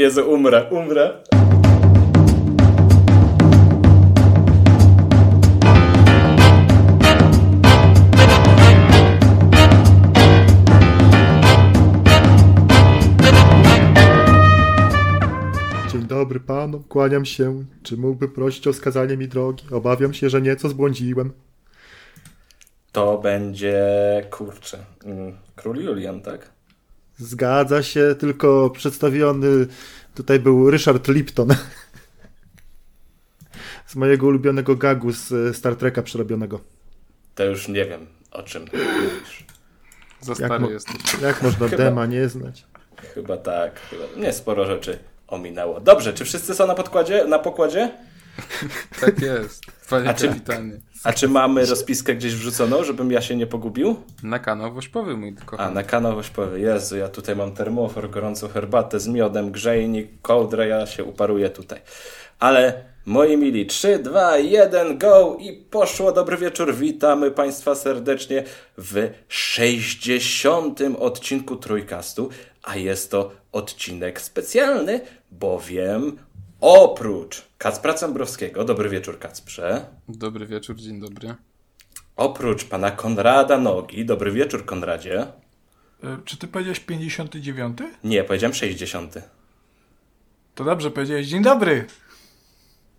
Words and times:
Jezu, 0.00 0.30
umrę, 0.30 0.70
umrę. 0.70 1.12
Dzień 15.92 16.02
dobry 16.02 16.40
panom, 16.40 16.84
kłaniam 16.84 17.24
się. 17.24 17.64
Czy 17.82 17.96
mógłby 17.96 18.28
prosić 18.28 18.66
o 18.66 18.72
wskazanie 18.72 19.16
mi 19.16 19.28
drogi? 19.28 19.64
Obawiam 19.70 20.14
się, 20.14 20.30
że 20.30 20.42
nieco 20.42 20.68
zbłądziłem. 20.68 21.32
To 22.92 23.18
będzie, 23.18 23.82
kurczę, 24.30 24.78
mm, 25.04 25.36
król 25.56 25.76
Julian, 25.76 26.20
tak? 26.20 26.59
Zgadza 27.20 27.82
się, 27.82 28.14
tylko 28.18 28.70
przedstawiony 28.70 29.66
tutaj 30.14 30.38
był 30.40 30.70
Richard 30.70 31.08
Lipton. 31.08 31.48
Z 33.86 33.96
mojego 33.96 34.26
ulubionego 34.26 34.76
gagu 34.76 35.12
z 35.12 35.32
e, 35.32 35.54
Star 35.54 35.76
Treka 35.76 36.02
przerobionego. 36.02 36.60
To 37.34 37.44
już 37.44 37.68
nie 37.68 37.84
wiem, 37.84 38.06
o 38.30 38.42
czym 38.42 38.62
mówisz. 38.62 39.46
Za 40.20 40.32
Jak 40.32 40.36
stary 40.38 40.60
mo- 40.60 40.70
jesteś. 40.70 41.20
Jak 41.22 41.42
można 41.42 41.68
Chyba- 41.68 41.84
Dema 41.84 42.06
nie 42.06 42.28
znać? 42.28 42.64
Chyba 43.14 43.36
tak. 43.36 43.80
Chyba. 43.80 44.04
Nie, 44.26 44.32
sporo 44.32 44.66
rzeczy 44.66 44.98
ominęło. 45.28 45.80
Dobrze, 45.80 46.12
czy 46.14 46.24
wszyscy 46.24 46.54
są 46.54 46.66
na 46.66 46.74
podkładzie, 46.74 47.24
na 47.24 47.38
pokładzie? 47.38 47.90
Tak 49.00 49.20
jest. 49.22 49.62
Panie 49.90 50.08
A 50.08 50.14
czy-. 50.14 50.28
A 51.04 51.12
czy 51.12 51.28
mamy 51.28 51.66
rozpiskę 51.66 52.14
gdzieś 52.14 52.34
wrzuconą, 52.34 52.84
żebym 52.84 53.12
ja 53.12 53.20
się 53.20 53.36
nie 53.36 53.46
pogubił? 53.46 53.96
Na 54.22 54.38
kanał 54.38 54.72
wośpowy 54.72 55.16
mój 55.16 55.34
A, 55.42 55.44
kochany. 55.44 55.74
na 55.74 55.82
kanał 55.82 56.20
powie, 56.34 56.58
Jezu, 56.58 56.96
ja 56.96 57.08
tutaj 57.08 57.36
mam 57.36 57.52
termofor, 57.52 58.10
gorącą 58.10 58.48
herbatę 58.48 59.00
z 59.00 59.08
miodem, 59.08 59.50
grzejnik, 59.50 60.08
kołdrę, 60.22 60.68
ja 60.68 60.86
się 60.86 61.04
uparuję 61.04 61.50
tutaj. 61.50 61.80
Ale 62.38 62.84
moi 63.06 63.36
mili, 63.36 63.66
3, 63.66 63.98
2, 63.98 64.36
1, 64.38 64.98
go 64.98 65.36
i 65.40 65.52
poszło. 65.52 66.12
Dobry 66.12 66.36
wieczór, 66.36 66.74
witamy 66.74 67.30
Państwa 67.30 67.74
serdecznie 67.74 68.44
w 68.78 69.10
60. 69.28 70.80
odcinku 70.98 71.56
Trójkastu, 71.56 72.28
a 72.62 72.76
jest 72.76 73.10
to 73.10 73.30
odcinek 73.52 74.20
specjalny, 74.20 75.00
bowiem 75.30 76.18
oprócz 76.60 77.49
Kacpra 77.60 77.94
Cembrowskiego, 77.94 78.64
dobry 78.64 78.88
wieczór 78.88 79.18
Kacprze, 79.18 79.86
Dobry 80.08 80.46
wieczór, 80.46 80.76
dzień 80.76 81.00
dobry. 81.00 81.34
oprócz 82.16 82.64
pana 82.64 82.90
Konrada 82.90 83.58
Nogi, 83.58 84.04
dobry 84.04 84.32
wieczór 84.32 84.64
Konradzie, 84.64 85.26
E, 86.04 86.18
Czy 86.24 86.36
ty 86.36 86.48
powiedziałeś 86.48 86.80
59? 86.80 87.78
nie, 88.04 88.24
powiedziałem 88.24 88.54
60. 88.54 89.14
To 90.54 90.64
dobrze 90.64 90.90
powiedziałeś. 90.90 91.26
Dzień 91.26 91.42
dobry. 91.42 91.86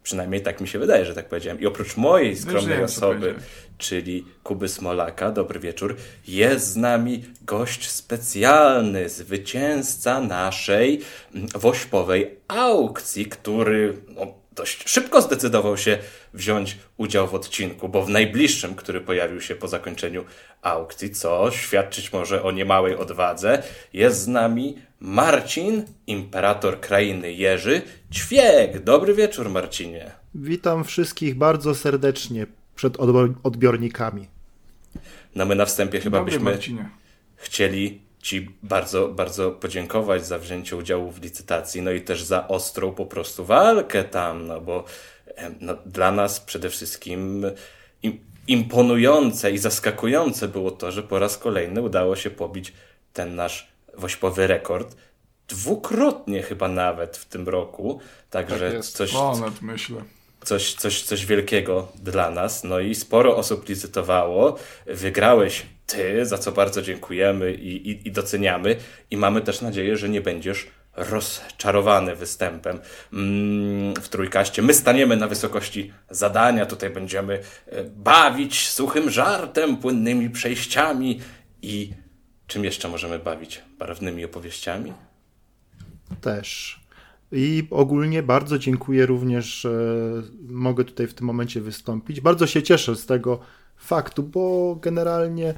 Przynajmniej 0.03 0.42
tak 0.42 0.62
mi 0.62 0.68
się 0.68 0.80
wydaje, 0.80 1.06
że 1.06 1.16
tak 1.16 1.30
powiedziałem. 1.30 1.62
I 1.62 1.66
oprócz 1.66 1.98
mojej 1.98 2.38
skromnej 2.38 2.78
wiem, 2.78 2.88
co 2.88 3.09
osoby, 3.09 3.36
czyli 3.78 4.25
Kuby 4.44 4.68
Smolaka, 4.68 5.31
dobry 5.31 5.59
wieczór, 5.59 5.96
jest 6.28 6.68
z 6.68 6.75
nami 6.75 7.25
gość 7.42 7.90
specjalny, 7.90 9.09
zwycięzca 9.09 10.20
naszej 10.22 11.02
mm, 11.36 11.48
wośpowej 11.48 12.40
aukcji, 12.48 13.25
który 13.25 13.98
no, 14.08 14.41
dość 14.52 14.90
szybko 14.90 15.22
zdecydował 15.22 15.78
się 15.78 15.98
wziąć 16.34 16.78
udział 16.98 17.28
w 17.28 17.36
odcinku, 17.36 17.90
bo 17.90 18.06
w 18.06 18.10
najbliższym, 18.10 18.76
który 18.76 19.02
pojawił 19.02 19.42
się 19.42 19.56
po 19.56 19.68
zakończeniu 19.68 20.26
aukcji, 20.62 21.10
co 21.12 21.52
świadczyć 21.52 22.14
może 22.14 22.44
o 22.44 22.52
niemałej 22.52 22.96
odwadze, 22.96 23.64
jest 23.94 24.22
z 24.22 24.28
nami 24.28 24.78
Marcin, 25.00 25.86
imperator 26.08 26.80
krainy 26.80 27.34
Jerzy, 27.34 27.82
Ćwiek. 28.14 28.84
Dobry 28.84 29.14
wieczór, 29.14 29.50
Marcinie. 29.50 30.12
Witam 30.36 30.84
wszystkich 30.84 31.36
bardzo 31.36 31.76
serdecznie 31.76 32.48
przed 32.76 32.98
odbiornikami. 33.44 34.28
No 35.36 35.46
my 35.46 35.56
na 35.56 35.66
wstępie 35.66 36.00
chyba 36.00 36.18
Dobry 36.18 36.31
byśmy 36.31 36.52
Marcinie. 36.52 36.90
chcieli 37.36 38.02
Ci 38.22 38.50
bardzo, 38.64 39.08
bardzo 39.08 39.52
podziękować 39.52 40.28
za 40.28 40.40
wzięcie 40.40 40.76
udziału 40.76 41.12
w 41.12 41.22
licytacji, 41.22 41.82
no 41.82 41.92
i 41.92 42.02
też 42.02 42.24
za 42.24 42.48
ostrą 42.48 42.92
po 42.92 43.06
prostu 43.06 43.46
walkę 43.46 44.04
tam, 44.04 44.48
no 44.48 44.62
bo 44.62 44.84
no, 45.59 45.74
dla 45.86 46.12
nas 46.12 46.40
przede 46.40 46.70
wszystkim 46.70 47.46
im, 48.04 48.20
imponujące 48.48 49.52
i 49.52 49.58
zaskakujące 49.58 50.48
było 50.48 50.72
to, 50.72 50.92
że 50.92 51.04
po 51.04 51.20
raz 51.20 51.38
kolejny 51.38 51.81
udało 51.81 52.16
się 52.16 52.30
pobić 52.30 52.74
ten 53.14 53.36
nasz 53.36 53.68
wośpowy 53.98 54.48
rekord. 54.48 54.96
Dwukrotnie 55.48 56.42
chyba 56.44 56.68
nawet 56.68 57.18
w 57.18 57.26
tym 57.26 57.50
roku, 57.50 58.00
także 58.30 58.66
Tak 58.66 58.74
jest. 58.74 58.96
coś, 58.98 59.12
Ponad 59.12 59.62
myślę. 59.62 60.04
coś, 60.44 60.74
coś, 60.74 61.04
coś 61.04 61.26
wielkiego 61.26 61.88
dla 61.96 62.31
nas. 62.31 62.64
No 62.64 62.80
i 62.80 62.96
sporo 62.96 63.36
osób 63.38 63.70
licytowało. 63.70 64.56
Wygrałeś 64.86 65.66
ty, 65.91 66.25
za 66.25 66.38
co 66.38 66.52
bardzo 66.52 66.81
dziękujemy 66.81 67.53
i, 67.53 67.90
i, 67.90 68.07
i 68.07 68.12
doceniamy. 68.12 68.75
I 69.12 69.18
mamy 69.18 69.41
też 69.41 69.62
nadzieję, 69.62 69.97
że 69.97 70.09
nie 70.09 70.22
będziesz 70.22 70.68
rozczarowany 70.96 72.16
występem 72.16 72.79
mm, 73.13 73.94
w 73.96 74.09
trójkaście. 74.09 74.62
My 74.62 74.74
staniemy 74.74 75.18
na 75.18 75.28
wysokości 75.28 75.94
zadania, 76.09 76.66
tutaj 76.66 76.90
będziemy 76.90 77.40
e, 77.68 77.84
bawić 77.84 78.69
suchym 78.69 79.09
żartem, 79.09 79.78
płynnymi 79.78 80.30
przejściami 80.30 81.19
i 81.62 81.94
czym 82.47 82.63
jeszcze 82.63 82.88
możemy 82.88 83.19
bawić? 83.19 83.62
Barwnymi 83.80 84.25
opowieściami? 84.25 84.94
Też. 86.22 86.81
I 87.31 87.68
ogólnie 87.69 88.24
bardzo 88.24 88.59
dziękuję 88.59 89.06
również, 89.06 89.46
że 89.46 89.72
mogę 90.50 90.84
tutaj 90.84 91.07
w 91.07 91.13
tym 91.13 91.28
momencie 91.28 91.62
wystąpić. 91.62 92.22
Bardzo 92.22 92.47
się 92.47 92.63
cieszę 92.63 92.96
z 92.96 93.06
tego 93.06 93.40
faktu, 93.78 94.24
bo 94.24 94.75
generalnie 94.75 95.53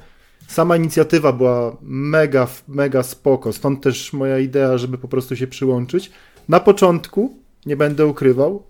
sama 0.46 0.76
inicjatywa 0.76 1.32
była 1.32 1.76
mega, 1.82 2.48
mega 2.68 3.02
spoko. 3.02 3.52
Stąd 3.52 3.82
też 3.82 4.12
moja 4.12 4.38
idea, 4.38 4.78
żeby 4.78 4.98
po 4.98 5.08
prostu 5.08 5.36
się 5.36 5.46
przyłączyć. 5.46 6.10
Na 6.48 6.60
początku, 6.60 7.38
nie 7.66 7.76
będę 7.76 8.06
ukrywał, 8.06 8.62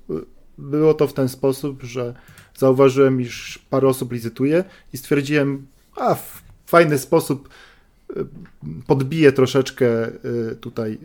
było 0.59 0.95
to 0.95 1.07
w 1.07 1.13
ten 1.13 1.29
sposób, 1.29 1.83
że 1.83 2.15
zauważyłem, 2.57 3.21
iż 3.21 3.59
parę 3.71 3.89
osób 3.89 4.13
licytuje 4.13 4.65
i 4.93 4.99
stwierdziłem, 4.99 5.67
a 5.97 6.15
w 6.15 6.43
fajny 6.67 6.99
sposób 6.99 7.49
podbiję 8.87 9.33
troszeczkę 9.33 10.09
y, 10.09 10.57
tutaj 10.61 10.99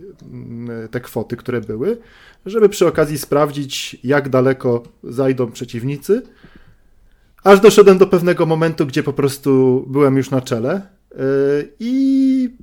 y, 0.86 0.88
te 0.90 1.02
kwoty, 1.02 1.38
które 1.38 1.62
były, 1.62 1.98
żeby 2.46 2.70
przy 2.70 2.88
okazji 2.88 3.18
sprawdzić, 3.18 3.98
jak 4.04 4.30
daleko 4.30 4.84
zajdą 5.04 5.52
przeciwnicy. 5.52 6.22
Aż 7.44 7.60
doszedłem 7.60 7.98
do 7.98 8.08
pewnego 8.08 8.46
momentu, 8.46 8.86
gdzie 8.86 9.04
po 9.04 9.14
prostu 9.14 9.84
byłem 9.90 10.18
już 10.18 10.32
na 10.32 10.42
czele 10.42 10.82
y, 11.12 11.18
i 11.80 12.56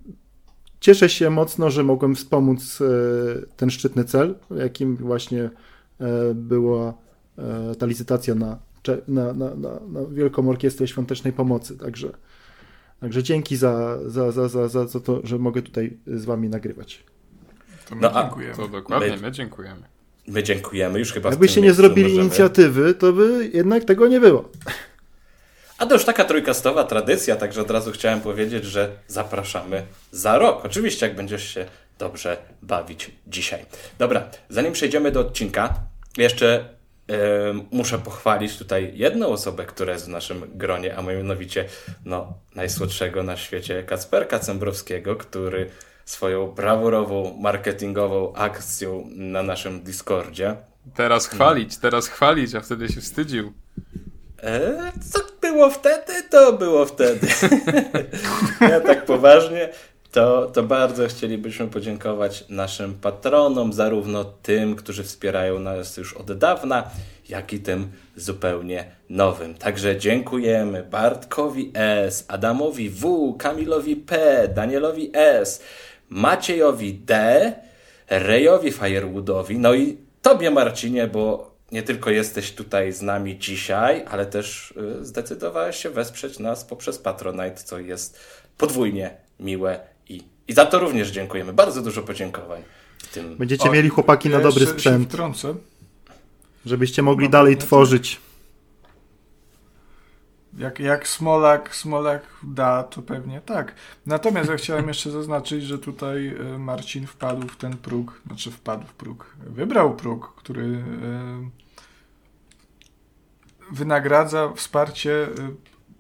cieszę 0.80 1.08
się 1.08 1.30
mocno, 1.30 1.70
że 1.70 1.84
mogłem 1.84 2.14
wspomóc 2.14 2.80
y, 2.80 3.46
ten 3.56 3.70
szczytny 3.70 4.04
cel, 4.04 4.34
jakim 4.56 4.96
właśnie 4.96 5.42
y, 5.42 6.34
była 6.34 6.94
ta 7.78 7.86
licytacja 7.86 8.34
na, 8.34 8.58
na, 9.08 9.32
na, 9.32 9.54
na, 9.54 9.70
na 9.88 10.06
Wielką 10.10 10.48
Orkiestrę 10.50 10.88
Świątecznej 10.88 11.32
Pomocy. 11.32 11.78
Także 11.78 12.10
Także 13.00 13.22
dzięki 13.22 13.56
za, 13.56 13.98
za, 14.06 14.32
za, 14.32 14.48
za, 14.48 14.68
za, 14.68 14.86
za 14.86 15.00
to, 15.00 15.20
że 15.24 15.38
mogę 15.38 15.62
tutaj 15.62 15.96
z 16.06 16.24
wami 16.24 16.48
nagrywać. 16.48 17.04
To 17.88 17.94
my 17.94 18.00
No, 18.00 18.12
dziękujemy. 18.22 18.54
To 18.56 18.68
dokładnie, 18.68 19.08
My- 19.10 19.16
my 19.22 19.32
dziękujemy. 19.32 19.82
My 20.28 20.42
dziękujemy 20.42 20.98
już 20.98 21.12
chyba 21.12 21.30
Jakbyście 21.30 21.60
nie 21.60 21.72
zrobili 21.72 22.08
możemy- 22.08 22.22
inicjatywy, 22.26 22.94
to 22.94 23.12
by 23.12 23.50
jednak 23.54 23.84
tego 23.84 24.08
nie 24.08 24.20
było. 24.20 24.48
A 25.78 25.86
to 25.86 25.94
już 25.94 26.04
taka 26.04 26.24
trójkastowa 26.24 26.84
tradycja, 26.84 27.36
także 27.36 27.60
od 27.60 27.70
razu 27.70 27.92
chciałem 27.92 28.20
powiedzieć, 28.20 28.64
że 28.64 28.90
zapraszamy 29.08 29.82
za 30.12 30.38
rok. 30.38 30.64
Oczywiście, 30.64 31.06
jak 31.06 31.16
będziesz 31.16 31.48
się 31.54 31.66
dobrze 31.98 32.36
bawić 32.62 33.10
dzisiaj. 33.26 33.64
Dobra, 33.98 34.28
zanim 34.48 34.72
przejdziemy 34.72 35.12
do 35.12 35.20
odcinka, 35.20 35.74
jeszcze 36.16 36.68
em, 37.08 37.62
muszę 37.70 37.98
pochwalić 37.98 38.58
tutaj 38.58 38.92
jedną 38.94 39.28
osobę, 39.28 39.64
która 39.66 39.92
jest 39.92 40.06
w 40.06 40.08
naszym 40.08 40.44
gronie, 40.54 40.96
a 40.96 41.02
mianowicie 41.02 41.64
no, 42.04 42.32
najsłodszego 42.54 43.22
na 43.22 43.36
świecie 43.36 43.82
Kacperka 43.82 44.38
Cembrowskiego, 44.38 45.16
który 45.16 45.70
swoją 46.06 46.46
brawurową 46.46 47.36
marketingową 47.40 48.34
akcją 48.34 49.08
na 49.10 49.42
naszym 49.42 49.82
Discordzie 49.82 50.56
Teraz 50.94 51.26
chwalić, 51.26 51.76
teraz 51.76 52.08
chwalić, 52.08 52.54
a 52.54 52.60
wtedy 52.60 52.88
się 52.88 53.00
wstydził. 53.00 53.52
E, 54.42 54.92
co 55.12 55.18
było 55.40 55.70
wtedy, 55.70 56.12
to 56.30 56.52
było 56.52 56.86
wtedy. 56.86 57.26
ja 58.70 58.80
tak 58.80 59.04
poważnie, 59.04 59.68
to, 60.12 60.46
to 60.46 60.62
bardzo 60.62 61.08
chcielibyśmy 61.08 61.68
podziękować 61.68 62.44
naszym 62.48 62.94
patronom, 62.94 63.72
zarówno 63.72 64.24
tym, 64.24 64.76
którzy 64.76 65.04
wspierają 65.04 65.58
nas 65.58 65.96
już 65.96 66.14
od 66.14 66.38
dawna, 66.38 66.90
jak 67.28 67.52
i 67.52 67.60
tym 67.60 67.92
zupełnie 68.16 68.84
nowym. 69.10 69.54
Także 69.54 69.96
dziękujemy 69.96 70.82
Bartkowi 70.82 71.72
S, 71.74 72.24
Adamowi 72.28 72.90
W, 72.90 73.34
Kamilowi 73.38 73.96
P, 73.96 74.18
Danielowi 74.48 75.10
S, 75.14 75.62
Maciejowi 76.08 76.94
D, 76.94 77.52
Rejowi 78.10 78.72
Firewoodowi, 78.72 79.58
no 79.58 79.74
i 79.74 79.96
Tobie 80.22 80.50
Marcinie, 80.50 81.06
bo 81.06 81.50
nie 81.72 81.82
tylko 81.82 82.10
jesteś 82.10 82.52
tutaj 82.52 82.92
z 82.92 83.02
nami 83.02 83.38
dzisiaj, 83.38 84.04
ale 84.10 84.26
też 84.26 84.70
y, 85.00 85.04
zdecydowałeś 85.04 85.76
się 85.76 85.90
wesprzeć 85.90 86.38
nas 86.38 86.64
poprzez 86.64 86.98
Patronite, 86.98 87.54
co 87.64 87.78
jest 87.78 88.20
podwójnie 88.58 89.16
miłe 89.40 89.80
i, 90.08 90.22
i 90.48 90.52
za 90.52 90.66
to 90.66 90.78
również 90.78 91.10
dziękujemy. 91.10 91.52
Bardzo 91.52 91.82
dużo 91.82 92.02
podziękowań 92.02 92.62
tym. 93.12 93.36
Będziecie 93.36 93.68
O, 93.68 93.72
mieli 93.72 93.88
chłopaki 93.88 94.28
na 94.28 94.36
ja 94.36 94.42
dobry 94.42 94.64
się 94.66 94.70
sprzęt, 94.70 95.08
wtrącę. 95.08 95.54
żebyście 96.66 97.02
mogli 97.02 97.26
No, 97.26 97.30
dalej 97.30 97.54
no 97.54 97.60
to- 97.60 97.66
tworzyć. 97.66 98.20
Jak, 100.58 100.80
jak 100.80 101.08
Smolak, 101.08 101.74
Smolak 101.74 102.22
da, 102.42 102.82
to 102.82 103.02
pewnie 103.02 103.40
tak. 103.40 103.74
Natomiast 104.06 104.50
ja 104.50 104.56
chciałem 104.56 104.88
jeszcze 104.88 105.10
zaznaczyć, 105.10 105.64
że 105.64 105.78
tutaj 105.78 106.28
e, 106.28 106.58
Marcin 106.58 107.06
wpadł 107.06 107.48
w 107.48 107.56
ten 107.56 107.76
próg, 107.76 108.20
znaczy 108.26 108.50
wpadł 108.50 108.86
w 108.86 108.92
próg, 108.92 109.36
wybrał 109.46 109.96
próg, 109.96 110.34
który 110.36 110.64
e, 110.64 111.50
wynagradza 113.72 114.52
wsparcie 114.54 115.24
e, 115.24 115.28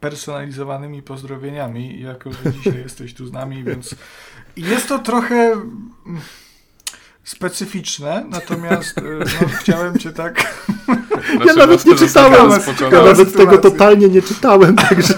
personalizowanymi 0.00 1.02
pozdrowieniami, 1.02 2.00
jako 2.00 2.32
że 2.32 2.52
dzisiaj 2.52 2.78
jesteś 2.78 3.14
tu 3.14 3.26
z 3.26 3.32
nami, 3.32 3.64
więc 3.64 3.94
jest 4.56 4.88
to 4.88 4.98
trochę 4.98 5.56
specyficzne, 7.26 8.24
natomiast 8.28 8.98
e, 8.98 9.02
no, 9.02 9.48
chciałem 9.60 9.98
cię 9.98 10.12
tak 10.12 10.64
Nasze 11.38 11.54
nawet 11.54 11.86
nie 11.86 11.94
czytałem. 11.94 12.50
Ja 12.92 13.02
nawet 13.02 13.36
tego 13.36 13.58
totalnie 13.58 14.08
nie 14.08 14.22
czytałem, 14.22 14.76
także 14.76 15.14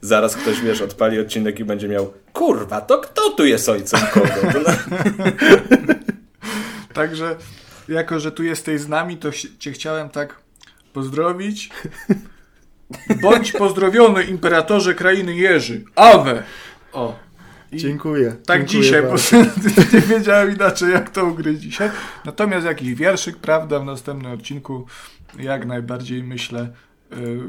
Zaraz 0.00 0.36
ktoś, 0.36 0.60
wiesz, 0.60 0.82
odpali 0.82 1.20
odcinek 1.20 1.60
i 1.60 1.64
będzie 1.64 1.88
miał 1.88 2.12
kurwa, 2.32 2.80
to 2.80 2.98
kto 2.98 3.30
tu 3.30 3.44
jest 3.44 3.68
ojcem 3.68 4.00
kogo? 4.12 4.28
Także, 6.94 7.36
jako 7.88 8.20
że 8.20 8.32
tu 8.32 8.44
jesteś 8.44 8.80
z 8.80 8.88
nami, 8.88 9.16
to 9.16 9.30
cię 9.58 9.72
chciałem 9.72 10.08
tak 10.08 10.38
pozdrowić. 10.92 11.70
Bądź 13.22 13.52
pozdrowiony, 13.52 14.24
imperatorze 14.24 14.94
krainy 14.94 15.34
Jerzy. 15.34 15.84
Awe! 15.96 16.42
O. 16.92 17.18
I 17.72 17.76
dziękuję. 17.76 18.36
tak 18.46 18.64
dziękuję 18.64 18.82
dzisiaj, 18.82 19.02
bo 19.02 19.08
bardzo. 19.08 19.36
nie 19.96 20.00
wiedziałem 20.00 20.54
inaczej, 20.54 20.92
jak 20.92 21.10
to 21.10 21.24
ugryźć 21.24 21.60
dzisiaj. 21.60 21.90
Natomiast 22.24 22.66
jakiś 22.66 22.94
wierszyk, 22.94 23.36
prawda, 23.36 23.78
w 23.80 23.84
następnym 23.84 24.32
odcinku, 24.32 24.86
jak 25.38 25.66
najbardziej 25.66 26.22
myślę, 26.22 26.68
y, 27.12 27.40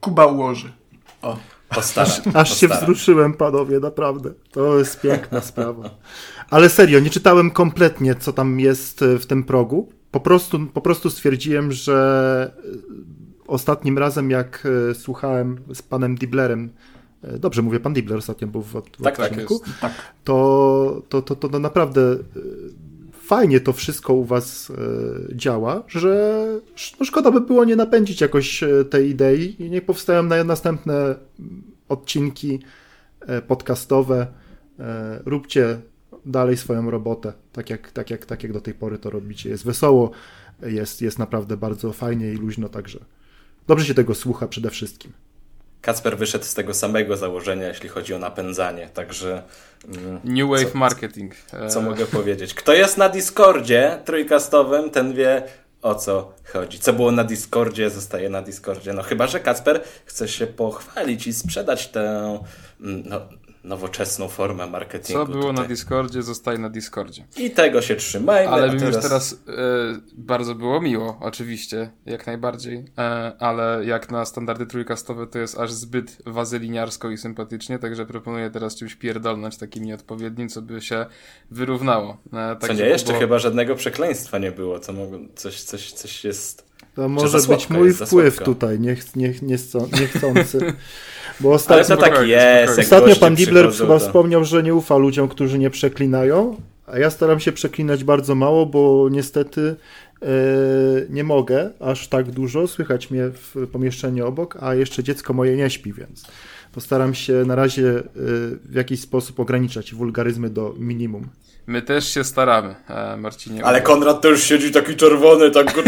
Kuba 0.00 0.26
ułoży. 0.26 0.72
O. 1.22 1.38
Postaram, 1.68 2.10
Aż 2.34 2.60
się 2.60 2.68
wzruszyłem, 2.68 3.34
panowie, 3.34 3.80
naprawdę. 3.80 4.30
To 4.50 4.78
jest 4.78 5.00
piękna 5.00 5.40
sprawa. 5.40 5.90
Ale 6.50 6.68
serio, 6.68 7.00
nie 7.00 7.10
czytałem 7.10 7.50
kompletnie, 7.50 8.14
co 8.14 8.32
tam 8.32 8.60
jest 8.60 9.02
e, 9.02 9.18
w 9.18 9.26
tym 9.26 9.44
progu. 9.44 9.92
Po 10.10 10.20
prostu, 10.20 10.66
po 10.66 10.80
prostu 10.80 11.10
stwierdziłem, 11.10 11.72
że 11.72 12.52
e, 12.58 13.46
ostatnim 13.46 13.98
razem, 13.98 14.30
jak 14.30 14.68
słuchałem 14.94 15.58
z 15.74 15.82
panem 15.82 16.14
Diblerem, 16.14 16.70
dobrze 17.38 17.62
mówię, 17.62 17.80
pan 17.80 17.94
Dibler 17.94 18.18
ostatnio 18.18 18.48
był 18.48 18.62
w, 18.62 18.72
w 18.72 19.02
Tak, 19.02 19.16
tak 19.16 19.32
odcinku, 19.32 19.54
jest. 19.66 19.80
Tak. 19.80 19.92
to, 20.24 21.02
to, 21.08 21.22
to, 21.22 21.36
to, 21.36 21.48
to 21.48 21.58
naprawdę 21.58 22.00
e, 22.12 22.16
fajnie 23.12 23.60
to 23.60 23.72
wszystko 23.72 24.14
u 24.14 24.24
was 24.24 24.70
e, 24.70 24.74
działa, 25.36 25.82
że 25.88 26.44
no 27.00 27.06
szkoda 27.06 27.30
by 27.30 27.40
było 27.40 27.64
nie 27.64 27.76
napędzić 27.76 28.20
jakoś 28.20 28.62
e, 28.62 28.84
tej 28.84 29.10
idei 29.10 29.62
i 29.62 29.70
nie 29.70 29.82
powstają 29.82 30.22
na 30.22 30.44
następne 30.44 30.94
mm, 30.94 31.16
odcinki 31.88 32.58
e, 33.20 33.42
podcastowe. 33.42 34.26
E, 34.78 35.20
Róbcie 35.26 35.80
dalej 36.26 36.56
swoją 36.56 36.90
robotę, 36.90 37.32
tak 37.52 37.70
jak, 37.70 37.90
tak, 37.90 38.10
jak, 38.10 38.26
tak 38.26 38.42
jak 38.42 38.52
do 38.52 38.60
tej 38.60 38.74
pory 38.74 38.98
to 38.98 39.10
robicie. 39.10 39.50
Jest 39.50 39.64
wesoło, 39.64 40.10
jest, 40.62 41.02
jest 41.02 41.18
naprawdę 41.18 41.56
bardzo 41.56 41.92
fajnie 41.92 42.32
i 42.32 42.36
luźno, 42.36 42.68
także 42.68 42.98
dobrze 43.66 43.86
się 43.86 43.94
tego 43.94 44.14
słucha 44.14 44.48
przede 44.48 44.70
wszystkim. 44.70 45.12
Kacper 45.86 46.18
wyszedł 46.18 46.44
z 46.44 46.54
tego 46.54 46.74
samego 46.74 47.16
założenia, 47.16 47.68
jeśli 47.68 47.88
chodzi 47.88 48.14
o 48.14 48.18
napędzanie, 48.18 48.88
także 48.94 49.42
mm, 49.88 50.20
New 50.24 50.48
Wave 50.48 50.72
Co- 50.72 50.78
Marketing. 50.78 51.34
E, 51.52 51.68
co 51.68 51.80
mogę 51.80 52.06
powiedzieć? 52.06 52.54
Kto 52.54 52.72
jest 52.72 52.98
na 52.98 53.08
Discordzie 53.08 53.98
trójkastowym, 54.04 54.90
ten 54.90 55.14
wie 55.14 55.42
o 55.82 55.94
co 55.94 56.32
chodzi. 56.52 56.78
Co 56.78 56.92
było 56.92 57.12
na 57.12 57.24
Discordzie, 57.24 57.90
zostaje 57.90 58.28
na 58.28 58.42
Discordzie. 58.42 58.92
No 58.92 59.02
chyba, 59.02 59.26
że 59.26 59.40
Kacper 59.40 59.82
chce 60.06 60.28
się 60.28 60.46
pochwalić 60.46 61.26
i 61.26 61.32
sprzedać 61.32 61.88
tę 61.88 62.38
mm, 62.80 63.02
no, 63.06 63.20
nowoczesną 63.66 64.28
formę 64.28 64.66
marketingu. 64.66 65.26
Co 65.26 65.32
było 65.32 65.46
na 65.46 65.52
tutaj. 65.52 65.68
Discordzie, 65.68 66.22
zostaje 66.22 66.58
na 66.58 66.68
Discordzie. 66.68 67.26
I 67.36 67.50
tego 67.50 67.82
się 67.82 67.96
trzymajmy. 67.96 68.52
Ale 68.52 68.72
mi 68.72 68.82
już 68.82 68.96
teraz 68.96 69.32
e, 69.32 69.36
bardzo 70.16 70.54
było 70.54 70.80
miło, 70.80 71.18
oczywiście, 71.20 71.90
jak 72.06 72.26
najbardziej, 72.26 72.84
e, 72.98 73.32
ale 73.38 73.84
jak 73.84 74.10
na 74.10 74.24
standardy 74.24 74.66
trójkastowe 74.66 75.26
to 75.26 75.38
jest 75.38 75.58
aż 75.58 75.72
zbyt 75.72 76.18
wazyliniarsko 76.26 77.10
i 77.10 77.18
sympatycznie, 77.18 77.78
także 77.78 78.06
proponuję 78.06 78.50
teraz 78.50 78.76
czymś 78.76 78.94
pierdolnąć 78.94 79.56
takim 79.56 79.84
nieodpowiednim, 79.84 80.48
co 80.48 80.62
by 80.62 80.80
się 80.80 81.06
wyrównało. 81.50 82.16
E, 82.32 82.54
Co 82.54 82.60
tak, 82.60 82.70
nie, 82.70 82.76
żeby 82.76 82.88
jeszcze 82.88 83.06
było- 83.08 83.20
chyba 83.20 83.38
żadnego 83.38 83.74
przekleństwa 83.74 84.38
nie 84.38 84.52
było. 84.52 84.80
Co 84.80 84.92
coś, 85.34 85.62
coś, 85.62 85.92
coś 85.92 86.24
jest... 86.24 86.66
To 86.96 87.08
może 87.08 87.38
być 87.48 87.70
mój 87.70 87.92
wpływ 87.92 88.38
tutaj, 88.38 88.80
niech, 88.80 89.16
niech, 89.16 89.42
niechcący. 89.42 90.00
niechcący. 90.00 90.58
Bo 91.40 91.48
Ale 91.48 91.56
ostatnio, 91.56 91.96
to 91.96 92.02
tak 92.02 92.26
jest. 92.28 92.78
Ostatnio 92.78 93.16
pan 93.16 93.34
Dibler 93.34 93.72
chyba 93.72 93.98
to- 93.98 93.98
wspomniał, 93.98 94.44
że 94.44 94.62
nie 94.62 94.74
ufa 94.74 94.96
ludziom, 94.96 95.28
którzy 95.28 95.58
nie 95.58 95.70
przeklinają, 95.70 96.56
a 96.86 96.98
ja 96.98 97.10
staram 97.10 97.40
się 97.40 97.52
przeklinać 97.52 98.04
bardzo 98.04 98.34
mało, 98.34 98.66
bo 98.66 99.08
niestety 99.10 99.76
e, 100.22 100.26
nie 101.10 101.24
mogę 101.24 101.70
aż 101.80 102.08
tak 102.08 102.30
dużo. 102.30 102.66
Słychać 102.66 103.10
mnie 103.10 103.30
w 103.32 103.66
pomieszczeniu 103.72 104.26
obok, 104.26 104.56
a 104.60 104.74
jeszcze 104.74 105.02
dziecko 105.02 105.32
moje 105.32 105.56
nie 105.56 105.70
śpi, 105.70 105.92
więc 105.92 106.26
postaram 106.72 107.14
się 107.14 107.32
na 107.46 107.54
razie 107.54 107.88
e, 107.98 108.02
w 108.64 108.74
jakiś 108.74 109.00
sposób 109.00 109.40
ograniczać 109.40 109.94
wulgaryzmy 109.94 110.50
do 110.50 110.74
minimum. 110.78 111.28
My 111.66 111.82
też 111.82 112.14
się 112.14 112.24
staramy, 112.24 112.74
e, 112.88 113.16
Marcinie. 113.16 113.64
Ale 113.64 113.82
Konrad 113.82 114.20
też 114.20 114.42
siedzi 114.44 114.72
taki 114.72 114.96
czerwony, 114.96 115.50
tak 115.50 115.74
go 115.74 115.82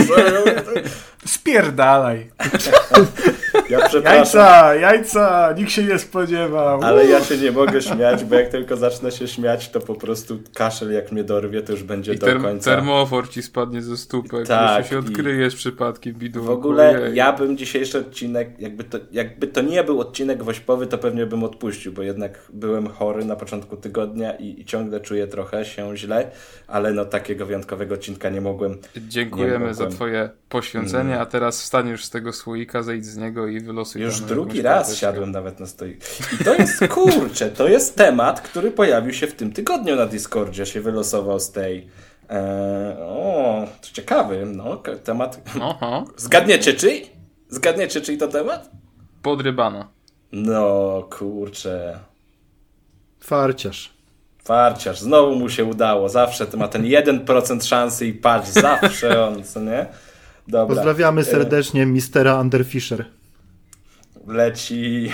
Spierdalaj. 1.27 2.31
Ja 3.71 3.89
przepraszam. 3.89 4.15
Jajca, 4.17 4.75
jajca, 4.75 5.55
nikt 5.59 5.71
się 5.71 5.83
nie 5.83 5.99
spodziewał. 5.99 6.81
Ale 6.83 7.07
ja 7.07 7.25
się 7.25 7.37
nie 7.37 7.53
mogę 7.53 7.83
śmiać, 7.83 8.25
bo 8.25 8.35
jak 8.35 8.49
tylko 8.49 8.77
zacznę 8.77 9.13
się 9.13 9.29
śmiać, 9.29 9.69
to 9.71 9.81
po 9.81 9.95
prostu 9.95 10.39
kaszel 10.55 10.93
jak 10.93 11.13
mnie 11.13 11.25
dorwie, 11.25 11.63
to 11.63 11.73
już 11.73 11.83
będzie 11.83 12.13
I 12.15 12.19
do 12.19 12.27
term- 12.27 12.43
końca. 12.43 12.71
termofor 12.71 13.29
ci 13.31 13.43
spadnie 13.43 13.83
ze 13.83 13.97
stópek, 13.97 14.47
Tak, 14.47 14.87
się 14.87 14.95
i- 14.95 14.99
odkryjesz 14.99 15.55
przypadkiem 15.57 16.15
bidu. 16.15 16.43
W 16.45 16.51
ogóle 16.51 17.11
ja 17.15 17.33
bym 17.33 17.57
dzisiejszy 17.57 17.99
odcinek, 17.99 18.51
jakby 18.59 18.85
to, 18.85 18.99
jakby 19.13 19.47
to 19.47 19.61
nie 19.63 19.85
był 19.85 20.01
odcinek 20.01 20.43
wośpowy, 20.43 20.87
to 20.87 20.99
pewnie 20.99 21.27
bym 21.27 21.45
odpuścił, 21.45 21.93
bo 21.93 22.03
jednak 22.03 22.39
byłem 22.53 22.87
chory 22.89 23.25
na 23.25 23.37
początku 23.37 23.77
tygodnia 23.77 24.33
i, 24.37 24.61
i 24.61 24.65
ciągle 24.65 25.01
czuję 25.01 25.27
trochę 25.27 25.65
się 25.65 25.97
źle, 25.97 26.31
ale 26.67 26.93
no 26.93 27.05
takiego 27.05 27.47
wyjątkowego 27.47 27.95
odcinka 27.95 28.29
nie 28.31 28.41
mogłem. 28.41 28.77
Dziękujemy 29.09 29.67
Nie 29.67 29.75
za 29.75 29.83
mogłem. 29.85 29.97
twoje 29.97 30.31
poświęcenie, 30.49 31.11
Mm. 31.11 31.23
a 31.23 31.27
teraz 31.27 31.63
wstaniesz 31.63 32.05
z 32.05 32.11
tego 32.11 32.33
słoika, 32.33 32.83
zejdź 32.83 33.07
z 33.07 33.17
niego 33.17 33.47
i 33.47 33.58
wylosuj 33.61 34.03
Już 34.03 34.21
drugi 34.21 34.63
raz 34.63 34.77
karteczkę. 34.79 35.01
siadłem 35.01 35.31
nawet 35.33 35.61
na 35.61 35.67
stoik. 35.67 36.01
I 36.41 36.45
to 36.45 36.55
jest, 36.55 36.89
kurczę, 36.89 37.51
to 37.51 37.69
jest 37.69 37.97
temat, 37.97 38.41
który 38.41 38.71
pojawił 38.71 39.13
się 39.13 39.27
w 39.27 39.35
tym 39.35 39.53
tygodniu 39.53 39.97
na 39.97 40.07
Discordzie, 40.07 40.67
się 40.67 40.81
wylosował 40.81 41.41
z 41.41 41.51
tej... 41.51 41.89
E, 42.31 42.97
o, 43.01 43.67
to 43.81 43.89
ciekawy, 43.93 44.47
no, 44.47 44.83
temat... 45.05 45.41
Oho, 45.61 46.05
Zgadniecie 46.17 46.75
czyj? 46.75 47.07
Zgadniecie 47.49 48.01
czyj 48.01 48.19
to 48.19 48.29
temat? 48.29 48.71
podrybana. 49.23 49.89
No, 50.33 51.03
kurczę... 51.11 51.99
Farciarz. 53.21 53.91
Farciarz, 54.45 55.01
znowu 55.01 55.35
mu 55.37 55.49
się 55.49 55.65
udało. 55.65 56.09
Zawsze 56.09 56.47
to 56.47 56.57
ma 56.57 56.69
ten 56.69 56.83
1% 56.83 57.67
szansy 57.67 58.07
i 58.07 58.13
patrz, 58.15 58.49
zawsze 58.51 59.25
on, 59.25 59.45
co 59.45 59.61
nie? 59.61 59.87
Dobra. 60.49 60.75
Pozdrawiamy 60.77 61.21
E, 61.21 61.25
serdecznie 61.25 61.87
mistera 61.87 62.41
Underfisher. 62.41 63.05
Leci. 64.29 65.13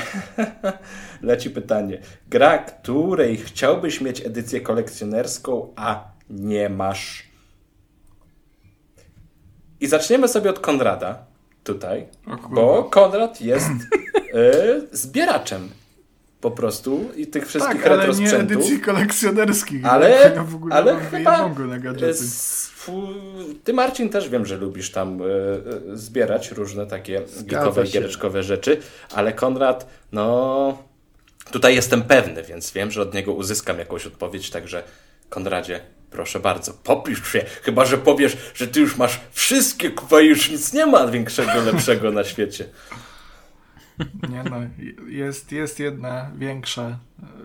Leci 1.23 1.51
pytanie. 1.51 2.01
Gra, 2.29 2.59
której 2.59 3.37
chciałbyś 3.37 4.01
mieć 4.01 4.27
edycję 4.27 4.61
kolekcjonerską, 4.61 5.73
a 5.77 6.05
nie 6.31 6.69
masz. 6.69 7.29
I 9.81 9.87
zaczniemy 9.87 10.29
sobie 10.29 10.51
od 10.51 10.61
Konrada. 10.61 11.27
Tutaj. 11.65 12.07
Bo 12.51 12.85
Konrad 12.85 13.41
jest 13.41 13.71
y, 14.35 14.89
zbieraczem. 14.93 15.71
Po 16.45 16.51
prostu 16.51 17.11
i 17.17 17.27
tych 17.27 17.47
wszystkich 17.47 17.83
tak, 17.83 17.93
ale 17.93 18.07
retro 18.07 18.23
nie 18.23 18.37
edycji 18.37 18.81
kolekcjonerskich. 18.81 19.85
Ale, 19.85 20.33
w 20.47 20.55
ogóle 20.55 20.75
ale 20.75 21.01
chyba 21.01 21.49
na 21.49 21.79
gadżety. 21.79 22.25
ty 23.65 23.73
Marcin 23.73 24.09
też 24.09 24.29
wiem, 24.29 24.47
że 24.47 24.57
lubisz 24.57 24.91
tam 24.91 25.23
e, 25.23 25.25
e, 25.25 25.97
zbierać 25.97 26.51
różne 26.51 26.87
takie 26.87 27.23
geekowe 27.41 27.85
giereczkowe 27.85 28.43
rzeczy, 28.43 28.77
ale 29.15 29.33
Konrad, 29.33 29.87
no 30.13 30.79
tutaj 31.51 31.75
jestem 31.75 32.03
pewny, 32.03 32.43
więc 32.43 32.73
wiem, 32.73 32.91
że 32.91 33.03
od 33.03 33.15
niego 33.15 33.33
uzyskam 33.33 33.79
jakąś 33.79 34.07
odpowiedź, 34.07 34.51
także 34.51 34.83
Konradzie, 35.29 35.81
Proszę 36.11 36.41
bardzo, 36.41 36.73
popisz 36.73 37.33
się. 37.33 37.45
Chyba, 37.63 37.85
że 37.85 37.99
powiesz, 37.99 38.37
że 38.55 38.69
ty 38.69 38.81
już 38.81 38.97
masz 38.97 39.21
wszystkie, 39.33 39.91
kwa 39.91 40.21
już 40.21 40.51
nic 40.51 40.73
nie 40.73 40.87
ma 40.87 41.07
większego, 41.07 41.61
lepszego 41.73 42.11
na 42.11 42.25
świecie. 42.25 42.65
Nie 44.31 44.45
no, 44.51 44.57
jest, 45.09 45.53
jest 45.53 45.79
jedna 45.79 46.31
większa, 46.37 46.99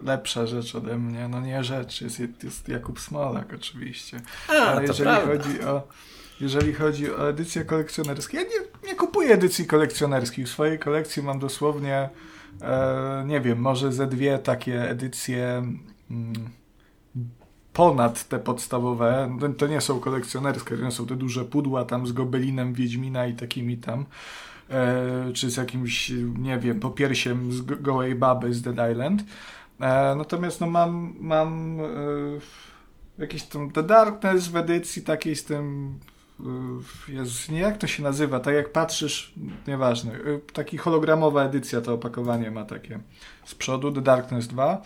lepsza 0.03 0.48
rzecz 0.48 0.75
ode 0.75 0.98
mnie. 0.98 1.27
No 1.27 1.41
nie 1.41 1.63
rzecz, 1.63 2.01
jest, 2.01 2.44
jest 2.44 2.70
Jakub 2.70 3.00
Smolak 3.00 3.53
oczywiście. 3.53 4.22
A, 4.50 4.51
Ale 4.51 4.82
jeżeli 4.82 5.10
prawda. 5.10 5.44
chodzi 5.44 5.62
o 5.62 5.88
jeżeli 6.39 6.74
chodzi 6.74 7.12
o 7.12 7.29
edycje 7.29 7.65
kolekcjonerskie, 7.65 8.38
ja 8.38 8.44
nie, 8.44 8.88
nie 8.89 8.96
kupuję 8.96 9.34
edycji 9.34 9.65
kolekcjonerskich. 9.65 10.46
W 10.46 10.50
swojej 10.50 10.79
kolekcji 10.79 11.24
mam 11.24 11.39
dosłownie, 11.39 12.10
e, 12.62 13.24
nie 13.27 13.41
wiem, 13.41 13.60
może 13.60 13.91
ze 13.91 14.08
dwie 14.08 14.39
takie 14.39 14.89
edycje 14.89 15.63
mm, 16.12 16.34
ponad 17.74 18.27
te 18.27 18.39
podstawowe. 18.39 19.38
To, 19.39 19.50
to 19.50 19.68
nie 19.68 19.82
są 19.82 20.00
kolekcjonerskie, 20.00 20.77
to 20.77 20.84
nie 20.84 20.91
są 20.91 21.06
te 21.06 21.15
duże 21.15 21.46
pudła 21.46 21.86
tam 21.86 22.08
z 22.08 22.12
gobelinem 22.12 22.74
Wiedźmina 22.74 23.27
i 23.27 23.34
takimi 23.34 23.77
tam. 23.77 24.06
E, 24.71 25.33
czy 25.33 25.49
z 25.51 25.57
jakimś, 25.57 26.11
nie 26.39 26.57
wiem, 26.59 26.79
popiersiem 26.79 27.51
z 27.53 27.61
go- 27.61 27.75
gołej 27.75 28.15
baby 28.15 28.53
z 28.53 28.61
Dead 28.61 28.91
Island. 28.91 29.23
E, 29.81 30.15
natomiast 30.15 30.61
no 30.61 30.67
mam, 30.67 31.15
mam 31.19 31.79
e, 31.79 31.83
jakiś 33.21 33.43
tam 33.43 33.71
The 33.71 33.83
Darkness 33.83 34.47
w 34.47 34.55
edycji 34.55 35.01
takiej 35.01 35.35
z 35.35 35.43
tym 35.45 35.93
Jezus, 37.07 37.49
nie 37.49 37.59
jak 37.59 37.77
to 37.77 37.88
się 37.88 38.03
nazywa, 38.03 38.39
tak 38.39 38.53
jak 38.55 38.71
patrzysz, 38.71 39.33
nieważne, 39.67 40.11
taki 40.53 40.77
hologramowa 40.77 41.43
edycja 41.43 41.81
to 41.81 41.93
opakowanie 41.93 42.51
ma 42.51 42.65
takie 42.65 42.99
z 43.45 43.55
przodu, 43.55 43.91
The 43.91 44.01
Darkness 44.01 44.47
2. 44.47 44.81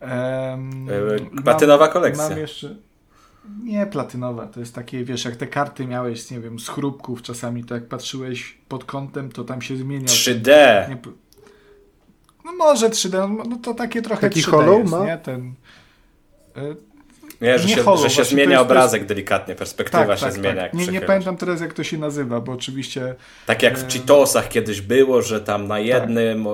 Em, 0.00 0.88
E, 0.90 1.18
i 1.18 1.22
mam- 1.34 1.42
platynowa 1.44 1.88
kolekcja. 1.88 2.28
Mam 2.28 2.38
jeszcze, 2.38 2.76
nie 3.64 3.86
platynowa, 3.86 4.46
to 4.46 4.60
jest 4.60 4.74
takie, 4.74 5.04
wiesz, 5.04 5.24
jak 5.24 5.36
te 5.36 5.46
karty 5.46 5.86
miałeś, 5.86 6.30
nie 6.30 6.40
wiem, 6.40 6.58
z 6.58 6.68
chrupków 6.68 7.22
czasami, 7.22 7.64
to 7.64 7.74
jak 7.74 7.88
patrzyłeś 7.88 8.58
pod 8.68 8.84
kątem, 8.84 9.32
to 9.32 9.44
tam 9.44 9.62
się 9.62 9.76
zmieniał. 9.76 10.06
3D. 10.06 10.48
Nie, 10.88 10.98
no 12.44 12.52
może 12.52 12.88
3D, 12.88 13.44
no 13.48 13.56
to 13.56 13.74
takie 13.74 14.02
trochę 14.02 14.20
Taki 14.28 14.40
3D 14.42 14.50
hollow 14.50 14.78
jest, 14.78 14.90
ma? 14.90 15.04
nie? 15.04 15.18
Ten, 15.18 15.54
y, 16.56 16.89
Nie, 17.40 17.58
że 17.58 17.68
Nie 17.68 17.74
się, 17.74 17.96
że 17.96 18.10
się 18.10 18.24
zmienia 18.24 18.50
jest- 18.50 18.62
obrazek 18.62 19.04
delikatnie, 19.06 19.54
perspektywa 19.54 20.16
się 20.16 20.32
zmienia. 20.32 20.62
Jak 20.62 20.74
Nie, 20.74 20.86
nie 20.86 21.00
pamiętam 21.00 21.36
teraz 21.36 21.60
jak 21.60 21.74
to 21.74 21.84
się 21.84 21.98
nazywa, 21.98 22.40
bo 22.40 22.52
oczywiście 22.52 23.14
Tak 23.46 23.62
jak 23.62 23.78
w 23.78 23.84
E, 23.84 23.88
Cheetosach 23.90 24.48
kiedyś 24.48 24.80
było, 24.80 25.22
że 25.22 25.40
tam 25.40 25.68
na 25.68 25.78
jednym, 25.78 26.46
e, 26.46 26.50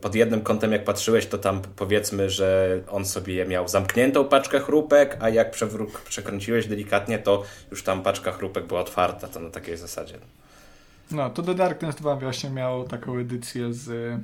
pod 0.00 0.14
jednym 0.14 0.40
kątem 0.40 0.72
jak 0.72 0.84
patrzyłeś, 0.84 1.26
to 1.26 1.38
tam 1.38 1.62
powiedzmy, 1.76 2.30
że 2.30 2.78
on 2.90 3.04
sobie 3.04 3.44
miał 3.46 3.68
zamkniętą 3.68 4.24
paczkę 4.24 4.60
chrupek, 4.60 5.16
a 5.20 5.28
jak 5.28 5.56
przewró- 5.56 5.86
przekręciłeś 6.08 6.66
delikatnie, 6.66 7.18
to 7.18 7.42
już 7.70 7.82
tam 7.82 8.02
paczka 8.02 8.32
chrupek 8.32 8.66
była 8.66 8.80
otwarta, 8.80 9.28
to 9.28 9.40
na 9.40 9.50
takiej 9.50 9.76
zasadzie. 9.76 10.14
no 11.10 11.30
to 11.30 11.42
The 11.42 11.54
Darkness 11.54 11.96
2 11.96 12.16
właśnie 12.16 12.50
miało 12.50 12.84
taką 12.84 13.18
edycję 13.18 13.72
z 13.72 14.16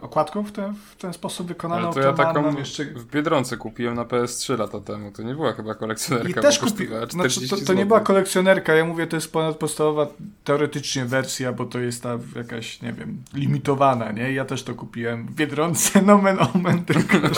okładką 0.00 0.42
w 0.44 0.52
ten, 0.52 0.74
w 0.90 0.96
ten 0.96 1.12
sposób 1.12 1.46
wykonaną. 1.46 1.84
Ale 1.84 1.94
to 1.94 2.00
ja 2.00 2.06
mam- 2.12 2.16
taką 2.16 2.58
jeszcze... 2.58 2.84
w 2.84 3.04
Biedronce 3.10 3.56
kupiłem 3.56 3.94
na 3.94 4.04
PS3 4.04 4.58
lata 4.58 4.80
temu. 4.80 5.12
To 5.12 5.22
nie 5.22 5.34
była 5.34 5.52
chyba 5.52 5.74
kolekcjonerka. 5.74 6.40
I 6.40 6.42
też 6.42 6.58
kupiłem. 6.58 7.10
Znaczy, 7.10 7.30
40 7.30 7.56
to, 7.56 7.66
to 7.66 7.74
nie 7.74 7.86
była 7.86 8.00
kolekcjonerka, 8.00 8.74
ja 8.74 8.84
mówię, 8.84 9.06
to 9.06 9.16
jest 9.16 9.32
ponadpodstawowa 9.32 10.06
teoretycznie 10.44 11.04
wersja, 11.04 11.52
bo 11.52 11.64
to 11.64 11.78
jest 11.78 12.02
ta 12.02 12.18
jakaś, 12.36 12.82
nie 12.82 12.92
wiem, 12.92 13.22
limitowana, 13.34 14.12
nie? 14.12 14.32
Ja 14.32 14.44
też 14.44 14.62
to 14.62 14.74
kupiłem 14.74 15.26
w 15.26 15.34
Biedronce, 15.34 16.02
nomen 16.12 16.38
omen, 16.54 16.84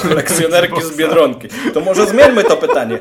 Kolekcjonerki 0.03 0.83
z 0.83 0.97
Biedronki. 0.97 1.49
To 1.75 1.81
może 1.81 2.07
zmieńmy 2.07 2.45
to 2.45 2.57
pytanie. 2.57 2.99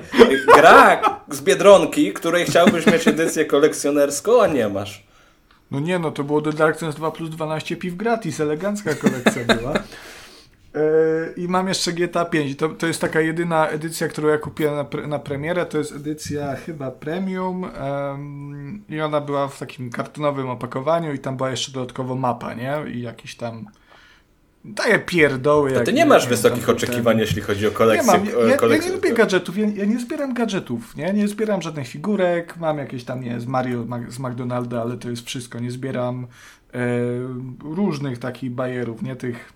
Gra 0.56 1.02
z 1.30 1.42
Biedronki, 1.42 2.14
której 2.14 2.46
chciałbyś 2.46 2.86
mieć 2.86 3.08
edycję 3.08 3.46
kolekcjonerską, 3.46 4.42
a 4.42 4.48
nie 4.48 4.70
masz. 4.70 5.09
No 5.72 5.80
nie, 5.80 6.00
no 6.00 6.12
to 6.12 6.24
było 6.24 6.42
The 6.42 6.54
Darkness 6.54 6.96
2 6.96 7.12
plus 7.12 7.30
12 7.30 7.76
piw 7.76 7.96
gratis, 7.96 8.40
elegancka 8.40 8.96
kolekcja 8.96 9.56
była. 9.56 9.74
E, 10.76 11.34
I 11.38 11.48
mam 11.48 11.68
jeszcze 11.68 11.94
GTA 11.94 12.26
5. 12.26 12.58
To, 12.58 12.70
to 12.70 12.88
jest 12.88 13.02
taka 13.02 13.22
jedyna 13.22 13.68
edycja, 13.68 14.08
którą 14.08 14.28
ja 14.28 14.38
kupiłem 14.38 14.76
na, 14.76 14.84
pre, 14.84 15.08
na 15.08 15.20
premierę. 15.20 15.66
To 15.66 15.78
jest 15.78 15.92
edycja 15.92 16.56
chyba 16.56 16.92
premium 16.92 17.66
em, 17.66 18.84
i 18.90 19.02
ona 19.02 19.22
była 19.22 19.48
w 19.48 19.60
takim 19.60 19.90
kartonowym 19.90 20.50
opakowaniu 20.50 21.14
i 21.14 21.20
tam 21.20 21.38
była 21.38 21.50
jeszcze 21.50 21.72
dodatkowo 21.72 22.16
mapa, 22.16 22.54
nie? 22.54 22.78
I 22.94 23.02
jakiś 23.02 23.36
tam 23.36 23.66
daje 24.74 25.00
pierdoły. 25.00 25.72
To 25.72 25.82
ty 25.82 25.94
nie 25.94 26.06
masz 26.06 26.28
wysokich 26.28 26.66
tam 26.66 26.76
oczekiwań, 26.76 27.14
ten- 27.16 27.20
jeśli 27.20 27.42
chodzi 27.42 27.68
o 27.68 27.70
nie 27.70 27.76
kolekcję. 27.76 28.12
mam, 28.14 28.26
ja, 28.26 28.38
o 28.38 28.48
ja, 28.48 28.58
kolekcję- 28.58 28.90
nie 28.90 28.96
lubię 28.96 29.14
gadżetów, 29.14 29.58
ja, 29.58 29.68
ja 29.76 29.86
nie 29.86 30.00
zbieram 30.00 30.34
gadżetów, 30.34 30.96
nie? 30.96 31.14
Nie 31.14 31.28
zbieram 31.28 31.62
żadnych 31.62 31.88
figurek, 31.88 32.58
mam 32.58 32.78
jakieś 32.78 33.04
tam, 33.04 33.22
nie 33.24 33.40
z 33.40 33.46
Mario 33.46 33.86
z 34.10 34.20
McDonalda, 34.20 34.82
ale 34.82 34.98
to 34.98 35.10
jest 35.10 35.26
wszystko. 35.26 35.60
Nie 35.60 35.72
zbieram 35.72 36.28
e, 36.74 36.80
różnych 37.64 38.18
takich 38.20 38.52
bajerów, 38.52 39.02
nie 39.02 39.16
tych 39.16 39.54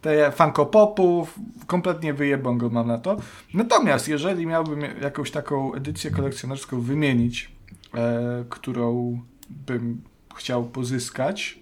te 0.00 0.32
Funko 0.32 0.66
Popów, 0.66 1.34
kompletnie 1.66 2.14
wyjebą 2.14 2.58
go 2.58 2.70
mam 2.70 2.86
na 2.88 2.98
to. 2.98 3.16
Natomiast 3.54 4.08
jeżeli 4.08 4.46
miałbym 4.46 4.80
jakąś 5.02 5.30
taką 5.30 5.74
edycję 5.74 6.10
kolekcjonerską 6.10 6.80
wymienić, 6.80 7.50
e, 7.94 8.44
którą 8.48 9.20
bym 9.66 10.00
chciał 10.34 10.64
pozyskać, 10.64 11.58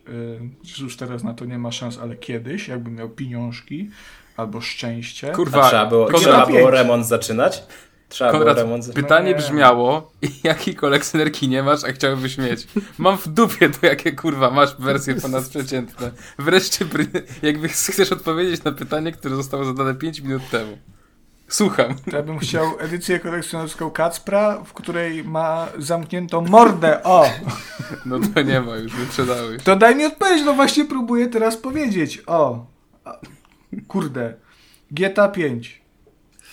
e, 0.79 0.83
już 0.83 0.97
teraz 0.97 1.25
na 1.25 1.35
to 1.35 1.45
nie 1.45 1.59
ma 1.59 1.73
szans, 1.73 1.99
ale 1.99 2.17
kiedyś, 2.17 2.69
jakbym 2.69 2.95
miał 2.95 3.09
pieniążki 3.11 3.91
albo 4.37 4.61
szczęście. 4.61 5.33
A 5.33 5.35
Kurwa, 5.35 5.69
trzeba 5.69 5.87
było, 5.87 6.05
Konrad, 6.07 6.23
trzeba 6.23 6.47
było 6.47 6.71
remont 6.71 7.07
zaczynać? 7.07 7.63
Trzeba 8.09 8.31
Konrad, 8.31 8.55
było 8.55 8.65
remont 8.65 8.85
zaczynać. 8.85 9.05
pytanie 9.05 9.31
nie. 9.31 9.35
brzmiało, 9.35 10.13
jakiej 10.45 10.75
kolekcjonerki 10.75 11.49
nie 11.49 11.63
masz, 11.63 11.85
a 11.85 11.93
chciałbyś 11.93 12.39
mieć? 12.39 12.67
Mam 12.99 13.19
w 13.19 13.29
dupie 13.29 13.71
to, 13.71 13.87
jakie 13.87 14.13
kurwa 14.13 14.51
masz 14.51 14.77
wersje 14.79 15.15
ponadprzeciętne. 15.15 16.11
Wreszcie, 16.39 16.85
jakby 17.43 17.69
chcesz 17.69 18.13
odpowiedzieć 18.13 18.65
na 18.65 18.73
pytanie, 18.73 19.13
które 19.13 19.37
zostało 19.37 19.65
zadane 19.65 19.95
5 19.95 20.21
minut 20.21 20.43
temu. 20.51 20.79
Słucham. 21.57 21.95
To 22.11 22.17
ja 22.17 22.23
bym 22.23 22.39
chciał 22.39 22.65
edycję 22.79 23.21
kolekcjonerską 23.21 23.91
Kacpra, 23.91 24.59
w 24.65 24.73
której 24.73 25.25
ma 25.25 25.67
zamkniętą 25.79 26.41
mordę. 26.41 27.03
O! 27.03 27.27
No 28.07 28.19
to 28.35 28.43
nie 28.43 28.61
ma 28.61 28.77
już, 28.77 28.93
wyprzedałeś. 28.93 29.63
To 29.63 29.77
daj 29.77 29.97
mi 29.97 30.05
odpowiedź, 30.07 30.43
no 30.45 30.55
właśnie 30.55 30.85
próbuję 30.85 31.27
teraz 31.29 31.57
powiedzieć. 31.57 32.23
O! 32.27 32.67
Kurde. 33.89 34.35
GTA 34.91 35.29
5. 35.29 35.83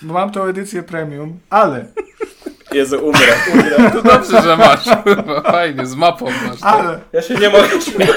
Bo 0.01 0.13
mam 0.13 0.32
tą 0.32 0.44
edycję 0.44 0.84
premium, 0.84 1.39
ale, 1.50 1.86
Jezu, 2.72 3.06
umrę, 3.08 3.36
umrę. 3.53 3.91
To 3.94 4.01
dobrze, 4.01 4.41
że 4.41 4.58
masz, 4.58 4.86
fajnie, 5.44 5.86
z 5.86 5.96
mapą 5.96 6.25
masz. 6.25 6.62
ale, 6.63 7.00
Ja 7.13 7.22
się 7.22 7.36
nie 7.36 7.50
mogę 7.50 7.82
śmiać. 7.82 8.10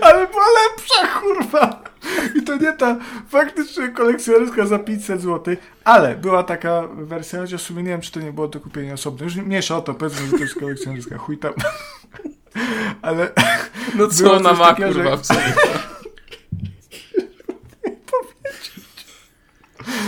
ale 0.00 0.26
była 0.26 0.44
lepsza, 0.66 1.06
kurwa! 1.20 1.82
I 2.34 2.42
to 2.42 2.56
nie 2.56 2.72
ta 2.72 2.98
faktycznie 3.28 3.88
kolekcjonerska 3.88 4.66
za 4.66 4.78
500 4.78 5.20
zł, 5.22 5.56
ale 5.84 6.16
była 6.16 6.42
taka 6.42 6.82
wersja, 6.88 7.40
chociaż 7.40 7.62
w 7.62 7.66
sumie 7.66 7.82
nie 7.82 7.88
wiem, 7.90 8.00
czy 8.00 8.12
to 8.12 8.20
nie 8.20 8.32
było 8.32 8.48
do 8.48 8.60
kupienia 8.60 8.94
osobno. 8.94 9.24
Już 9.24 9.36
mniejsza 9.36 9.76
o 9.76 9.80
to, 9.80 9.94
powiedzmy, 9.94 10.26
że 10.26 10.32
to 10.32 10.38
jest 10.38 10.54
kolekcjonerska, 10.54 11.18
chuj 11.18 11.38
tam. 11.38 11.52
Ale 13.02 13.32
No 13.94 14.08
co 14.08 14.32
ona 14.32 14.52
ma, 14.52 14.66
takiego, 14.68 14.92
kurwa, 14.92 15.10
że- 15.10 15.16
w 15.22 15.26
sobie? 15.26 15.54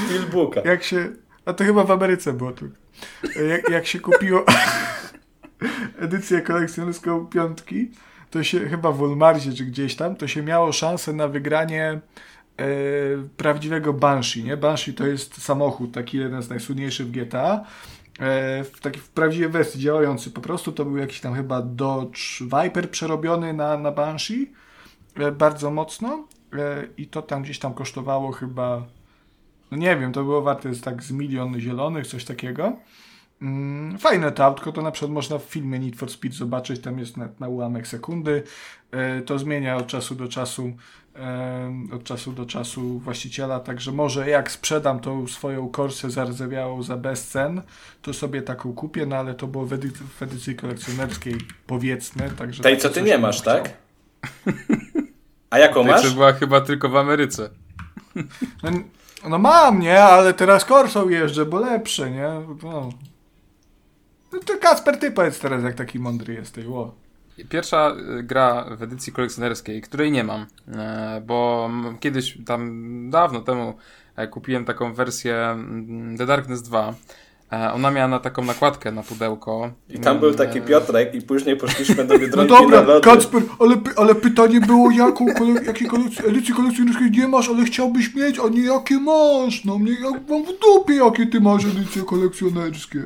Steelbooka. 0.06 0.60
jak 0.64 0.82
się. 0.82 1.08
A 1.44 1.52
to 1.52 1.64
chyba 1.64 1.84
w 1.84 1.90
Ameryce 1.90 2.32
było 2.32 2.52
tu. 2.52 2.68
Jak, 3.48 3.68
jak 3.70 3.86
się 3.86 4.00
kupiło 4.00 4.44
edycję 5.98 6.40
kolekcjonerską 6.42 7.26
piątki, 7.26 7.90
to 8.30 8.44
się 8.44 8.68
chyba 8.68 8.92
w 8.92 8.98
Walmartie 8.98 9.52
czy 9.52 9.64
gdzieś 9.64 9.96
tam, 9.96 10.16
to 10.16 10.28
się 10.28 10.42
miało 10.42 10.72
szansę 10.72 11.12
na 11.12 11.28
wygranie 11.28 12.00
e, 12.56 12.64
prawdziwego 13.36 13.92
Banshee, 13.92 14.44
nie? 14.44 14.56
Banshee 14.56 14.94
to 14.94 15.06
jest 15.06 15.42
samochód, 15.42 15.94
taki 15.94 16.18
jeden 16.18 16.42
z 16.42 16.48
najsłynniejszych 16.48 17.06
w 17.06 17.10
GTA. 17.10 17.64
E, 18.20 18.64
w 18.64 18.80
takiej 18.80 19.02
w 19.02 19.08
prawdziwej 19.08 19.48
wersji 19.48 19.80
działający 19.80 20.30
po 20.30 20.40
prostu, 20.40 20.72
to 20.72 20.84
był 20.84 20.96
jakiś 20.96 21.20
tam 21.20 21.34
chyba 21.34 21.62
Dodge 21.62 22.42
Viper 22.42 22.90
przerobiony 22.90 23.52
na, 23.52 23.78
na 23.78 23.92
Banshee 23.92 24.52
e, 25.16 25.32
bardzo 25.32 25.70
mocno 25.70 26.26
e, 26.52 26.84
i 26.96 27.06
to 27.06 27.22
tam 27.22 27.42
gdzieś 27.42 27.58
tam 27.58 27.74
kosztowało 27.74 28.32
chyba 28.32 28.82
no 29.70 29.78
nie 29.78 29.96
wiem, 29.96 30.12
to 30.12 30.24
było 30.24 30.42
warte 30.42 30.74
tak 30.74 31.02
z 31.02 31.10
milion 31.10 31.60
zielonych, 31.60 32.06
coś 32.06 32.24
takiego. 32.24 32.76
Mm, 33.42 33.98
Fajne 33.98 34.32
to 34.32 34.44
autko, 34.44 34.72
to 34.72 34.82
na 34.82 34.90
przykład 34.90 35.12
można 35.12 35.38
w 35.38 35.42
filmie 35.42 35.78
Need 35.78 35.96
for 35.96 36.10
Speed 36.10 36.36
zobaczyć, 36.36 36.80
tam 36.82 36.98
jest 36.98 37.16
na, 37.16 37.28
na 37.40 37.48
ułamek 37.48 37.86
sekundy. 37.86 38.42
E, 38.90 39.20
To 39.22 39.38
zmienia 39.38 39.76
od 39.76 39.86
czasu 39.86 40.14
do 40.14 40.28
czasu 40.28 40.72
e, 41.16 41.72
od 41.94 42.04
czasu 42.04 42.32
do 42.32 42.46
czasu 42.46 42.98
właściciela, 42.98 43.60
także 43.60 43.92
może 43.92 44.28
jak 44.30 44.50
sprzedam 44.50 45.00
tą 45.00 45.26
swoją 45.26 45.68
Corsę 45.70 46.10
zardzewiałą 46.10 46.82
za 46.82 46.96
bezcen, 46.96 47.62
to 48.02 48.12
sobie 48.14 48.42
taką 48.42 48.72
kupię, 48.72 49.06
no 49.06 49.16
ale 49.16 49.34
to 49.34 49.46
było 49.46 49.66
w, 49.66 49.72
edy- 49.72 49.90
w 50.18 50.22
edycji 50.22 50.56
kolekcjonerskiej 50.56 51.34
powiedzmy, 51.66 52.30
także... 52.30 52.62
Tej, 52.62 52.78
co 52.78 52.88
ty 52.90 53.02
nie 53.02 53.18
masz, 53.18 53.40
chciał. 53.42 53.54
tak? 53.62 53.72
A 55.50 55.58
jaką 55.58 55.82
Tej, 55.84 55.92
masz? 55.92 56.14
była 56.14 56.32
chyba 56.32 56.60
tylko 56.60 56.88
w 56.88 56.96
Ameryce. 56.96 57.50
No, 58.62 58.70
No 59.28 59.38
mam, 59.38 59.80
nie? 59.80 60.00
Ale 60.02 60.34
teraz 60.34 60.64
Corsą 60.64 61.08
jeżdżę, 61.08 61.46
bo 61.46 61.58
lepsze, 61.60 62.10
nie? 62.10 62.28
No. 62.62 62.88
No 64.32 64.38
to 64.38 64.58
Kasper, 64.58 64.98
ty 64.98 65.10
powiedz 65.10 65.38
teraz, 65.38 65.64
jak 65.64 65.74
taki 65.74 65.98
mądry 65.98 66.34
jesteś. 66.34 66.66
Ło. 66.66 66.94
Pierwsza 67.48 67.96
y, 68.18 68.22
gra 68.22 68.76
w 68.76 68.82
edycji 68.82 69.12
kolekcjonerskiej, 69.12 69.82
której 69.82 70.12
nie 70.12 70.24
mam, 70.24 70.46
e, 70.68 71.22
bo 71.26 71.70
kiedyś 72.00 72.38
tam 72.46 73.10
dawno 73.10 73.40
temu 73.40 73.74
e, 74.16 74.28
kupiłem 74.28 74.64
taką 74.64 74.94
wersję 74.94 75.36
mm, 75.36 76.16
The 76.16 76.26
Darkness 76.26 76.62
2. 76.62 76.94
E, 77.52 77.72
Ona 77.72 77.90
miała 77.90 78.08
na 78.08 78.18
taką 78.18 78.44
nakładkę 78.44 78.92
na 78.92 79.02
pudełko. 79.02 79.70
I 79.90 79.98
tam 79.98 80.18
był 80.20 80.34
taki 80.34 80.58
E, 80.58 80.62
Piotrek 80.62 81.14
i 81.14 81.22
później 81.22 81.56
poszliśmy 81.56 82.04
do 82.04 82.14
No 82.14 82.20
Biedronki 82.20 82.52
na 82.52 82.58
dobra, 82.60 82.80
lody. 82.80 83.00
Kacper, 83.00 83.42
ale, 83.58 83.76
ale 83.96 84.14
pytanie 84.14 84.60
było, 84.60 84.90
jaką 84.90 85.26
kole, 85.34 85.64
jakiej 85.64 85.88
kolek- 85.88 86.28
edycji 86.28 86.54
kolekcjonerskiej 86.54 87.10
nie 87.10 87.28
masz, 87.28 87.48
ale 87.48 87.64
chciałbyś 87.64 88.14
mieć, 88.14 88.38
a 88.38 88.48
nie 88.48 88.62
jakie 88.62 88.98
masz. 89.00 89.64
No 89.64 89.78
mnie 89.78 89.92
jak 89.92 90.28
mam 90.28 90.44
w 90.44 90.58
dupie, 90.60 90.94
jakie 90.94 91.26
ty 91.26 91.40
masz 91.40 91.64
edycje 91.64 92.02
kolekcjonerskie. 92.02 93.02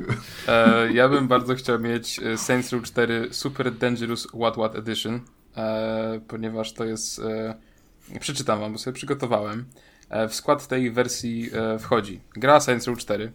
E, 0.47 0.91
ja 0.93 1.09
bym 1.09 1.27
bardzo 1.27 1.55
chciał 1.55 1.79
mieć 1.79 2.19
e, 2.19 2.37
Saints 2.37 2.71
Row 2.73 2.83
4 2.83 3.27
Super 3.31 3.71
Dangerous 3.71 4.27
What 4.27 4.53
What 4.53 4.75
Edition, 4.75 5.19
e, 5.57 6.19
ponieważ 6.27 6.73
to 6.73 6.85
jest. 6.85 7.19
E, 7.19 8.19
przeczytam 8.19 8.59
wam, 8.59 8.71
bo 8.71 8.77
sobie 8.77 8.93
przygotowałem. 8.95 9.65
E, 10.09 10.27
w 10.27 10.35
skład 10.35 10.67
tej 10.67 10.91
wersji 10.91 11.49
e, 11.53 11.79
wchodzi 11.79 12.19
gra 12.35 12.59
Saints 12.59 12.87
Row 12.87 12.97
4 12.97 13.23
e, 13.25 13.31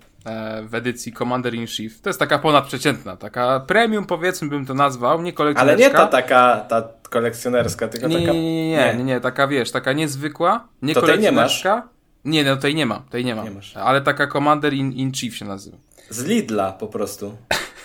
w 0.66 0.74
edycji 0.74 1.12
Commander 1.12 1.54
in 1.54 1.66
Chief. 1.66 2.00
To 2.00 2.08
jest 2.10 2.18
taka 2.20 2.38
ponadprzeciętna, 2.38 3.16
taka 3.16 3.60
premium, 3.60 4.06
powiedzmy 4.06 4.48
bym 4.48 4.66
to 4.66 4.74
nazwał, 4.74 5.22
nie 5.22 5.28
Ale 5.30 5.32
kolekcjonerska. 5.36 5.88
nie 5.88 5.94
ta 5.94 6.06
taka, 6.06 6.56
ta 6.68 6.88
kolekcjonerska, 7.10 7.88
tylko 7.88 8.08
Nie, 8.08 8.20
taka... 8.20 8.32
nie, 8.32 8.68
nie, 8.70 8.94
nie, 8.96 9.04
nie, 9.04 9.20
taka 9.20 9.46
wiesz, 9.48 9.70
taka 9.70 9.92
niezwykła, 9.92 10.68
nie 10.82 10.94
To 10.94 11.02
tej 11.02 11.18
nie 11.18 11.32
masz? 11.32 11.62
kolekcjonerska. 11.62 11.88
Nie, 12.24 12.44
no 12.44 12.56
tej 12.56 12.74
nie 12.74 12.86
ma, 12.86 13.02
tej 13.10 13.24
nie 13.24 13.34
ma. 13.34 13.42
Nie 13.44 13.50
masz. 13.50 13.76
Ale 13.76 14.00
taka 14.00 14.26
Commander 14.26 14.72
in, 14.74 14.92
in 14.92 15.12
Chief 15.12 15.36
się 15.36 15.44
nazywa. 15.44 15.76
Z 16.10 16.24
Lidla 16.24 16.72
po 16.72 16.86
prostu. 16.86 17.36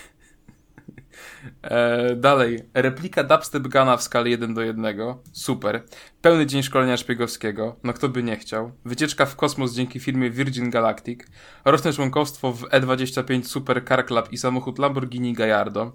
E, 1.63 2.15
dalej, 2.15 2.59
replika 2.73 3.23
dubstep 3.23 3.67
guna 3.67 3.97
w 3.97 4.03
skali 4.03 4.31
1 4.31 4.53
do 4.53 4.61
1. 4.61 4.85
Super. 5.31 5.83
Pełny 6.21 6.45
dzień 6.45 6.63
szkolenia 6.63 6.97
szpiegowskiego. 6.97 7.75
No 7.83 7.93
kto 7.93 8.09
by 8.09 8.23
nie 8.23 8.37
chciał. 8.37 8.71
Wycieczka 8.85 9.25
w 9.25 9.35
kosmos 9.35 9.73
dzięki 9.73 9.99
firmie 9.99 10.29
Virgin 10.29 10.69
Galactic. 10.69 11.19
Roczne 11.65 11.93
członkostwo 11.93 12.51
w 12.51 12.61
E25 12.61 13.43
Super 13.43 13.85
Car 13.85 14.05
Club 14.05 14.31
i 14.31 14.37
samochód 14.37 14.79
Lamborghini 14.79 15.33
Gallardo. 15.33 15.93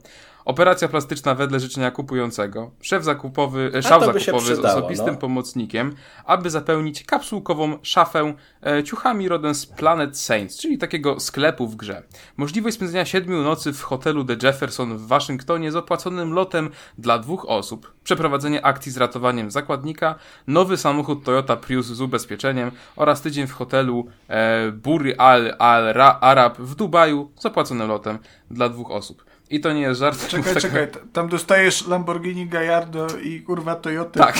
Operacja 0.49 0.89
plastyczna 0.89 1.35
wedle 1.35 1.61
życzenia 1.61 1.91
kupującego. 1.91 2.71
Szef 2.81 3.05
zakupowy, 3.05 3.71
e, 3.75 3.83
szaf 3.83 4.05
zakupowy 4.05 4.41
z 4.41 4.53
przydało, 4.53 4.79
osobistym 4.79 5.15
no. 5.15 5.21
pomocnikiem, 5.21 5.95
aby 6.25 6.51
zapełnić 6.51 7.05
kapsułkową 7.05 7.79
szafę 7.83 8.35
e, 8.67 8.85
ciuchami 8.85 9.29
rodem 9.29 9.55
z 9.55 9.67
Planet 9.67 10.19
Saints, 10.19 10.59
czyli 10.59 10.79
takiego 10.79 11.21
sklepu 11.21 11.67
w 11.67 11.77
grze. 11.77 12.03
Możliwość 12.37 12.77
spędzenia 12.77 13.05
siedmiu 13.05 13.43
nocy 13.43 13.73
w 13.73 13.83
hotelu 13.83 14.25
The 14.25 14.37
Jefferson 14.43 14.99
w 14.99 15.07
Waszyngtonie 15.07 15.73
z 15.73 15.77
opłaconym 15.77 16.33
lotem 16.33 16.71
dla 16.99 17.19
dwóch 17.19 17.45
osób. 17.49 17.93
Przeprowadzenie 18.05 18.65
akcji 18.67 18.93
z 18.93 18.97
ratowaniem 18.97 19.51
zakładnika, 19.51 20.15
nowy 20.47 20.77
samochód 20.77 21.25
Toyota 21.25 21.57
Prius 21.57 21.87
z 21.87 22.01
ubezpieczeniem 22.01 22.71
oraz 22.97 23.21
tydzień 23.21 23.47
w 23.47 23.53
hotelu 23.53 24.07
e, 24.29 24.73
Buri 24.73 25.15
Al, 25.15 25.55
Al 25.59 25.85
Ra, 25.93 26.19
Arab 26.21 26.59
w 26.59 26.75
Dubaju 26.75 27.31
z 27.37 27.47
opłaconym 27.47 27.89
lotem 27.89 28.19
dla 28.51 28.69
dwóch 28.69 28.91
osób. 28.91 29.28
I 29.51 29.61
to 29.61 29.73
nie 29.73 29.81
jest 29.81 30.01
żart. 30.01 30.29
Czekaj, 30.29 30.53
Tak- 30.55 30.63
czekaj, 30.63 30.89
tam 31.13 31.29
dostajesz 31.29 31.87
Lamborghini 31.87 32.47
Gallardo 32.47 33.07
i 33.23 33.43
kurwa 33.43 33.75
Toyota. 33.77 34.27
Tak. 34.27 34.39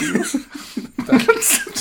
tak. 1.07 1.21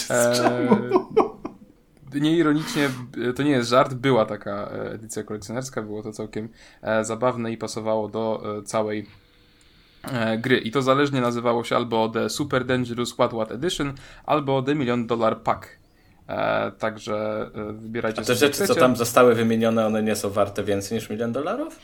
Eee, 0.09 2.19
Nieironicznie, 2.21 2.89
b- 3.17 3.33
to 3.33 3.43
nie 3.43 3.51
jest 3.51 3.69
żart, 3.69 3.93
była 3.93 4.25
taka 4.25 4.51
e, 4.51 4.91
edycja 4.91 5.23
kolekcjonerska, 5.23 5.81
było 5.81 6.03
to 6.03 6.11
całkiem 6.11 6.49
e, 6.81 7.05
zabawne 7.05 7.51
i 7.51 7.57
pasowało 7.57 8.07
do 8.07 8.43
e, 8.59 8.63
całej 8.63 9.05
e, 10.03 10.37
gry. 10.37 10.57
I 10.57 10.71
to 10.71 10.81
zależnie 10.81 11.21
nazywało 11.21 11.63
się 11.63 11.75
albo 11.75 12.09
The 12.09 12.29
Super 12.29 12.65
Dangerous 12.65 13.13
What 13.13 13.31
What 13.31 13.51
Edition, 13.51 13.93
albo 14.25 14.61
The 14.61 14.75
Million 14.75 15.07
Dollar 15.07 15.41
Pack. 15.41 15.67
E, 16.27 16.71
także 16.71 17.49
e, 17.55 17.73
wybierajcie 17.73 18.17
A 18.21 18.21
te 18.21 18.25
sobie, 18.25 18.37
rzeczy, 18.37 18.57
co 18.57 18.63
chcecie. 18.63 18.79
tam 18.79 18.95
zostały 18.95 19.35
wymienione, 19.35 19.85
one 19.85 20.03
nie 20.03 20.15
są 20.15 20.29
warte 20.29 20.63
więcej 20.63 20.95
niż 20.97 21.09
milion 21.09 21.31
dolarów? 21.31 21.79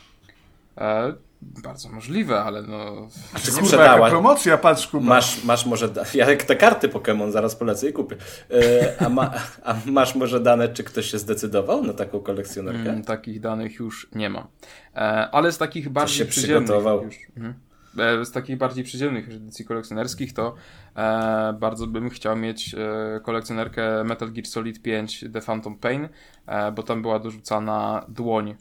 E, 0.78 1.14
bardzo 1.62 1.88
możliwe, 1.88 2.40
ale 2.42 2.62
no... 2.62 3.08
Czy 3.36 3.46
nie 3.46 3.52
Kurwa, 3.52 3.66
sprzedała? 3.66 3.98
jaka 3.98 4.10
promocja, 4.10 4.58
patrz 4.58 4.86
Kuba. 4.86 5.06
Masz, 5.06 5.44
masz 5.44 5.66
może... 5.66 5.88
Da- 5.88 6.04
ja 6.14 6.30
jak 6.30 6.42
te 6.42 6.56
karty 6.56 6.88
Pokémon 6.88 7.30
zaraz 7.30 7.56
polecę 7.56 7.88
i 7.88 7.92
kupię. 7.92 8.16
E, 8.50 9.02
a, 9.06 9.08
ma, 9.08 9.30
a 9.64 9.74
masz 9.86 10.14
może 10.14 10.40
dane, 10.40 10.68
czy 10.68 10.84
ktoś 10.84 11.10
się 11.10 11.18
zdecydował 11.18 11.82
na 11.84 11.92
taką 11.92 12.20
kolekcjonerkę? 12.20 12.90
Mm, 12.90 13.04
takich 13.04 13.40
danych 13.40 13.74
już 13.74 14.08
nie 14.14 14.30
ma. 14.30 14.46
E, 14.94 14.98
ale 15.32 15.52
z 15.52 15.58
takich 15.58 15.88
bardziej 15.88 16.18
się 16.18 16.24
przyziemnych 16.24 16.64
przygotował. 16.64 17.04
już. 17.04 17.16
Mhm. 17.36 17.54
E, 17.98 18.24
z 18.24 18.32
takich 18.32 18.56
bardziej 18.56 18.84
przyziemnych 18.84 19.28
edycji 19.28 19.64
kolekcjonerskich 19.64 20.32
to 20.32 20.54
e, 20.96 21.56
bardzo 21.60 21.86
bym 21.86 22.10
chciał 22.10 22.36
mieć 22.36 22.74
e, 22.74 23.20
kolekcjonerkę 23.20 24.04
Metal 24.04 24.32
Gear 24.32 24.46
Solid 24.46 24.82
5 24.82 25.24
The 25.32 25.40
Phantom 25.40 25.76
Pain, 25.76 26.08
e, 26.46 26.72
bo 26.72 26.82
tam 26.82 27.02
była 27.02 27.18
dorzucana 27.18 28.04
dłoń 28.08 28.54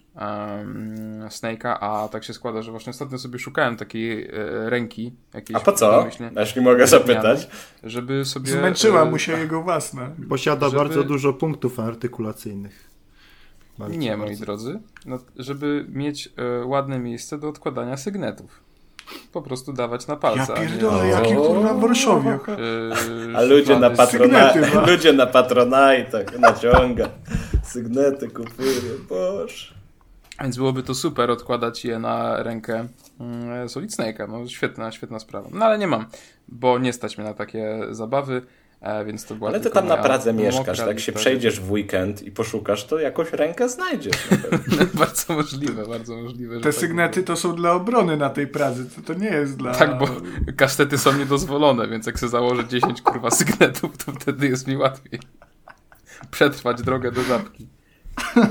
Snake'a, 1.30 1.78
a 1.80 2.08
tak 2.12 2.24
się 2.24 2.34
składa, 2.34 2.62
że 2.62 2.72
właśnie 2.72 2.90
ostatnio 2.90 3.18
sobie 3.18 3.40
szukałem 3.40 3.78
takiej 3.78 4.28
e, 4.28 4.30
ręki 4.70 5.14
jakiejś 5.34 5.58
A 5.58 5.60
po 5.60 5.72
co? 5.72 6.08
Jeśli 6.40 6.62
mogę 6.62 6.88
zapytać. 6.88 7.48
żeby 7.84 8.26
sobie... 8.26 8.52
Zmęczyła 8.52 9.02
e, 9.02 9.06
mu 9.06 9.18
się 9.20 9.32
jego 9.40 9.62
własna. 9.64 10.10
Posiada 10.30 10.66
Żeby- 10.66 10.78
bardzo 10.78 11.04
dużo 11.04 11.34
punktów 11.34 11.80
artykulacyjnych. 11.80 12.90
Bardzo, 13.78 13.96
Nie, 13.98 14.18
moi 14.18 14.28
bardzo. 14.28 14.46
drodzy. 14.46 14.80
No, 15.06 15.20
żeby 15.36 15.86
mieć 15.90 16.34
e, 16.38 16.66
ładne 16.66 17.00
miejsce 17.00 17.38
do 17.38 17.50
odkładania 17.50 17.98
sygnetów. 17.98 18.64
Po 19.32 19.42
prostu 19.42 19.74
dawać 19.74 20.08
na 20.08 20.14
Ja 20.14 20.20
palce. 20.20 20.54
a 20.54 20.60
nie- 20.62 20.68
pierdolę, 20.68 21.08
jaki 21.08 21.36
kurwa 21.36 21.74
Warszawiak. 21.74 22.50
e, 22.50 22.54
A 23.38 23.42
ludzie 23.42 23.80
na, 23.80 23.90
patrona... 23.90 24.54
Sygnety, 24.54 24.76
no. 24.76 24.86
ludzie 24.92 25.14
na 25.14 25.26
patronajtach 25.28 26.40
naciąga. 26.40 27.10
Sygnety 27.64 28.28
kupuje. 28.28 28.72
Boże. 29.10 29.74
Więc 30.42 30.58
byłoby 30.58 30.84
to 30.84 30.96
super 30.96 31.32
odkładać 31.32 31.86
je 31.86 32.00
na 32.00 32.44
rękę 32.44 32.88
mm, 33.20 33.70
Solid 33.70 33.92
Snake'a. 33.92 34.30
No 34.30 34.48
świetna, 34.48 34.92
świetna 34.92 35.20
sprawa. 35.20 35.50
No 35.52 35.66
ale 35.66 35.78
nie 35.78 35.88
mam, 35.88 36.06
bo 36.48 36.80
nie 36.80 36.94
stać 36.94 37.18
mnie 37.18 37.28
na 37.28 37.34
takie 37.34 37.80
zabawy, 37.92 38.42
więc 39.06 39.26
to 39.26 39.36
była 39.36 39.50
Ale 39.50 39.60
ty 39.60 39.70
tam 39.70 39.88
na 39.88 39.98
Pradze 39.98 40.34
mieszkasz, 40.34 40.78
tak 40.78 41.00
się 41.00 41.12
przejdziesz 41.12 41.60
w 41.60 41.72
weekend 41.72 42.22
i 42.22 42.32
poszukasz, 42.32 42.86
to 42.86 43.00
jakąś 43.00 43.32
rękę 43.32 43.70
znajdziesz. 43.70 44.28
rzeczy. 44.30 44.88
bardzo 45.00 45.34
możliwe, 45.34 45.88
bardzo 45.88 46.18
możliwe. 46.18 46.58
Te 46.58 46.64
tak 46.64 46.74
sygnety 46.74 47.24
to 47.24 47.36
są 47.36 47.56
dla 47.56 47.72
obrony 47.72 48.18
na 48.18 48.30
tej 48.30 48.48
Pradze, 48.48 48.86
to, 48.86 49.02
to 49.02 49.20
nie 49.20 49.30
jest 49.30 49.58
dla... 49.58 49.74
Tak, 49.74 49.98
bo 49.98 50.08
kastety 50.56 50.98
są 50.98 51.18
niedozwolone, 51.18 51.88
więc 51.88 52.06
jak 52.06 52.20
sobie 52.20 52.30
założę 52.30 52.68
10 52.68 53.02
kurwa 53.02 53.32
sygnetów, 53.32 53.98
to 54.06 54.12
wtedy 54.12 54.48
jest 54.48 54.68
mi 54.68 54.78
łatwiej 54.78 55.20
przetrwać 56.32 56.82
drogę 56.82 57.12
do 57.12 57.24
żabki. 57.24 57.68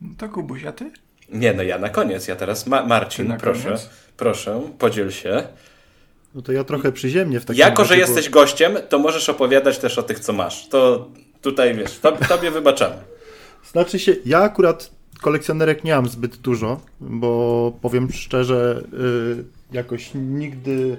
No 0.00 0.14
To 0.18 0.28
Kubuś, 0.28 0.64
a 0.64 0.72
ty? 0.72 0.92
Nie, 1.34 1.54
no 1.54 1.62
ja 1.62 1.78
na 1.78 1.88
koniec. 1.88 2.28
Ja 2.28 2.36
teraz, 2.36 2.66
Ma- 2.66 2.86
Marcin, 2.86 3.34
proszę, 3.40 3.64
koniec? 3.64 3.88
proszę, 4.16 4.62
podziel 4.78 5.10
się. 5.10 5.42
No 6.34 6.42
to 6.42 6.52
ja 6.52 6.64
trochę 6.64 6.92
przyziemnie 6.92 7.40
w 7.40 7.44
takim 7.44 7.60
Jako, 7.60 7.84
że 7.84 7.90
razie, 7.90 8.00
jesteś 8.00 8.30
gościem, 8.30 8.76
to 8.88 8.98
możesz 8.98 9.28
opowiadać 9.28 9.78
też 9.78 9.98
o 9.98 10.02
tych, 10.02 10.20
co 10.20 10.32
masz. 10.32 10.68
To 10.68 11.08
tutaj, 11.42 11.74
wiesz, 11.76 11.98
to, 11.98 12.12
tobie 12.12 12.50
wybaczamy. 12.50 12.96
Znaczy 13.72 13.98
się, 13.98 14.16
ja 14.26 14.38
akurat 14.38 14.90
kolekcjonerek 15.22 15.84
nie 15.84 15.94
mam 15.94 16.08
zbyt 16.08 16.36
dużo, 16.36 16.80
bo 17.00 17.72
powiem 17.82 18.12
szczerze, 18.12 18.82
y, 19.40 19.44
jakoś 19.72 20.10
nigdy 20.14 20.96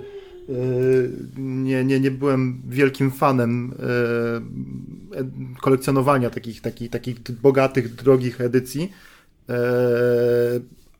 y, 0.50 1.10
nie, 1.38 1.84
nie, 1.84 2.00
nie 2.00 2.12
byłem 2.12 2.62
wielkim 2.70 3.12
fanem 3.12 3.74
y, 5.16 5.18
e- 5.20 5.60
kolekcjonowania 5.62 6.30
takich, 6.30 6.62
takich, 6.62 6.90
takich 6.90 7.22
bogatych, 7.42 7.96
drogich 7.96 8.42
edycji, 8.42 8.92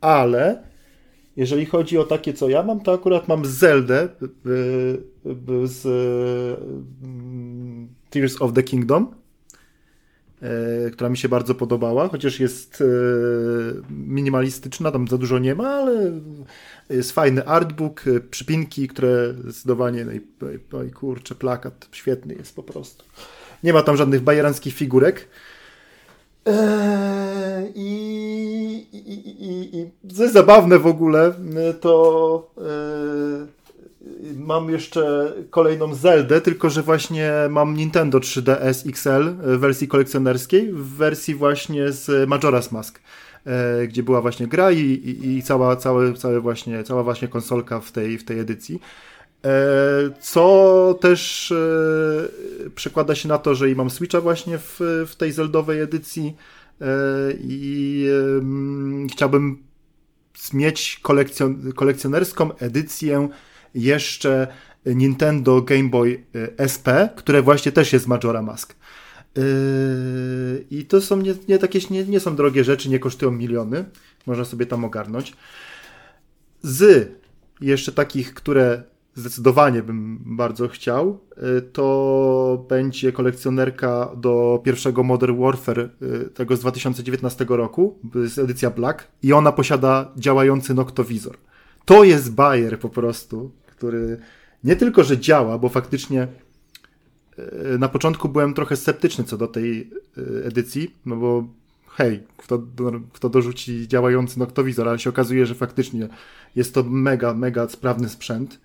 ale 0.02 0.64
jeżeli 1.36 1.66
chodzi 1.66 1.98
o 1.98 2.04
takie, 2.04 2.34
co 2.34 2.50
ja 2.50 2.64
mam, 2.64 2.80
to 2.80 2.94
akurat 2.94 3.28
mam 3.28 3.46
Zeldę 3.46 4.04
y, 4.04 4.28
y, 5.26 5.68
z 5.68 5.86
y, 5.86 5.90
Tears 8.10 8.42
of 8.42 8.54
the 8.54 8.64
Kingdom, 8.64 9.16
e, 10.42 10.90
która 10.92 11.10
mi 11.10 11.18
się 11.18 11.30
bardzo 11.30 11.56
podobała, 11.56 12.08
chociaż 12.08 12.40
jest 12.40 12.82
e, 12.82 12.86
minimalistyczna, 13.90 14.92
tam 14.92 15.08
za 15.08 15.18
dużo 15.18 15.40
nie 15.40 15.56
ma, 15.56 15.70
ale 15.70 16.12
jest 16.90 17.12
fajny 17.12 17.46
artbook, 17.46 18.08
e, 18.08 18.20
przypinki, 18.20 18.88
które 18.88 19.34
zdecydowanie, 19.34 20.06
no 20.06 20.12
i, 20.12 20.22
no 20.74 20.84
i 20.84 20.92
kurczę, 20.92 21.36
plakat 21.36 21.88
świetny 21.92 22.34
jest 22.34 22.56
po 22.56 22.64
prostu. 22.64 23.06
Nie 23.64 23.74
ma 23.74 23.82
tam 23.82 23.98
żadnych 23.98 24.22
bajeranskich 24.22 24.74
figurek. 24.74 25.28
Eee, 26.46 27.72
I, 27.76 28.88
i, 28.92 28.98
i, 29.46 29.80
i, 29.80 30.14
co 30.16 30.22
jest 30.24 30.34
zabawne 30.34 30.80
w 30.80 30.88
ogóle, 30.88 31.34
to 31.82 32.52
e, 32.58 33.48
mam 34.38 34.70
jeszcze 34.70 35.34
kolejną 35.50 35.94
Zeldę, 35.94 36.42
tylko 36.42 36.70
że 36.70 36.82
właśnie 36.82 37.32
mam 37.50 37.76
Nintendo 37.76 38.20
3DS 38.20 38.90
XL 38.90 39.36
w 39.40 39.60
wersji 39.60 39.88
kolekcjonerskiej, 39.88 40.72
w 40.72 40.96
wersji 40.96 41.36
właśnie 41.36 41.92
z 41.92 42.30
Majora's 42.30 42.74
Mask, 42.74 43.00
e, 43.46 43.88
gdzie 43.88 44.04
była 44.04 44.22
właśnie 44.22 44.48
gra 44.48 44.72
i, 44.72 44.80
i, 44.80 45.38
i 45.38 45.44
cała, 45.44 45.76
całe, 45.76 46.14
całe 46.14 46.40
właśnie, 46.40 46.84
cała 46.84 47.04
właśnie 47.04 47.28
konsolka 47.28 47.80
w 47.80 47.92
tej, 47.92 48.18
w 48.18 48.26
tej 48.26 48.40
edycji. 48.40 48.80
E, 49.46 50.12
co 50.22 50.98
też 51.02 51.52
e, 51.52 52.70
przekłada 52.76 53.16
się 53.16 53.28
na 53.28 53.38
to, 53.38 53.56
że 53.56 53.70
i 53.70 53.76
mam 53.76 53.90
Switcha 53.90 54.22
właśnie 54.22 54.58
w, 54.58 54.80
w 55.08 55.16
tej 55.16 55.32
Zeldowej 55.32 55.82
edycji 55.82 56.36
e, 56.82 56.86
i 57.40 58.06
chciałbym 59.12 59.64
mieć 60.54 61.00
kolekcjon 61.02 61.72
kolekcjonerską 61.72 62.58
edycję 62.58 63.30
jeszcze 63.76 64.48
Nintendo 64.86 65.62
Game 65.62 65.90
Boy 65.90 66.24
SP, 66.74 66.88
które 67.16 67.42
właśnie 67.42 67.72
też 67.72 67.94
jest 67.94 68.08
Majora 68.08 68.42
Mask. 68.42 68.76
I 70.72 70.86
to 70.86 71.02
są 71.02 71.18
nie, 71.18 71.34
nie 71.48 71.58
takie 71.58 71.80
nie, 71.90 72.04
nie 72.04 72.20
są 72.20 72.36
drogie 72.36 72.64
rzeczy, 72.64 72.90
nie 72.90 73.00
kosztują 73.00 73.32
miliony. 73.32 73.86
Można 74.26 74.46
sobie 74.46 74.66
tam 74.66 74.86
ogarnąć. 74.86 75.34
Z 76.62 77.10
jeszcze 77.62 77.92
takich, 77.92 78.34
które 78.34 78.84
zdecydowanie 79.16 79.84
bym 79.84 80.20
bardzo 80.26 80.68
chciał, 80.68 81.20
y, 81.58 81.62
to 81.62 82.66
będzie 82.70 83.12
kolekcjonerka 83.12 84.12
do 84.18 84.62
pierwszego 84.64 85.04
Modern 85.04 85.42
Warfare, 85.42 85.80
y, 85.80 86.30
tego 86.30 86.58
z 86.58 86.60
2019 86.60 87.46
roku, 87.50 88.00
jest 88.16 88.38
edycja 88.38 88.70
Black 88.70 89.08
i 89.24 89.34
ona 89.34 89.52
posiada 89.52 90.12
działający 90.18 90.74
noktowizor. 90.74 91.38
To 91.86 92.04
jest 92.04 92.34
Bayer 92.34 92.80
po 92.80 92.90
prostu, 92.90 93.52
który 93.66 94.18
nie 94.64 94.76
tylko, 94.76 95.04
że 95.04 95.18
działa, 95.18 95.58
bo 95.58 95.70
faktycznie 95.70 96.28
y, 97.40 97.80
na 97.80 97.90
początku 97.90 98.30
byłem 98.30 98.54
trochę 98.54 98.76
sceptyczny 98.76 99.24
co 99.24 99.38
do 99.38 99.48
tej 99.48 99.90
edycji, 100.44 100.96
no 101.06 101.16
bo 101.16 101.48
hej, 101.88 102.24
kto, 102.38 102.62
kto 103.14 103.30
dorzuci 103.30 103.88
działający 103.88 104.40
noktowizor, 104.40 104.90
ale 104.90 105.00
się 105.00 105.10
okazuje, 105.10 105.46
że 105.46 105.56
faktycznie 105.56 106.08
jest 106.56 106.74
to 106.74 106.84
mega, 106.84 107.34
mega 107.34 107.70
sprawny 107.70 108.10
sprzęt 108.10 108.60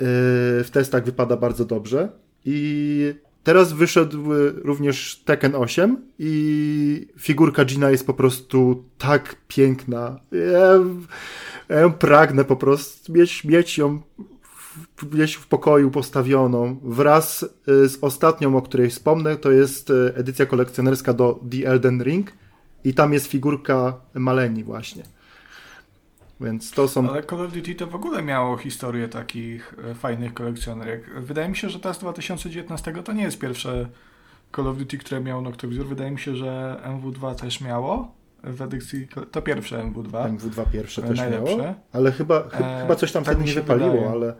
w 0.00 0.68
testach 0.72 1.04
wypada 1.04 1.36
bardzo 1.36 1.64
dobrze. 1.64 2.08
I 2.44 3.14
teraz 3.42 3.72
wyszedł 3.72 4.18
również 4.64 5.22
Tekken 5.24 5.54
8 5.54 5.96
i 6.18 7.08
figurka 7.18 7.64
Gina 7.64 7.90
jest 7.90 8.06
po 8.06 8.14
prostu 8.14 8.84
tak 8.98 9.36
piękna. 9.48 10.20
Ja, 10.32 11.76
ja 11.76 11.88
pragnę 11.88 12.44
po 12.44 12.56
prostu 12.56 13.12
mieć, 13.12 13.44
mieć 13.44 13.78
ją 13.78 14.00
gdzieś 15.02 15.34
w 15.34 15.46
pokoju 15.46 15.90
postawioną 15.90 16.76
wraz 16.82 17.42
y, 17.42 17.88
z 17.88 17.98
ostatnią, 18.00 18.56
o 18.56 18.62
której 18.62 18.90
wspomnę, 18.90 19.36
to 19.36 19.50
jest 19.50 19.90
y, 19.90 20.12
edycja 20.16 20.46
kolekcjonerska 20.46 21.12
do 21.12 21.40
The 21.50 21.68
Elden 21.68 22.02
Ring 22.02 22.32
i 22.84 22.94
tam 22.94 23.12
jest 23.12 23.26
figurka 23.26 24.00
Maleni 24.14 24.64
właśnie. 24.64 25.02
Więc 26.40 26.70
to 26.70 26.88
są... 26.88 27.10
Ale 27.10 27.22
Call 27.22 27.40
of 27.40 27.52
Duty 27.52 27.74
to 27.74 27.86
w 27.86 27.94
ogóle 27.94 28.22
miało 28.22 28.56
historię 28.56 29.08
takich 29.08 29.74
e, 29.90 29.94
fajnych 29.94 30.34
kolekcjonerek. 30.34 31.20
Wydaje 31.20 31.48
mi 31.48 31.56
się, 31.56 31.70
że 31.70 31.80
ta 31.80 31.94
z 31.94 31.98
2019 31.98 32.92
to 32.92 33.12
nie 33.12 33.22
jest 33.22 33.38
pierwsze 33.38 33.88
Call 34.56 34.68
of 34.68 34.76
Duty, 34.76 34.98
które 34.98 35.20
miało 35.20 35.42
noktowizor. 35.42 35.86
Wydaje 35.86 36.10
mi 36.10 36.18
się, 36.18 36.36
że 36.36 36.80
MW2 36.84 37.34
też 37.34 37.60
miało 37.60 38.14
w 38.44 38.62
edycji, 38.62 39.08
to 39.30 39.42
pierwsze 39.42 39.78
MW2. 39.78 40.36
MW2 40.38 40.70
pierwsze 40.72 41.02
też 41.02 41.18
najlepsze. 41.18 41.56
miało, 41.56 41.74
ale 41.92 42.12
chyba, 42.12 42.48
e, 42.52 42.80
chyba 42.82 42.96
coś 42.96 43.12
tam 43.12 43.24
tak 43.24 43.34
wtedy 43.34 43.48
nie 43.48 43.54
wypaliło, 43.54 43.90
wydaje. 43.90 44.10
ale... 44.10 44.34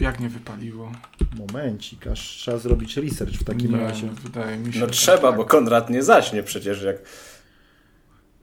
Jak 0.00 0.20
nie 0.20 0.28
wypaliło? 0.28 0.92
Momencik, 1.38 2.06
aż 2.06 2.20
trzeba 2.20 2.58
zrobić 2.58 2.96
research 2.96 3.34
w 3.34 3.44
takim 3.44 3.70
nie, 3.70 3.78
razie. 3.78 4.08
Wydaje 4.22 4.58
mi 4.58 4.72
się. 4.72 4.80
No 4.80 4.86
trzeba, 4.86 5.28
tak. 5.28 5.36
bo 5.36 5.44
Konrad 5.44 5.90
nie 5.90 6.02
zaśnie 6.02 6.42
przecież 6.42 6.82
jak 6.82 6.96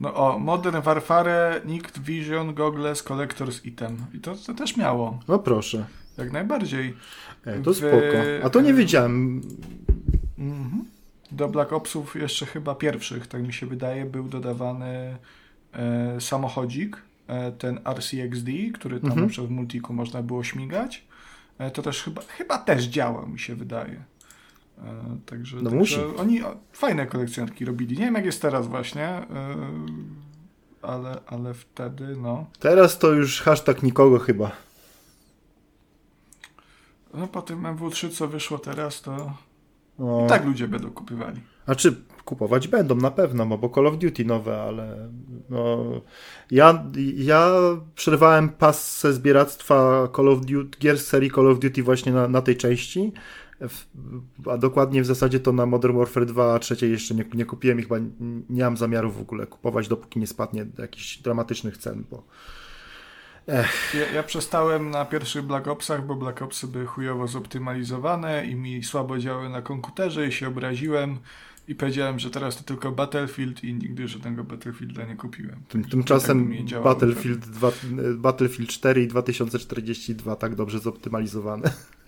no 0.00 0.14
o, 0.14 0.38
Modern 0.38 0.80
Warfare, 0.80 1.62
Night 1.64 1.98
Vision, 1.98 2.54
Goggles, 2.54 3.04
Collector's 3.04 3.66
Item. 3.66 3.96
I 4.14 4.20
to, 4.20 4.34
to 4.46 4.54
też 4.54 4.76
miało. 4.76 5.18
No 5.28 5.38
proszę. 5.38 5.86
Jak 6.18 6.32
najbardziej. 6.32 6.96
E, 7.44 7.62
to 7.62 7.72
w... 7.72 7.76
spoko. 7.76 8.18
A 8.42 8.50
to 8.50 8.60
nie 8.60 8.74
wiedziałem. 8.74 9.42
Mhm. 10.38 10.84
Do 11.32 11.48
Black 11.48 11.72
Opsów 11.72 12.16
jeszcze 12.16 12.46
chyba 12.46 12.74
pierwszych, 12.74 13.26
tak 13.26 13.42
mi 13.42 13.52
się 13.52 13.66
wydaje, 13.66 14.04
był 14.04 14.28
dodawany 14.28 15.16
e, 15.72 16.20
samochodzik, 16.20 16.96
e, 17.26 17.52
ten 17.52 17.80
RCXD, 17.84 18.50
który 18.74 19.00
tam 19.00 19.12
mhm. 19.12 19.28
w 19.28 19.50
multiku 19.50 19.92
można 19.92 20.22
było 20.22 20.44
śmigać. 20.44 21.04
E, 21.58 21.70
to 21.70 21.82
też 21.82 22.02
chyba, 22.02 22.22
chyba 22.22 22.58
też 22.58 22.84
działa, 22.84 23.26
mi 23.26 23.38
się 23.38 23.54
wydaje. 23.54 24.04
E, 24.78 25.16
także, 25.26 25.56
no 25.62 25.70
musi. 25.70 25.96
oni 26.18 26.40
fajne 26.72 27.06
kolekcjonki 27.06 27.64
robili. 27.64 27.98
Nie 27.98 28.04
wiem 28.04 28.14
jak 28.14 28.24
jest 28.24 28.42
teraz 28.42 28.66
właśnie, 28.66 29.08
e, 29.08 29.26
ale, 30.82 31.20
ale 31.26 31.54
wtedy 31.54 32.16
no. 32.16 32.46
Teraz 32.58 32.98
to 32.98 33.12
już 33.12 33.40
hashtag 33.40 33.82
nikogo 33.82 34.18
chyba. 34.18 34.50
No 37.14 37.28
po 37.28 37.42
tym 37.42 37.62
MW3 37.62 38.10
co 38.10 38.28
wyszło 38.28 38.58
teraz 38.58 39.02
to 39.02 39.32
no. 39.98 40.24
i 40.24 40.28
tak 40.28 40.44
ludzie 40.44 40.68
będą 40.68 40.90
kupywali. 40.90 41.40
A 41.66 41.74
czy 41.74 41.96
kupować 42.24 42.68
będą 42.68 42.94
na 42.94 43.10
pewno, 43.10 43.46
bo 43.46 43.68
Call 43.68 43.86
of 43.86 43.98
Duty 43.98 44.24
nowe, 44.24 44.62
ale 44.62 45.08
no, 45.50 45.84
ja, 46.50 46.84
ja 47.16 47.50
przerwałem 47.94 48.48
pasę 48.48 49.12
zbieractwa 49.12 50.08
Call 50.16 50.28
of 50.28 50.40
Duty, 50.40 50.78
gier 50.78 50.98
z 50.98 51.06
serii 51.06 51.30
Call 51.30 51.50
of 51.50 51.58
Duty 51.58 51.82
właśnie 51.82 52.12
na, 52.12 52.28
na 52.28 52.42
tej 52.42 52.56
części 52.56 53.12
a 54.46 54.58
dokładnie 54.58 55.02
w 55.02 55.06
zasadzie 55.06 55.40
to 55.40 55.52
na 55.52 55.66
Modern 55.66 55.96
Warfare 55.96 56.26
2, 56.26 56.54
a 56.54 56.58
trzeciej 56.58 56.90
jeszcze 56.90 57.14
nie, 57.14 57.24
nie 57.34 57.44
kupiłem 57.44 57.78
i 57.78 57.82
chyba 57.82 57.96
nie 58.50 58.64
mam 58.64 58.76
zamiaru 58.76 59.10
w 59.10 59.20
ogóle 59.20 59.46
kupować, 59.46 59.88
dopóki 59.88 60.20
nie 60.20 60.26
spadnie 60.26 60.64
do 60.64 60.82
jakichś 60.82 61.18
dramatycznych 61.18 61.78
cen, 61.78 62.04
bo. 62.10 62.22
Ja, 63.94 64.12
ja, 64.14 64.22
przestałem 64.22 64.90
na 64.90 65.04
pierwszych 65.04 65.42
Black 65.42 65.68
Opsach, 65.68 66.06
bo 66.06 66.14
Black 66.14 66.42
Opsy 66.42 66.66
były 66.66 66.86
chujowo 66.86 67.28
zoptymalizowane 67.28 68.46
i 68.46 68.54
mi 68.54 68.84
słabo 68.84 69.18
działały 69.18 69.48
na 69.48 69.62
komputerze 69.62 70.28
i 70.28 70.32
się 70.32 70.48
obraziłem 70.48 71.18
i 71.68 71.74
powiedziałem, 71.74 72.18
że 72.18 72.30
teraz 72.30 72.56
to 72.56 72.64
tylko 72.64 72.92
Battlefield 72.92 73.64
i 73.64 73.74
nigdy 73.74 74.08
żadnego 74.08 74.44
Battlefielda 74.44 75.04
nie 75.04 75.16
kupiłem. 75.16 75.62
Tym, 75.68 75.84
tymczasem 75.84 76.54
tak 76.70 76.82
Battlefield, 76.82 77.46
2, 77.46 77.70
Battlefield 78.16 78.70
4 78.70 79.02
i 79.02 79.08
2042 79.08 80.36
tak 80.36 80.54
dobrze 80.54 80.78
zoptymalizowane. 80.78 81.70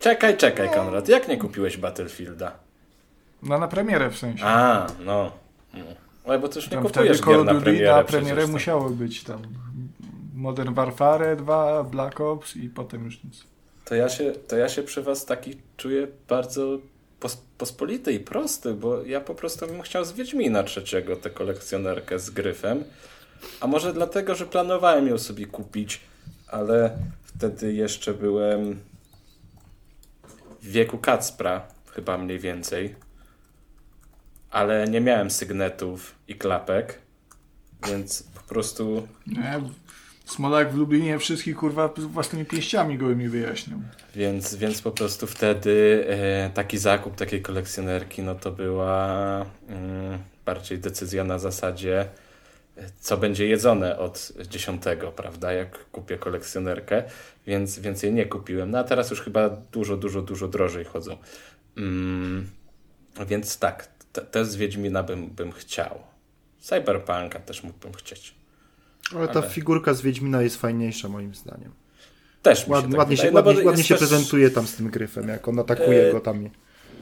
Czekaj, 0.00 0.36
czekaj, 0.36 0.66
no. 0.66 0.74
Konrad. 0.74 1.08
Jak 1.08 1.28
nie 1.28 1.36
kupiłeś 1.36 1.76
Battlefielda? 1.76 2.52
No 3.42 3.58
na 3.58 3.68
premierę 3.68 4.10
w 4.10 4.18
sensie. 4.18 4.44
A, 4.44 4.86
no. 5.04 5.32
Ale 6.24 6.38
bo 6.38 6.48
to 6.48 6.58
już 6.58 6.70
nie 6.70 6.76
tam 6.76 6.82
kupujesz 6.84 7.22
gier 7.22 7.44
na 7.44 7.54
premierę. 7.54 7.96
Na 7.96 8.04
premierę 8.04 8.46
musiało 8.46 8.90
być 8.90 9.24
tam 9.24 9.42
Modern 10.34 10.74
Warfare 10.74 11.36
2, 11.36 11.84
Black 11.84 12.20
Ops 12.20 12.56
i 12.56 12.68
potem 12.68 13.04
już 13.04 13.24
nic. 13.24 13.44
To 13.84 13.94
ja 13.94 14.08
się, 14.08 14.32
to 14.48 14.56
ja 14.56 14.68
się 14.68 14.82
przy 14.82 15.02
was 15.02 15.24
taki 15.24 15.56
czuję 15.76 16.06
bardzo 16.28 16.78
pos, 17.20 17.42
pospolity 17.58 18.12
i 18.12 18.20
prosty, 18.20 18.74
bo 18.74 19.04
ja 19.04 19.20
po 19.20 19.34
prostu 19.34 19.66
bym 19.66 19.82
chciał 19.82 20.04
z 20.04 20.12
Wiedźmina 20.12 20.62
trzeciego 20.62 21.16
tę 21.16 21.30
kolekcjonerkę 21.30 22.18
z 22.18 22.30
gryfem. 22.30 22.84
A 23.60 23.66
może 23.66 23.92
dlatego, 23.92 24.34
że 24.34 24.46
planowałem 24.46 25.08
ją 25.08 25.18
sobie 25.18 25.46
kupić, 25.46 26.00
ale 26.48 26.90
wtedy 27.22 27.72
jeszcze 27.72 28.14
byłem 28.14 28.80
wieku 30.62 30.98
Kacpra, 30.98 31.66
chyba 31.94 32.18
mniej 32.18 32.38
więcej. 32.38 32.94
Ale 34.50 34.88
nie 34.88 35.00
miałem 35.00 35.30
sygnetów 35.30 36.14
i 36.28 36.34
klapek, 36.34 36.98
więc 37.88 38.22
po 38.22 38.40
prostu... 38.40 39.08
Nie, 39.26 39.60
Smolak 40.24 40.72
w 40.72 40.76
Lublinie 40.76 41.18
wszystkich 41.18 41.56
kurwa 41.56 41.88
własnymi 41.96 42.44
pięściami 42.44 42.98
gołymi 42.98 43.28
wyjaśnił. 43.28 43.82
Więc, 44.14 44.54
więc 44.54 44.82
po 44.82 44.90
prostu 44.90 45.26
wtedy 45.26 46.06
e, 46.08 46.50
taki 46.50 46.78
zakup 46.78 47.16
takiej 47.16 47.42
kolekcjonerki, 47.42 48.22
no 48.22 48.34
to 48.34 48.50
była 48.50 49.46
mm, 49.68 50.18
bardziej 50.44 50.78
decyzja 50.78 51.24
na 51.24 51.38
zasadzie 51.38 52.08
co 53.00 53.16
będzie 53.16 53.46
jedzone 53.46 53.98
od 53.98 54.32
dziesiątego, 54.48 55.12
prawda, 55.12 55.52
jak 55.52 55.90
kupię 55.90 56.18
kolekcjonerkę, 56.18 57.02
więc, 57.46 57.78
więc 57.78 58.02
jej 58.02 58.12
nie 58.12 58.26
kupiłem. 58.26 58.70
No 58.70 58.78
a 58.78 58.84
teraz 58.84 59.10
już 59.10 59.20
chyba 59.20 59.48
dużo, 59.48 59.96
dużo, 59.96 60.22
dużo 60.22 60.48
drożej 60.48 60.84
chodzą. 60.84 61.16
Mm, 61.76 62.46
więc 63.26 63.58
tak, 63.58 63.88
te, 64.12 64.22
te 64.22 64.44
z 64.44 64.56
Wiedźmina 64.56 65.02
bym, 65.02 65.26
bym 65.26 65.52
chciał. 65.52 65.98
Cyberpunka 66.60 67.40
też 67.40 67.62
mógłbym 67.62 67.92
chcieć. 67.92 68.34
Ale 69.16 69.28
ta 69.28 69.40
Ale... 69.40 69.50
figurka 69.50 69.94
z 69.94 70.02
Wiedźmina 70.02 70.42
jest 70.42 70.56
fajniejsza 70.56 71.08
moim 71.08 71.34
zdaniem. 71.34 71.72
Też 72.42 72.58
mi 72.58 72.64
się 72.64 72.72
Ład, 72.72 72.84
tak 72.84 72.98
ładnie, 72.98 73.16
się, 73.16 73.30
no 73.30 73.42
ładnie, 73.42 73.64
ładnie 73.64 73.84
się 73.84 73.94
też... 73.94 74.08
prezentuje 74.08 74.50
tam 74.50 74.66
z 74.66 74.76
tym 74.76 74.90
gryfem, 74.90 75.28
jak 75.28 75.48
on 75.48 75.58
atakuje 75.58 76.08
e... 76.08 76.12
go 76.12 76.20
tam. 76.20 76.50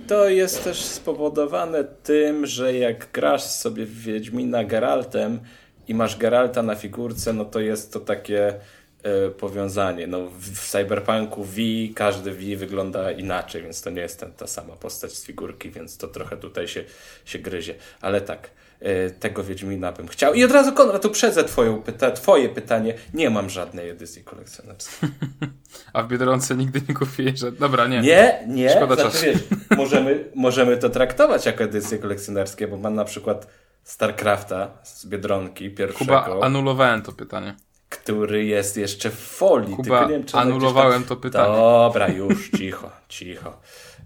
To 0.09 0.29
jest 0.29 0.65
też 0.65 0.83
spowodowane 0.83 1.85
tym, 1.85 2.47
że 2.47 2.75
jak 2.75 3.13
grasz 3.13 3.43
sobie 3.43 3.87
w 3.87 4.03
Wiedźmina 4.03 4.65
Geraltem, 4.65 5.41
i 5.89 5.95
masz 5.95 6.17
Geralta 6.17 6.63
na 6.63 6.75
figurce, 6.75 7.33
no 7.33 7.45
to 7.45 7.61
jest 7.61 7.93
to 7.93 8.01
takie 8.01 8.55
e, 9.03 9.31
powiązanie. 9.31 10.07
No, 10.07 10.27
w, 10.27 10.41
w 10.41 10.71
Cyberpunku 10.71 11.45
V 11.45 11.61
każdy 11.95 12.33
V 12.33 12.57
wygląda 12.57 13.13
inaczej, 13.13 13.63
więc 13.63 13.83
to 13.83 13.91
nie 13.91 14.03
jest 14.03 14.21
ten, 14.21 14.33
ta 14.33 14.47
sama 14.47 14.77
postać 14.77 15.13
z 15.13 15.25
figurki, 15.25 15.71
więc 15.71 15.97
to 15.97 16.09
trochę 16.09 16.37
tutaj 16.37 16.69
się, 16.69 16.85
się 17.25 17.39
gryzie. 17.39 17.75
Ale 18.01 18.21
tak, 18.21 18.51
e, 18.81 19.11
tego 19.11 19.45
Wiedźmina 19.45 19.93
bym 19.93 20.09
chciał. 20.09 20.35
I 20.35 20.45
od 20.45 20.51
razu 20.53 20.73
Konrad, 20.73 21.05
uprzedzę 21.05 21.45
twoją 21.45 21.83
pyta 21.83 22.11
twoje 22.11 22.49
pytanie. 22.49 22.95
Nie 23.15 23.31
mam 23.31 23.51
żadnej 23.51 23.91
edycji 23.91 24.25
kolekcjonerskiej. 24.25 25.09
A 25.93 26.03
w 26.03 26.09
Biedronce 26.09 26.57
nigdy 26.57 26.81
nie 26.89 26.95
kupiłeś, 26.95 27.39
że... 27.39 27.53
Dobra, 27.53 27.87
nie. 27.87 28.01
Nie, 28.01 28.45
nie. 28.49 28.71
Szkoda 28.71 28.95
znaczy, 28.95 29.11
czasu. 29.11 29.25
wiesz, 29.27 29.39
możemy, 29.79 30.25
możemy 30.35 30.77
to 30.77 30.91
traktować 30.91 31.47
jako 31.47 31.65
edycje 31.65 31.99
kolekcjonerskie, 31.99 32.69
bo 32.69 32.77
mam 32.77 32.95
na 32.95 33.05
przykład 33.05 33.47
StarCrafta 33.89 34.71
z 34.83 35.07
Biedronki 35.07 35.71
pierwszego, 35.71 36.23
Kuba, 36.23 36.47
anulowałem 36.47 37.03
to 37.03 37.13
pytanie. 37.13 37.55
który 37.89 38.45
jest 38.45 38.77
jeszcze 38.77 39.11
w 39.11 39.19
folii. 39.19 39.77
Kuba, 39.77 39.83
tylko 39.83 40.03
nie 40.05 40.09
wiem, 40.19 40.25
czy 40.25 40.37
anulowałem 40.37 40.93
tam... 41.03 41.05
to 41.09 41.17
pytanie. 41.17 41.57
Dobra, 41.57 42.09
już, 42.09 42.51
cicho, 42.59 42.91
cicho. 43.09 43.61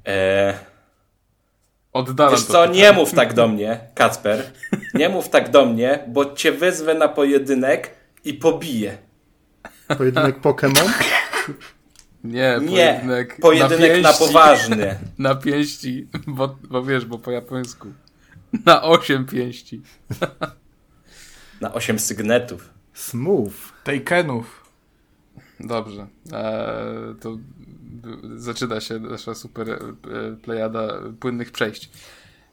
E, 0.06 0.54
Oddalam 1.92 2.32
wiesz 2.34 2.46
to 2.46 2.52
co, 2.52 2.60
pytanie. 2.62 2.80
nie 2.80 2.92
mów 2.92 3.12
tak 3.12 3.34
do 3.34 3.48
mnie, 3.48 3.80
Kacper. 3.94 4.50
Nie 4.94 5.08
mów 5.08 5.28
tak 5.28 5.50
do 5.50 5.66
mnie, 5.66 6.04
bo 6.08 6.34
cię 6.34 6.52
wezwę 6.52 6.94
na 6.94 7.08
pojedynek 7.08 7.90
i 8.24 8.34
pobiję. 8.34 8.98
Pojedynek 9.98 10.40
Pokémon. 10.40 10.88
Nie, 12.24 12.58
Nie, 12.62 13.00
pojedynek, 13.00 13.40
pojedynek 13.40 14.02
na, 14.02 14.08
pięści. 14.12 14.26
poważny. 14.26 14.98
Na 15.18 15.34
pięści, 15.34 16.08
bo, 16.26 16.56
bo 16.70 16.82
wiesz, 16.82 17.04
bo 17.06 17.18
po 17.18 17.30
japońsku. 17.30 17.88
Na 18.66 18.82
osiem 18.82 19.26
pięści. 19.26 19.82
Na 21.60 21.72
osiem 21.74 21.98
sygnetów. 21.98 22.70
Smooth. 22.94 23.52
Takenów. 23.84 24.62
Dobrze. 25.60 26.06
Eee, 26.32 27.14
to 27.20 27.38
zaczyna 28.36 28.80
się 28.80 28.98
nasza 28.98 29.34
super 29.34 29.70
e, 29.70 29.78
plejada 30.42 30.88
płynnych 31.20 31.52
przejść. 31.52 31.90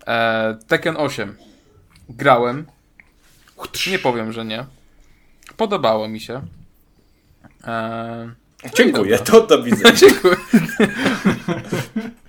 Eee, 0.08 0.56
Tekken 0.68 0.98
8. 0.98 1.36
Grałem. 2.10 2.66
Nie 3.92 4.00
powiem, 4.00 4.32
że 4.32 4.46
nie. 4.46 4.66
Podobało 5.58 6.08
mi 6.08 6.20
się. 6.20 6.42
Eee, 7.64 8.30
Dziękuję, 8.76 9.20
to 9.20 9.48
do 9.48 9.64
widzenia. 9.64 9.96
dziękuję. 10.04 10.36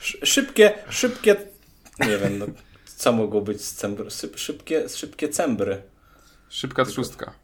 Sz- 0.01 0.29
Szybkie, 0.29 0.73
szybkie, 0.89 1.37
nie 2.01 2.19
wiem, 2.19 2.39
no, 2.39 2.47
co 3.01 3.13
mogło 3.13 3.41
być 3.41 3.65
z 3.65 3.75
cembry? 3.75 4.11
Szyb, 4.11 4.39
szybkie, 4.39 4.89
szybkie 4.89 5.29
cembry. 5.29 5.83
Szybka 6.49 6.85
trzustka. 6.85 7.35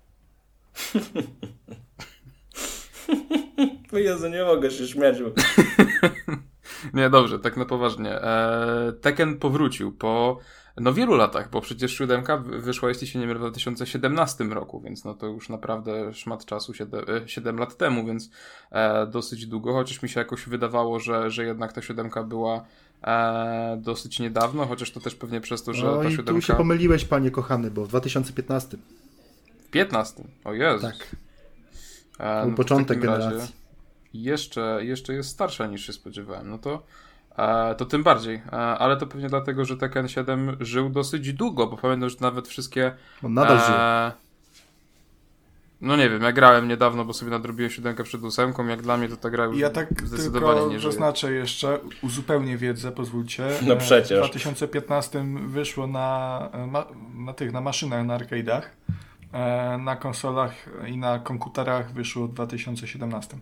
Jezu, 3.92 4.28
nie 4.28 4.44
mogę 4.44 4.70
się 4.70 4.86
śmiać. 4.86 5.22
Bo... 5.22 5.30
Nie, 6.94 7.10
dobrze, 7.10 7.38
tak 7.38 7.56
na 7.56 7.64
poważnie. 7.64 8.22
Eee, 8.22 8.92
Tekken 9.00 9.38
powrócił 9.38 9.92
po 9.92 10.38
no 10.80 10.92
wielu 10.92 11.14
latach, 11.14 11.50
bo 11.50 11.60
przecież 11.60 11.92
siódemka 11.92 12.36
wyszła, 12.36 12.88
jeśli 12.88 13.06
się 13.06 13.18
nie 13.18 13.26
mylę, 13.26 13.38
w 13.38 13.42
2017 13.42 14.44
roku, 14.44 14.80
więc 14.80 15.04
no 15.04 15.14
to 15.14 15.26
już 15.26 15.48
naprawdę 15.48 16.14
szmat 16.14 16.44
czasu, 16.44 16.74
7, 16.74 17.04
7 17.26 17.58
lat 17.58 17.76
temu, 17.76 18.06
więc 18.06 18.30
e, 18.70 19.06
dosyć 19.06 19.46
długo, 19.46 19.72
chociaż 19.72 20.02
mi 20.02 20.08
się 20.08 20.20
jakoś 20.20 20.46
wydawało, 20.46 21.00
że, 21.00 21.30
że 21.30 21.44
jednak 21.44 21.72
ta 21.72 21.82
siódemka 21.82 22.22
była 22.22 22.64
e, 23.04 23.78
dosyć 23.82 24.20
niedawno, 24.20 24.66
chociaż 24.66 24.90
to 24.90 25.00
też 25.00 25.14
pewnie 25.14 25.40
przez 25.40 25.62
to, 25.62 25.74
że 25.74 25.86
No 25.86 26.02
ta 26.02 26.08
i 26.08 26.18
tu 26.18 26.40
się 26.40 26.54
pomyliłeś, 26.54 27.04
panie 27.04 27.30
kochany, 27.30 27.70
bo 27.70 27.84
w 27.84 27.88
2015. 27.88 28.76
W 29.58 29.70
15. 29.70 30.24
O 30.44 30.54
Jezus. 30.54 30.82
Tak. 30.82 31.16
E, 32.18 32.44
to 32.44 32.50
w 32.50 32.54
początek 32.54 33.00
generacji. 33.00 33.54
Jeszcze, 34.14 34.78
jeszcze 34.82 35.14
jest 35.14 35.28
starsza 35.28 35.66
niż 35.66 35.86
się 35.86 35.92
spodziewałem. 35.92 36.50
No 36.50 36.58
to, 36.58 36.82
e, 37.36 37.74
to 37.74 37.84
tym 37.84 38.02
bardziej. 38.02 38.34
E, 38.34 38.50
ale 38.52 38.96
to 38.96 39.06
pewnie 39.06 39.28
dlatego, 39.28 39.64
że 39.64 39.76
Tekken 39.76 40.08
7 40.08 40.56
żył 40.60 40.90
dosyć 40.90 41.32
długo, 41.32 41.66
bo 41.66 41.76
pamiętam, 41.76 42.10
że 42.10 42.16
nawet 42.20 42.48
wszystkie. 42.48 42.94
On 43.22 43.34
nadal 43.34 43.56
e, 43.56 44.25
No 45.80 45.96
nie 45.96 46.10
wiem, 46.10 46.22
ja 46.22 46.32
grałem 46.32 46.68
niedawno, 46.68 47.04
bo 47.04 47.12
sobie 47.12 47.30
nadrobiłem 47.30 47.70
siódemkę 47.70 48.04
przed 48.04 48.22
ósemką. 48.22 48.66
Jak 48.66 48.82
dla 48.82 48.96
mnie 48.96 49.08
to 49.08 49.16
ta 49.16 49.30
gra 49.30 49.44
już 49.44 49.58
Ja 49.58 49.70
tak 49.70 49.88
zdecydowanie 50.06 50.54
tylko 50.54 50.72
nie 50.72 50.80
żyje. 50.80 50.92
zaznaczę 50.92 51.32
jeszcze, 51.32 51.78
uzupełnię 52.02 52.56
wiedzę, 52.56 52.92
pozwólcie. 52.92 53.48
No 53.66 53.74
E, 53.74 53.76
przecież. 53.76 54.18
W 54.26 54.30
2015 54.30 55.24
wyszło 55.46 55.86
na, 55.86 56.38
e, 56.52 56.84
na 57.14 57.32
tych, 57.32 57.52
na 57.52 57.60
maszynach, 57.60 58.06
na 58.06 58.18
arcade'ach. 58.18 58.62
E, 59.32 59.78
Na 59.78 59.96
konsolach 59.96 60.52
i 60.86 60.96
na 60.96 61.18
komputerach 61.18 61.92
wyszło 61.92 62.26
w 62.26 62.32
2017. 62.34 63.38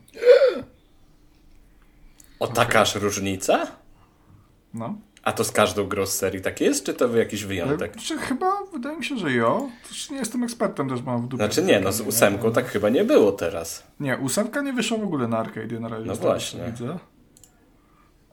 O, 2.40 2.46
taka 2.46 2.80
aż 2.80 2.94
różnica? 2.94 3.66
No. 4.74 4.94
A 5.24 5.32
to 5.32 5.44
z 5.44 5.52
każdą 5.52 5.86
grą 5.86 6.06
z 6.06 6.14
serii 6.14 6.40
tak 6.40 6.60
jest, 6.60 6.86
czy 6.86 6.94
to 6.94 7.16
jakiś 7.16 7.44
wyjątek? 7.44 7.96
Czy 7.96 8.18
chyba, 8.18 8.52
wydaje 8.72 8.96
mi 8.96 9.04
się, 9.04 9.16
że 9.16 9.32
jo. 9.32 9.68
Też 9.88 10.10
nie 10.10 10.16
jestem 10.16 10.44
ekspertem, 10.44 10.88
też 10.88 11.02
mam 11.02 11.22
w 11.22 11.28
dupie. 11.28 11.44
Znaczy 11.44 11.62
nie, 11.62 11.80
no 11.80 11.92
z 11.92 12.00
ósemką 12.00 12.52
tak 12.52 12.66
chyba 12.66 12.88
nie 12.88 13.04
było 13.04 13.32
teraz. 13.32 13.86
Nie, 14.00 14.16
ósemka 14.16 14.62
nie 14.62 14.72
wyszła 14.72 14.98
w 14.98 15.04
ogóle 15.04 15.28
na 15.28 15.38
arcade 15.38 15.80
na 15.80 15.88
razie. 15.88 16.06
No 16.06 16.16
co 16.16 16.22
właśnie. 16.22 16.60
Widzę. 16.70 16.98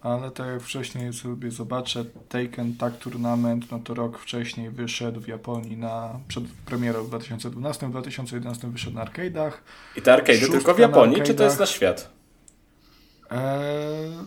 Ale 0.01 0.31
tak 0.31 0.47
jak 0.47 0.61
wcześniej 0.61 1.13
sobie 1.13 1.51
zobaczę, 1.51 2.05
Taken 2.29 2.75
Tag 2.75 2.97
Tournament, 2.97 3.71
no 3.71 3.79
to 3.79 3.93
rok 3.93 4.19
wcześniej 4.19 4.69
wyszedł 4.69 5.21
w 5.21 5.27
Japonii 5.27 5.77
na, 5.77 6.19
przed 6.27 6.43
premierą 6.65 7.03
w 7.03 7.07
2012, 7.07 7.87
w 7.87 7.91
2011 7.91 8.67
wyszedł 8.67 8.95
na 8.95 9.05
arcade'ach. 9.05 9.51
I 9.95 10.01
te 10.01 10.13
arcade 10.13 10.39
Szóstka 10.39 10.57
tylko 10.57 10.73
w 10.73 10.79
Japonii, 10.79 11.21
czy 11.21 11.33
to 11.33 11.43
jest 11.43 11.59
na 11.59 11.65
świat? 11.65 12.20
Eee, 13.31 13.37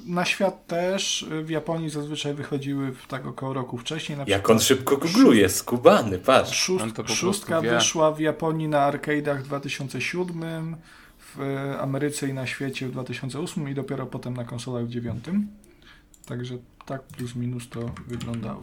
na 0.06 0.24
świat 0.24 0.66
też, 0.66 1.26
w 1.44 1.50
Japonii 1.50 1.90
zazwyczaj 1.90 2.34
wychodziły 2.34 2.92
w 2.92 3.06
tak 3.06 3.26
około 3.26 3.52
roku 3.52 3.78
wcześniej. 3.78 4.18
Na 4.18 4.24
Jak 4.26 4.50
on 4.50 4.60
szybko 4.60 4.96
googluje, 4.96 5.48
skubany, 5.48 6.18
patrz. 6.18 6.58
Szóst, 6.58 6.84
szóstka 7.06 7.60
wyszła 7.60 8.12
w 8.12 8.20
Japonii 8.20 8.68
na 8.68 8.92
arcade'ach 8.92 9.38
w 9.38 9.42
2007, 9.42 10.76
w 11.18 11.40
e, 11.40 11.78
Ameryce 11.78 12.28
i 12.28 12.32
na 12.32 12.46
świecie 12.46 12.88
w 12.88 12.92
2008 12.92 13.68
i 13.68 13.74
dopiero 13.74 14.06
potem 14.06 14.34
na 14.34 14.44
konsolach 14.44 14.84
w 14.84 14.88
2009. 14.88 15.46
Także 16.26 16.54
tak 16.86 17.02
plus 17.02 17.34
minus 17.34 17.68
to 17.68 17.80
wyglądało. 18.06 18.60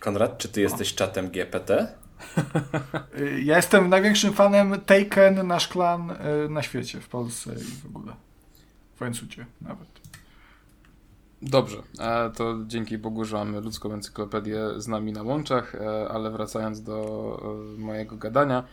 Konrad, 0.00 0.38
czy 0.38 0.48
ty 0.48 0.60
jesteś 0.60 0.94
czatem 0.94 1.30
GPT? 1.30 1.86
Ja 3.44 3.56
jestem 3.56 3.88
największym 3.88 4.32
fanem 4.32 4.80
Taken, 4.80 5.46
nasz 5.46 5.68
klan 5.68 6.10
y, 6.10 6.48
na 6.48 6.62
świecie, 6.62 7.00
w 7.00 7.08
Polsce 7.08 7.54
i 7.54 7.82
w 7.82 7.96
ogóle. 7.96 8.12
W 8.96 9.00
Łańcucie 9.00 9.46
nawet. 9.60 10.04
Dobrze, 11.42 11.76
to 12.36 12.54
dzięki 12.66 12.98
Bogu, 12.98 13.24
że 13.24 13.36
mamy 13.36 13.60
ludzką 13.60 13.92
encyklopedię 13.92 14.60
z 14.76 14.88
nami 14.88 15.12
na 15.12 15.22
łączach, 15.22 15.74
e, 15.74 16.08
ale 16.08 16.30
wracając 16.30 16.82
do 16.82 17.38
e, 17.76 17.80
mojego 17.80 18.16
gadania, 18.16 18.64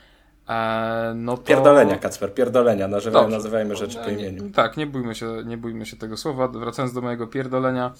e, 0.50 1.14
no 1.16 1.38
to... 1.38 1.44
Pierdolenia, 1.44 1.98
Kacper, 1.98 2.34
pierdolenia. 2.34 2.88
Nazywajmy, 2.88 3.24
Dobrze. 3.24 3.38
nazywajmy 3.38 3.76
rzeczy 3.76 3.98
po 3.98 4.10
imieniu. 4.10 4.50
Tak, 4.50 4.78
nie 4.78 4.88
bójmy 4.88 5.16
się, 5.16 5.44
nie 5.46 5.58
bójmy 5.58 5.86
się 5.86 5.98
tego 5.98 6.18
słowa. 6.18 6.48
Wracając 6.48 6.94
do 6.94 7.02
mojego 7.02 7.28
pierdolenia. 7.28 7.94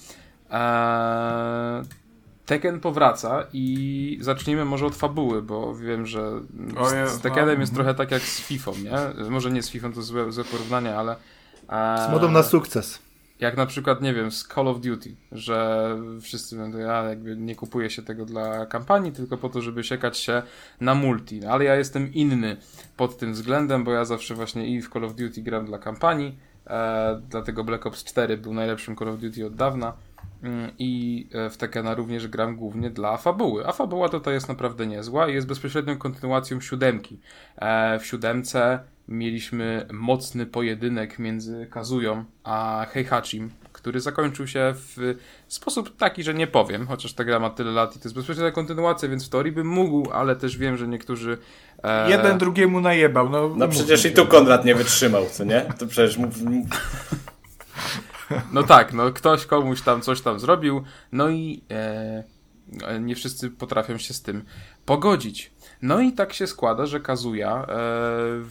E, 0.50 1.82
Tekken 2.46 2.80
powraca 2.80 3.46
i 3.52 4.18
zacznijmy 4.20 4.64
może 4.64 4.86
od 4.86 4.96
fabuły, 4.96 5.42
bo 5.42 5.74
wiem, 5.74 6.06
że 6.06 6.40
z, 7.06 7.10
z 7.10 7.20
Tekkenem 7.20 7.60
jest 7.60 7.74
trochę 7.74 7.94
tak 7.94 8.10
jak 8.10 8.22
z 8.22 8.40
FIFA, 8.40 8.70
nie? 8.70 9.30
Może 9.30 9.50
nie 9.50 9.62
z 9.62 9.70
FIFA, 9.70 9.90
to 9.90 10.02
złe, 10.02 10.32
złe 10.32 10.44
porównanie, 10.44 10.96
ale... 10.96 11.16
e, 11.72 12.06
Z 12.08 12.10
modą 12.12 12.30
na 12.30 12.42
sukces. 12.42 12.98
jak 13.40 13.56
na 13.56 13.66
przykład, 13.66 14.02
nie 14.02 14.14
wiem, 14.14 14.30
z 14.30 14.48
Call 14.48 14.68
of 14.68 14.80
Duty, 14.80 15.16
że 15.32 15.88
wszyscy 16.20 16.56
będą, 16.56 16.78
ja 16.78 17.02
jakby 17.02 17.36
nie 17.36 17.54
kupuję 17.56 17.90
się 17.90 18.02
tego 18.02 18.24
dla 18.24 18.66
kampanii, 18.66 19.12
tylko 19.12 19.36
po 19.36 19.48
to, 19.48 19.60
żeby 19.62 19.84
siekać 19.84 20.18
się 20.18 20.42
na 20.80 20.94
multi. 20.94 21.40
No, 21.40 21.50
Ale 21.50 21.64
ja 21.64 21.74
jestem 21.76 22.12
inny 22.14 22.56
pod 22.96 23.18
tym 23.18 23.32
względem, 23.32 23.84
bo 23.84 23.92
ja 23.92 24.04
zawsze 24.04 24.34
właśnie 24.34 24.66
i 24.66 24.82
w 24.82 24.90
Call 24.90 25.04
of 25.04 25.14
Duty 25.14 25.42
gram 25.42 25.66
dla 25.66 25.78
kampanii, 25.78 26.38
e, 26.66 27.20
dlatego 27.28 27.64
Black 27.64 27.86
Ops 27.86 28.04
4 28.04 28.36
był 28.36 28.54
najlepszym 28.54 28.96
Call 28.96 29.08
of 29.08 29.20
Duty 29.20 29.46
od 29.46 29.54
dawna 29.54 29.92
mm, 30.42 30.70
i 30.78 31.26
e, 31.32 31.50
w 31.50 31.56
Tekkena 31.56 31.94
również 31.94 32.28
gram 32.28 32.56
głównie 32.56 32.90
dla 32.90 33.16
fabuły. 33.16 33.66
A 33.66 33.72
fabuła 33.72 34.08
tutaj 34.08 34.34
jest 34.34 34.48
naprawdę 34.48 34.86
niezła 34.86 35.28
i 35.28 35.34
jest 35.34 35.46
bezpośrednią 35.46 35.98
kontynuacją 35.98 36.60
siódemki. 36.60 37.20
E, 37.56 37.98
w 37.98 38.06
siódemce 38.06 38.80
mieliśmy 39.08 39.86
mocny 39.92 40.46
pojedynek 40.46 41.18
między 41.18 41.66
Kazują 41.70 42.24
a 42.44 42.86
Heihachim, 42.90 43.50
który 43.72 44.00
zakończył 44.00 44.46
się 44.46 44.74
w 44.74 45.14
sposób 45.48 45.96
taki, 45.96 46.22
że 46.22 46.34
nie 46.34 46.46
powiem, 46.46 46.86
chociaż 46.86 47.12
ta 47.12 47.24
gra 47.24 47.38
ma 47.38 47.50
tyle 47.50 47.70
lat 47.70 47.96
i 47.96 47.98
to 47.98 48.04
jest 48.04 48.14
bezpośrednia 48.14 48.52
kontynuacja, 48.52 49.08
więc 49.08 49.26
w 49.26 49.28
teorii 49.28 49.52
bym 49.52 49.66
mógł, 49.66 50.10
ale 50.10 50.36
też 50.36 50.56
wiem, 50.56 50.76
że 50.76 50.88
niektórzy... 50.88 51.38
E, 51.82 52.10
Jeden 52.10 52.38
drugiemu 52.38 52.80
najebał. 52.80 53.28
No, 53.28 53.54
No 53.56 53.68
przecież 53.68 54.04
i 54.04 54.12
tu 54.12 54.26
Konrad 54.26 54.64
nie 54.64 54.74
wytrzymał, 54.74 55.26
co 55.30 55.44
nie? 55.44 55.66
To 55.78 55.86
przecież 55.86 56.16
mów, 56.16 56.34
No 58.52 58.62
tak, 58.62 58.92
no 58.92 59.12
ktoś 59.12 59.46
komuś 59.46 59.82
tam 59.82 60.02
coś 60.02 60.20
tam 60.20 60.40
zrobił, 60.40 60.84
no 61.12 61.28
i 61.28 61.62
e, 61.70 62.24
e, 62.82 63.00
nie 63.00 63.14
wszyscy 63.16 63.50
potrafią 63.50 63.98
się 63.98 64.14
z 64.14 64.22
tym 64.22 64.44
pogodzić. 64.86 65.52
No 65.82 66.00
i 66.00 66.12
tak 66.12 66.32
się 66.32 66.46
składa, 66.46 66.86
że 66.86 67.00
Kazuya 67.00 67.42
e, 67.42 67.66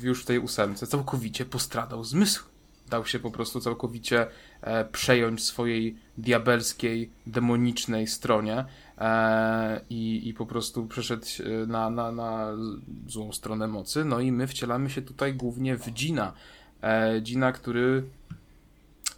już 0.04 0.24
w 0.24 0.26
tej 0.26 0.40
ósemce 0.40 0.88
całkowicie 0.88 1.46
postradał 1.46 2.04
zmysł. 2.04 2.44
Dał 2.90 3.06
się 3.06 3.20
po 3.20 3.32
prostu 3.32 3.60
całkowicie 3.60 4.28
e, 4.62 4.86
przejąć 4.86 5.44
swojej 5.44 5.98
diabelskiej, 6.18 7.12
demonicznej 7.28 8.08
stronie 8.08 8.66
e, 8.98 9.82
i, 9.90 10.30
i 10.30 10.34
po 10.34 10.46
prostu 10.46 10.88
przeszedł 10.88 11.26
na, 11.68 11.90
na, 11.90 12.12
na 12.12 12.48
złą 13.08 13.32
stronę 13.32 13.68
mocy. 13.68 14.06
No 14.06 14.20
i 14.20 14.32
my 14.32 14.48
wcielamy 14.48 14.90
się 14.90 15.02
tutaj 15.02 15.34
głównie 15.34 15.78
w 15.78 15.92
Dzina. 15.92 16.34
Dzina, 17.22 17.52
który 17.52 18.04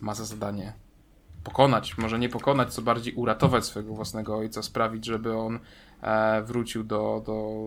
ma 0.02 0.16
za 0.16 0.26
zadanie 0.26 0.74
pokonać, 1.44 1.98
może 1.98 2.20
nie 2.20 2.30
pokonać, 2.30 2.74
co 2.74 2.82
bardziej 2.82 3.14
uratować 3.14 3.66
swojego 3.66 3.94
własnego 3.94 4.38
ojca, 4.38 4.62
sprawić, 4.62 5.06
żeby 5.06 5.38
on 5.38 5.60
wrócił 6.44 6.84
do, 6.84 7.24
do 7.26 7.66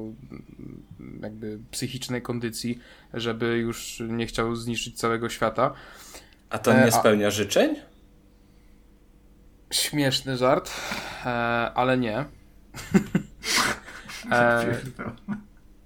jakby 1.23 1.59
psychicznej 1.71 2.23
kondycji, 2.23 2.79
żeby 3.15 3.59
już 3.59 4.03
nie 4.09 4.27
chciał 4.27 4.57
zniszczyć 4.57 4.99
całego 4.99 5.29
świata. 5.29 5.73
A 6.51 6.59
to 6.59 6.85
nie 6.85 6.93
spełnia 6.93 7.31
życzeń? 7.31 7.77
Śmieszny 9.71 10.37
żart, 10.37 10.71
e, 11.25 11.29
ale 11.75 11.99
nie. 11.99 12.19
e, 14.33 14.77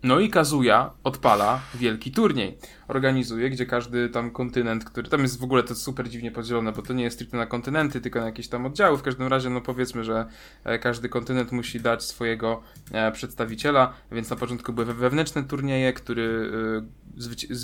no 0.02 0.20
i 0.20 0.30
Kazuya 0.30 0.90
odpala 1.04 1.60
wielki 1.74 2.12
turniej. 2.12 2.58
Organizuje, 2.88 3.50
gdzie 3.50 3.66
każdy 3.66 4.08
tam 4.08 4.30
kontynent, 4.30 4.84
który 4.84 5.08
tam 5.08 5.22
jest 5.22 5.40
w 5.40 5.44
ogóle 5.44 5.62
to 5.62 5.74
super 5.74 6.08
dziwnie 6.08 6.30
podzielone, 6.30 6.72
bo 6.72 6.82
to 6.82 6.92
nie 6.92 7.04
jest 7.04 7.16
stricte 7.16 7.36
na 7.36 7.46
kontynenty, 7.46 8.00
tylko 8.00 8.20
na 8.20 8.26
jakieś 8.26 8.48
tam 8.48 8.66
oddziały. 8.66 8.98
W 8.98 9.02
każdym 9.02 9.26
razie, 9.26 9.50
no 9.50 9.60
powiedzmy, 9.60 10.04
że 10.04 10.26
e, 10.64 10.78
każdy 10.78 11.08
kontynent 11.08 11.52
musi 11.52 11.80
dać 11.80 12.04
swojego 12.04 12.62
e, 12.92 13.12
przedstawiciela, 13.12 13.92
więc 14.12 14.30
na 14.30 14.36
początku 14.36 14.72
były 14.72 14.94
wewnętrzne 14.94 15.44
turnieje, 15.44 15.92
który, 15.92 16.52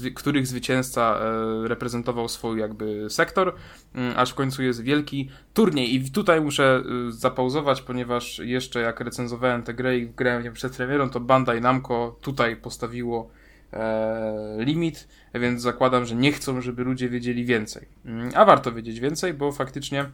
e, 0.07 0.11
których 0.11 0.47
zwycięzca 0.47 1.21
reprezentował 1.65 2.29
swój 2.29 2.61
jakby 2.61 3.11
sektor, 3.11 3.55
mm, 3.95 4.15
aż 4.17 4.31
w 4.31 4.35
końcu 4.35 4.63
jest 4.63 4.83
wielki 4.83 5.31
turniej. 5.55 5.95
I 5.95 6.11
tutaj 6.11 6.41
muszę 6.41 6.83
zapauzować, 7.09 7.83
ponieważ 7.83 8.39
jeszcze 8.39 8.81
jak 8.81 9.01
recenzowałem 9.01 9.63
tę 9.63 9.75
grę 9.75 9.99
i 9.99 10.09
grałem 10.09 10.53
przed 10.53 10.77
premierą, 10.77 11.11
to 11.11 11.21
Bandai 11.21 11.61
Namco 11.61 12.17
tutaj 12.21 12.57
postawiło 12.57 13.31
e, 13.73 14.57
limit, 14.59 15.09
więc 15.35 15.63
zakładam, 15.63 16.07
że 16.07 16.15
nie 16.15 16.33
chcą, 16.33 16.61
żeby 16.61 16.85
ludzie 16.85 17.09
wiedzieli 17.09 17.45
więcej. 17.45 17.89
Mm, 18.05 18.31
a 18.35 18.45
warto 18.45 18.73
wiedzieć 18.73 19.01
więcej, 19.01 19.35
bo 19.35 19.53
faktycznie 19.53 20.01
e, 20.01 20.11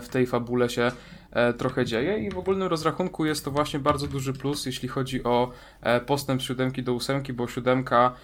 w 0.00 0.08
tej 0.08 0.26
fabule 0.26 0.70
się 0.70 0.92
e, 1.30 1.52
trochę 1.52 1.84
dzieje 1.84 2.18
i 2.18 2.30
w 2.30 2.38
ogólnym 2.38 2.68
rozrachunku 2.68 3.24
jest 3.24 3.44
to 3.44 3.50
właśnie 3.50 3.78
bardzo 3.78 4.06
duży 4.06 4.32
plus, 4.32 4.66
jeśli 4.66 4.88
chodzi 4.88 5.24
o 5.24 5.50
e, 5.80 6.00
postęp 6.00 6.42
z 6.42 6.44
siódemki 6.44 6.82
do 6.82 6.94
ósemki, 6.94 7.32
bo 7.32 7.48
siódemka 7.48 8.14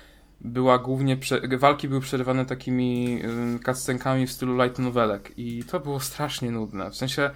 była 0.40 0.78
głównie, 0.78 1.18
walki 1.58 1.88
były 1.88 2.00
przerywane 2.00 2.46
takimi 2.46 3.22
cutscenkami 3.66 4.26
w 4.26 4.32
stylu 4.32 4.62
light 4.62 4.78
novelek 4.78 5.32
i 5.36 5.64
to 5.64 5.80
było 5.80 6.00
strasznie 6.00 6.50
nudne, 6.50 6.90
w 6.90 6.96
sensie 6.96 7.30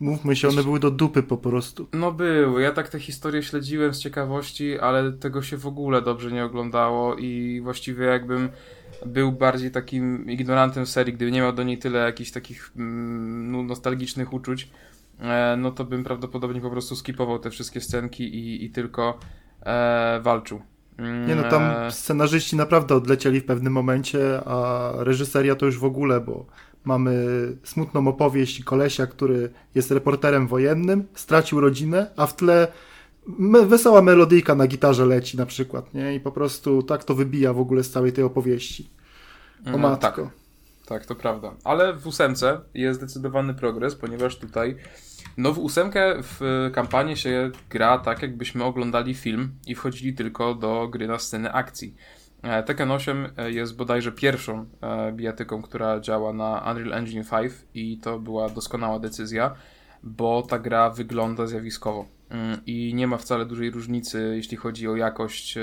Mówmy 0.00 0.36
się, 0.36 0.48
one 0.48 0.62
były 0.62 0.80
do 0.80 0.90
dupy 0.90 1.22
po 1.22 1.36
prostu. 1.36 1.88
No 1.92 2.12
były. 2.12 2.62
Ja 2.62 2.72
tak 2.72 2.88
te 2.88 3.00
historie 3.00 3.42
śledziłem 3.42 3.94
z 3.94 3.98
ciekawości, 3.98 4.78
ale 4.78 5.12
tego 5.12 5.42
się 5.42 5.56
w 5.56 5.66
ogóle 5.66 6.02
dobrze 6.02 6.32
nie 6.32 6.44
oglądało 6.44 7.16
i 7.16 7.60
właściwie 7.60 8.06
jakbym 8.06 8.48
był 9.06 9.32
bardziej 9.32 9.70
takim 9.70 10.30
ignorantem 10.30 10.86
serii, 10.86 11.14
gdyby 11.14 11.30
nie 11.30 11.40
miał 11.40 11.52
do 11.52 11.62
niej 11.62 11.78
tyle 11.78 11.98
jakichś 11.98 12.30
takich 12.30 12.72
mm, 12.76 13.52
no, 13.52 13.62
nostalgicznych 13.62 14.32
uczuć, 14.32 14.68
e, 15.20 15.56
no 15.58 15.70
to 15.70 15.84
bym 15.84 16.04
prawdopodobnie 16.04 16.60
po 16.60 16.70
prostu 16.70 16.96
skipował 16.96 17.38
te 17.38 17.50
wszystkie 17.50 17.80
scenki 17.80 18.24
i, 18.24 18.64
i 18.64 18.70
tylko 18.70 19.18
e, 19.66 20.20
walczył. 20.22 20.62
Nie 21.26 21.34
no, 21.34 21.42
tam 21.42 21.62
e, 21.62 21.92
scenarzyści 21.92 22.56
naprawdę 22.56 22.94
odlecieli 22.94 23.40
w 23.40 23.44
pewnym 23.44 23.72
momencie, 23.72 24.40
a 24.44 24.92
reżyseria 24.96 25.54
to 25.54 25.66
już 25.66 25.78
w 25.78 25.84
ogóle, 25.84 26.20
bo 26.20 26.46
Mamy 26.88 27.26
smutną 27.64 28.08
opowieść 28.08 28.64
kolesia, 28.64 29.06
który 29.06 29.50
jest 29.74 29.90
reporterem 29.90 30.46
wojennym, 30.46 31.04
stracił 31.14 31.60
rodzinę, 31.60 32.10
a 32.16 32.26
w 32.26 32.36
tle 32.36 32.68
me 33.28 33.66
wesoła 33.66 34.02
melodyjka 34.02 34.54
na 34.54 34.66
gitarze 34.66 35.06
leci 35.06 35.36
na 35.36 35.46
przykład, 35.46 35.94
nie? 35.94 36.14
I 36.14 36.20
po 36.20 36.32
prostu 36.32 36.82
tak 36.82 37.04
to 37.04 37.14
wybija 37.14 37.52
w 37.52 37.60
ogóle 37.60 37.84
z 37.84 37.90
całej 37.90 38.12
tej 38.12 38.24
opowieści. 38.24 38.90
O 39.66 39.70
no, 39.70 39.78
matko. 39.78 40.22
Tak. 40.22 40.30
tak, 40.86 41.06
to 41.06 41.14
prawda. 41.14 41.54
Ale 41.64 41.94
w 41.94 42.06
ósemce 42.06 42.60
jest 42.74 43.00
zdecydowany 43.00 43.54
progres, 43.54 43.94
ponieważ 43.94 44.38
tutaj 44.38 44.76
no 45.36 45.52
w 45.52 45.58
ósemkę 45.58 46.14
w 46.22 46.70
kampanię 46.72 47.16
się 47.16 47.50
gra 47.70 47.98
tak, 47.98 48.22
jakbyśmy 48.22 48.64
oglądali 48.64 49.14
film 49.14 49.50
i 49.66 49.74
wchodzili 49.74 50.14
tylko 50.14 50.54
do 50.54 50.88
gry 50.88 51.06
na 51.06 51.18
sceny 51.18 51.52
akcji. 51.52 51.94
E, 52.42 52.62
Tekken 52.62 52.90
8 52.90 53.28
e, 53.36 53.50
jest 53.50 53.76
bodajże 53.76 54.12
pierwszą 54.12 54.66
e, 54.80 55.12
bijatyką, 55.12 55.62
która 55.62 56.00
działa 56.00 56.32
na 56.32 56.64
Unreal 56.70 56.92
Engine 56.92 57.24
5 57.24 57.52
i 57.74 57.98
to 57.98 58.18
była 58.18 58.48
doskonała 58.48 58.98
decyzja, 58.98 59.54
bo 60.02 60.42
ta 60.42 60.58
gra 60.58 60.90
wygląda 60.90 61.46
zjawiskowo 61.46 62.00
mm, 62.00 62.17
i 62.66 62.94
nie 62.94 63.06
ma 63.06 63.18
wcale 63.18 63.46
dużej 63.46 63.70
różnicy, 63.70 64.32
jeśli 64.36 64.56
chodzi 64.56 64.88
o 64.88 64.96
jakość 64.96 65.58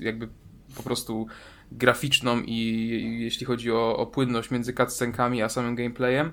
jakby 0.00 0.28
po 0.76 0.82
prostu 0.82 1.26
graficzną 1.72 2.42
i 2.42 3.18
jeśli 3.20 3.46
chodzi 3.46 3.72
o, 3.72 3.96
o 3.96 4.06
płynność 4.06 4.50
między 4.50 4.72
cutscenkami 4.72 5.42
a 5.42 5.48
samym 5.48 5.74
gameplayem, 5.74 6.32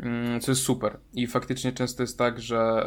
mm, 0.00 0.40
co 0.40 0.50
jest 0.50 0.62
super. 0.62 0.98
I 1.14 1.26
faktycznie 1.26 1.72
często 1.72 2.02
jest 2.02 2.18
tak, 2.18 2.40
że 2.40 2.86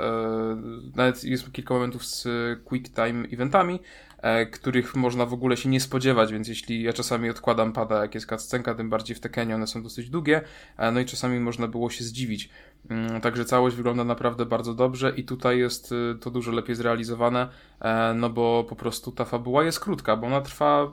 nawet 0.96 1.24
jest 1.24 1.52
kilka 1.52 1.74
momentów 1.74 2.06
z 2.06 2.28
quick 2.64 2.96
time 2.96 3.28
eventami, 3.32 3.80
E, 4.22 4.46
których 4.46 4.96
można 4.96 5.26
w 5.26 5.34
ogóle 5.34 5.58
się 5.58 5.70
nie 5.70 5.80
spodziewać, 5.80 6.32
więc 6.32 6.48
jeśli 6.48 6.84
ja 6.84 6.94
czasami 6.94 7.30
odkładam 7.30 7.74
pada, 7.74 8.02
jak 8.02 8.16
jest 8.16 8.30
cutscenka, 8.30 8.76
tym 8.76 8.90
bardziej 8.90 9.16
w 9.16 9.20
Tekenie 9.20 9.56
one 9.56 9.68
są 9.68 9.84
dosyć 9.84 10.10
długie, 10.10 10.42
e, 10.78 10.92
no 10.92 11.00
i 11.00 11.06
czasami 11.06 11.40
można 11.40 11.68
było 11.68 11.90
się 11.90 12.04
zdziwić. 12.04 12.50
Mm, 12.90 13.22
także 13.22 13.46
całość 13.46 13.76
wygląda 13.76 14.04
naprawdę 14.04 14.46
bardzo 14.46 14.74
dobrze 14.74 15.14
i 15.16 15.24
tutaj 15.24 15.60
jest 15.60 15.92
y, 15.92 16.16
to 16.22 16.32
dużo 16.32 16.52
lepiej 16.52 16.76
zrealizowane, 16.76 17.48
e, 17.80 18.14
no 18.14 18.30
bo 18.30 18.66
po 18.70 18.76
prostu 18.76 19.12
ta 19.12 19.26
fabuła 19.26 19.64
jest 19.64 19.80
krótka, 19.80 20.18
bo 20.18 20.28
ona 20.28 20.42
trwa 20.42 20.92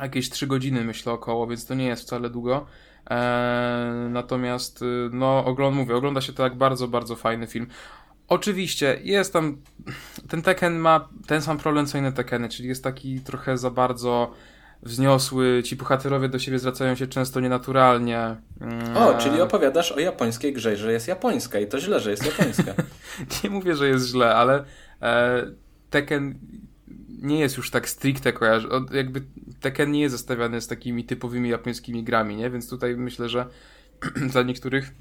jakieś 0.00 0.30
3 0.30 0.46
godziny 0.46 0.84
myślę 0.84 1.12
około, 1.12 1.46
więc 1.46 1.66
to 1.66 1.74
nie 1.74 1.86
jest 1.86 2.02
wcale 2.02 2.30
długo. 2.30 2.66
natomiast, 4.10 4.82
y, 4.82 5.10
no, 5.12 5.44
ogląd, 5.44 5.76
mówię, 5.76 5.96
ogląda 5.96 6.20
się 6.20 6.32
to 6.32 6.42
jak 6.42 6.56
bardzo, 6.56 6.88
bardzo 6.88 7.16
fajny 7.16 7.46
film. 7.46 7.66
Oczywiście, 8.28 9.00
jest 9.02 9.32
tam. 9.32 9.56
Ten 10.28 10.42
Tekken 10.42 10.78
ma 10.78 11.08
ten 11.26 11.42
sam 11.42 11.58
problem 11.58 11.86
co 11.86 11.98
inne 11.98 12.12
Tekkeny, 12.12 12.48
czyli 12.48 12.68
jest 12.68 12.84
taki 12.84 13.20
trochę 13.20 13.58
za 13.58 13.70
bardzo 13.70 14.32
wzniosły. 14.82 15.62
Ci 15.64 15.76
bohaterowie 15.76 16.28
do 16.28 16.38
siebie 16.38 16.58
zwracają 16.58 16.94
się 16.94 17.06
często 17.06 17.40
nienaturalnie. 17.40 18.36
O, 18.98 19.14
czyli 19.18 19.40
opowiadasz 19.40 19.92
o 19.92 20.00
japońskiej 20.00 20.52
grze, 20.52 20.76
że 20.76 20.92
jest 20.92 21.08
japońska 21.08 21.60
i 21.60 21.66
to 21.66 21.80
źle, 21.80 22.00
że 22.00 22.10
jest 22.10 22.26
japońska. 22.26 22.74
nie 23.44 23.50
mówię, 23.50 23.76
że 23.76 23.88
jest 23.88 24.06
źle, 24.06 24.34
ale 24.34 24.64
e, 25.02 25.42
Tekken 25.90 26.38
nie 27.22 27.40
jest 27.40 27.56
już 27.56 27.70
tak 27.70 27.88
stricte 27.88 28.32
kojarzy. 28.32 28.68
Jakby 28.92 29.22
Tekken 29.60 29.92
nie 29.92 30.00
jest 30.00 30.12
zestawiany 30.12 30.60
z 30.60 30.66
takimi 30.66 31.04
typowymi 31.04 31.48
japońskimi 31.48 32.04
grami, 32.04 32.36
nie? 32.36 32.50
Więc 32.50 32.68
tutaj 32.68 32.96
myślę, 32.96 33.28
że 33.28 33.46
dla 34.32 34.42
niektórych 34.42 34.92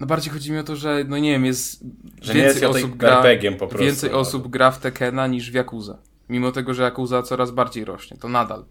no 0.00 0.06
bardziej 0.06 0.32
chodzi 0.32 0.52
mi 0.52 0.58
o 0.58 0.62
to, 0.62 0.76
że 0.76 1.04
no 1.08 1.18
nie 1.18 1.30
wiem, 1.30 1.44
jest 1.44 1.84
że 2.20 2.34
więcej 2.34 2.62
jest 2.62 2.76
osób 2.76 2.96
gra, 2.96 3.22
prostu, 3.58 3.78
więcej 3.78 4.10
no. 4.10 4.18
osób 4.18 4.48
gra 4.48 4.70
w 4.70 4.78
Tekena 4.78 5.26
niż 5.26 5.50
w 5.50 5.54
Yakuza. 5.54 5.98
Mimo 6.28 6.52
tego, 6.52 6.74
że 6.74 6.82
Yakuza 6.82 7.22
coraz 7.22 7.50
bardziej 7.50 7.84
rośnie, 7.84 8.16
to 8.16 8.28
nadal. 8.28 8.64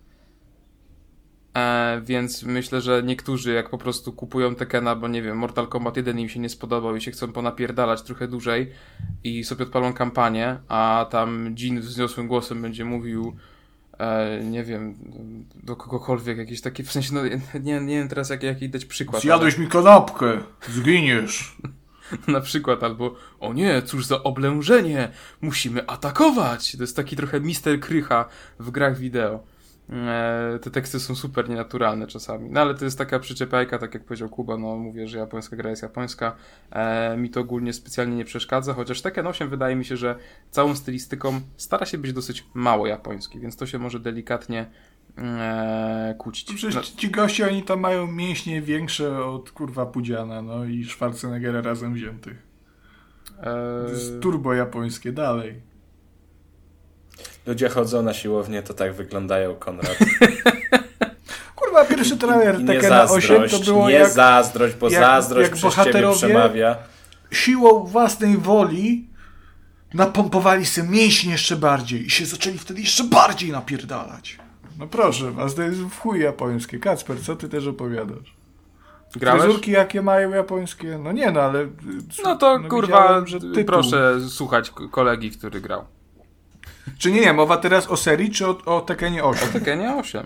E, 1.57 2.01
więc 2.05 2.43
myślę, 2.43 2.81
że 2.81 3.03
niektórzy 3.03 3.53
jak 3.53 3.69
po 3.69 3.77
prostu 3.77 4.13
kupują 4.13 4.55
Tekena, 4.55 4.95
bo 4.95 5.07
nie 5.07 5.21
wiem, 5.21 5.37
Mortal 5.37 5.67
Kombat 5.67 5.97
1 5.97 6.19
im 6.19 6.29
się 6.29 6.39
nie 6.39 6.49
spodobał 6.49 6.95
i 6.95 7.01
się 7.01 7.11
chcą 7.11 7.31
ponapierdalać 7.31 8.01
trochę 8.01 8.27
dłużej 8.27 8.71
i 9.23 9.43
sobie 9.43 9.63
odpalą 9.63 9.93
kampanię, 9.93 10.57
a 10.67 11.05
tam 11.09 11.55
Jin 11.55 11.81
wzniosłym 11.81 12.27
głosem 12.27 12.61
będzie 12.61 12.85
mówił 12.85 13.35
e, 13.99 14.39
nie 14.43 14.63
wiem, 14.63 14.95
do 15.63 15.75
kogokolwiek, 15.75 16.37
jakieś 16.37 16.61
takie, 16.61 16.83
w 16.83 16.91
sensie, 16.91 17.13
no 17.13 17.21
nie, 17.59 17.79
nie 17.79 17.97
wiem 17.99 18.07
teraz 18.07 18.29
jak, 18.29 18.43
jaki 18.43 18.69
dać 18.69 18.85
przykład. 18.85 19.21
Zjadłeś 19.21 19.55
ale... 19.55 19.63
mi 19.63 19.69
kanapkę, 19.69 20.37
zginiesz. 20.69 21.57
Na 22.27 22.41
przykład, 22.41 22.83
albo 22.83 23.15
o 23.39 23.53
nie, 23.53 23.81
cóż 23.81 24.05
za 24.05 24.23
oblężenie, 24.23 25.11
musimy 25.41 25.87
atakować. 25.87 26.71
To 26.71 26.83
jest 26.83 26.95
taki 26.95 27.15
trochę 27.15 27.39
mister 27.39 27.79
krycha 27.79 28.25
w 28.59 28.71
grach 28.71 28.97
wideo. 28.97 29.43
E, 29.91 30.59
te 30.61 30.71
teksty 30.71 30.99
są 30.99 31.15
super 31.15 31.49
nienaturalne 31.49 32.07
czasami. 32.07 32.49
No 32.49 32.61
ale 32.61 32.75
to 32.75 32.85
jest 32.85 32.97
taka 32.97 33.19
przyczepiajka, 33.19 33.77
tak 33.77 33.93
jak 33.93 34.03
powiedział 34.03 34.29
Kuba, 34.29 34.57
no 34.57 34.77
mówię, 34.77 35.07
że 35.07 35.17
japońska 35.17 35.55
gra 35.55 35.69
jest 35.69 35.81
japońska. 35.81 36.35
E, 36.71 37.17
mi 37.17 37.29
to 37.29 37.39
ogólnie 37.39 37.73
specjalnie 37.73 38.15
nie 38.15 38.25
przeszkadza, 38.25 38.73
chociaż 38.73 39.01
Tekken 39.01 39.27
8 39.27 39.49
wydaje 39.49 39.75
mi 39.75 39.85
się, 39.85 39.97
że 39.97 40.15
całą 40.51 40.75
stylistyką 40.75 41.41
stara 41.57 41.85
się 41.85 41.97
być 41.97 42.13
dosyć 42.13 42.45
mało 42.53 42.87
japoński, 42.87 43.39
więc 43.39 43.55
to 43.55 43.65
się 43.65 43.79
może 43.79 43.99
delikatnie 43.99 44.65
e, 45.17 46.15
kłócić. 46.17 46.53
Przecież 46.53 46.75
No, 46.75 46.81
ci 46.81 47.09
goście, 47.09 47.47
oni 47.47 47.63
tam 47.63 47.79
mają 47.79 48.07
mięśnie 48.07 48.61
większe 48.61 49.25
od 49.25 49.51
kurwa 49.51 49.85
Pudziana, 49.85 50.41
no 50.41 50.65
i 50.65 50.85
Schwarzeneggera 50.85 51.61
razem 51.61 51.93
wziętych. 51.93 52.37
To 53.43 53.87
e, 53.87 53.89
jest 53.89 54.19
turbo 54.19 54.53
japońskie, 54.53 55.11
dalej. 55.11 55.70
Ludzie 57.45 57.69
chodzą 57.69 58.01
na 58.01 58.13
siłownię, 58.13 58.63
to 58.63 58.73
tak 58.73 58.93
wyglądają, 58.93 59.55
Konrad. 59.55 59.97
Kurwa, 61.55 61.85
pierwszy 61.85 62.17
trailer 62.17 62.59
I 62.59 62.63
nie 62.63 62.67
Tekena 62.67 63.03
8 63.03 63.21
zazdrość, 63.21 63.59
to 63.65 63.71
było 63.73 63.87
nie 63.89 63.93
jak 63.95 64.09
zazdrość, 64.09 64.75
bo 64.75 64.89
jak- 64.89 65.01
zazdrość 65.03 65.49
jak 65.49 65.57
przez 65.57 65.75
ciebie 65.75 65.91
bohaterowie- 65.91 66.15
przemawia. 66.15 66.75
siłą 67.31 67.83
własnej 67.83 68.37
woli 68.37 69.07
napompowali 69.93 70.65
sobie 70.65 70.89
mięśnie 70.89 71.31
jeszcze 71.31 71.55
bardziej 71.55 72.05
i 72.05 72.09
się 72.09 72.25
zaczęli 72.25 72.57
wtedy 72.57 72.81
jeszcze 72.81 73.03
bardziej 73.03 73.51
napierdalać. 73.51 74.39
No 74.79 74.87
proszę 74.87 75.31
was, 75.31 75.55
to 75.55 75.61
jest 75.61 75.79
w 75.79 75.99
chuj 75.99 76.19
japońskie. 76.19 76.79
Kacper, 76.79 77.21
co 77.23 77.35
ty 77.35 77.49
też 77.49 77.67
opowiadasz? 77.67 78.35
grałeś? 79.15 79.41
Fryzurki 79.41 79.71
jakie 79.71 80.01
mają 80.01 80.29
japońskie? 80.29 80.97
No 81.03 81.11
nie 81.11 81.31
no, 81.31 81.41
ale... 81.41 81.67
No 82.23 82.35
to 82.35 82.59
kurwa, 82.69 83.01
widziałem, 83.01 83.27
że 83.27 83.39
tytuł. 83.39 83.63
proszę 83.65 84.17
słuchać 84.29 84.71
kolegi, 84.91 85.31
który 85.31 85.61
grał. 85.61 85.85
Czy 86.97 87.11
nie, 87.11 87.21
nie, 87.21 87.33
mowa 87.33 87.57
teraz 87.57 87.87
o 87.87 87.97
serii, 87.97 88.31
czy 88.31 88.47
o, 88.47 88.57
o 88.65 88.81
Tekenie 88.81 89.23
8? 89.23 89.49
Tekenie 89.49 89.95
8. 89.95 90.23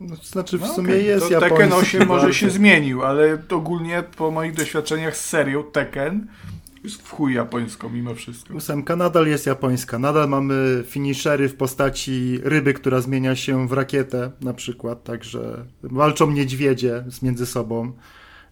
No, 0.00 0.16
to 0.16 0.24
znaczy 0.24 0.58
w 0.58 0.60
No 0.60 0.74
sumie 0.74 0.88
okej, 0.88 1.06
jest 1.06 1.28
to. 1.28 1.40
Tekken 1.40 1.72
8 1.72 2.06
może 2.06 2.34
się 2.34 2.50
zmienił, 2.50 3.04
ale 3.04 3.38
ogólnie 3.50 4.02
po 4.16 4.30
moich 4.30 4.54
doświadczeniach 4.54 5.16
z 5.16 5.24
serią 5.24 5.62
Tekken 5.62 6.26
jest 6.84 7.02
w 7.02 7.10
chuj 7.10 7.34
japońsko 7.34 7.90
mimo 7.90 8.14
wszystko. 8.14 8.54
Ósemka 8.54 8.96
nadal 8.96 9.26
jest 9.26 9.46
japońska. 9.46 9.98
Nadal 9.98 10.28
mamy 10.28 10.84
finishery 10.86 11.48
w 11.48 11.56
postaci 11.56 12.40
ryby, 12.42 12.74
która 12.74 13.00
zmienia 13.00 13.36
się 13.36 13.68
w 13.68 13.72
rakietę 13.72 14.30
na 14.40 14.54
przykład, 14.54 15.04
także 15.04 15.64
walczą 15.82 16.30
niedźwiedzie 16.30 17.04
z 17.08 17.22
między 17.22 17.46
sobą 17.46 17.92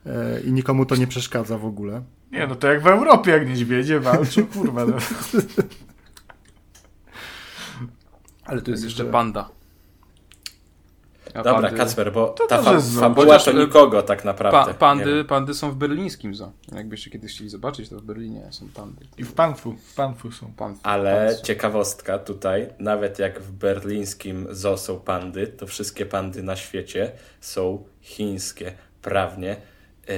e, 0.06 0.40
i 0.40 0.52
nikomu 0.52 0.86
to 0.86 0.96
nie 0.96 1.06
przeszkadza 1.06 1.58
w 1.58 1.66
ogóle. 1.66 2.02
Nie, 2.32 2.46
no 2.46 2.54
to 2.54 2.68
jak 2.68 2.82
w 2.82 2.86
Europie, 2.86 3.30
jak 3.30 3.48
niedźwiedzie 3.48 4.00
walczą, 4.00 4.46
kurwa. 4.46 4.86
No. 4.86 4.96
Ale 8.44 8.62
tu 8.62 8.70
jest 8.70 8.84
jeszcze 8.84 9.04
panda. 9.04 9.48
A 11.34 11.42
Dobra, 11.42 11.68
pandy- 11.68 11.76
Kacper, 11.76 12.12
bo 12.12 12.28
To 12.28 12.46
ta 12.46 12.62
fa 12.62 12.80
fabuła 12.80 13.38
to 13.38 13.52
nikogo 13.52 14.02
tak 14.02 14.24
naprawdę. 14.24 14.72
Pa, 14.72 14.78
pandy, 14.78 15.24
pandy 15.24 15.54
są 15.54 15.70
w 15.70 15.74
berlińskim 15.74 16.34
zoo. 16.34 16.52
Jakbyście 16.72 17.10
kiedyś 17.10 17.32
chcieli 17.32 17.50
zobaczyć, 17.50 17.88
to 17.88 17.98
w 17.98 18.02
Berlinie 18.02 18.42
są 18.50 18.68
pandy. 18.68 19.06
I 19.18 19.24
w 19.24 19.32
Panfu, 19.32 19.72
w 19.72 19.94
Panfu 19.94 20.32
są. 20.32 20.52
Pan, 20.52 20.76
Ale 20.82 21.36
ciekawostka 21.42 22.18
tutaj, 22.18 22.68
nawet 22.78 23.18
jak 23.18 23.42
w 23.42 23.52
berlińskim 23.52 24.46
zoo 24.50 24.76
są 24.76 25.00
pandy, 25.00 25.46
to 25.46 25.66
wszystkie 25.66 26.06
pandy 26.06 26.42
na 26.42 26.56
świecie 26.56 27.12
są 27.40 27.84
chińskie 28.00 28.72
prawnie 29.02 29.56
yy, 30.08 30.14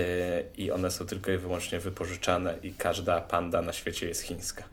i 0.57 0.71
one 0.71 0.91
są 0.91 1.07
tylko 1.07 1.31
i 1.33 1.39
wyłącznie 1.39 1.81
wypożyczane 1.81 2.55
i 2.63 2.73
każda 2.73 3.21
panda 3.21 3.63
na 3.63 3.73
świecie 3.73 4.09
jest 4.09 4.23
chińska. 4.23 4.65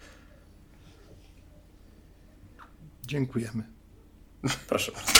Dziękujemy. 3.08 3.64
Proszę 4.68 4.92
bardzo. 4.92 5.12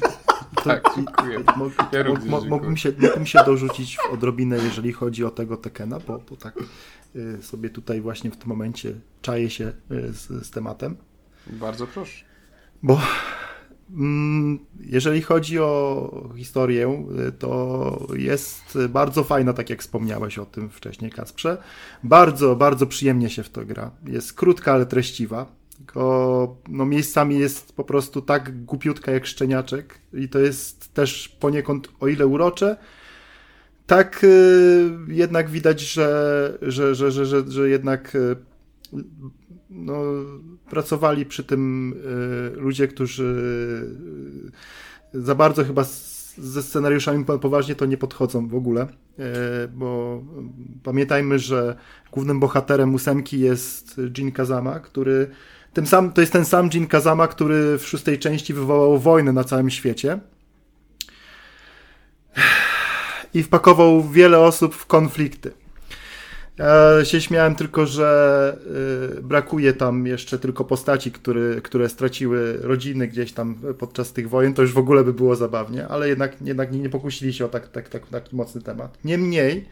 Tak, 0.64 0.84
dziękuję. 0.96 1.38
Mo, 1.56 1.70
Ja 1.92 2.04
dziękuję. 2.04 2.48
mógłbym, 2.48 2.76
się, 2.76 2.92
mógłbym 2.98 3.26
się 3.26 3.38
dorzucić 3.46 3.96
w 3.96 4.12
odrobinę, 4.12 4.56
jeżeli 4.56 4.92
chodzi 4.92 5.24
o 5.24 5.30
tego 5.30 5.56
Tekena, 5.56 6.00
bo, 6.00 6.18
bo 6.30 6.36
tak 6.36 6.54
y, 7.16 7.42
sobie 7.42 7.70
tutaj 7.70 8.00
właśnie 8.00 8.30
w 8.30 8.36
tym 8.36 8.48
momencie 8.48 8.94
czaję 9.22 9.50
się 9.50 9.64
y, 9.90 10.12
z, 10.12 10.46
z 10.46 10.50
tematem. 10.50 10.96
Bardzo 11.46 11.86
proszę. 11.86 12.24
Bo 12.82 13.00
mm, 13.90 14.58
jeżeli 14.80 15.22
chodzi 15.22 15.58
o 15.58 16.30
historię, 16.36 17.04
y, 17.28 17.32
to 17.32 18.06
jest 18.14 18.78
bardzo 18.88 19.24
fajna, 19.24 19.52
tak 19.52 19.70
jak 19.70 19.80
wspomniałeś 19.80 20.38
o 20.38 20.46
tym 20.46 20.70
wcześniej, 20.70 21.10
Kacprze. 21.10 21.62
Bardzo, 22.04 22.56
bardzo 22.56 22.86
przyjemnie 22.86 23.30
się 23.30 23.42
w 23.42 23.50
to 23.50 23.66
gra. 23.66 23.90
Jest 24.06 24.32
krótka, 24.32 24.72
ale 24.72 24.86
treściwa. 24.86 25.59
Tylko 25.80 26.56
no, 26.68 26.86
miejscami 26.86 27.38
jest 27.38 27.72
po 27.72 27.84
prostu 27.84 28.22
tak 28.22 28.64
głupiutka 28.64 29.12
jak 29.12 29.26
szczeniaczek 29.26 29.98
i 30.12 30.28
to 30.28 30.38
jest 30.38 30.94
też 30.94 31.28
poniekąd 31.28 31.88
o 32.00 32.08
ile 32.08 32.26
urocze, 32.26 32.76
tak 33.86 34.24
y, 34.24 34.90
jednak 35.08 35.50
widać, 35.50 35.80
że, 35.80 36.58
że, 36.62 36.94
że, 36.94 37.10
że, 37.10 37.26
że, 37.26 37.50
że 37.50 37.68
jednak 37.68 38.14
y, 38.14 38.36
no, 39.70 40.02
pracowali 40.70 41.26
przy 41.26 41.44
tym 41.44 41.92
y, 42.56 42.60
ludzie, 42.60 42.88
którzy 42.88 43.34
za 45.14 45.34
bardzo 45.34 45.64
chyba 45.64 45.84
ze 46.38 46.62
scenariuszami 46.62 47.24
po- 47.24 47.38
poważnie 47.38 47.74
to 47.74 47.86
nie 47.86 47.96
podchodzą 47.96 48.48
w 48.48 48.54
ogóle, 48.54 48.86
bo 49.74 50.22
pamiętajmy, 50.82 51.38
że 51.38 51.76
głównym 52.12 52.40
bohaterem 52.40 52.94
ósemki 52.94 53.40
jest 53.40 54.00
Jin 54.18 54.32
Kazama, 54.32 54.80
który 54.80 55.30
tym 55.72 55.86
sam, 55.86 56.12
to 56.12 56.20
jest 56.20 56.32
ten 56.32 56.44
sam 56.44 56.70
Jin 56.70 56.86
Kazama, 56.86 57.28
który 57.28 57.78
w 57.78 57.86
szóstej 57.86 58.18
części 58.18 58.54
wywołał 58.54 58.98
wojnę 58.98 59.32
na 59.32 59.44
całym 59.44 59.70
świecie 59.70 60.18
i 63.34 63.42
wpakował 63.42 64.08
wiele 64.08 64.38
osób 64.38 64.74
w 64.74 64.86
konflikty. 64.86 65.52
Ja 66.58 67.04
się 67.04 67.20
śmiałem 67.20 67.54
tylko, 67.54 67.86
że 67.86 68.56
y, 69.18 69.22
brakuje 69.22 69.72
tam 69.72 70.06
jeszcze 70.06 70.38
tylko 70.38 70.64
postaci, 70.64 71.12
który, 71.12 71.60
które 71.62 71.88
straciły 71.88 72.58
rodziny 72.60 73.08
gdzieś 73.08 73.32
tam 73.32 73.54
podczas 73.78 74.12
tych 74.12 74.28
wojen. 74.28 74.54
To 74.54 74.62
już 74.62 74.72
w 74.72 74.78
ogóle 74.78 75.04
by 75.04 75.12
było 75.12 75.36
zabawnie, 75.36 75.88
ale 75.88 76.08
jednak, 76.08 76.36
jednak 76.40 76.72
nie, 76.72 76.78
nie 76.78 76.88
pokusili 76.88 77.32
się 77.32 77.44
o 77.44 77.48
tak, 77.48 77.68
tak, 77.68 77.88
tak, 77.88 78.06
taki 78.06 78.36
mocny 78.36 78.62
temat. 78.62 78.98
Niemniej, 79.04 79.68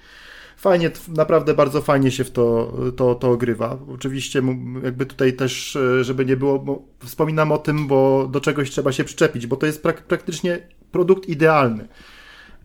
fajnie, 0.59 0.91
naprawdę 1.09 1.55
bardzo 1.55 1.83
fajnie 1.83 2.11
się 2.11 2.25
w 2.25 2.31
to, 2.31 2.73
to, 2.97 3.15
to 3.15 3.31
ogrywa. 3.31 3.79
Oczywiście, 3.95 4.43
jakby 4.85 5.07
tutaj 5.07 5.33
też, 5.33 5.77
y, 5.77 6.05
żeby 6.05 6.25
nie 6.25 6.37
było, 6.37 6.85
wspominam 7.05 7.53
o 7.53 7.59
tym, 7.59 7.87
bo 7.87 8.29
do 8.33 8.41
czegoś 8.41 8.71
trzeba 8.71 8.93
się 8.93 9.05
przyczepić, 9.05 9.47
bo 9.47 9.57
to 9.57 9.67
jest 9.67 9.85
prak- 9.85 10.03
praktycznie 10.03 10.59
produkt 10.93 11.29
idealny. 11.29 11.89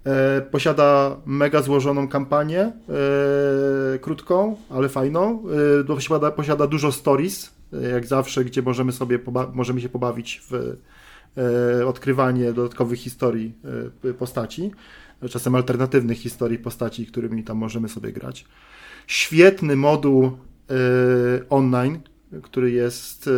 E, 0.05 0.41
Posiada 0.41 1.17
mega 1.25 1.61
złożoną 1.61 2.07
kampanię, 2.07 2.61
e, 2.61 3.99
krótką, 3.99 4.55
ale 4.69 4.89
fajną. 4.89 5.43
E, 5.79 5.83
Posiada, 5.83 6.31
posiada 6.31 6.67
dużo 6.67 6.91
stories, 6.91 7.53
e, 7.73 7.89
jak 7.89 8.05
zawsze, 8.05 8.45
gdzie 8.45 8.61
możemy 8.61 8.91
sobie 8.91 9.19
możemy 9.53 9.81
się 9.81 9.89
pobawić 9.89 10.41
w 10.49 10.77
e, 11.81 11.87
odkrywanie 11.87 12.53
dodatkowych 12.53 12.99
historii 12.99 13.53
e, 14.09 14.13
postaci, 14.13 14.71
czasem 15.29 15.55
alternatywnych 15.55 16.17
historii 16.17 16.59
postaci, 16.59 17.05
którymi 17.05 17.43
tam 17.43 17.57
możemy 17.57 17.89
sobie 17.89 18.11
grać. 18.11 18.45
Świetny 19.07 19.75
moduł 19.75 20.25
e, 20.25 20.31
online, 21.49 21.99
który 22.43 22.71
jest 22.71 23.27
e, 23.27 23.31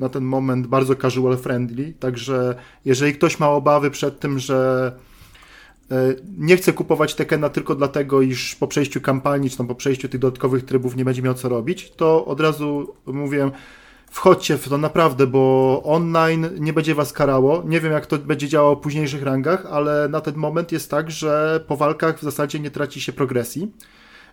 na 0.00 0.08
ten 0.08 0.24
moment 0.24 0.66
bardzo 0.66 0.96
casual 0.96 1.38
friendly, 1.38 1.92
także 1.92 2.54
jeżeli 2.84 3.14
ktoś 3.14 3.40
ma 3.40 3.48
obawy 3.48 3.90
przed 3.90 4.20
tym, 4.20 4.38
że 4.38 4.92
E, 5.90 6.14
Nie 6.38 6.56
chcę 6.56 6.72
kupować 6.72 7.14
Tekena 7.14 7.48
tylko 7.48 7.74
dlatego, 7.74 8.22
iż 8.22 8.54
po 8.54 8.66
przejściu 8.66 9.00
kampanii, 9.00 9.50
czy 9.50 9.56
tam 9.56 9.66
po 9.66 9.74
przejściu 9.74 10.08
tych 10.08 10.20
dodatkowych 10.20 10.64
trybów 10.64 10.96
nie 10.96 11.04
będzie 11.04 11.22
miał 11.22 11.34
co 11.34 11.48
robić, 11.48 11.90
to 11.90 12.24
od 12.24 12.40
razu 12.40 12.94
mówię, 13.06 13.50
wchodźcie 14.10 14.58
w 14.58 14.68
to 14.68 14.78
naprawdę, 14.78 15.26
bo 15.26 15.82
online 15.84 16.48
nie 16.58 16.72
będzie 16.72 16.94
was 16.94 17.12
karało. 17.12 17.62
Nie 17.66 17.80
wiem, 17.80 17.92
jak 17.92 18.06
to 18.06 18.18
będzie 18.18 18.48
działało 18.48 18.76
w 18.76 18.80
późniejszych 18.80 19.22
rangach, 19.22 19.66
ale 19.70 20.08
na 20.08 20.20
ten 20.20 20.36
moment 20.36 20.72
jest 20.72 20.90
tak, 20.90 21.10
że 21.10 21.64
po 21.66 21.76
walkach 21.76 22.18
w 22.18 22.22
zasadzie 22.22 22.60
nie 22.60 22.70
traci 22.70 23.00
się 23.00 23.12
progresji, 23.12 23.72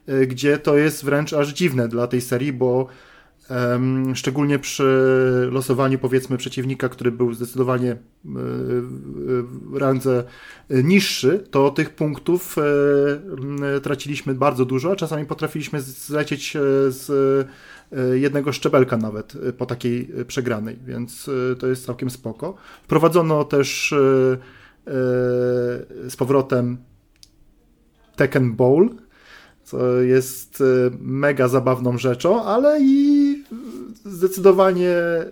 e, 0.07 0.28
gdzie 0.28 0.57
to 0.57 0.78
jest 0.78 1.05
wręcz 1.05 1.34
aż 1.34 1.47
dziwne 1.47 1.88
dla 1.88 2.07
tej 2.07 2.21
serii, 2.21 2.53
bo 2.53 2.88
Em, 3.49 4.15
szczególnie 4.15 4.59
przy 4.59 4.84
losowaniu 5.51 5.99
powiedzmy 5.99 6.38
przeciwnika, 6.38 6.89
który 6.89 7.11
był 7.11 7.34
zdecydowanie 7.34 7.91
e, 7.91 7.97
w 8.25 9.75
randze 9.78 10.23
e, 10.69 10.84
niższy, 10.84 11.47
to 11.51 11.69
tych 11.69 11.89
punktów 11.89 12.55
m, 12.57 13.57
traciliśmy 13.84 14.36
bardzo 14.36 14.65
dużo, 14.65 14.91
a 14.91 14.95
czasami 14.95 15.25
potrafiliśmy 15.25 15.82
zlecieć 15.82 16.53
z 16.88 17.47
jednego 18.14 18.52
szczebelka 18.54 18.98
nawet 18.98 19.34
e, 19.50 19.54
po 19.54 19.66
takiej 19.66 20.12
e, 20.18 20.26
przegranej, 20.26 20.80
więc 20.86 21.30
e, 21.52 21.56
to 21.56 21.68
jest 21.68 21.86
całkiem 21.86 22.10
spoko. 22.10 22.56
Wprowadzono 22.84 23.44
też 23.44 23.94
e, 23.94 23.98
e, 23.98 24.38
z 26.10 26.16
powrotem 26.18 26.78
Tekken 28.16 28.54
Bowl, 28.54 28.90
co 29.64 30.02
jest 30.02 30.62
e, 30.62 30.64
mega 31.00 31.48
zabawną 31.48 31.98
rzeczą, 31.98 32.44
ale 32.44 32.80
i 32.82 33.44
zdecydowanie 34.06 34.90
e, 34.90 35.30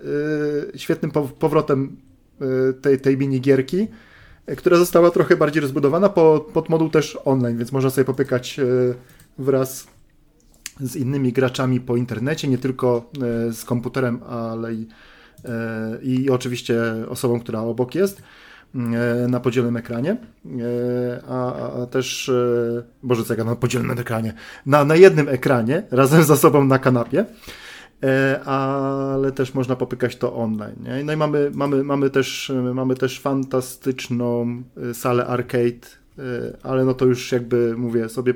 świetnym 0.76 1.12
pow- 1.12 1.34
powrotem 1.34 1.97
e, 2.41 2.74
tej, 2.74 2.99
tej 2.99 3.18
minigierki, 3.18 3.88
e, 4.45 4.56
która 4.56 4.78
została 4.78 5.12
trochę 5.12 5.38
bardziej 5.38 5.62
rozbudowana 5.62 6.10
po, 6.10 6.45
pod 6.53 6.70
moduł 6.70 6.89
też 6.89 7.18
online, 7.26 7.58
więc 7.58 7.72
można 7.72 7.89
sobie 7.89 8.06
popykać 8.06 8.60
e, 8.60 8.66
wraz 9.38 9.88
z 10.80 10.95
innymi 10.95 11.34
graczami 11.34 11.80
po 11.82 11.95
internecie, 11.97 12.47
nie 12.47 12.57
tylko 12.57 13.11
e, 13.47 13.53
z 13.53 13.65
komputerem, 13.65 14.23
ale 14.23 14.73
i, 14.73 14.88
e, 15.45 15.97
i 16.01 16.30
oczywiście 16.30 16.82
osobą, 17.09 17.39
która 17.39 17.59
obok 17.59 17.95
jest. 17.95 18.21
na 19.28 19.39
podzielonym 19.39 19.78
ekranie, 19.78 20.17
a, 21.28 21.55
a 21.82 21.86
też, 21.86 22.32
Boże, 23.03 23.23
co 23.23 23.43
na 23.43 23.55
podzielonym 23.55 23.99
ekranie, 23.99 24.34
na, 24.65 24.86
na 24.86 24.95
jednym 24.95 25.30
ekranie, 25.30 25.84
razem 25.91 26.23
ze 26.23 26.38
sobą 26.38 26.65
na 26.65 26.80
kanapie, 26.80 27.26
ale 28.45 29.32
też 29.32 29.53
można 29.53 29.76
popykać 29.76 30.15
to 30.15 30.36
online. 30.36 30.76
Nie? 30.84 31.03
No 31.03 31.13
i 31.13 31.17
mamy, 31.17 31.51
mamy, 31.53 31.84
mamy, 31.84 32.09
też, 32.09 32.51
mamy 32.73 32.95
też 32.95 33.19
fantastyczną 33.19 34.63
salę 34.93 35.28
arcade, 35.28 35.88
ale 36.63 36.86
no 36.86 36.93
to 36.93 37.05
już 37.05 37.32
jakby 37.32 37.78
mówię 37.78 38.09
sobie 38.09 38.34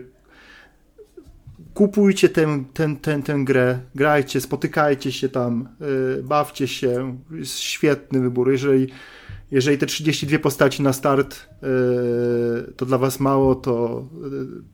kupujcie 1.80 2.30
tę, 2.30 2.64
tę, 2.74 2.96
tę, 3.02 3.24
tę 3.24 3.44
grę, 3.44 3.80
grajcie, 3.96 4.42
spotykajcie 4.42 5.12
się 5.12 5.30
tam, 5.30 5.70
yy, 5.80 6.24
bawcie 6.24 6.68
się, 6.68 7.18
jest 7.32 7.60
świetny 7.60 8.20
wybór. 8.20 8.52
Jeżeli, 8.52 8.88
jeżeli 9.52 9.78
te 9.78 9.86
32 9.86 10.40
postaci 10.40 10.84
na 10.84 10.94
start 10.94 11.50
yy, 11.62 12.74
to 12.78 12.86
dla 12.86 12.98
was 12.98 13.20
mało, 13.20 13.56
to 13.56 14.06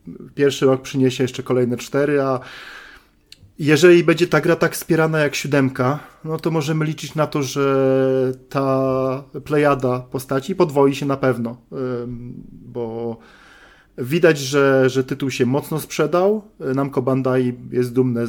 yy, 0.06 0.30
pierwszy 0.34 0.66
rok 0.66 0.82
przyniesie 0.82 1.24
jeszcze 1.24 1.42
kolejne 1.42 1.76
4, 1.76 2.22
a 2.22 2.40
jeżeli 3.58 4.04
będzie 4.04 4.26
ta 4.26 4.40
gra 4.40 4.56
tak 4.56 4.74
wspierana 4.74 5.18
jak 5.18 5.34
siódemka, 5.34 5.98
no 6.24 6.38
to 6.38 6.50
możemy 6.50 6.84
liczyć 6.84 7.14
na 7.14 7.26
to, 7.26 7.42
że 7.42 8.32
ta 8.48 9.24
plejada 9.44 10.00
postaci 10.00 10.54
podwoi 10.54 10.94
się 10.94 11.06
na 11.06 11.16
pewno, 11.16 11.56
bo 12.50 13.18
Widać, 13.98 14.38
że, 14.38 14.90
że 14.90 15.04
tytuł 15.04 15.30
się 15.30 15.46
mocno 15.46 15.80
sprzedał. 15.80 16.50
Namco 16.58 17.02
Bandai 17.02 17.54
jest 17.72 17.92
dumne 17.92 18.26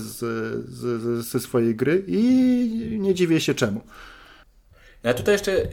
ze 1.19 1.39
swojej 1.39 1.75
gry 1.75 2.03
i 2.07 2.97
nie 2.99 3.13
dziwię 3.13 3.41
się 3.41 3.53
czemu. 3.53 3.81
Ja 5.03 5.13
tutaj 5.13 5.33
jeszcze, 5.33 5.67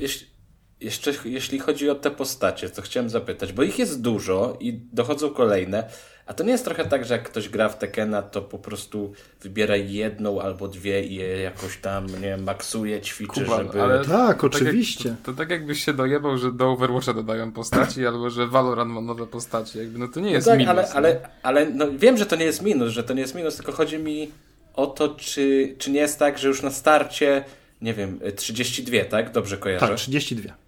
jeszcze, 0.81 1.13
jeśli 1.25 1.59
chodzi 1.59 1.91
o 1.91 1.95
te 1.95 2.11
postacie, 2.11 2.71
to 2.71 2.83
chciałem 2.83 3.11
zapytać, 3.11 3.53
bo 3.53 3.63
ich 3.63 3.79
jest 3.79 4.01
dużo 4.01 4.57
i 4.61 4.73
dochodzą 4.73 5.31
kolejne. 5.31 5.91
A 6.27 6.35
to 6.35 6.45
nie 6.45 6.53
jest 6.53 6.65
trochę 6.65 6.85
tak, 6.85 7.05
że 7.05 7.15
jak 7.15 7.23
ktoś 7.23 7.49
gra 7.49 7.69
w 7.69 7.79
Tekena, 7.79 8.23
to 8.23 8.43
po 8.43 8.59
prostu 8.59 9.13
wybiera 9.43 9.77
jedną 9.77 10.41
albo 10.41 10.69
dwie 10.69 11.05
i 11.05 11.15
je 11.15 11.41
jakoś 11.41 11.77
tam, 11.77 12.07
nie 12.07 12.21
wiem, 12.21 12.43
maksuje, 12.43 13.01
ćwiczy, 13.01 13.45
Kuba, 13.45 13.59
żeby... 13.59 13.83
Ale 13.83 14.05
tak, 14.05 14.45
oczywiście. 14.45 15.05
Tak 15.05 15.13
jak, 15.13 15.23
to, 15.23 15.33
to, 15.33 15.39
tak 15.39 15.51
jakbyś 15.51 15.85
się 15.85 15.93
dojebał, 15.93 16.39
że 16.39 16.53
do 16.53 16.71
Overwatcha 16.71 17.15
dodają 17.15 17.53
postaci, 17.53 18.07
albo 18.07 18.31
że 18.31 18.47
Valorant 18.47 18.91
ma 18.91 19.01
nowe 19.01 19.27
postaci. 19.27 19.79
Jakby, 19.79 19.99
no 19.99 20.09
to 20.09 20.21
nie 20.21 20.31
jest 20.31 20.47
no 20.47 20.53
tak, 20.53 20.59
minus. 20.59 20.75
Ale, 20.77 20.93
ale, 20.93 21.29
ale 21.43 21.67
no, 21.67 21.87
wiem, 21.99 22.17
że 22.17 22.27
to 22.27 22.37
nie 22.37 22.45
jest 22.45 22.63
minus, 22.63 22.93
że 22.93 23.05
to 23.05 23.15
nie 23.15 23.21
jest 23.21 23.35
minus, 23.35 23.57
tylko 23.57 23.73
chodzi 23.73 23.99
mi 23.99 24.31
o 24.75 24.87
to, 24.87 25.09
czy, 25.09 25.75
czy 25.79 25.91
nie 25.91 26.01
jest 26.01 26.19
tak, 26.19 26.39
że 26.39 26.49
już 26.49 26.63
na 26.63 26.71
starcie, 26.71 27.45
nie 27.83 27.95
wiem, 27.95 28.21
32, 28.37 29.05
tak? 29.05 29.33
Dobrze 29.33 29.59
kojarzę? 29.59 29.87
Tak, 29.89 29.97
32 29.97 30.64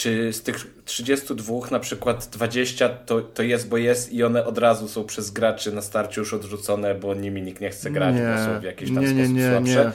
czy 0.00 0.32
z 0.32 0.42
tych 0.42 0.66
32 0.84 1.54
na 1.70 1.80
przykład 1.80 2.28
20 2.32 2.88
to, 2.88 3.20
to 3.20 3.42
jest, 3.42 3.68
bo 3.68 3.76
jest 3.76 4.12
i 4.12 4.24
one 4.24 4.46
od 4.46 4.58
razu 4.58 4.88
są 4.88 5.04
przez 5.04 5.30
graczy 5.30 5.72
na 5.72 5.82
starcie 5.82 6.20
już 6.20 6.34
odrzucone, 6.34 6.94
bo 6.94 7.14
nimi 7.14 7.42
nikt 7.42 7.60
nie 7.60 7.70
chce 7.70 7.90
grać, 7.90 8.14
nie, 8.14 8.34
bo 8.36 8.44
są 8.44 8.60
w 8.60 8.62
jakiś 8.62 8.94
tam 8.94 9.04
nie, 9.04 9.14
nie, 9.14 9.24
sposób 9.24 9.36
nie, 9.36 9.50
słabsze. 9.50 9.92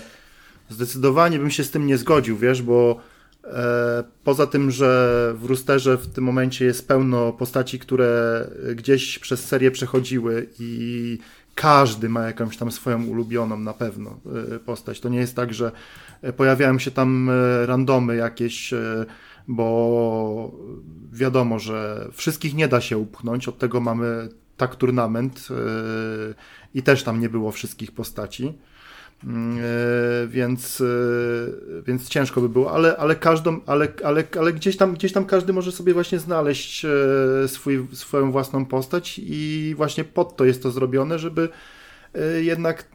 Nie. 0.69 0.75
Zdecydowanie 0.75 1.39
bym 1.39 1.51
się 1.51 1.63
z 1.63 1.71
tym 1.71 1.87
nie 1.87 1.97
zgodził, 1.97 2.37
wiesz, 2.37 2.61
bo 2.61 2.99
e, 3.43 4.03
poza 4.23 4.47
tym, 4.47 4.71
że 4.71 5.33
w 5.35 5.45
Roosterze 5.45 5.97
w 5.97 6.07
tym 6.07 6.23
momencie 6.23 6.65
jest 6.65 6.87
pełno 6.87 7.33
postaci, 7.33 7.79
które 7.79 8.41
gdzieś 8.75 9.19
przez 9.19 9.45
serię 9.45 9.71
przechodziły 9.71 10.49
i 10.59 11.17
każdy 11.55 12.09
ma 12.09 12.23
jakąś 12.23 12.57
tam 12.57 12.71
swoją 12.71 13.05
ulubioną 13.05 13.59
na 13.59 13.73
pewno 13.73 14.19
e, 14.55 14.59
postać. 14.59 14.99
To 14.99 15.09
nie 15.09 15.19
jest 15.19 15.35
tak, 15.35 15.53
że 15.53 15.71
pojawiają 16.37 16.79
się 16.79 16.91
tam 16.91 17.29
e, 17.29 17.65
randomy 17.65 18.15
jakieś 18.15 18.73
e, 18.73 19.05
bo 19.47 20.51
wiadomo, 21.11 21.59
że 21.59 22.09
wszystkich 22.11 22.55
nie 22.55 22.67
da 22.67 22.81
się 22.81 22.97
upchnąć, 22.97 23.47
od 23.47 23.57
tego 23.57 23.81
mamy 23.81 24.29
tak 24.57 24.75
turnament 24.75 25.47
yy, 25.49 26.35
i 26.73 26.83
też 26.83 27.03
tam 27.03 27.19
nie 27.19 27.29
było 27.29 27.51
wszystkich 27.51 27.91
postaci. 27.91 28.53
Yy, 29.23 30.27
więc, 30.27 30.79
yy, 30.79 31.83
więc 31.87 32.09
ciężko 32.09 32.41
by 32.41 32.49
było, 32.49 32.71
ale, 32.71 32.97
ale, 32.97 33.15
każdą, 33.15 33.59
ale, 33.65 33.87
ale, 34.03 34.23
ale 34.39 34.53
gdzieś, 34.53 34.77
tam, 34.77 34.93
gdzieś 34.93 35.13
tam 35.13 35.25
każdy 35.25 35.53
może 35.53 35.71
sobie 35.71 35.93
właśnie 35.93 36.19
znaleźć 36.19 36.85
swój, 37.47 37.87
swoją 37.93 38.31
własną 38.31 38.65
postać 38.65 39.19
i 39.23 39.73
właśnie 39.77 40.03
pod 40.03 40.35
to 40.35 40.45
jest 40.45 40.63
to 40.63 40.71
zrobione, 40.71 41.19
żeby 41.19 41.49
jednak 42.41 42.85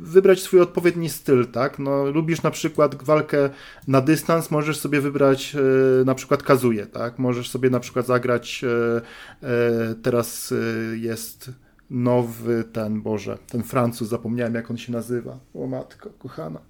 wybrać 0.00 0.40
swój 0.40 0.60
odpowiedni 0.60 1.08
styl, 1.08 1.46
tak? 1.46 1.78
No, 1.78 2.04
lubisz 2.04 2.42
na 2.42 2.50
przykład 2.50 3.02
walkę 3.02 3.50
na 3.88 4.00
dystans, 4.00 4.50
możesz 4.50 4.78
sobie 4.78 5.00
wybrać 5.00 5.56
y, 6.00 6.04
na 6.04 6.14
przykład 6.14 6.42
kazuję, 6.42 6.86
tak? 6.86 7.18
Możesz 7.18 7.50
sobie 7.50 7.70
na 7.70 7.80
przykład 7.80 8.06
zagrać 8.06 8.64
y, 8.64 9.94
teraz 10.02 10.54
jest 10.94 11.50
nowy 11.90 12.64
ten, 12.72 13.02
Boże, 13.02 13.38
ten 13.48 13.62
Francuz, 13.62 14.08
zapomniałem 14.08 14.54
jak 14.54 14.70
on 14.70 14.76
się 14.76 14.92
nazywa. 14.92 15.38
O 15.54 15.66
matko, 15.66 16.10
kochana. 16.18 16.60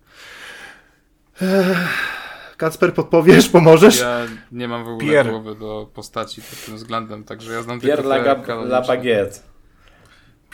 Kacper, 2.56 2.94
podpowiesz, 2.94 3.48
pomożesz? 3.48 4.00
Ja 4.00 4.20
nie 4.52 4.68
mam 4.68 4.84
w 4.84 4.88
ogóle 4.88 5.10
Pierre. 5.10 5.30
głowy 5.30 5.54
do 5.54 5.90
postaci 5.94 6.42
pod 6.42 6.64
tym 6.66 6.76
względem, 6.76 7.24
także 7.24 7.52
ja 7.52 7.62
znam 7.62 7.80
Pierre 7.80 8.02
tylko 8.02 8.52
la, 8.52 8.64
la 8.64 8.82
Baguette. 8.82 9.53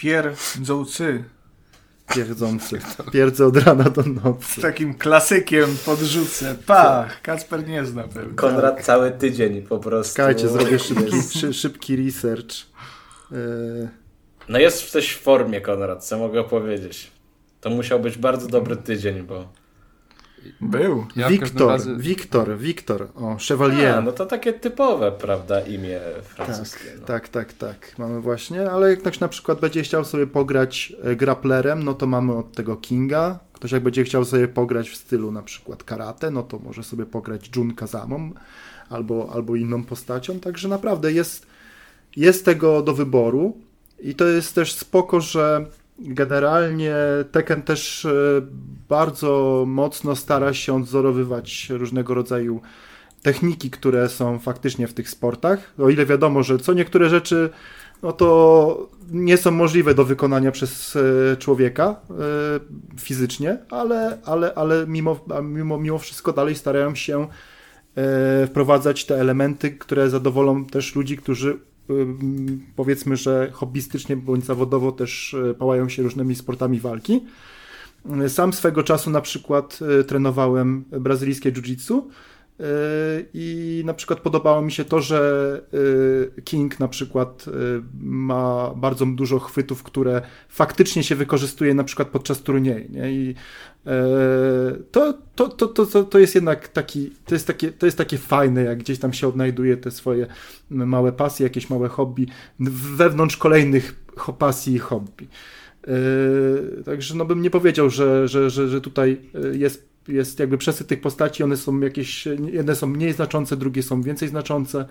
Pierdzący. 0.01 1.25
Pierdzący. 2.15 2.81
Pierdzę 3.13 3.47
od 3.47 3.57
rana 3.57 3.85
do 3.85 4.03
nocy. 4.03 4.61
Z 4.61 4.63
takim 4.63 4.95
klasykiem 4.95 5.77
podrzucę. 5.85 6.57
Pach, 6.67 7.23
Kacper 7.23 7.69
nie 7.69 7.85
zna 7.85 8.03
pewnie. 8.03 8.35
Konrad 8.35 8.75
tak. 8.75 8.85
cały 8.85 9.11
tydzień 9.11 9.63
po 9.63 9.79
prostu. 9.79 10.17
Czekajcie, 10.17 10.49
zrobię 10.49 10.79
szybki, 10.79 11.17
szybki 11.53 11.97
research. 11.97 12.51
E, 13.33 13.37
no 14.49 14.59
jest 14.59 14.91
coś 14.91 15.11
w 15.11 15.21
formie, 15.21 15.61
Konrad, 15.61 16.05
co 16.05 16.19
mogę 16.19 16.45
powiedzieć. 16.45 17.11
To 17.61 17.71
musiał 17.71 18.01
być 18.01 18.19
bardzo 18.19 18.49
dobry 18.49 18.77
tydzień, 18.77 19.23
bo... 19.23 19.53
Był. 20.61 21.07
Ja 21.17 21.29
Wiktor, 21.29 21.69
razie... 21.69 21.97
Wiktor, 21.97 22.59
Wiktor, 22.59 23.09
o, 23.15 23.37
Chevalier. 23.49 23.95
A, 23.95 24.01
no 24.01 24.13
to 24.13 24.27
takie 24.27 24.53
typowe, 24.53 25.13
prawda, 25.13 25.61
imię 25.61 26.01
francuskie. 26.25 26.85
Tak, 26.85 27.01
no. 27.01 27.07
tak, 27.07 27.29
tak, 27.29 27.53
tak, 27.53 27.99
mamy 27.99 28.21
właśnie, 28.21 28.71
ale 28.71 28.91
jak 28.91 28.99
ktoś 28.99 29.21
na 29.21 29.29
przykład 29.29 29.61
będzie 29.61 29.83
chciał 29.83 30.05
sobie 30.05 30.27
pograć 30.27 30.93
e, 31.03 31.17
grapplerem, 31.17 31.83
no 31.83 31.95
to 31.95 32.07
mamy 32.07 32.37
od 32.37 32.53
tego 32.53 32.77
Kinga. 32.77 33.39
Ktoś 33.53 33.73
jak 33.73 33.83
będzie 33.83 34.05
chciał 34.05 34.25
sobie 34.25 34.49
pograć 34.49 34.91
w 34.91 34.97
stylu 34.97 35.33
na 35.33 35.43
przykład 35.43 35.85
karate, 35.85 36.31
no 36.31 36.43
to 36.43 36.59
może 36.59 36.83
sobie 36.83 37.07
pograć 37.07 37.51
Jun 37.57 37.75
Kazamą 37.75 38.31
albo, 38.91 39.31
albo 39.35 39.57
inną 39.57 39.85
postacią, 39.85 40.41
także 40.41 40.69
naprawdę 40.69 41.13
jest, 41.13 41.47
jest 42.17 42.45
tego 42.45 42.83
do 42.83 42.95
wyboru 42.95 43.57
i 44.01 44.15
to 44.15 44.27
jest 44.27 44.55
też 44.55 44.73
spoko, 44.73 45.21
że 45.21 45.67
Generalnie 46.01 46.95
Tekken 47.33 47.63
też 47.63 48.05
e, 48.05 48.11
bardzo 48.89 49.65
mocno 49.67 50.17
stara 50.17 50.55
się 50.55 50.75
odzorowywać 50.75 51.71
różnego 51.71 52.15
rodzaju 52.15 52.61
techniki, 53.23 53.71
które 53.71 54.09
są 54.09 54.39
faktycznie 54.39 54.87
w 54.87 54.95
tych 54.95 55.11
sportach. 55.11 55.75
O 55.79 55.89
ile 55.89 56.07
wiadomo, 56.07 56.43
że 56.43 56.59
co 56.59 56.73
niektóre 56.73 57.09
rzeczy 57.09 57.51
no 58.03 58.13
to 58.13 58.89
nie 59.11 59.37
są 59.37 59.51
możliwe 59.51 59.95
do 59.95 60.05
wykonania 60.05 60.51
przez 60.51 60.97
e, 60.97 61.37
człowieka 61.37 61.97
e, 62.11 62.15
fizycznie, 63.01 63.59
ale, 63.71 64.19
ale, 64.25 64.55
ale 64.55 64.87
mimo, 64.87 65.21
mimo, 65.43 65.79
mimo 65.79 65.99
wszystko 65.99 66.33
dalej 66.33 66.55
starają 66.55 66.95
się 66.95 67.27
wprowadzać 68.47 69.05
te 69.05 69.21
elementy, 69.21 69.71
które 69.71 70.11
zadowolą 70.11 70.65
też 70.65 70.95
ludzi, 70.95 71.17
którzy 71.17 71.59
powiedzmy, 72.77 73.17
że 73.17 73.51
hobbystycznie 73.53 74.17
bądź 74.17 74.45
zawodowo 74.45 74.93
też 74.93 75.35
e, 75.35 75.55
pałają 75.55 75.89
się 75.89 76.03
różnymi 76.03 76.35
sportami 76.35 76.81
walki. 76.81 77.21
Sam 78.29 78.53
swego 78.53 78.83
czasu 78.83 79.11
na 79.11 79.21
przykład 79.21 79.79
trenowałem 80.07 80.85
brazylijskie 80.91 81.53
jiu-jitsu 81.53 82.03
i 83.35 83.83
na 83.87 83.95
przykład 83.95 84.21
podobało 84.21 84.63
mi 84.63 84.73
się 84.73 84.85
to, 84.85 85.01
że 85.01 85.61
King 86.45 86.81
na 86.81 86.89
przykład 86.89 87.45
ma 88.01 88.75
bardzo 88.77 89.07
dużo 89.07 89.39
chwytów, 89.39 89.83
które 89.83 90.23
faktycznie 90.49 91.03
się 91.03 91.15
wykorzystuje 91.15 91.75
na 91.75 91.85
przykład 91.85 92.09
podczas 92.09 92.43
turnieju. 92.43 92.91
Nie? 92.91 93.13
I 93.13 93.35
to, 94.91 95.15
to, 95.35 95.49
to, 95.49 95.87
to, 95.87 96.05
to 96.05 96.19
jest 96.19 96.35
jednak 96.35 96.69
taki, 96.69 97.11
to 97.25 97.35
jest, 97.35 97.47
takie, 97.47 97.73
to 97.73 97.87
jest 97.87 97.99
takie 97.99 98.19
fajne, 98.19 98.63
jak 98.63 98.79
gdzieś 98.79 98.99
tam 98.99 99.13
się 99.13 99.29
odnajduje 99.29 99.77
te 99.77 99.91
swoje 99.91 100.27
małe 100.71 101.13
pasje, 101.13 101.45
jakieś 101.45 101.71
małe 101.71 101.89
hobby 101.89 102.27
wewnątrz 102.97 103.37
kolejnych 103.37 104.05
pasji 104.39 104.75
i 104.75 104.79
hobby. 104.79 105.29
Także 106.85 107.15
no 107.15 107.25
bym 107.25 107.43
nie 107.43 107.51
powiedział, 107.51 107.91
że, 107.91 108.29
że, 108.29 108.51
że, 108.51 108.69
że 108.69 108.81
tutaj 108.81 109.21
jest, 109.53 109.90
jest 110.09 110.39
jakby 110.39 110.59
przesyt 110.59 110.87
tych 110.87 111.01
postaci, 111.01 111.43
one 111.43 111.57
są 111.57 111.81
jakieś, 111.81 112.29
jedne 112.53 112.75
są 112.77 112.87
mniej 112.87 113.13
znaczące, 113.13 113.57
drugie 113.57 113.83
są 113.83 114.03
więcej 114.03 114.29
znaczące. 114.29 114.87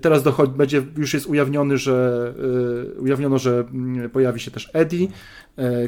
Teraz 0.00 0.22
dochodzi, 0.22 0.52
będzie, 0.52 0.82
już 0.96 1.14
jest 1.14 1.26
ujawniony, 1.26 1.78
że 1.78 2.34
ujawniono, 2.98 3.38
że 3.38 3.64
pojawi 4.12 4.40
się 4.40 4.50
też 4.50 4.70
Eddie, 4.72 5.08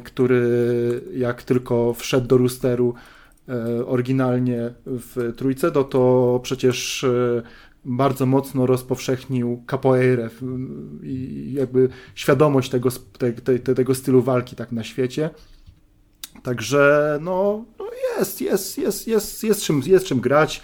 który 0.05 1.01
jak 1.15 1.43
tylko 1.43 1.95
wszedł 1.95 2.27
do 2.27 2.39
roosteru, 2.39 2.95
E, 3.51 3.87
oryginalnie 3.87 4.75
w 4.87 5.33
trójce, 5.37 5.71
no 5.75 5.85
to 5.85 6.41
przecież 6.43 7.05
e, 7.05 7.43
bardzo 7.85 8.27
mocno 8.27 8.67
rozpowszechnił 8.67 9.65
capoeirę 9.71 10.29
i 11.03 11.53
jakby 11.53 11.89
świadomość 12.15 12.71
tego, 12.71 12.91
te, 13.19 13.33
te, 13.33 13.75
tego 13.75 13.95
stylu 13.95 14.23
walki 14.23 14.57
tak 14.57 14.73
na 14.73 14.85
świecie. 14.85 15.31
Także 16.43 17.18
no, 17.20 17.64
no 17.78 17.91
jest, 18.18 18.41
jest, 18.41 18.78
jest, 18.78 19.09
jest, 19.09 19.45
jest, 19.45 19.62
czym, 19.62 19.82
jest 19.86 20.07
czym 20.07 20.20
grać. 20.20 20.61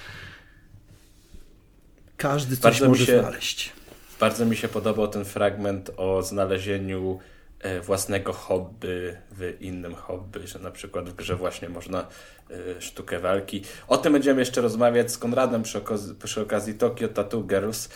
Każdy 2.16 2.56
coś 2.56 2.62
bardzo 2.62 2.88
może 2.88 3.06
się, 3.06 3.20
znaleźć. 3.20 3.72
Bardzo 4.20 4.46
mi 4.46 4.56
się 4.56 4.68
podobał 4.68 5.08
ten 5.08 5.24
fragment 5.24 5.90
o 5.96 6.22
znalezieniu 6.22 7.18
e, 7.60 7.80
własnego 7.80 8.32
hobby 8.32 9.16
w 9.30 9.56
innym 9.60 9.94
hobby, 9.94 10.46
że 10.46 10.58
na 10.58 10.70
przykład 10.70 11.10
w 11.10 11.14
grze 11.14 11.36
właśnie 11.36 11.68
można 11.68 12.06
y, 12.50 12.82
sztukę 12.82 13.18
walki. 13.18 13.62
O 13.88 13.98
tym 13.98 14.12
będziemy 14.12 14.40
jeszcze 14.40 14.60
rozmawiać 14.60 15.12
z 15.12 15.18
Konradem 15.18 15.62
przy, 15.62 15.78
okazji, 15.78 16.14
przy 16.24 16.40
okazji 16.40 16.74
Tokyo 16.74 17.08
Tattoo 17.08 17.42
Girls. 17.42 17.88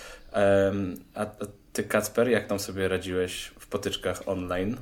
A 1.14 1.26
ty, 1.72 1.84
Kacper, 1.84 2.28
jak 2.28 2.46
tam 2.46 2.58
sobie 2.58 2.88
radziłeś 2.88 3.52
w 3.58 3.66
potyczkach 3.66 4.22
online? 4.26 4.76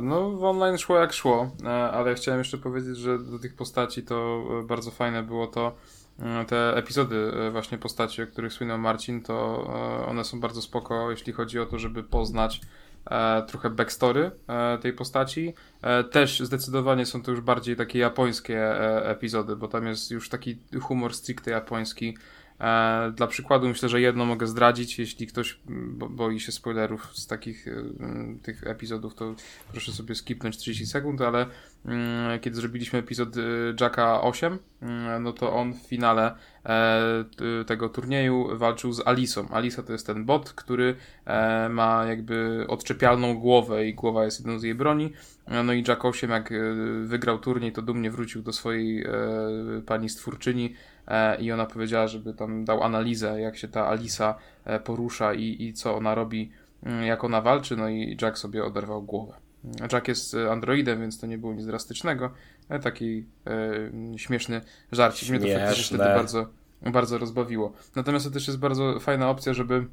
No, 0.00 0.30
w 0.30 0.44
online 0.44 0.78
szło 0.78 0.98
jak 0.98 1.12
szło, 1.12 1.50
e, 1.64 1.68
ale 1.68 2.14
chciałem 2.14 2.38
jeszcze 2.38 2.58
powiedzieć, 2.58 2.96
że 2.96 3.18
do 3.18 3.38
tych 3.38 3.54
postaci 3.54 4.02
to 4.02 4.44
e, 4.60 4.66
bardzo 4.66 4.90
fajne 4.90 5.22
było 5.22 5.46
to, 5.46 5.72
e, 6.18 6.44
te 6.44 6.76
epizody 6.76 7.32
właśnie 7.52 7.78
postaci, 7.78 8.22
o 8.22 8.26
których 8.26 8.52
słynął 8.52 8.78
Marcin, 8.78 9.22
to 9.22 9.66
one 10.08 10.24
są 10.24 10.40
bardzo 10.40 10.62
spoko, 10.62 11.10
jeśli 11.10 11.32
chodzi 11.32 11.58
o 11.58 11.66
to, 11.66 11.78
żeby 11.78 12.02
poznać 12.02 12.60
trochę 13.48 13.70
backstory 13.70 14.30
tej 14.80 14.92
postaci. 14.92 15.54
Też 16.10 16.40
zdecydowanie 16.40 17.06
są 17.06 17.22
to 17.22 17.30
już 17.30 17.40
bardziej 17.40 17.76
takie 17.76 17.98
japońskie 17.98 18.76
epizody, 19.08 19.56
bo 19.56 19.68
tam 19.68 19.86
jest 19.86 20.10
już 20.10 20.28
taki 20.28 20.58
humor 20.80 21.14
stricte 21.14 21.50
japoński, 21.50 22.16
dla 23.14 23.26
przykładu 23.26 23.68
myślę, 23.68 23.88
że 23.88 24.00
jedno 24.00 24.24
mogę 24.24 24.46
zdradzić, 24.46 24.98
jeśli 24.98 25.26
ktoś 25.26 25.60
boi 26.10 26.40
się 26.40 26.52
spoilerów 26.52 27.16
z 27.16 27.26
takich 27.26 27.68
e, 27.68 27.72
tych 28.42 28.66
epizodów, 28.66 29.14
to 29.14 29.34
proszę 29.70 29.92
sobie 29.92 30.14
skipnąć 30.14 30.56
30 30.56 30.86
sekund, 30.86 31.20
ale 31.20 31.46
kiedy 32.40 32.56
zrobiliśmy 32.56 32.98
epizod 32.98 33.36
e, 33.36 33.40
Jacka 33.80 34.22
8, 34.22 34.58
mm, 34.82 35.22
no 35.22 35.32
to 35.32 35.52
on 35.52 35.74
w 35.74 35.78
finale 35.78 36.34
tego 37.66 37.88
turnieju 37.88 38.58
walczył 38.58 38.92
z 38.92 39.06
Alisą. 39.06 39.48
Alisa 39.48 39.82
to 39.82 39.92
jest 39.92 40.06
ten 40.06 40.24
bot, 40.24 40.52
który 40.52 40.96
ma 41.70 42.04
jakby 42.08 42.64
odczepialną 42.68 43.34
głowę 43.34 43.86
i 43.86 43.94
głowa 43.94 44.24
jest 44.24 44.40
jedną 44.40 44.58
z 44.58 44.62
jej 44.62 44.74
broni. 44.74 45.12
No 45.64 45.72
i 45.72 45.84
Jack 45.88 46.04
8 46.04 46.30
jak 46.30 46.52
wygrał 47.04 47.38
turniej, 47.38 47.72
to 47.72 47.82
dumnie 47.82 48.10
wrócił 48.10 48.42
do 48.42 48.52
swojej 48.52 49.04
pani 49.86 50.08
stwórczyni 50.08 50.74
E, 50.74 50.91
i 51.38 51.52
ona 51.52 51.66
powiedziała, 51.66 52.06
żeby 52.06 52.34
tam 52.34 52.64
dał 52.64 52.82
analizę, 52.82 53.40
jak 53.40 53.56
się 53.56 53.68
ta 53.68 53.86
Alisa 53.86 54.34
e, 54.64 54.80
porusza 54.80 55.34
i, 55.34 55.56
i 55.60 55.72
co 55.72 55.96
ona 55.96 56.14
robi, 56.14 56.50
mm, 56.82 57.04
jak 57.04 57.24
ona 57.24 57.40
walczy, 57.40 57.76
no 57.76 57.88
i 57.88 58.16
Jack 58.22 58.38
sobie 58.38 58.64
oderwał 58.64 59.02
głowę. 59.02 59.34
Jack 59.92 60.08
jest 60.08 60.34
e, 60.34 60.50
androidem, 60.50 61.00
więc 61.00 61.20
to 61.20 61.26
nie 61.26 61.38
było 61.38 61.54
nic 61.54 61.66
drastycznego, 61.66 62.30
ale 62.68 62.80
taki 62.80 63.24
e, 63.46 64.18
śmieszny 64.18 64.60
żarcik. 64.92 65.30
Mnie 65.30 65.40
to 65.40 65.58
faktycznie 65.58 65.84
wtedy 65.84 66.04
bardzo, 66.04 66.46
bardzo 66.82 67.18
rozbawiło. 67.18 67.72
Natomiast 67.96 68.24
to 68.24 68.30
też 68.30 68.46
jest 68.46 68.58
bardzo 68.58 69.00
fajna 69.00 69.30
opcja, 69.30 69.54
żeby 69.54 69.86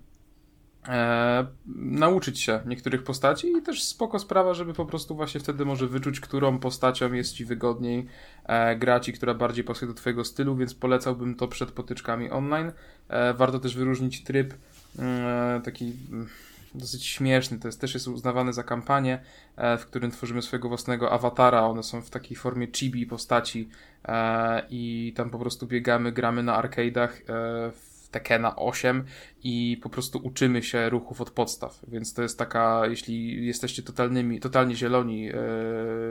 e, 0.88 1.48
nauczyć 1.76 2.42
się 2.42 2.60
niektórych 2.66 3.04
postaci 3.04 3.48
i 3.48 3.62
też 3.62 3.84
spoko 3.84 4.20
sprawa, 4.20 4.54
żeby 4.54 4.74
po 4.74 4.86
prostu 4.86 5.16
właśnie 5.16 5.40
wtedy 5.40 5.66
może 5.66 5.88
wyczuć, 5.88 6.20
którą 6.20 6.60
postacią 6.60 7.14
jest 7.14 7.34
ci 7.34 7.46
wygodniej 7.46 8.08
e, 8.46 8.76
grać 8.76 9.10
i 9.10 9.14
która 9.14 9.34
bardziej 9.34 9.64
pasuje 9.64 9.92
do 9.92 9.98
twojego 9.98 10.26
stylu, 10.26 10.56
więc 10.56 10.74
polecałbym 10.74 11.36
to 11.36 11.48
przed 11.48 11.72
potyczkami 11.72 12.30
online. 12.32 12.72
E, 13.08 13.34
warto 13.34 13.60
też 13.60 13.76
wyróżnić 13.76 14.24
tryb 14.24 14.54
e, 15.00 15.62
taki 15.64 15.94
mm, 16.12 16.28
dosyć 16.76 17.06
śmieszny, 17.06 17.60
to 17.60 17.68
jest 17.68 17.82
też 17.82 17.94
jest 17.94 18.08
uznawany 18.08 18.54
za 18.54 18.64
kampanię, 18.64 19.20
e, 19.56 19.78
w 19.78 19.86
którym 19.86 20.12
tworzymy 20.12 20.42
swojego 20.42 20.70
własnego 20.70 21.12
awatara, 21.12 21.62
one 21.62 21.84
są 21.84 22.02
w 22.02 22.10
takiej 22.10 22.38
formie 22.38 22.68
chibi 22.68 23.06
postaci 23.06 23.70
e, 24.06 24.66
i 24.70 25.14
tam 25.16 25.30
po 25.30 25.40
prostu 25.40 25.68
biegamy, 25.68 26.12
gramy 26.12 26.44
na 26.44 26.62
arcade'ach 26.62 27.10
e, 27.30 27.72
Tekena 28.12 28.56
8 28.56 29.04
i 29.44 29.80
po 29.84 29.90
prostu 29.90 30.20
uczymy 30.24 30.64
się 30.64 30.90
ruchów 30.90 31.22
od 31.22 31.32
podstaw. 31.32 31.80
Więc 31.88 32.14
to 32.14 32.22
jest 32.22 32.40
taka, 32.40 32.82
jeśli 32.88 33.46
jesteście 33.46 33.84
totalnymi, 33.84 34.40
totalnie 34.40 34.76
zieloni 34.76 35.22
yy, 35.22 35.34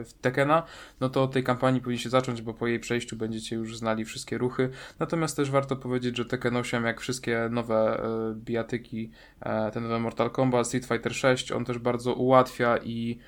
w 0.05 0.11
Tekena, 0.21 0.63
no 1.01 1.09
to 1.09 1.27
tej 1.27 1.45
kampanii 1.45 1.81
powinniście 1.81 2.11
zacząć, 2.11 2.43
bo 2.43 2.55
po 2.55 2.67
jej 2.67 2.81
przejściu 2.81 3.17
będziecie 3.17 3.57
już 3.57 3.79
znali 3.79 4.05
wszystkie 4.05 4.39
ruchy. 4.39 4.71
Natomiast 4.99 5.37
też 5.37 5.51
warto 5.51 5.77
powiedzieć, 5.77 6.17
że 6.17 6.25
Tekken 6.25 6.57
8, 6.57 6.85
jak 6.85 7.01
wszystkie 7.01 7.49
nowe 7.51 8.03
yy, 8.29 8.35
bijatyki, 8.35 9.11
yy, 9.47 9.71
te 9.73 9.81
nowe 9.81 9.99
Mortal 9.99 10.31
Kombat, 10.31 10.67
Street 10.67 10.87
Fighter 10.87 11.15
6, 11.15 11.53
on 11.53 11.65
też 11.65 11.79
bardzo 11.79 12.15
ułatwia 12.15 12.79
i 12.79 13.19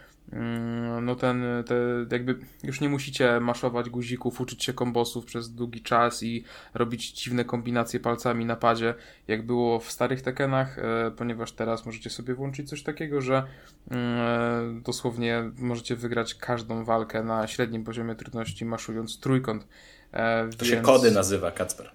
no 1.02 1.14
ten, 1.14 1.44
te, 1.66 1.74
jakby 2.10 2.38
już 2.62 2.80
nie 2.80 2.88
musicie 2.88 3.40
maszować 3.40 3.90
guzików, 3.90 4.40
uczyć 4.40 4.64
się 4.64 4.72
kombosów 4.72 5.24
przez 5.24 5.54
długi 5.54 5.82
czas 5.82 6.22
i 6.22 6.44
robić 6.74 7.12
dziwne 7.12 7.44
kombinacje 7.44 8.00
palcami 8.00 8.44
na 8.44 8.56
padzie, 8.56 8.94
jak 9.28 9.46
było 9.46 9.80
w 9.80 9.92
starych 9.92 10.22
Tekkenach, 10.22 10.78
e, 10.78 11.10
ponieważ 11.10 11.52
teraz 11.52 11.86
możecie 11.86 12.10
sobie 12.10 12.34
włączyć 12.34 12.68
coś 12.68 12.82
takiego, 12.82 13.20
że 13.20 13.42
mm, 13.90 14.82
dosłownie 14.82 15.50
możecie 15.58 15.96
wygrać 15.96 16.34
każdą 16.34 16.84
walkę 16.84 17.22
na 17.22 17.46
średnim 17.46 17.84
poziomie 17.84 18.14
trudności 18.14 18.64
maszując 18.64 19.20
trójkąt. 19.20 19.66
E, 20.12 20.48
to 20.48 20.64
więc... 20.64 20.74
się 20.74 20.82
kody 20.82 21.10
nazywa, 21.10 21.50
Kacper. 21.50 21.90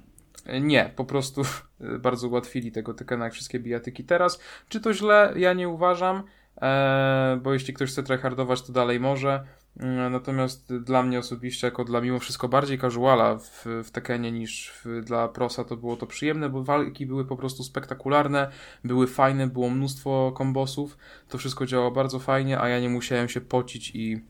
Nie, 0.62 0.92
po 0.96 1.06
prostu 1.06 1.42
bardzo 2.00 2.28
ułatwili 2.28 2.72
tego 2.72 2.94
Tekkena 2.94 3.26
jak 3.26 3.34
wszystkie 3.34 3.60
bijatyki 3.60 4.04
teraz. 4.04 4.40
Czy 4.70 4.80
to 4.80 4.94
źle? 4.94 5.34
Ja 5.36 5.54
nie 5.54 5.70
uważam. 5.70 6.24
E, 6.62 7.39
bo 7.43 7.53
jeśli 7.53 7.74
ktoś 7.74 7.89
chce 7.91 8.03
tryhardować, 8.03 8.62
to 8.62 8.74
dalej 8.74 8.99
może. 8.99 9.43
Mm, 9.80 10.12
natomiast 10.12 10.76
dla 10.76 11.03
mnie 11.03 11.20
osobiście, 11.20 11.68
jako 11.68 11.84
dla 11.84 12.01
mimo 12.01 12.20
wszystko 12.20 12.47
bardziej 12.47 12.80
casuala 12.80 13.38
w, 13.38 13.66
w 13.84 13.91
Tekenie 13.91 14.32
niż 14.32 14.74
w, 14.86 15.01
dla 15.01 15.28
Prosa, 15.28 15.64
to 15.64 15.78
było 15.78 15.95
to 15.97 16.08
przyjemne, 16.08 16.49
bo 16.49 16.64
walki 16.64 17.06
były 17.06 17.26
po 17.26 17.38
prostu 17.38 17.64
spektakularne, 17.64 18.51
były 18.84 19.08
fajne, 19.08 19.47
było 19.47 19.70
mnóstwo 19.70 20.32
kombosów, 20.36 20.97
to 21.30 21.38
wszystko 21.38 21.66
działało 21.66 21.91
bardzo 21.91 22.20
fajnie, 22.20 22.60
a 22.60 22.70
ja 22.70 22.80
nie 22.80 22.89
musiałem 22.89 23.30
się 23.30 23.41
pocić 23.41 23.91
i 23.95 24.22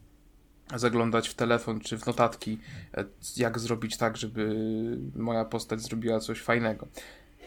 zaglądać 0.76 1.30
w 1.30 1.34
telefon 1.34 1.80
czy 1.80 1.98
w 1.98 2.06
notatki, 2.06 2.60
e, 2.94 3.06
jak 3.38 3.60
zrobić 3.60 3.98
tak, 3.98 4.18
żeby 4.18 4.56
moja 5.16 5.46
postać 5.46 5.82
zrobiła 5.82 6.20
coś 6.20 6.42
fajnego. 6.42 6.88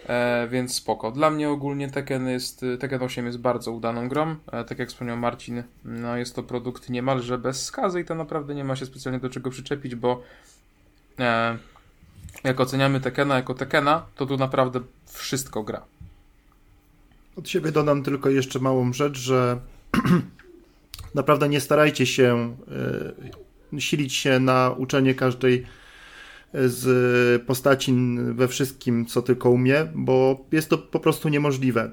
E, 0.07 0.49
więc 0.51 0.75
spoko. 0.75 1.11
Dla 1.11 1.31
mnie 1.31 1.51
ogólnie 1.51 1.91
Tekken, 1.91 2.29
jest, 2.29 2.65
Tekken 2.81 3.03
8 3.03 3.27
jest 3.27 3.39
bardzo 3.39 3.73
udaną 3.73 4.09
grą. 4.09 4.37
E, 4.53 4.65
tak 4.65 4.79
jak 4.79 4.89
wspomniał 4.89 5.17
Marcin, 5.17 5.63
no 5.85 6.17
jest 6.17 6.35
to 6.35 6.43
produkt 6.43 6.91
niemalże 6.91 7.39
bez 7.39 7.65
skazy 7.65 8.01
i 8.01 8.05
to 8.05 8.15
naprawdę 8.15 8.55
nie 8.55 8.65
ma 8.65 8.77
się 8.77 8.87
specjalnie 8.87 9.21
do 9.21 9.31
czego 9.31 9.51
przyczepić, 9.51 9.95
bo 9.95 10.23
e, 11.19 11.59
jak 12.45 12.61
oceniamy 12.61 13.01
Tekkena 13.01 13.37
jako 13.37 13.55
Tekkena, 13.55 14.07
to 14.17 14.27
tu 14.27 14.37
naprawdę 14.37 14.81
wszystko 15.07 15.63
gra. 15.63 15.85
Od 17.37 17.49
siebie 17.49 17.73
dodam 17.73 18.03
tylko 18.03 18.31
jeszcze 18.31 18.59
małą 18.59 18.93
rzecz, 18.93 19.19
że 19.19 19.61
naprawdę 21.15 21.49
nie 21.49 21.61
starajcie 21.61 22.07
się 22.07 22.57
e, 23.73 23.81
silić 23.81 24.15
się 24.15 24.41
na 24.41 24.75
uczenie 24.77 25.15
każdej 25.15 25.67
z 26.55 27.43
postaci 27.43 27.95
we 28.33 28.49
wszystkim, 28.49 29.07
co 29.07 29.23
tylko 29.23 29.51
umie, 29.51 29.87
bo 29.95 30.47
jest 30.53 30.69
to 30.69 30.79
po 30.79 31.01
prostu 31.01 31.29
niemożliwe. 31.29 31.91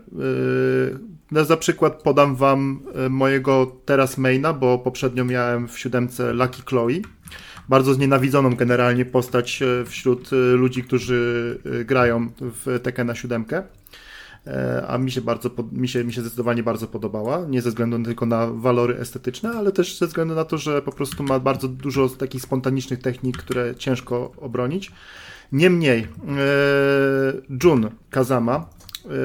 No, 1.32 1.46
za 1.46 1.58
przykład 1.58 2.02
podam 2.04 2.36
wam 2.36 2.80
e, 2.96 3.10
mojego 3.10 3.76
teraz 3.86 4.18
maina, 4.18 4.54
bo 4.54 4.80
poprzednio 4.80 5.26
miałem 5.26 5.68
w 5.68 5.80
siódemce 5.80 6.34
Lucky 6.34 6.62
Chloe. 6.66 7.02
Bardzo 7.70 7.94
znienawidzoną 7.94 8.56
generalnie 8.56 9.06
postać 9.06 9.62
e, 9.62 9.86
wśród 9.86 10.30
e, 10.34 10.36
ludzi, 10.36 10.84
którzy 10.84 11.60
grają 11.86 12.30
w 12.40 12.80
Tekena 12.84 13.16
7 13.16 13.46
a 14.88 14.98
mi 14.98 15.12
się 15.12 15.22
bardzo, 15.22 15.50
mi 15.72 15.88
się, 15.88 16.04
mi 16.04 16.14
się 16.14 16.22
zdecydowanie 16.22 16.64
bardzo 16.64 16.88
podobała, 16.88 17.46
nie 17.50 17.62
ze 17.62 17.70
względu 17.70 18.04
tylko 18.04 18.26
na 18.26 18.48
walory 18.48 18.98
estetyczne, 18.98 19.50
ale 19.50 19.72
też 19.72 19.98
ze 19.98 20.08
względu 20.08 20.36
na 20.36 20.46
to, 20.46 20.58
że 20.58 20.82
po 20.82 20.92
prostu 20.92 21.24
ma 21.24 21.40
bardzo 21.40 21.68
dużo 21.68 22.10
takich 22.10 22.42
spontanicznych 22.42 23.00
technik, 23.00 23.38
które 23.38 23.76
ciężko 23.76 24.32
obronić. 24.38 24.92
Niemniej, 25.52 26.00
e, 26.00 26.08
Jun 27.64 27.90
Kazama 28.10 28.70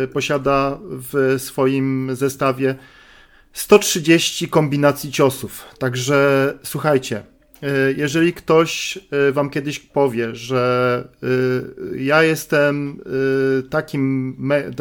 e, 0.03 0.07
posiada 0.07 0.79
w 0.83 1.35
swoim 1.39 2.11
zestawie 2.13 2.75
130 3.53 4.49
kombinacji 4.49 5.13
ciosów, 5.13 5.65
także 5.79 6.59
słuchajcie, 6.63 7.23
E, 7.23 7.40
jeżeli 7.97 8.33
ktoś 8.33 8.99
e, 9.29 9.33
wam 9.33 9.51
kiedyś 9.51 9.79
powie, 9.79 10.35
że 10.35 11.05
e, 11.23 11.27
ja 11.99 12.23
jestem 12.23 13.01
takim, 13.71 14.37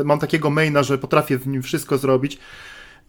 mam 0.06 0.20
takiego 0.20 0.50
maina, 0.50 0.84
że 0.84 0.98
potrafię 0.98 1.38
w 1.38 1.48
nim 1.48 1.62
wszystko 1.62 1.98
zrobić, 1.98 2.40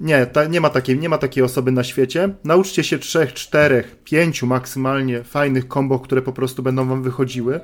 nie, 0.01 0.27
ta, 0.27 0.45
nie, 0.45 0.61
ma 0.61 0.71
takiej, 0.71 0.99
nie 0.99 1.09
ma 1.09 1.19
takiej 1.19 1.43
osoby 1.43 1.73
na 1.73 1.85
świecie. 1.85 2.35
Nauczcie 2.45 2.85
się 2.85 2.99
trzech, 2.99 3.33
czterech, 3.33 3.97
pięciu 4.05 4.47
maksymalnie 4.47 5.25
fajnych 5.25 5.69
kombo, 5.69 5.99
które 5.99 6.23
po 6.23 6.33
prostu 6.33 6.63
będą 6.63 6.89
wam 6.89 7.03
wychodziły 7.03 7.61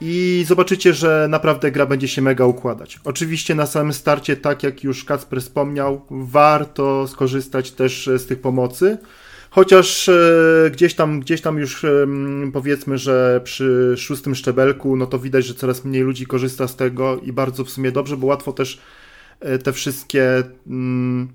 i 0.00 0.44
zobaczycie, 0.46 0.94
że 0.94 1.26
naprawdę 1.30 1.70
gra 1.70 1.86
będzie 1.86 2.08
się 2.08 2.22
mega 2.22 2.44
układać. 2.46 3.00
Oczywiście 3.04 3.54
na 3.54 3.66
samym 3.66 3.92
starcie, 3.92 4.36
tak 4.36 4.62
jak 4.62 4.84
już 4.84 5.04
Kacper 5.04 5.40
wspomniał, 5.40 6.06
warto 6.10 7.08
skorzystać 7.08 7.70
też 7.70 8.10
z 8.16 8.26
tych 8.26 8.40
pomocy. 8.40 8.98
Chociaż 9.54 10.08
e, 10.08 10.70
gdzieś 10.72 10.94
tam, 10.94 11.20
gdzieś 11.20 11.40
tam 11.40 11.58
już 11.58 11.84
e, 11.84 12.06
powiedzmy, 12.52 12.98
że 12.98 13.40
przy 13.44 13.94
szóstym 13.96 14.34
szczebelku, 14.34 14.96
no 14.96 15.06
to 15.06 15.18
widać, 15.18 15.46
że 15.46 15.54
coraz 15.54 15.84
mniej 15.84 16.02
ludzi 16.02 16.26
korzysta 16.26 16.68
z 16.68 16.76
tego 16.76 17.16
i 17.16 17.32
bardzo 17.32 17.64
w 17.64 17.70
sumie 17.70 17.92
dobrze, 17.92 18.16
bo 18.16 18.26
łatwo 18.26 18.52
też 18.52 18.80
e, 19.40 19.58
te 19.58 19.72
wszystkie 19.72 20.42
mm, 20.66 21.28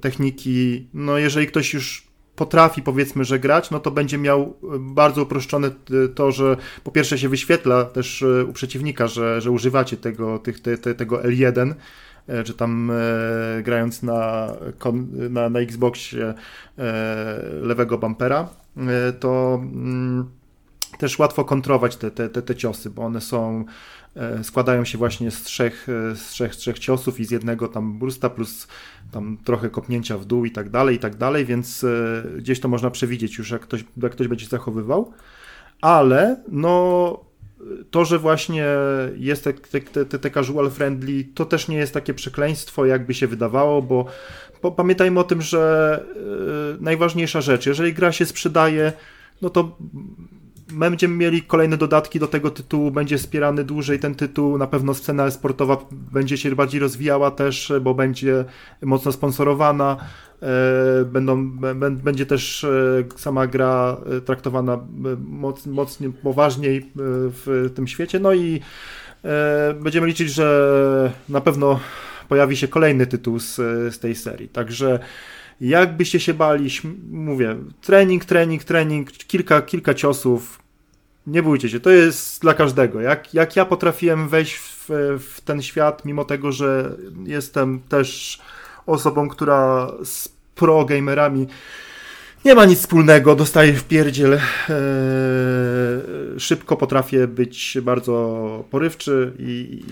techniki, 0.00 0.88
no 0.94 1.18
jeżeli 1.18 1.46
ktoś 1.46 1.74
już 1.74 2.06
potrafi 2.36 2.82
powiedzmy, 2.82 3.24
że 3.24 3.38
grać, 3.38 3.70
no 3.70 3.80
to 3.80 3.90
będzie 3.90 4.18
miał 4.18 4.56
bardzo 4.78 5.22
uproszczone 5.22 5.70
to, 6.14 6.32
że 6.32 6.56
po 6.84 6.90
pierwsze 6.90 7.18
się 7.18 7.28
wyświetla 7.28 7.84
też 7.84 8.24
u 8.48 8.52
przeciwnika, 8.52 9.08
że, 9.08 9.40
że 9.40 9.50
używacie 9.50 9.96
tego, 9.96 10.38
tych, 10.38 10.60
te, 10.60 10.78
te, 10.78 10.94
tego 10.94 11.16
L1, 11.16 11.70
E, 11.70 11.74
czy 12.44 12.54
tam 12.54 12.90
e, 12.90 13.62
grając 13.62 14.02
na, 14.02 14.48
na, 15.30 15.48
na 15.48 15.60
Xboxie 15.60 16.34
e, 16.78 17.42
lewego 17.62 17.98
bumpera, 17.98 18.48
to 19.20 19.60
mm, 19.62 20.30
też 20.98 21.18
łatwo 21.18 21.44
kontrolować 21.44 21.96
te, 21.96 22.10
te, 22.10 22.28
te, 22.28 22.42
te 22.42 22.56
ciosy, 22.56 22.90
bo 22.90 23.02
one 23.02 23.20
są 23.20 23.64
składają 24.42 24.84
się 24.84 24.98
właśnie 24.98 25.30
z 25.30 25.42
trzech, 25.42 25.86
z 26.14 26.28
trzech, 26.28 26.56
trzech 26.56 26.78
ciosów 26.78 27.20
i 27.20 27.24
z 27.24 27.30
jednego 27.30 27.68
tam 27.68 27.98
bursta 27.98 28.30
plus 28.30 28.68
tam 29.12 29.38
trochę 29.44 29.70
kopnięcia 29.70 30.18
w 30.18 30.24
dół 30.24 30.44
i 30.44 30.50
tak 30.50 30.70
dalej, 30.70 30.96
i 30.96 30.98
tak 30.98 31.16
dalej, 31.16 31.46
więc 31.46 31.86
gdzieś 32.36 32.60
to 32.60 32.68
można 32.68 32.90
przewidzieć 32.90 33.38
już, 33.38 33.50
jak 33.50 33.62
ktoś, 33.62 33.84
jak 34.02 34.12
ktoś 34.12 34.28
będzie 34.28 34.46
zachowywał. 34.46 35.12
Ale 35.80 36.36
no 36.48 37.29
to, 37.90 38.04
że 38.04 38.18
właśnie 38.18 38.66
jest 39.16 39.44
te, 39.44 39.52
te, 39.52 40.04
te, 40.04 40.18
te 40.18 40.30
casual 40.30 40.70
friendly, 40.70 41.24
to 41.34 41.44
też 41.44 41.68
nie 41.68 41.76
jest 41.76 41.94
takie 41.94 42.14
przekleństwo, 42.14 42.86
jakby 42.86 43.14
się 43.14 43.26
wydawało, 43.26 43.82
bo, 43.82 44.06
bo 44.62 44.72
pamiętajmy 44.72 45.20
o 45.20 45.24
tym, 45.24 45.42
że 45.42 46.04
yy, 46.14 46.76
najważniejsza 46.80 47.40
rzecz, 47.40 47.66
jeżeli 47.66 47.94
gra 47.94 48.12
się 48.12 48.26
sprzedaje, 48.26 48.92
no 49.42 49.50
to 49.50 49.76
będziemy 50.72 51.16
mieli 51.16 51.42
kolejne 51.42 51.76
dodatki 51.76 52.20
do 52.20 52.26
tego 52.26 52.50
tytułu, 52.50 52.90
będzie 52.90 53.18
wspierany 53.18 53.64
dłużej 53.64 53.98
ten 53.98 54.14
tytuł, 54.14 54.58
na 54.58 54.66
pewno 54.66 54.94
scena 54.94 55.30
sportowa 55.30 55.76
będzie 55.90 56.36
się 56.38 56.54
bardziej 56.56 56.80
rozwijała 56.80 57.30
też, 57.30 57.72
bo 57.80 57.94
będzie 57.94 58.44
mocno 58.82 59.12
sponsorowana, 59.12 59.96
e, 60.42 61.04
będą, 61.04 61.50
będzie 61.90 62.26
też 62.26 62.64
e, 62.64 62.68
sama 63.16 63.46
gra 63.46 63.96
e, 64.16 64.20
traktowana 64.20 64.78
moc, 65.18 65.66
mocniej, 65.66 66.12
poważniej 66.12 66.90
w 66.96 67.72
tym 67.74 67.86
świecie, 67.86 68.20
no 68.20 68.34
i 68.34 68.60
będziemy 69.80 70.06
liczyć, 70.06 70.30
że 70.30 71.12
na 71.28 71.40
pewno 71.40 71.80
pojawi 72.28 72.56
się 72.56 72.68
kolejny 72.68 73.06
tytuł 73.06 73.38
z, 73.38 73.56
z 73.94 73.98
tej 73.98 74.14
serii, 74.14 74.48
także 74.48 74.98
jakbyście 75.60 76.20
się 76.20 76.34
bali, 76.34 76.70
mówię, 77.10 77.56
trening, 77.80 78.24
trening, 78.24 78.64
trening, 78.64 79.12
kilka, 79.12 79.62
kilka 79.62 79.94
ciosów, 79.94 80.58
nie 81.26 81.42
bójcie 81.42 81.68
się, 81.68 81.80
to 81.80 81.90
jest 81.90 82.42
dla 82.42 82.54
każdego. 82.54 83.00
Jak, 83.00 83.34
jak 83.34 83.56
ja 83.56 83.64
potrafiłem 83.64 84.28
wejść 84.28 84.56
w, 84.56 84.88
w 85.18 85.40
ten 85.40 85.62
świat, 85.62 86.04
mimo 86.04 86.24
tego, 86.24 86.52
że 86.52 86.96
jestem 87.24 87.80
też 87.88 88.40
osobą, 88.86 89.28
która 89.28 89.92
z 90.04 90.28
pro 90.54 90.84
gamerami 90.84 91.46
nie 92.44 92.54
ma 92.54 92.64
nic 92.64 92.78
wspólnego, 92.78 93.34
dostaję 93.34 93.72
w 93.72 93.84
pierdziel. 93.84 94.32
Eee, 94.32 94.40
szybko 96.38 96.76
potrafię 96.76 97.26
być 97.26 97.78
bardzo 97.82 98.64
porywczy 98.70 99.32
i, 99.38 99.82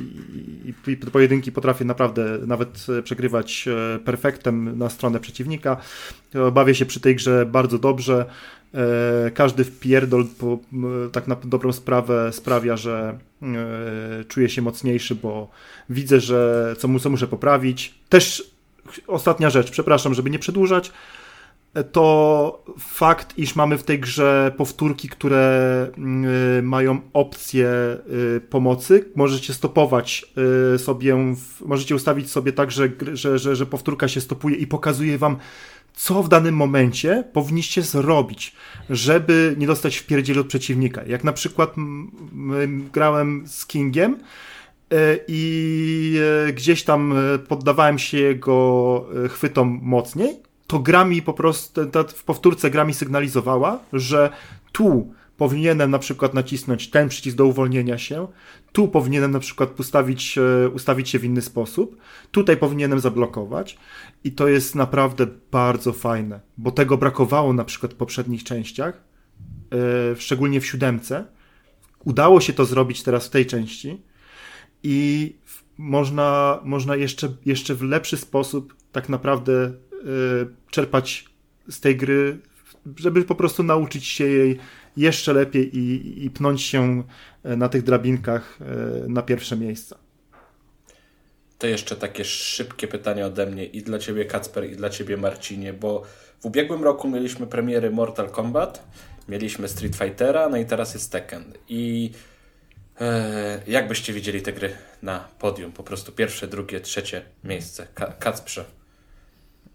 i, 0.65 0.91
i, 0.91 0.97
pojedynki 0.97 1.53
potrafię 1.53 1.85
naprawdę 1.85 2.39
nawet 2.47 2.87
przegrywać 3.05 3.69
e, 3.69 3.99
perfektem 3.99 4.79
na 4.79 4.91
stronę 4.91 5.21
przeciwnika. 5.21 5.77
Bawię 6.53 6.75
się 6.75 6.87
przy 6.87 7.01
tej 7.01 7.17
grze 7.17 7.47
bardzo 7.47 7.79
dobrze. 7.79 8.27
E, 8.75 9.31
każdy 9.31 9.65
wpierdol 9.65 10.27
po, 10.39 10.59
tak 11.13 11.29
na 11.29 11.37
dobrą 11.45 11.73
sprawę 11.73 12.33
sprawia, 12.33 12.77
że 12.77 13.19
e, 13.43 14.25
czuję 14.25 14.49
się 14.49 14.63
mocniejszy, 14.63 15.15
bo 15.15 15.51
widzę, 15.91 16.21
że 16.21 16.75
co, 16.79 16.89
mu, 16.89 16.99
co 16.99 17.11
muszę 17.11 17.27
poprawić. 17.27 17.95
Też 18.09 18.51
ostatnia 19.07 19.51
rzecz, 19.51 19.71
przepraszam, 19.71 20.15
żeby 20.15 20.31
nie 20.31 20.39
przedłużać, 20.39 20.93
to 21.93 22.65
fakt, 22.79 23.39
iż 23.39 23.57
mamy 23.57 23.79
w 23.79 23.83
tej 23.83 23.99
grze 24.01 24.53
powtórki, 24.57 25.09
które 25.09 25.91
mają 26.63 27.01
opcję 27.13 27.69
pomocy. 28.51 29.05
Możecie 29.17 29.55
stopować 29.55 30.25
sobie, 30.77 31.35
możecie 31.67 31.95
ustawić 31.95 32.31
sobie 32.31 32.53
tak, 32.53 32.71
że, 32.71 32.89
że, 33.13 33.39
że, 33.39 33.57
że 33.57 33.67
powtórka 33.67 34.09
się 34.09 34.21
stopuje 34.21 34.57
i 34.57 34.67
pokazuje 34.67 35.19
wam 35.19 35.37
co 35.95 36.23
w 36.23 36.29
danym 36.29 36.55
momencie 36.55 37.25
powinniście 37.33 37.83
zrobić, 37.83 38.53
żeby 38.91 39.55
nie 39.59 39.67
dostać 39.67 39.97
w 39.97 40.07
od 40.39 40.47
przeciwnika. 40.47 41.03
Jak 41.07 41.25
na 41.25 41.33
przykład 41.33 41.75
grałem 42.93 43.45
z 43.47 43.67
Kingiem 43.67 44.19
i 45.29 46.21
gdzieś 46.55 46.83
tam 46.83 47.15
poddawałem 47.49 47.99
się 47.99 48.19
jego 48.19 49.07
chwytom 49.29 49.81
mocniej, 49.83 50.48
to 50.69 50.79
gra 50.79 51.05
mi 51.05 51.23
po 51.23 51.33
prostu, 51.35 51.81
w 52.09 52.25
powtórce 52.25 52.71
gra 52.71 52.85
mi 52.85 52.95
sygnalizowała, 52.95 53.81
że 53.93 54.31
tu 54.73 55.13
powinienem 55.37 55.91
na 55.91 55.99
przykład 55.99 56.35
nacisnąć 56.35 56.91
ten 56.91 57.09
przycisk 57.09 57.37
do 57.37 57.47
uwolnienia 57.47 57.99
się, 57.99 58.29
tu 58.73 58.89
powinienem 58.89 59.31
na 59.31 59.39
przykład 59.39 59.81
ustawić, 59.81 60.39
ustawić 60.75 61.09
się 61.09 61.19
w 61.19 61.25
inny 61.25 61.43
sposób, 61.43 61.97
tutaj 62.31 62.57
powinienem 62.57 63.01
zablokować 63.01 63.79
i 64.25 64.33
to 64.33 64.49
jest 64.49 64.75
naprawdę 64.75 65.27
bardzo 65.51 65.93
fajne, 65.93 66.41
bo 66.57 66.71
tego 66.71 66.97
brakowało 66.97 67.53
na 67.53 67.65
przykład 67.65 67.95
w 67.95 67.97
poprzednich 67.97 68.45
częściach, 68.45 69.05
yy, 69.71 70.17
szczególnie 70.19 70.61
w 70.61 70.67
siódemce. 70.67 71.25
Udało 72.05 72.41
się 72.41 72.53
to 72.53 72.65
zrobić 72.65 73.03
teraz 73.03 73.27
w 73.27 73.31
tej 73.31 73.47
części 73.47 74.03
i 74.83 75.37
można, 75.79 76.61
można 76.65 76.97
jeszcze, 76.97 77.29
jeszcze 77.47 77.75
w 77.75 77.83
lepszy 77.83 78.17
sposób 78.17 78.77
tak 78.93 79.09
naprawdę 79.09 79.73
czerpać 80.71 81.25
z 81.69 81.81
tej 81.81 81.97
gry, 81.97 82.39
żeby 82.97 83.25
po 83.25 83.35
prostu 83.35 83.63
nauczyć 83.63 84.07
się 84.07 84.25
jej 84.25 84.59
jeszcze 84.97 85.33
lepiej 85.33 85.79
i, 85.79 86.25
i 86.25 86.31
pnąć 86.31 86.63
się 86.63 87.03
e, 87.45 87.57
na 87.57 87.69
tych 87.69 87.83
drabinkach 87.83 88.59
na 89.09 89.23
pierwsze 89.23 89.57
miejsca. 89.57 89.99
To 91.59 91.67
jeszcze 91.67 91.97
takie 91.97 92.25
szybkie 92.25 92.89
pytanie 92.89 93.27
ode 93.27 93.47
mnie 93.47 93.65
i 93.65 93.83
dla 93.83 93.99
ciebie 93.99 94.25
Kacper 94.25 94.71
i 94.71 94.77
dla 94.77 94.91
ciebie 94.91 95.17
Marcinie, 95.17 95.73
bo 95.73 96.03
w 96.41 96.47
ubiegłym 96.47 96.85
roku 96.85 97.09
mieliśmy 97.09 97.47
premiery 97.47 97.91
Mortal 97.91 98.31
Kombat, 98.31 98.89
mieliśmy 99.29 99.69
Street 99.69 99.97
Fightera, 99.97 100.49
no 100.49 100.57
i 100.57 100.67
teraz 100.67 100.95
jest 100.95 101.13
Tekken. 101.13 101.45
I 101.69 102.11
e, 103.01 103.63
jak 103.67 103.89
byście 103.89 104.13
widzieli 104.13 104.43
te 104.43 104.53
gry 104.53 104.73
na 105.03 105.29
podium? 105.39 105.73
Po 105.73 105.83
prostu 105.83 106.13
pierwsze, 106.13 106.49
drugie, 106.49 106.81
trzecie 106.81 107.23
miejsce. 107.45 107.87
Ka 107.95 108.07
Kacprze. 108.07 108.65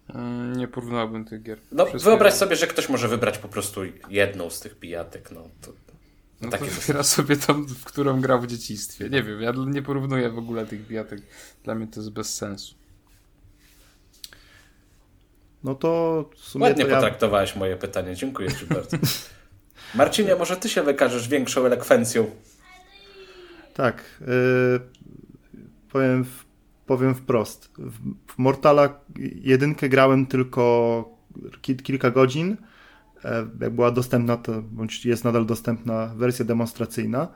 Mm, 0.08 0.56
nie 0.56 0.68
porównałbym 0.68 1.24
tych 1.24 1.42
gier. 1.42 1.58
No, 1.72 1.86
wyobraź 1.86 2.34
sobie, 2.34 2.56
że 2.56 2.66
ktoś 2.66 2.88
może 2.88 3.08
wybrać 3.08 3.38
po 3.38 3.48
prostu 3.48 3.80
jedną 4.08 4.50
z 4.50 4.60
tych 4.60 4.78
pijatek. 4.78 5.30
No, 5.30 5.48
to 5.60 5.72
no 6.40 6.50
Takie 6.50 6.64
to 6.64 6.70
wybiera 6.70 7.02
sobie 7.02 7.36
tą, 7.36 7.64
w 7.66 7.84
którą 7.84 8.20
grał 8.20 8.40
w 8.40 8.46
dzieciństwie. 8.46 9.10
Nie 9.10 9.22
wiem, 9.22 9.40
ja 9.40 9.52
nie 9.66 9.82
porównuję 9.82 10.30
w 10.30 10.38
ogóle 10.38 10.66
tych 10.66 10.86
bijatek. 10.86 11.20
Dla 11.64 11.74
mnie 11.74 11.86
to 11.86 12.00
jest 12.00 12.10
bez 12.10 12.34
sensu. 12.34 12.74
No 15.64 15.74
to 15.74 16.24
w 16.36 16.38
sumie 16.38 16.62
Ładnie 16.62 16.84
to 16.84 16.90
ja... 16.90 16.96
potraktowałeś 16.96 17.56
moje 17.56 17.76
pytanie. 17.76 18.16
Dziękuję 18.16 18.52
Ci 18.52 18.66
bardzo. 18.66 18.96
Marcinie, 19.94 20.36
może 20.36 20.56
Ty 20.56 20.68
się 20.68 20.82
wykażesz 20.82 21.28
większą 21.28 21.66
elekwencją? 21.66 22.30
Tak. 23.74 24.04
Yy, 24.20 24.80
powiem, 25.92 26.24
powiem 26.86 27.14
wprost. 27.14 27.70
W, 27.78 28.38
Mortala 28.38 29.00
jedynkę 29.34 29.88
grałem 29.88 30.26
tylko 30.26 31.04
kilka 31.82 32.10
godzin 32.10 32.56
E, 33.24 33.46
jak 33.60 33.72
była 33.72 33.90
dostępna, 33.90 34.36
to 34.36 34.62
bądź 34.62 35.06
jest 35.06 35.24
nadal 35.24 35.46
dostępna 35.46 36.06
wersja 36.16 36.44
demonstracyjna. 36.44 37.28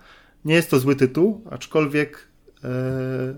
Nie 0.45 0.55
jest 0.55 0.71
to 0.71 0.79
zły 0.79 0.97
tytuł, 0.97 1.45
aczkolwiek 1.51 2.17
e, 2.17 2.61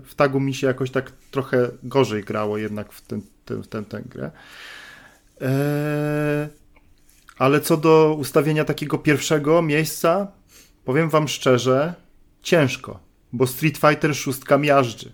w 0.03 0.11
tagu 0.15 0.39
mi 0.39 0.53
się 0.53 0.67
jakoś 0.67 0.91
tak 0.91 1.11
trochę 1.31 1.69
gorzej 1.83 2.23
grało 2.23 2.57
jednak 2.57 2.93
w, 2.93 3.01
ten, 3.01 3.21
ten, 3.45 3.63
tę, 3.63 3.83
tę 3.83 4.01
grę. 4.01 4.31
E, 5.41 6.49
ale 7.37 7.61
co 7.61 7.77
do 7.77 8.15
ustawienia 8.19 8.65
takiego 8.65 8.97
pierwszego 8.97 9.61
miejsca, 9.61 10.27
powiem 10.85 11.09
wam 11.09 11.27
szczerze, 11.27 11.93
ciężko, 12.41 12.99
bo 13.33 13.47
Street 13.47 13.77
Fighter 13.77 14.15
6 14.15 14.39
miażdży. 14.59 15.13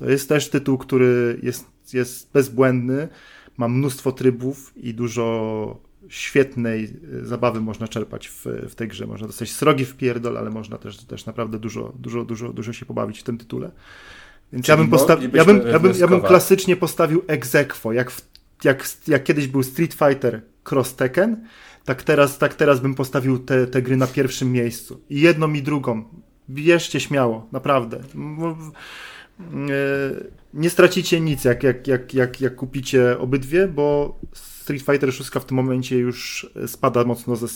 To 0.00 0.10
jest 0.10 0.28
też 0.28 0.50
tytuł, 0.50 0.78
który 0.78 1.38
jest, 1.42 1.66
jest 1.92 2.32
bezbłędny, 2.32 3.08
ma 3.56 3.68
mnóstwo 3.68 4.12
trybów 4.12 4.72
i 4.76 4.94
dużo 4.94 5.80
świetnej 6.08 6.96
zabawy 7.22 7.60
można 7.60 7.88
czerpać 7.88 8.28
w, 8.28 8.44
w 8.44 8.74
tej 8.74 8.88
grze. 8.88 9.06
Można 9.06 9.26
dostać 9.26 9.52
srogi 9.52 9.84
w 9.84 9.96
pierdol, 9.96 10.38
ale 10.38 10.50
można 10.50 10.78
też, 10.78 10.96
też 10.96 11.26
naprawdę 11.26 11.58
dużo, 11.58 11.92
dużo, 11.98 12.24
dużo, 12.24 12.52
dużo 12.52 12.72
się 12.72 12.86
pobawić 12.86 13.20
w 13.20 13.22
tym 13.22 13.38
tytule. 13.38 13.70
Więc 14.52 14.68
ja 14.68 14.76
bym, 14.76 14.90
postawi- 14.90 15.36
ja, 15.36 15.44
bym, 15.44 15.66
ja, 15.66 15.78
bym, 15.78 15.92
ja 15.98 16.08
bym 16.08 16.20
klasycznie 16.20 16.76
postawił 16.76 17.22
egzekwo, 17.26 17.92
jak, 17.92 18.10
w, 18.10 18.28
jak, 18.64 18.88
jak 19.08 19.24
kiedyś 19.24 19.46
był 19.46 19.62
Street 19.62 19.94
Fighter 19.94 20.42
Cross 20.70 20.96
Tekken, 20.96 21.46
tak 21.84 22.02
teraz, 22.02 22.38
tak 22.38 22.54
teraz 22.54 22.80
bym 22.80 22.94
postawił 22.94 23.38
te, 23.38 23.66
te 23.66 23.82
gry 23.82 23.96
na 23.96 24.06
pierwszym 24.06 24.52
miejscu. 24.52 25.00
I 25.10 25.20
jedną 25.20 25.52
i 25.52 25.62
drugą. 25.62 26.04
Bierzcie 26.50 27.00
śmiało, 27.00 27.46
naprawdę. 27.52 28.00
Nie 30.54 30.70
stracicie 30.70 31.20
nic, 31.20 31.44
jak, 31.44 31.62
jak, 31.62 31.86
jak, 31.86 32.14
jak, 32.14 32.40
jak 32.40 32.54
kupicie 32.56 33.18
obydwie, 33.18 33.68
bo 33.68 34.18
Street 34.34 34.82
Fighter 34.82 35.12
6 35.12 35.30
w 35.30 35.44
tym 35.44 35.56
momencie 35.56 35.98
już 35.98 36.50
spada 36.66 37.04
mocno 37.04 37.36
ze 37.36 37.48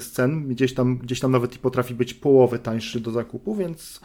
scen. 0.00 0.48
Gdzieś 0.48 0.74
tam, 0.74 0.98
gdzieś 0.98 1.20
tam 1.20 1.30
nawet 1.30 1.56
i 1.56 1.58
potrafi 1.58 1.94
być 1.94 2.14
połowę 2.14 2.58
tańszy 2.58 3.00
do 3.00 3.10
zakupu, 3.10 3.54
więc 3.54 4.00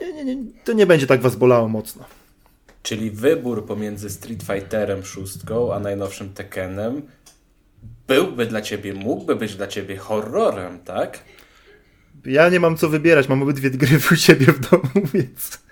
nie, 0.00 0.12
nie, 0.12 0.24
nie, 0.24 0.52
to 0.64 0.72
nie 0.72 0.86
będzie 0.86 1.06
tak 1.06 1.20
was 1.20 1.36
bolało 1.36 1.68
mocno. 1.68 2.04
Czyli 2.82 3.10
wybór 3.10 3.66
pomiędzy 3.66 4.10
Street 4.10 4.42
Fighterem 4.42 5.04
6 5.04 5.38
a 5.74 5.80
najnowszym 5.80 6.32
Tekkenem 6.32 7.02
byłby 8.06 8.46
dla 8.46 8.60
ciebie, 8.60 8.94
mógłby 8.94 9.36
być 9.36 9.56
dla 9.56 9.66
ciebie 9.66 9.96
horrorem, 9.96 10.78
tak? 10.78 11.24
Ja 12.24 12.48
nie 12.48 12.60
mam 12.60 12.76
co 12.76 12.88
wybierać, 12.88 13.28
mam 13.28 13.42
obydwie 13.42 13.70
gry 13.70 13.98
u 14.12 14.16
siebie 14.16 14.46
w 14.46 14.70
domu, 14.70 15.06
więc... 15.14 15.65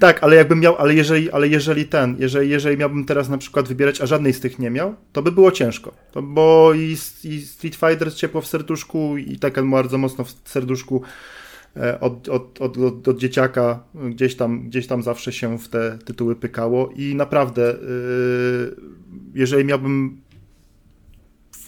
tak, 0.00 0.22
ale 0.22 0.36
jakbym 0.36 0.60
miał, 0.60 0.76
ale 0.76 0.94
jeżeli, 0.94 1.30
ale 1.30 1.48
jeżeli 1.48 1.84
ten, 1.84 2.16
jeżeli, 2.18 2.50
jeżeli 2.50 2.76
miałbym 2.76 3.04
teraz 3.04 3.28
na 3.28 3.38
przykład 3.38 3.68
wybierać, 3.68 4.00
a 4.00 4.06
żadnej 4.06 4.32
z 4.32 4.40
tych 4.40 4.58
nie 4.58 4.70
miał, 4.70 4.94
to 5.12 5.22
by 5.22 5.32
było 5.32 5.52
ciężko. 5.52 5.94
To, 6.12 6.22
bo 6.22 6.74
i, 6.74 6.96
i 7.24 7.40
Street 7.40 7.76
Fighter 7.76 8.14
ciepło 8.14 8.40
w 8.40 8.46
serduszku 8.46 9.16
i 9.16 9.38
Tekken 9.38 9.70
bardzo 9.70 9.98
mocno 9.98 10.24
w 10.24 10.34
serduszku 10.44 11.02
e, 11.76 12.00
od, 12.00 12.28
od, 12.28 12.60
od, 12.60 12.78
od, 12.78 13.08
od 13.08 13.18
dzieciaka 13.18 13.82
gdzieś 13.94 14.36
tam, 14.36 14.68
gdzieś 14.68 14.86
tam 14.86 15.02
zawsze 15.02 15.32
się 15.32 15.58
w 15.58 15.68
te 15.68 15.98
tytuły 16.04 16.36
pykało 16.36 16.90
i 16.96 17.14
naprawdę 17.14 17.62
yy, 17.62 18.76
jeżeli 19.34 19.64
miałbym 19.64 20.20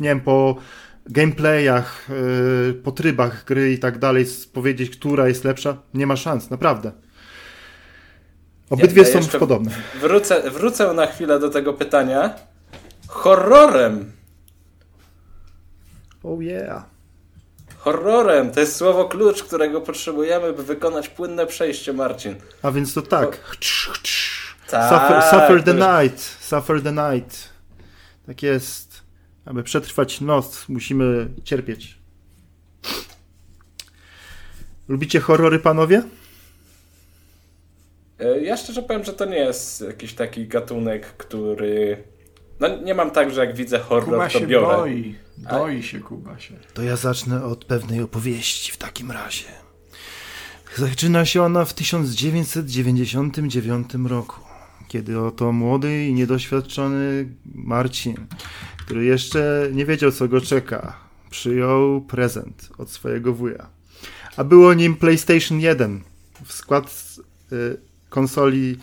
nie 0.01 0.09
wiem, 0.09 0.21
po 0.21 0.57
gameplayach, 1.07 2.09
yy, 2.67 2.75
po 2.75 2.93
trybach 2.93 3.45
gry 3.45 3.73
i 3.73 3.79
tak 3.79 3.99
dalej 3.99 4.27
powiedzieć, 4.53 4.91
która 4.91 5.29
jest 5.29 5.45
lepsza, 5.45 5.83
nie 5.95 6.07
ma 6.07 6.17
szans, 6.17 6.51
naprawdę. 6.51 6.93
Obydwie 8.71 9.03
ja, 9.03 9.09
ja 9.09 9.23
są 9.23 9.39
podobne. 9.39 9.71
Wrócę, 10.01 10.51
wrócę 10.51 10.95
na 10.95 11.07
chwilę 11.07 11.39
do 11.39 11.51
tego 11.51 11.73
pytania. 11.73 12.35
Horrorem. 13.09 14.13
Oh 16.23 16.43
yeah. 16.43 16.85
Horrorem 17.79 18.51
to 18.51 18.61
jest 18.61 18.77
słowo 18.77 19.05
klucz, 19.05 19.43
którego 19.43 19.81
potrzebujemy, 19.81 20.53
by 20.53 20.63
wykonać 20.63 21.09
płynne 21.09 21.47
przejście, 21.47 21.93
Marcin. 21.93 22.35
A 22.63 22.71
więc 22.71 22.95
to 22.95 23.03
tak. 23.03 23.29
O... 23.29 23.33
tak 24.71 24.93
suffer, 24.93 25.23
suffer 25.23 25.65
the 25.65 25.75
night. 25.75 26.21
Suffer 26.41 26.83
the 26.83 26.93
night. 26.93 27.49
Tak 28.27 28.43
jest. 28.43 29.03
Aby 29.45 29.63
przetrwać 29.63 30.21
noc, 30.21 30.69
musimy 30.69 31.29
cierpieć. 31.45 31.99
Lubicie 34.89 35.21
horrory, 35.21 35.59
panowie? 35.59 36.03
E, 38.21 38.41
ja 38.41 38.57
szczerze 38.57 38.83
powiem, 38.83 39.05
że 39.05 39.13
to 39.13 39.25
nie 39.25 39.39
jest 39.39 39.81
jakiś 39.81 40.15
taki 40.15 40.47
gatunek, 40.47 41.07
który. 41.07 42.05
No 42.61 42.79
nie 42.79 42.95
mam 42.95 43.11
tak, 43.11 43.33
że 43.33 43.47
jak 43.47 43.57
widzę 43.57 43.79
horror, 43.79 44.05
Kuba 44.05 44.29
to 44.29 44.39
się 44.39 44.47
biorę. 44.47 44.77
Boi. 44.77 45.15
Boi 45.37 45.79
A... 45.79 45.83
się 45.83 46.01
Kuba 46.01 46.39
się. 46.39 46.55
To 46.75 46.83
ja 46.83 46.97
zacznę 46.97 47.45
od 47.45 47.65
pewnej 47.65 48.03
opowieści 48.03 48.73
w 48.73 48.77
takim 48.77 49.11
razie. 49.11 49.45
Zaczyna 50.77 51.25
się 51.25 51.43
ona 51.43 51.65
w 51.65 51.75
1999 51.75 53.89
roku, 54.09 54.41
kiedy 54.89 55.21
oto 55.21 55.53
młody 55.53 56.07
i 56.07 56.15
niedoświadczony 56.15 57.29
Marcin 57.55 58.27
który 58.91 59.05
jeszcze 59.05 59.69
nie 59.73 59.87
wiedział, 59.87 60.13
co 60.13 60.29
go 60.29 60.41
czeka, 60.41 60.97
przyjął 61.31 62.01
prezent 62.01 62.69
od 62.79 62.91
swojego 62.91 63.33
wuja. 63.33 63.67
A 64.37 64.45
było 64.45 64.75
nim 64.75 64.97
PlayStation 64.97 65.61
1. 65.61 66.01
W 66.45 66.53
skład 66.53 67.05
y, 67.53 67.77
konsoli 68.11 68.79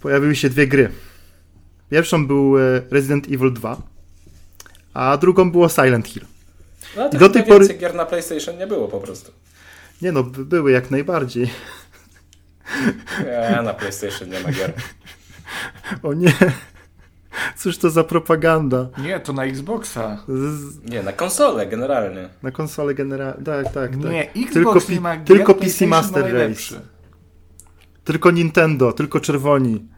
pojawiły 0.00 0.36
się 0.36 0.50
dwie 0.50 0.66
gry. 0.66 0.90
Pierwszą 1.90 2.26
był 2.26 2.58
y, 2.58 2.82
Resident 2.90 3.26
Evil 3.26 3.52
2, 3.52 3.82
a 4.94 5.16
drugą 5.16 5.50
było 5.50 5.68
Silent 5.68 6.08
Hill. 6.08 6.24
No, 6.96 7.08
I 7.12 7.18
do 7.18 7.28
tej 7.28 7.44
pory 7.44 7.74
gier 7.74 7.94
na 7.94 8.06
PlayStation 8.06 8.58
nie 8.58 8.66
było 8.66 8.88
po 8.88 9.00
prostu. 9.00 9.32
Nie 10.02 10.12
no, 10.12 10.22
były 10.22 10.72
jak 10.72 10.90
najbardziej. 10.90 11.50
Ja 13.52 13.62
na 13.62 13.74
PlayStation 13.74 14.28
nie 14.28 14.40
ma 14.40 14.52
gier. 14.52 14.72
O 16.02 16.12
nie. 16.14 16.32
Cóż 17.56 17.78
to 17.78 17.90
za 17.90 18.04
propaganda? 18.04 18.88
Nie, 18.98 19.20
to 19.20 19.32
na 19.32 19.44
Xboxa. 19.44 20.24
Nie, 20.84 21.02
na 21.02 21.12
konsolę 21.12 21.66
generalnie. 21.66 22.28
Na 22.42 22.50
konsolę 22.50 22.94
generalnie, 22.94 23.44
tak, 23.44 23.64
tak, 23.64 23.74
tak. 23.74 23.96
Nie, 23.96 24.30
Xbox 24.30 24.52
tylko, 24.52 24.80
nie 24.88 25.00
ma 25.00 25.16
Tylko 25.16 25.54
PC 25.54 25.86
Master 25.86 26.34
Race. 26.34 26.95
Tylko 28.06 28.30
Nintendo, 28.30 28.92
tylko 28.92 29.20
czerwoni. 29.20 29.88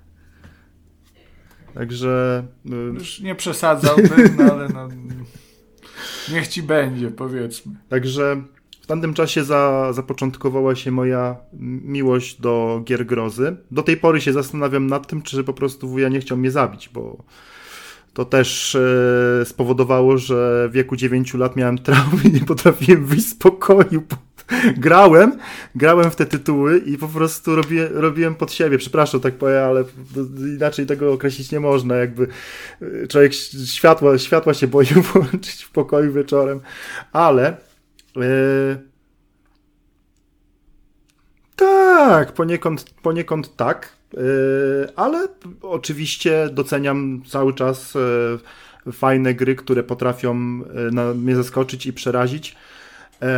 Także... 1.75 2.45
Y, 2.67 2.95
Już 2.95 3.21
nie 3.21 3.35
przesadzałbym, 3.35 4.37
no 4.39 4.53
ale 4.53 4.69
no... 4.69 4.89
Niech 6.33 6.49
ci 6.49 6.63
będzie, 6.63 7.11
powiedzmy. 7.11 7.73
Także 7.89 8.43
w 8.81 8.87
tamtym 8.87 9.15
czasie 9.15 9.45
za, 9.45 9.93
zapoczątkowała 9.93 10.75
się 10.75 10.91
moja 10.91 11.37
miłość 11.83 12.41
do 12.41 12.83
gier 12.85 13.07
grozy. 13.07 13.57
Do 13.71 13.83
tej 13.83 13.97
pory 13.97 14.21
się 14.21 14.33
zastanawiam 14.33 14.87
nad 14.87 15.07
tym, 15.07 15.23
czy 15.23 15.45
po 15.45 15.53
prostu 15.53 15.89
wuja 15.89 16.09
nie 16.09 16.21
chciał 16.21 16.39
mnie 16.39 16.51
zabić, 16.51 16.89
bo 16.89 17.25
to 18.15 18.25
też 18.25 18.75
e, 18.75 19.45
spowodowało, 19.45 20.19
że 20.19 20.69
w 20.69 20.73
wieku 20.73 20.97
9 20.97 21.35
lat 21.35 21.57
miałem 21.57 21.79
traumy 21.79 22.23
i 22.25 22.33
nie 22.33 22.41
potrafiłem 22.41 23.07
wyjść 23.07 23.29
z 23.29 23.35
pokoju. 23.35 24.03
grałem, 24.77 25.39
grałem 25.75 26.11
w 26.11 26.17
te 26.17 26.27
tytuły 26.27 26.79
i 26.79 26.99
po 26.99 27.09
prostu 27.09 27.57
robię, 27.57 27.89
robiłem 27.89 28.35
pod 28.35 28.53
siebie. 28.53 28.79
Przepraszam, 28.79 29.21
tak 29.21 29.35
powiem, 29.35 29.65
ale 29.65 29.85
inaczej 30.57 30.87
tego 30.87 31.13
określić 31.13 31.53
nie 31.53 31.61
można. 31.61 31.97
Jakby 31.97 32.27
e, 32.83 33.07
człowiek 33.07 33.33
światła, 33.67 34.19
światła 34.19 34.55
się 34.55 34.67
boi 34.67 34.87
włączyć 35.13 35.63
w 35.63 35.71
pokoju 35.71 36.13
wieczorem, 36.13 36.61
ale 37.13 37.57
Yy... 38.17 38.89
Tak, 41.57 42.33
poniekąd, 42.33 42.91
poniekąd 43.03 43.57
tak, 43.57 43.93
yy, 44.13 44.21
ale 44.97 45.29
oczywiście 45.63 46.49
doceniam 46.53 47.23
cały 47.29 47.55
czas 47.55 47.95
fajne 48.93 49.35
gry, 49.35 49.57
które 49.57 49.83
potrafią 49.83 50.35
mnie 51.15 51.37
zaskoczyć 51.37 51.87
i 51.87 51.93
przerazić. 51.93 52.57
Yy, 53.21 53.29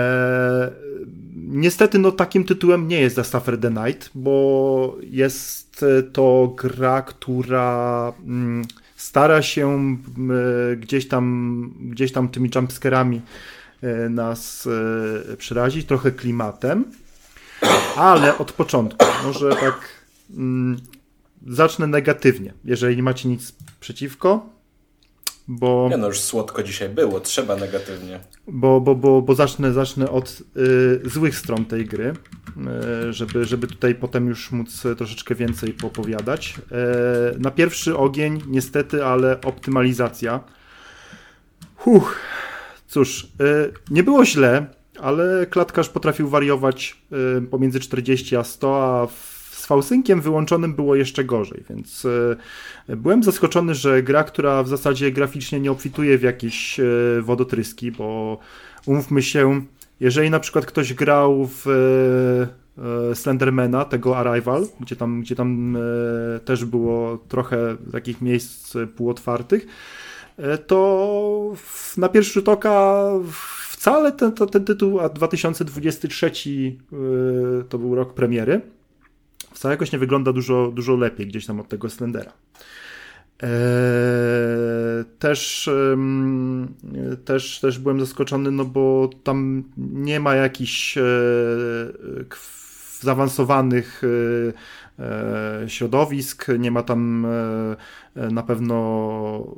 niestety, 1.37 1.99
no 1.99 2.13
takim 2.13 2.45
tytułem 2.45 2.89
nie 2.89 3.01
jest 3.01 3.17
The 3.17 3.25
Suffer 3.25 3.61
the 3.61 3.71
Night, 3.71 4.11
bo 4.15 4.97
jest 5.03 5.85
to 6.13 6.55
gra, 6.57 7.03
która 7.03 8.13
mm, 8.27 8.65
stara 8.97 9.43
się 9.43 9.97
yy, 10.19 10.77
gdzieś 10.77 11.09
tam, 11.09 11.75
gdzieś 11.81 12.13
tam 12.13 12.29
tymi 12.29 12.51
jumpscarami 12.55 13.21
E, 13.83 14.09
nas 14.09 14.69
e, 15.33 15.37
przerazić, 15.37 15.87
trochę 15.87 16.13
klimatem, 16.13 16.85
ale 17.97 18.39
od 18.39 18.53
początku, 18.53 19.07
może 19.25 19.51
tak 19.51 19.89
mm, 20.37 20.81
zacznę 21.47 21.87
negatywnie, 21.87 22.53
jeżeli 22.65 22.97
nie 22.97 23.03
macie 23.03 23.29
nic 23.29 23.53
przeciwko, 23.81 24.47
bo... 25.51 25.91
No, 25.99 26.07
już 26.07 26.21
słodko 26.21 26.63
dzisiaj 26.63 26.89
było, 26.89 27.21
trzeba 27.21 27.57
negatywnie. 27.57 28.21
Bo, 28.47 28.81
bo, 28.81 28.95
bo, 28.95 29.23
bo 29.23 29.35
zacznę, 29.35 29.73
zacznę 29.73 30.11
od 30.11 30.43
y, 31.05 31.09
złych 31.09 31.37
stron 31.37 31.65
tej 31.65 31.87
gry, 31.87 32.13
y, 33.09 33.13
żeby, 33.13 33.45
żeby 33.45 33.67
tutaj 33.67 33.95
potem 33.95 34.27
już 34.27 34.51
móc 34.51 34.83
troszeczkę 34.99 35.35
więcej 35.35 35.73
popowiadać. 35.73 36.55
Y, 37.35 37.41
na 37.41 37.51
pierwszy 37.51 37.97
ogień 37.97 38.43
niestety, 38.47 39.05
ale 39.05 39.41
optymalizacja. 39.41 40.41
Huch, 41.77 42.17
Cóż, 42.91 43.25
y, 43.25 43.73
nie 43.91 44.03
było 44.03 44.25
źle, 44.25 44.67
ale 45.01 45.47
klatkarz 45.47 45.89
potrafił 45.89 46.29
wariować 46.29 46.97
y, 47.39 47.43
pomiędzy 47.43 47.81
40 47.81 48.37
a 48.37 48.45
100, 48.45 48.85
a 48.85 49.07
z 49.07 49.30
fałsynkiem 49.71 50.21
wyłączonym 50.21 50.75
było 50.75 50.97
jeszcze 50.97 51.25
gorzej, 51.25 51.63
więc 51.71 52.05
y, 52.05 52.37
byłem 52.97 53.23
zaskoczony, 53.23 53.75
że 53.75 54.03
gra, 54.03 54.25
która 54.25 54.63
w 54.63 54.69
zasadzie 54.69 55.13
graficznie 55.13 55.61
nie 55.61 55.71
obfituje 55.71 56.19
w 56.19 56.23
jakieś 56.23 56.81
wodotryski, 57.23 57.93
bo 57.93 58.39
umówmy 58.87 59.23
się, 59.23 59.63
jeżeli 60.01 60.31
na 60.31 60.41
przykład 60.41 60.67
ktoś 60.67 60.95
grał 60.95 61.49
w 61.65 61.67
Slendermana, 63.15 63.85
tego 63.85 64.19
Arrival, 64.19 64.67
gdzie 64.81 64.97
tam, 64.97 65.21
gdzie 65.21 65.37
tam 65.37 65.79
też 66.45 66.65
było 66.65 67.19
trochę 67.29 67.77
takich 67.93 68.23
miejsc 68.23 68.77
półotwartych, 68.97 69.67
to 70.67 71.53
na 71.97 72.09
pierwszy 72.09 72.33
rzut 72.33 72.49
oka 72.49 73.05
wcale 73.69 74.13
ten, 74.13 74.33
ten 74.33 74.65
tytuł, 74.65 75.01
a 75.01 75.09
2023 75.09 76.31
to 77.69 77.79
był 77.79 77.95
rok 77.95 78.15
premiery, 78.15 78.61
wcale 79.61 79.75
jakoś 79.75 79.93
nie 79.93 79.99
wygląda 79.99 80.33
dużo, 80.33 80.73
dużo 80.75 80.97
lepiej 80.97 81.27
gdzieś 81.27 81.47
tam 81.47 81.61
od 81.61 81.69
tego 81.69 81.91
Slendera. 81.91 82.33
Też, 85.19 85.71
też, 87.25 87.61
też 87.61 87.79
byłem 87.79 88.01
zaskoczony, 88.01 88.51
no 88.51 88.65
bo 88.65 89.11
tam 89.25 89.65
nie 89.77 90.21
ma 90.21 90.35
jakichś 90.35 90.99
zaawansowanych 93.01 94.03
e, 94.99 95.69
środowisk, 95.69 96.47
nie 96.59 96.71
ma 96.71 96.83
tam 96.83 97.27
e, 98.17 98.31
na 98.31 98.43
pewno 98.43 99.57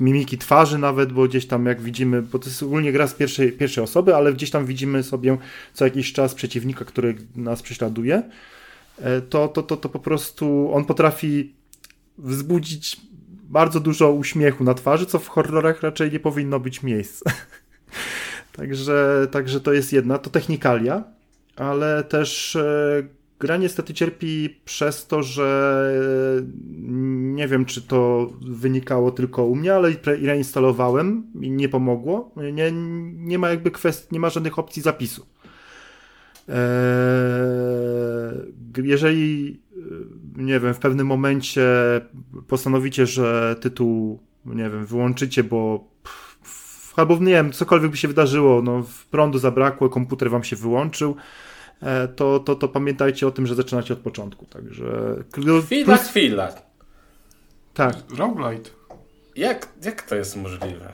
mimiki 0.00 0.38
twarzy 0.38 0.78
nawet, 0.78 1.12
bo 1.12 1.28
gdzieś 1.28 1.46
tam 1.46 1.66
jak 1.66 1.80
widzimy, 1.80 2.22
bo 2.22 2.38
to 2.38 2.48
jest 2.48 2.62
ogólnie 2.62 2.92
gra 2.92 3.06
z 3.06 3.14
pierwszej, 3.14 3.52
pierwszej 3.52 3.84
osoby, 3.84 4.16
ale 4.16 4.32
gdzieś 4.32 4.50
tam 4.50 4.66
widzimy 4.66 5.02
sobie 5.02 5.38
co 5.74 5.84
jakiś 5.84 6.12
czas 6.12 6.34
przeciwnika, 6.34 6.84
który 6.84 7.14
nas 7.36 7.62
prześladuje, 7.62 8.16
e, 8.16 8.30
to, 9.30 9.48
to, 9.48 9.62
to, 9.62 9.76
to 9.76 9.88
po 9.88 9.98
prostu 9.98 10.70
on 10.74 10.84
potrafi 10.84 11.54
wzbudzić 12.18 13.00
bardzo 13.48 13.80
dużo 13.80 14.12
uśmiechu 14.12 14.64
na 14.64 14.74
twarzy, 14.74 15.06
co 15.06 15.18
w 15.18 15.28
horrorach 15.28 15.82
raczej 15.82 16.12
nie 16.12 16.20
powinno 16.20 16.60
być 16.60 16.82
miejsca. 16.82 17.30
także, 18.56 19.26
także 19.30 19.60
to 19.60 19.72
jest 19.72 19.92
jedna, 19.92 20.18
to 20.18 20.30
technikalia 20.30 21.16
ale 21.56 22.04
też 22.04 22.56
e, 22.56 23.06
gra 23.40 23.56
niestety 23.56 23.94
cierpi 23.94 24.60
przez 24.64 25.06
to, 25.06 25.22
że 25.22 25.90
e, 26.38 26.46
nie 27.34 27.48
wiem, 27.48 27.64
czy 27.64 27.82
to 27.82 28.30
wynikało 28.48 29.10
tylko 29.10 29.44
u 29.44 29.56
mnie, 29.56 29.74
ale 29.74 29.90
reinstalowałem 30.22 31.26
i 31.40 31.50
nie 31.50 31.68
pomogło. 31.68 32.30
Nie, 32.52 32.72
nie 33.14 33.38
ma 33.38 33.50
jakby 33.50 33.70
kwestii, 33.70 34.08
nie 34.12 34.20
ma 34.20 34.30
żadnych 34.30 34.58
opcji 34.58 34.82
zapisu. 34.82 35.26
E, 36.48 36.54
jeżeli, 38.82 39.60
nie 40.36 40.60
wiem, 40.60 40.74
w 40.74 40.78
pewnym 40.78 41.06
momencie 41.06 41.70
postanowicie, 42.48 43.06
że 43.06 43.56
tytuł, 43.60 44.20
nie 44.46 44.70
wiem, 44.70 44.86
wyłączycie, 44.86 45.44
bo 45.44 45.88
albo 46.96 47.16
nie 47.16 47.32
wiem, 47.32 47.52
cokolwiek 47.52 47.90
by 47.90 47.96
się 47.96 48.08
wydarzyło, 48.08 48.62
no, 48.62 48.84
prądu 49.10 49.38
zabrakło, 49.38 49.88
komputer 49.88 50.30
wam 50.30 50.44
się 50.44 50.56
wyłączył, 50.56 51.16
E, 51.82 52.08
to, 52.08 52.40
to, 52.40 52.54
to 52.54 52.68
pamiętajcie 52.68 53.26
o 53.26 53.30
tym, 53.30 53.46
że 53.46 53.54
zaczynacie 53.54 53.94
od 53.94 54.00
początku. 54.00 54.46
Także. 54.46 55.16
Chwila, 55.64 55.96
plus... 55.96 56.08
chwila. 56.08 56.52
Tak. 57.74 57.96
Roguelite. 58.16 58.70
Jak, 59.36 59.68
jak 59.84 60.02
to 60.02 60.14
jest 60.14 60.36
możliwe? 60.36 60.92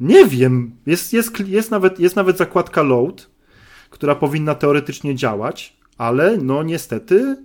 Nie 0.00 0.26
wiem. 0.26 0.76
Jest, 0.86 1.12
jest, 1.12 1.40
jest, 1.40 1.70
nawet, 1.70 2.00
jest 2.00 2.16
nawet 2.16 2.36
zakładka 2.36 2.82
load, 2.82 3.29
która 3.90 4.14
powinna 4.14 4.54
teoretycznie 4.54 5.14
działać, 5.14 5.76
ale 5.98 6.36
no 6.36 6.62
niestety 6.62 7.36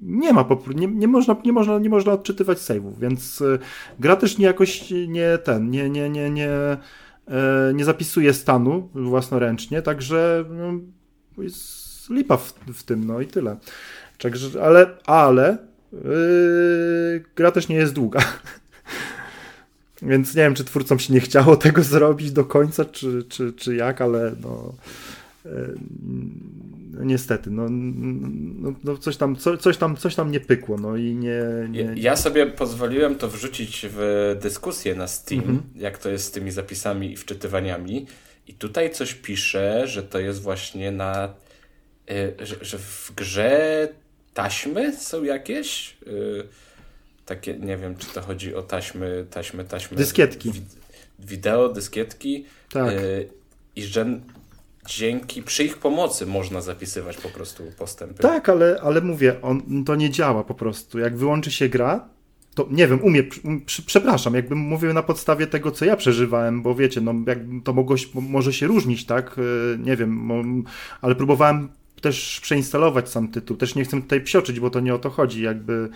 nie 0.00 0.32
ma, 0.32 0.48
nie, 0.74 0.86
nie, 0.86 1.08
można, 1.08 1.36
nie, 1.44 1.52
można, 1.52 1.78
nie 1.78 1.90
można 1.90 2.12
odczytywać 2.12 2.58
save'ów, 2.58 2.98
więc 2.98 3.42
e, 3.42 3.58
gra 3.98 4.16
też 4.16 4.38
nie 4.38 4.46
jakoś 4.46 4.90
nie 5.08 5.38
ten, 5.38 5.70
nie, 5.70 5.90
nie, 5.90 6.10
nie, 6.10 6.30
nie, 6.30 6.48
e, 6.48 6.78
nie 7.74 7.84
zapisuje 7.84 8.34
stanu 8.34 8.88
własnoręcznie, 8.94 9.82
także 9.82 10.44
no, 10.50 10.72
jest 11.42 12.10
lipa 12.10 12.36
w, 12.36 12.54
w 12.74 12.82
tym, 12.82 13.06
no 13.06 13.20
i 13.20 13.26
tyle. 13.26 13.56
Także, 14.18 14.64
ale, 14.64 14.86
ale 15.06 15.58
yy, 15.92 17.24
gra 17.36 17.50
też 17.50 17.68
nie 17.68 17.76
jest 17.76 17.92
długa. 17.92 18.20
Więc 20.02 20.34
nie 20.34 20.42
wiem, 20.42 20.54
czy 20.54 20.64
twórcom 20.64 20.98
się 20.98 21.14
nie 21.14 21.20
chciało 21.20 21.56
tego 21.56 21.82
zrobić 21.82 22.32
do 22.32 22.44
końca, 22.44 22.84
czy, 22.84 23.24
czy, 23.28 23.52
czy 23.52 23.76
jak, 23.76 24.00
ale 24.00 24.32
no, 24.42 24.74
niestety, 27.00 27.50
no, 27.50 27.66
no, 27.70 28.74
no, 28.84 28.96
coś, 28.98 29.16
tam, 29.16 29.36
co, 29.36 29.56
coś, 29.56 29.76
tam, 29.76 29.96
coś 29.96 30.14
tam 30.14 30.30
nie 30.30 30.40
pykło, 30.40 30.78
no 30.78 30.96
i 30.96 31.14
nie, 31.14 31.42
nie... 31.68 31.92
Ja 31.96 32.16
sobie 32.16 32.46
pozwoliłem 32.46 33.14
to 33.14 33.28
wrzucić 33.28 33.86
w 33.90 34.36
dyskusję 34.42 34.94
na 34.94 35.06
Steam, 35.06 35.40
mhm. 35.40 35.62
jak 35.76 35.98
to 35.98 36.10
jest 36.10 36.24
z 36.24 36.30
tymi 36.30 36.50
zapisami 36.50 37.12
i 37.12 37.16
wczytywaniami 37.16 38.06
i 38.48 38.54
tutaj 38.54 38.90
coś 38.90 39.14
pisze, 39.14 39.88
że 39.88 40.02
to 40.02 40.18
jest 40.18 40.42
właśnie 40.42 40.90
na. 40.90 41.34
Y, 42.10 42.46
że, 42.46 42.56
że, 42.60 42.78
w 42.78 43.12
grze 43.16 43.88
taśmy 44.34 44.96
są 44.96 45.24
jakieś. 45.24 45.96
Y, 46.06 46.48
takie, 47.26 47.54
nie 47.54 47.76
wiem, 47.76 47.96
czy 47.96 48.06
to 48.06 48.20
chodzi 48.20 48.54
o 48.54 48.62
taśmy, 48.62 49.26
taśmy, 49.30 49.64
taśmy. 49.64 49.96
Dyskietki. 49.96 50.52
wideo, 51.18 51.68
dyskietki. 51.68 52.44
Tak. 52.70 52.92
Y, 52.92 53.28
I 53.76 53.82
że 53.82 54.20
dzięki, 54.88 55.42
przy 55.42 55.64
ich 55.64 55.78
pomocy 55.78 56.26
można 56.26 56.60
zapisywać 56.60 57.16
po 57.16 57.28
prostu 57.28 57.62
postępy. 57.78 58.22
Tak, 58.22 58.48
ale, 58.48 58.80
ale 58.82 59.00
mówię, 59.00 59.42
on, 59.42 59.84
to 59.84 59.94
nie 59.94 60.10
działa 60.10 60.44
po 60.44 60.54
prostu. 60.54 60.98
Jak 60.98 61.16
wyłączy 61.16 61.50
się 61.50 61.68
gra, 61.68 62.08
to 62.54 62.66
nie 62.70 62.88
wiem, 62.88 63.02
umie, 63.02 63.22
przepraszam, 63.86 64.34
jakbym 64.34 64.58
mówił 64.58 64.92
na 64.92 65.02
podstawie 65.02 65.46
tego, 65.46 65.70
co 65.70 65.84
ja 65.84 65.96
przeżywałem, 65.96 66.62
bo 66.62 66.74
wiecie, 66.74 67.00
no, 67.00 67.14
jak, 67.26 67.38
to 67.64 67.72
mogło, 67.72 67.96
może 68.14 68.52
się 68.52 68.66
różnić, 68.66 69.06
tak, 69.06 69.36
e, 69.38 69.78
nie 69.78 69.96
wiem, 69.96 70.64
ale 71.00 71.14
próbowałem 71.14 71.68
też 72.04 72.40
przeinstalować 72.40 73.08
sam 73.08 73.28
tytuł. 73.28 73.56
Też 73.56 73.74
nie 73.74 73.84
chcę 73.84 74.02
tutaj 74.02 74.20
psioczyć, 74.20 74.60
bo 74.60 74.70
to 74.70 74.80
nie 74.80 74.94
o 74.94 74.98
to 74.98 75.10
chodzi, 75.10 75.42
jakby 75.42 75.72
e, 75.72 75.88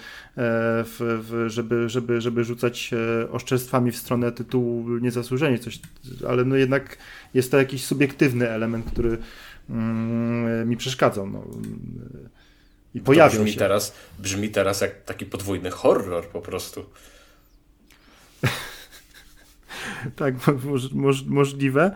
w, 0.85 0.97
w, 0.99 1.45
żeby, 1.51 1.89
żeby, 1.89 2.21
żeby 2.21 2.45
rzucać 2.45 2.91
e, 2.93 3.31
oszczerstwami 3.31 3.93
w 3.93 3.97
stronę 3.97 4.33
tytułu 4.33 4.99
niezasłużenie, 4.99 5.59
coś, 5.59 5.81
ale 6.29 6.45
no 6.45 6.57
jednak 6.57 6.99
jest 7.35 7.51
to 7.51 7.59
jakiś 7.59 7.85
subiektywny 7.85 8.51
element, 8.51 8.91
który 8.91 9.19
mm, 9.71 10.69
mi 10.69 10.77
przeszkadzał. 10.77 11.27
No. 11.31 11.45
I 12.95 13.01
pojawił 13.01 13.41
brzmi 13.41 13.53
się. 13.53 13.59
Teraz, 13.59 13.95
brzmi 14.19 14.49
teraz 14.49 14.81
jak 14.81 15.05
taki 15.05 15.27
podwójny 15.27 15.71
horror 15.71 16.27
po 16.27 16.41
prostu. 16.41 16.85
tak, 20.17 20.35
moż, 20.93 21.25
możliwe. 21.25 21.93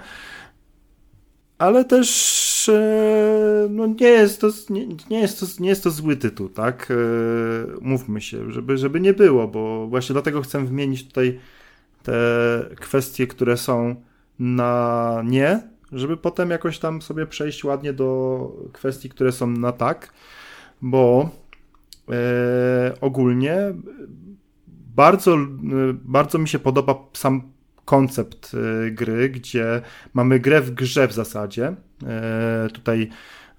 Ale 1.63 1.85
też 1.85 2.69
e, 2.69 3.67
no 3.71 3.87
nie, 3.87 4.07
jest 4.07 4.41
to, 4.41 4.49
nie, 4.71 4.87
nie, 5.11 5.21
jest 5.21 5.41
to, 5.41 5.63
nie 5.63 5.69
jest 5.69 5.85
to 5.85 5.91
zły 5.91 6.17
tytuł, 6.17 6.49
tak? 6.49 6.91
E, 6.91 6.95
mówmy 7.81 8.21
się, 8.21 8.53
żeby, 8.53 8.79
żeby 8.79 9.01
nie 9.01 9.13
było, 9.13 9.49
bo 9.49 9.87
właśnie 9.87 10.13
dlatego 10.13 10.43
chcę 10.43 10.67
wymienić 10.67 11.07
tutaj 11.07 11.41
te 12.03 12.13
kwestie, 12.77 13.27
które 13.27 13.57
są 13.57 13.97
na 14.39 15.23
nie, 15.25 15.61
żeby 15.93 16.17
potem 16.17 16.51
jakoś 16.51 16.79
tam 16.79 17.03
sobie 17.03 17.27
przejść 17.27 17.65
ładnie 17.65 17.93
do 17.93 18.51
kwestii, 18.73 19.09
które 19.09 19.33
są 19.33 19.47
na 19.47 19.73
tak 19.73 20.13
bo 20.83 21.31
e, 22.11 22.95
ogólnie 23.01 23.57
bardzo, 24.97 25.37
bardzo 26.05 26.39
mi 26.39 26.49
się 26.49 26.59
podoba 26.59 26.95
sam 27.13 27.52
koncept 27.85 28.53
e, 28.55 28.91
gry, 28.91 29.29
gdzie 29.31 29.83
mamy 30.15 30.41
grę 30.41 30.61
w 30.61 30.71
grze 30.71 31.09
w 31.09 31.13
zasadzie. 31.13 31.75
E, 32.07 32.69
tutaj 32.73 33.09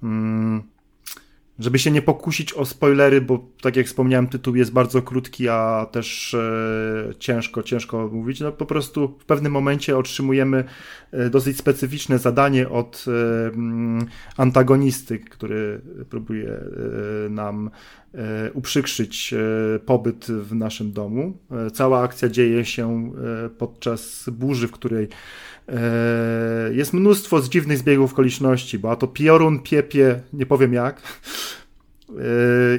mm, 0.03 0.63
żeby 1.59 1.79
się 1.79 1.91
nie 1.91 2.01
pokusić 2.01 2.53
o 2.53 2.65
spoilery, 2.65 3.21
bo 3.21 3.47
tak 3.61 3.75
jak 3.75 3.85
wspomniałem, 3.85 4.27
tytuł 4.27 4.55
jest 4.55 4.71
bardzo 4.71 5.01
krótki, 5.01 5.49
a 5.49 5.87
też 5.91 6.33
e, 6.33 7.13
ciężko, 7.19 7.63
ciężko 7.63 8.09
mówić. 8.13 8.39
No 8.39 8.51
po 8.51 8.65
prostu 8.65 9.17
w 9.19 9.25
pewnym 9.25 9.51
momencie 9.51 9.97
otrzymujemy 9.97 10.63
e, 11.11 11.29
dosyć 11.29 11.57
specyficzne 11.57 12.19
zadanie 12.19 12.69
od 12.69 13.05
e, 13.07 13.47
mm, 13.47 14.05
antagonisty, 14.37 15.19
który 15.19 15.81
próbuje 16.09 16.49
e, 16.49 17.29
nam 17.29 17.69
e, 18.13 18.51
uprzykrzyć 18.51 19.33
e, 19.33 19.79
pobyt 19.79 20.25
w 20.25 20.55
naszym 20.55 20.91
domu. 20.91 21.37
Cała 21.73 22.01
akcja 22.01 22.29
dzieje 22.29 22.65
się 22.65 23.11
podczas 23.57 24.29
burzy, 24.29 24.67
w 24.67 24.71
której 24.71 25.07
jest 26.71 26.93
mnóstwo 26.93 27.41
z 27.41 27.49
dziwnych 27.49 27.77
zbiegów 27.77 28.13
okoliczności, 28.13 28.79
bo 28.79 28.91
a 28.91 28.95
to 28.95 29.07
piorun, 29.07 29.59
piepie, 29.59 30.21
nie 30.33 30.45
powiem 30.45 30.73
jak. 30.73 31.01
E, 32.09 32.13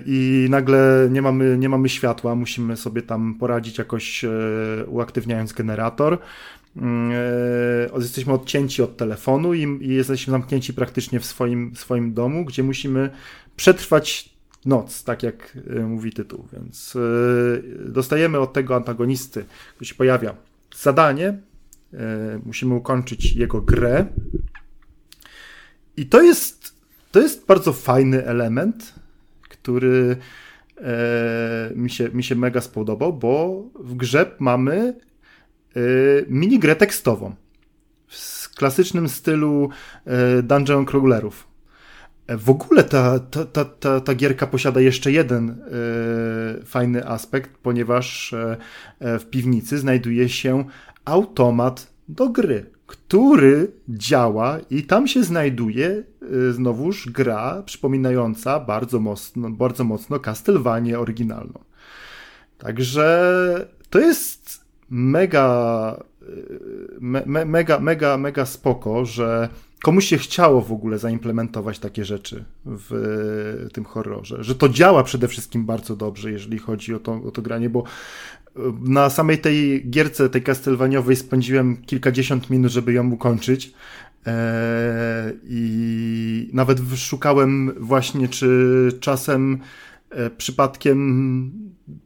I 0.07 0.47
nagle 0.51 1.09
nie 1.11 1.23
mamy, 1.23 1.59
nie 1.59 1.69
mamy 1.69 1.89
światła, 1.89 2.35
musimy 2.35 2.77
sobie 2.77 3.03
tam 3.03 3.35
poradzić 3.35 3.79
jakoś 3.79 4.25
e, 4.25 4.31
uaktywniając 4.87 5.53
generator. 5.53 6.19
Jesteśmy 7.99 8.33
odcięci 8.33 8.83
od 8.83 8.97
telefonu 8.97 9.55
i, 9.55 9.79
jesteśmy 9.81 10.31
zamknięci 10.31 10.75
praktycznie 10.75 11.21
w 11.21 11.25
swoim, 11.25 11.77
swoim 11.77 12.15
domu, 12.15 12.45
gdzie 12.45 12.63
musimy 12.63 13.11
przetrwać 13.57 14.35
noc, 14.67 15.05
tak 15.05 15.23
jak 15.23 15.59
mówi 15.87 16.13
tytuł. 16.13 16.49
Więc 16.53 16.97
dostajemy 17.87 18.39
od 18.39 18.53
tego 18.53 18.77
antagonisty, 18.77 19.45
który 19.75 19.87
się 19.87 19.95
pojawia, 19.95 20.35
zadanie, 20.77 21.29
E, 21.29 21.54
musimy 22.45 22.75
ukończyć 22.75 23.33
jego 23.33 23.61
grę. 23.61 24.07
I 25.97 26.07
to 26.07 26.23
jest, 26.23 26.75
to 27.13 27.21
jest 27.21 27.47
bardzo 27.47 27.73
fajny 27.73 28.27
element, 28.27 28.95
który 29.49 30.17
e, 30.77 31.71
mi, 31.75 31.91
się, 31.91 32.09
mi 32.09 32.25
się 32.25 32.35
mega 32.35 32.61
spodobał, 32.61 33.13
bo 33.13 33.65
w 33.81 33.95
grze 33.95 34.31
mamy 34.39 34.95
e, 35.77 35.81
mini 36.29 36.59
grę 36.59 36.77
tekstową 36.77 37.35
w 38.09 38.55
klasycznym 38.55 39.09
stylu 39.09 39.69
e, 40.05 40.43
dungeon 40.43 40.85
crawlerów. 40.85 41.47
E, 42.27 42.37
w 42.37 42.51
ogóle 42.51 42.85
ta, 42.85 43.19
ta, 43.19 43.45
ta, 43.45 43.65
ta, 43.65 44.01
ta 44.01 44.15
gierka 44.15 44.47
posiada 44.47 44.81
jeszcze 44.81 45.13
jeden 45.13 45.51
e, 45.51 46.65
fajny 46.65 47.09
aspekt, 47.09 47.51
ponieważ 47.63 48.33
e, 48.33 48.57
e, 49.01 49.19
w 49.19 49.31
piwnicy 49.31 49.79
znajduje 49.79 50.29
się 50.29 50.65
automat 51.05 51.95
do 52.09 52.29
gry, 52.29 52.71
który 52.87 53.73
działa 53.89 54.59
i 54.71 54.83
tam 54.83 55.09
się 55.09 55.25
znajduje 55.25 56.03
e, 56.49 56.53
znowuż 56.53 57.09
gra 57.11 57.63
przypominająca 57.67 58.61
bardzo 58.61 59.01
mocno, 59.01 59.51
bardzo 59.51 59.85
mocno 59.85 60.21
Castlevanię 60.21 60.99
oryginalną. 60.99 61.59
Także 62.59 63.69
to 63.91 63.99
jest 63.99 64.65
mega, 64.91 66.03
me, 67.01 67.23
me, 67.27 67.45
mega, 67.45 67.81
mega, 67.81 68.17
mega 68.17 68.47
spoko, 68.47 69.05
że 69.05 69.49
komuś 69.83 70.05
się 70.05 70.19
chciało 70.19 70.61
w 70.61 70.73
ogóle 70.73 70.99
zaimplementować 70.99 71.79
takie 71.79 72.05
rzeczy 72.05 72.45
w 72.67 73.69
tym 73.73 73.85
horrorze. 73.85 74.45
Że 74.45 74.55
to 74.55 74.69
działa 74.69 75.03
przede 75.03 75.29
wszystkim 75.29 75.67
bardzo 75.67 75.97
dobrze, 75.97 76.31
jeżeli 76.31 76.59
chodzi 76.59 76.95
o 76.95 76.99
to, 76.99 77.13
o 77.13 77.31
to 77.31 77.43
granie, 77.43 77.71
bo 77.71 77.85
na 78.81 79.11
samej 79.11 79.39
tej 79.39 79.91
gierce, 79.91 80.29
tej 80.29 80.43
Castlevanianej 80.43 81.17
spędziłem 81.17 81.77
kilkadziesiąt 81.77 82.51
minut, 82.51 82.73
żeby 82.73 82.93
ją 82.93 83.11
ukończyć. 83.11 83.75
Eee, 84.27 85.39
I 85.45 86.51
nawet 86.53 86.81
szukałem 86.97 87.75
właśnie, 87.81 88.29
czy 88.29 88.89
czasem 89.01 89.59
e, 90.11 90.31
przypadkiem 90.31 91.53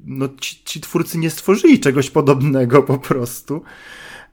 no, 0.05 0.29
ci, 0.41 0.65
ci 0.65 0.81
twórcy 0.81 1.19
nie 1.19 1.31
stworzyli 1.31 1.81
czegoś 1.81 2.11
podobnego 2.11 2.83
po 2.83 2.99
prostu. 2.99 3.63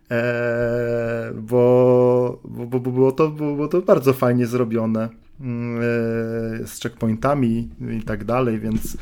Eee, 0.09 1.33
bo, 1.33 2.41
bo, 2.43 2.65
bo, 2.65 2.91
było 2.91 3.11
to, 3.11 3.29
było 3.29 3.67
to 3.67 3.81
bardzo 3.81 4.13
fajnie 4.13 4.47
zrobione 4.47 5.01
eee, 5.01 6.67
z 6.67 6.79
checkpointami 6.81 7.69
i 7.99 8.03
tak 8.03 8.23
dalej, 8.23 8.59
więc 8.59 8.97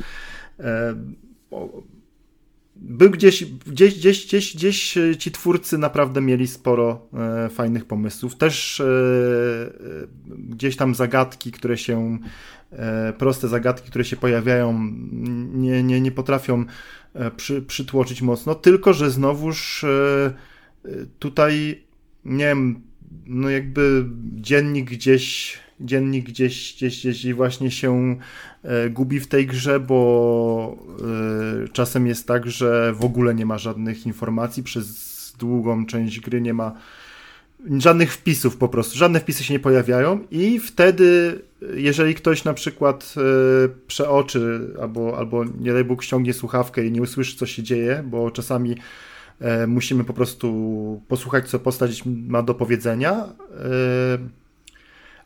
był 2.88 3.10
gdzieś, 3.10 3.44
gdzieś, 3.44 3.98
gdzieś, 3.98 4.26
gdzieś, 4.26 4.56
gdzieś 4.56 4.98
ci 5.18 5.30
twórcy 5.30 5.78
naprawdę 5.78 6.20
mieli 6.20 6.46
sporo 6.46 7.08
e, 7.14 7.48
fajnych 7.48 7.84
pomysłów. 7.84 8.36
Też 8.36 8.80
e, 8.80 8.84
e, 8.84 8.88
gdzieś 10.38 10.76
tam 10.76 10.94
zagadki, 10.94 11.52
które 11.52 11.78
się, 11.78 12.18
e, 12.72 13.12
proste 13.18 13.48
zagadki, 13.48 13.90
które 13.90 14.04
się 14.04 14.16
pojawiają, 14.16 14.90
nie, 15.54 15.82
nie, 15.82 16.00
nie 16.00 16.10
potrafią 16.10 16.64
e, 17.14 17.30
przy, 17.30 17.62
przytłoczyć 17.62 18.22
mocno, 18.22 18.54
tylko 18.54 18.92
że 18.92 19.10
znowuż 19.10 19.84
e, 19.84 20.34
tutaj, 21.18 21.84
nie 22.24 22.44
wiem, 22.44 22.80
no 23.26 23.50
jakby 23.50 24.04
dziennik 24.34 24.90
gdzieś 24.90 25.58
dziennik 25.80 26.26
gdzieś, 26.26 26.74
gdzieś, 26.74 26.98
gdzieś 27.06 27.34
właśnie 27.34 27.70
się 27.70 28.16
e, 28.62 28.90
gubi 28.90 29.20
w 29.20 29.26
tej 29.26 29.46
grze, 29.46 29.80
bo 29.80 30.76
e, 31.64 31.68
czasem 31.68 32.06
jest 32.06 32.26
tak, 32.26 32.50
że 32.50 32.92
w 32.92 33.04
ogóle 33.04 33.34
nie 33.34 33.46
ma 33.46 33.58
żadnych 33.58 34.06
informacji 34.06 34.62
przez 34.62 35.14
długą 35.38 35.86
część 35.86 36.20
gry, 36.20 36.40
nie 36.40 36.54
ma 36.54 36.72
żadnych 37.78 38.12
wpisów 38.12 38.56
po 38.56 38.68
prostu, 38.68 38.98
żadne 38.98 39.20
wpisy 39.20 39.44
się 39.44 39.54
nie 39.54 39.60
pojawiają 39.60 40.20
i 40.30 40.60
wtedy, 40.60 41.40
jeżeli 41.74 42.14
ktoś 42.14 42.44
na 42.44 42.54
przykład 42.54 43.14
e, 43.16 43.68
przeoczy 43.86 44.60
albo, 44.80 45.18
albo 45.18 45.44
nie 45.44 45.72
daj 45.72 45.84
Bóg 45.84 46.02
ściągnie 46.02 46.32
słuchawkę 46.34 46.86
i 46.86 46.92
nie 46.92 47.02
usłyszy 47.02 47.36
co 47.36 47.46
się 47.46 47.62
dzieje, 47.62 48.04
bo 48.06 48.30
czasami 48.30 48.76
musimy 49.66 50.04
po 50.04 50.12
prostu 50.12 51.00
posłuchać 51.08 51.48
co 51.48 51.58
postać 51.58 52.02
ma 52.06 52.42
do 52.42 52.54
powiedzenia, 52.54 53.28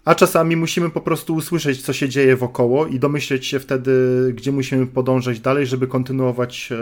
a 0.09 0.15
czasami 0.15 0.57
musimy 0.57 0.91
po 0.91 1.01
prostu 1.01 1.35
usłyszeć, 1.35 1.83
co 1.83 1.93
się 1.93 2.09
dzieje 2.09 2.37
wokoło 2.37 2.87
i 2.87 2.99
domyśleć 2.99 3.47
się 3.47 3.61
wtedy, 3.61 3.93
gdzie 4.35 4.53
musimy 4.53 4.87
podążać 4.87 5.41
dalej, 5.41 5.67
żeby 5.67 5.87
kontynuować 5.87 6.69
e, 6.73 6.77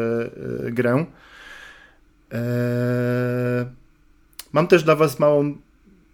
e, 0.67 0.73
grę. 0.73 1.07
E, 2.33 3.67
mam 4.53 4.67
też 4.67 4.85
dla 4.85 4.97
Was 4.97 5.19
małą, 5.19 5.55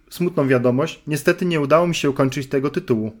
smutną 0.09 0.47
wiadomość. 0.47 1.01
Niestety 1.07 1.45
nie 1.45 1.61
udało 1.61 1.87
mi 1.87 1.95
się 1.95 2.09
ukończyć 2.09 2.47
tego 2.47 2.69
tytułu, 2.69 3.11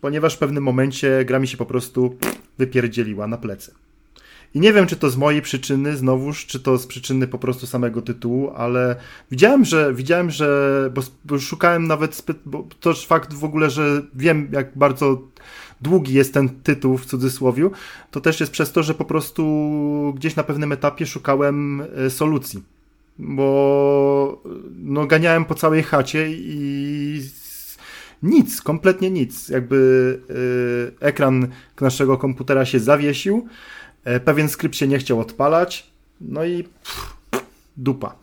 ponieważ 0.00 0.34
w 0.34 0.38
pewnym 0.38 0.64
momencie 0.64 1.24
gra 1.24 1.38
mi 1.38 1.48
się 1.48 1.56
po 1.56 1.66
prostu 1.66 2.16
wypierdzieliła 2.58 3.26
na 3.26 3.36
plecy. 3.36 3.74
I 4.54 4.60
nie 4.60 4.72
wiem, 4.72 4.86
czy 4.86 4.96
to 4.96 5.10
z 5.10 5.16
mojej 5.16 5.42
przyczyny 5.42 5.96
znowuż, 5.96 6.46
czy 6.46 6.60
to 6.60 6.78
z 6.78 6.86
przyczyny 6.86 7.26
po 7.26 7.38
prostu 7.38 7.66
samego 7.66 8.02
tytułu, 8.02 8.50
ale 8.56 8.96
widziałem, 9.30 9.64
że 9.64 9.94
widziałem, 9.94 10.30
że 10.30 10.90
bo, 11.24 11.38
szukałem 11.38 11.86
nawet 11.86 12.22
bo 12.46 12.66
to 12.80 12.94
fakt 12.94 13.34
w 13.34 13.44
ogóle, 13.44 13.70
że 13.70 14.02
wiem, 14.14 14.48
jak 14.52 14.78
bardzo 14.78 15.22
długi 15.80 16.14
jest 16.14 16.34
ten 16.34 16.48
tytuł 16.48 16.98
w 16.98 17.06
cudzysłowiu, 17.06 17.70
to 18.10 18.20
też 18.20 18.40
jest 18.40 18.52
przez 18.52 18.72
to, 18.72 18.82
że 18.82 18.94
po 18.94 19.04
prostu 19.04 20.12
gdzieś 20.16 20.36
na 20.36 20.42
pewnym 20.42 20.72
etapie 20.72 21.06
szukałem 21.06 21.82
e, 21.96 22.10
solucji. 22.10 22.62
Bo 23.18 24.42
no, 24.76 25.06
ganiałem 25.06 25.44
po 25.44 25.54
całej 25.54 25.82
chacie 25.82 26.26
i 26.30 27.20
nic, 28.22 28.62
kompletnie 28.62 29.10
nic. 29.10 29.48
Jakby 29.48 30.20
yy, 30.28 31.08
ekran 31.08 31.48
naszego 31.80 32.18
komputera 32.18 32.64
się 32.64 32.80
zawiesił 32.80 33.48
pewien 34.24 34.48
skrypt 34.48 34.76
się 34.76 34.86
nie 34.86 34.98
chciał 34.98 35.20
odpalać, 35.20 35.86
no 36.20 36.44
i 36.44 36.64
pff, 36.64 37.16
dupa. 37.76 38.14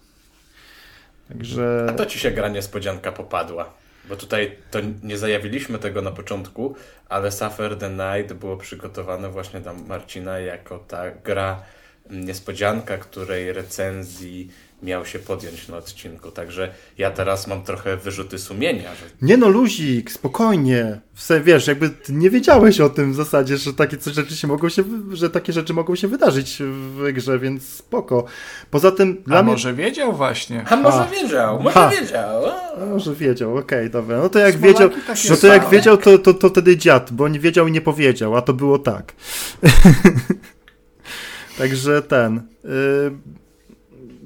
Także... 1.30 1.88
A 1.90 1.94
to 1.94 2.06
ci 2.06 2.20
się 2.20 2.32
gra 2.32 2.50
niespodzianka 2.50 3.12
popadła. 3.12 3.74
Bo 4.10 4.16
tutaj 4.16 4.58
to 4.72 4.80
nie 5.04 5.18
zajawiliśmy 5.18 5.80
tego 5.80 6.02
na 6.02 6.12
początku, 6.12 6.76
ale 7.10 7.32
Suffer 7.32 7.78
the 7.78 7.90
Night 7.90 8.34
było 8.34 8.58
przygotowane 8.58 9.30
właśnie 9.30 9.60
dla 9.60 9.74
Marcina 9.74 10.40
jako 10.40 10.80
ta 10.80 11.12
gra 11.12 11.64
niespodzianka, 12.10 12.98
której 12.98 13.54
recenzji 13.54 14.52
miał 14.84 15.06
się 15.06 15.20
podjąć 15.20 15.68
na 15.68 15.78
odcinku. 15.78 16.32
Także 16.32 16.74
ja 16.98 17.12
teraz 17.12 17.48
mam 17.48 17.64
trochę 17.64 17.98
wyrzuty 17.98 18.38
sumienia. 18.38 18.96
Że... 18.96 19.06
Nie 19.22 19.38
no, 19.38 19.50
luzik, 19.50 20.12
spokojnie. 20.12 21.02
W 21.14 21.22
sensie, 21.22 21.44
wiesz, 21.44 21.68
jakby 21.68 21.90
nie 22.10 22.30
wiedziałeś 22.30 22.82
o 22.82 22.90
tym 22.90 23.14
w 23.14 23.16
zasadzie, 23.16 23.58
że 23.58 23.74
takie 23.74 23.98
rzeczy 24.06 24.36
się 24.36 24.48
mogą 24.48 24.70
się, 24.70 24.84
że 25.14 25.30
takie 25.30 25.54
rzeczy 25.54 25.74
mogą 25.74 25.96
się 25.96 26.08
wydarzyć 26.08 26.58
w 26.60 27.12
grze, 27.14 27.40
więc 27.40 27.64
spoko. 27.64 28.26
Poza 28.72 28.92
tym 28.92 29.24
dla 29.28 29.40
A 29.40 29.44
mnie... 29.44 29.52
może 29.52 29.74
wiedział 29.74 30.14
właśnie. 30.14 30.66
A 30.70 30.76
może 30.76 31.08
wiedział, 31.12 31.62
może 31.62 31.74
ha. 31.74 31.90
wiedział. 31.90 32.46
A 32.82 32.86
może 32.86 33.16
wiedział, 33.16 33.58
okej, 33.58 33.80
okay, 33.80 33.90
dobra. 33.90 34.18
No 34.18 34.30
to 34.30 34.40
jak 34.40 34.56
Smolaki 34.56 34.74
wiedział, 34.74 34.90
no 35.30 35.36
to 35.38 35.48
jak 35.48 35.70
wiedział, 35.70 35.98
to, 35.98 36.18
to, 36.18 36.34
to 36.34 36.50
wtedy 36.50 36.78
dziad, 36.78 37.12
bo 37.14 37.28
nie 37.28 37.40
wiedział 37.40 37.68
i 37.68 37.72
nie 37.72 37.82
powiedział, 37.82 38.36
a 38.38 38.42
to 38.42 38.54
było 38.54 38.80
tak. 38.80 39.14
Także 41.58 42.02
ten. 42.02 42.42
Yy, 42.64 43.41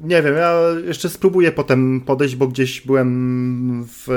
nie 0.01 0.21
wiem, 0.21 0.35
ja 0.35 0.59
jeszcze 0.85 1.09
spróbuję 1.09 1.51
potem 1.51 2.01
podejść, 2.01 2.35
bo 2.35 2.47
gdzieś 2.47 2.81
byłem 2.81 3.85
w 3.87 4.07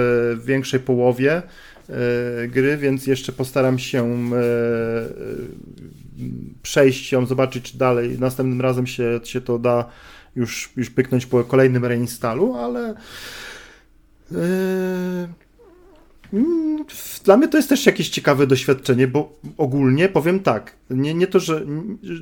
większej 0.45 0.81
połowie 0.81 1.43
yy, 1.89 2.49
gry, 2.49 2.77
więc 2.77 3.07
jeszcze 3.07 3.33
postaram 3.33 3.79
się 3.79 4.31
yy, 4.31 6.29
przejść 6.63 7.13
ją, 7.13 7.27
zobaczyć 7.27 7.73
czy 7.73 7.79
dalej. 7.79 8.19
Następnym 8.19 8.61
razem 8.61 8.87
się, 8.87 9.21
się 9.25 9.41
to 9.41 9.59
da 9.59 9.91
już, 10.37 10.73
już 10.77 10.91
pyknąć 10.91 11.27
po 11.27 11.45
kolejnym 11.45 11.85
reinstallu, 11.85 12.55
ale. 12.55 12.95
Mm, 14.33 15.33
dla 17.25 17.37
mnie 17.37 17.49
to 17.49 17.57
jest 17.57 17.69
też 17.69 17.87
jakieś 17.87 18.09
ciekawe 18.09 18.47
doświadczenie, 18.47 19.09
bo 19.09 19.33
ogólnie 19.57 20.09
powiem 20.09 20.41
tak, 20.41 20.77
nie, 20.91 21.15
nie 21.15 21.27
to, 21.27 21.41
że 21.41 21.63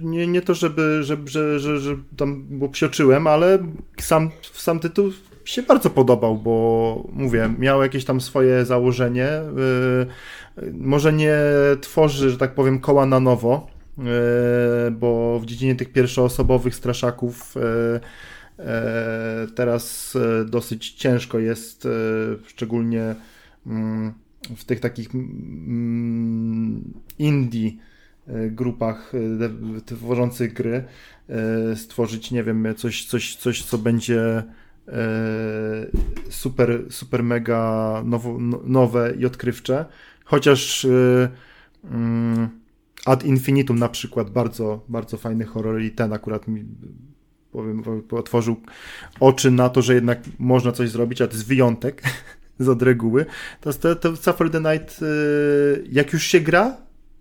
nie, 0.02 0.26
nie 0.26 0.42
to, 0.42 0.54
żeby, 0.54 1.02
żeby 1.02 1.30
że, 1.30 1.60
że, 1.60 1.78
że 1.78 1.96
tam 2.16 2.44
bo 2.50 2.68
psioczyłem, 2.68 3.26
ale 3.26 3.58
sam, 4.00 4.30
sam 4.52 4.80
tytuł 4.80 5.12
się 5.44 5.62
bardzo 5.62 5.90
podobał, 5.90 6.36
bo 6.36 7.04
mówię, 7.12 7.54
miał 7.58 7.82
jakieś 7.82 8.04
tam 8.04 8.20
swoje 8.20 8.64
założenie. 8.64 9.28
Yy, 10.56 10.72
może 10.72 11.12
nie 11.12 11.38
tworzy, 11.80 12.30
że 12.30 12.38
tak 12.38 12.54
powiem, 12.54 12.80
koła 12.80 13.06
na 13.06 13.20
nowo, 13.20 13.66
yy, 13.98 14.04
bo 14.90 15.40
w 15.40 15.46
dziedzinie 15.46 15.74
tych 15.74 15.92
pierwszoosobowych 15.92 16.74
straszaków 16.74 17.54
yy, 17.54 18.66
teraz 19.54 20.14
dosyć 20.46 20.90
ciężko 20.90 21.38
jest, 21.38 21.88
szczególnie 22.46 22.98
Mm, 22.98 23.35
w 24.56 24.64
tych 24.64 24.80
takich 24.80 25.14
mm, 25.14 26.94
indie 27.18 27.70
e, 28.26 28.50
grupach 28.50 29.12
e, 29.14 29.80
tworzących 29.80 30.52
gry 30.52 30.84
e, 31.28 31.76
stworzyć, 31.76 32.30
nie 32.30 32.44
wiem, 32.44 32.66
coś, 32.76 33.04
coś, 33.04 33.36
coś 33.36 33.62
co 33.62 33.78
będzie 33.78 34.42
super, 36.30 36.84
super 36.90 37.22
mega 37.22 38.02
nowo, 38.04 38.38
nowe 38.64 39.14
i 39.18 39.26
odkrywcze. 39.26 39.84
Chociaż 40.24 40.86
mm, 41.84 42.48
Ad 43.06 43.24
Infinitum 43.24 43.78
na 43.78 43.88
przykład, 43.88 44.30
bardzo, 44.30 44.84
bardzo 44.88 45.16
fajny 45.16 45.44
horror 45.44 45.82
i 45.82 45.90
ten 45.90 46.12
akurat 46.12 46.48
mi 46.48 46.64
powiem, 47.52 47.82
otworzył 48.10 48.56
oczy 49.20 49.50
na 49.50 49.68
to, 49.68 49.82
że 49.82 49.94
jednak 49.94 50.20
można 50.38 50.72
coś 50.72 50.90
zrobić, 50.90 51.20
a 51.20 51.26
to 51.26 51.32
jest 51.32 51.46
wyjątek 51.46 52.02
z 52.58 52.68
od 52.68 52.82
reguły. 52.82 53.26
To, 53.60 53.72
to, 53.72 53.96
to 53.96 54.16
Suffer 54.16 54.50
the 54.50 54.60
Night, 54.60 55.02
y, 55.02 55.84
jak 55.92 56.12
już 56.12 56.22
się 56.22 56.40
gra, 56.40 56.76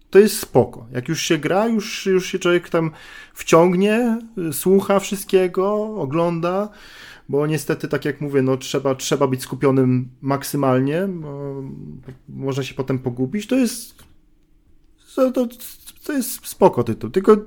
to 0.10 0.20
jest 0.20 0.40
spoko. 0.40 0.88
Jak 0.92 1.10
już 1.10 1.22
się 1.22 1.38
gra, 1.38 1.68
już, 1.68 2.06
już 2.06 2.26
się 2.26 2.40
człowiek 2.40 2.70
tam 2.70 2.92
wciągnie, 3.34 4.20
słucha 4.52 5.00
wszystkiego, 5.00 5.96
ogląda, 5.96 6.70
bo 7.30 7.48
niestety, 7.48 7.88
tak 7.88 8.06
jak 8.06 8.22
mówię, 8.22 8.42
no 8.42 8.58
trzeba, 8.58 8.96
trzeba 8.96 9.28
być 9.28 9.42
skupionym 9.42 10.10
maksymalnie, 10.22 11.08
można 12.30 12.64
się 12.64 12.74
potem 12.74 13.00
pogubić. 13.00 13.48
To 13.48 13.56
jest 13.56 14.04
to, 15.16 15.32
to, 15.32 15.48
to 16.04 16.14
jest 16.14 16.48
spoko 16.48 16.84
tytuł, 16.84 17.10
tylko 17.10 17.38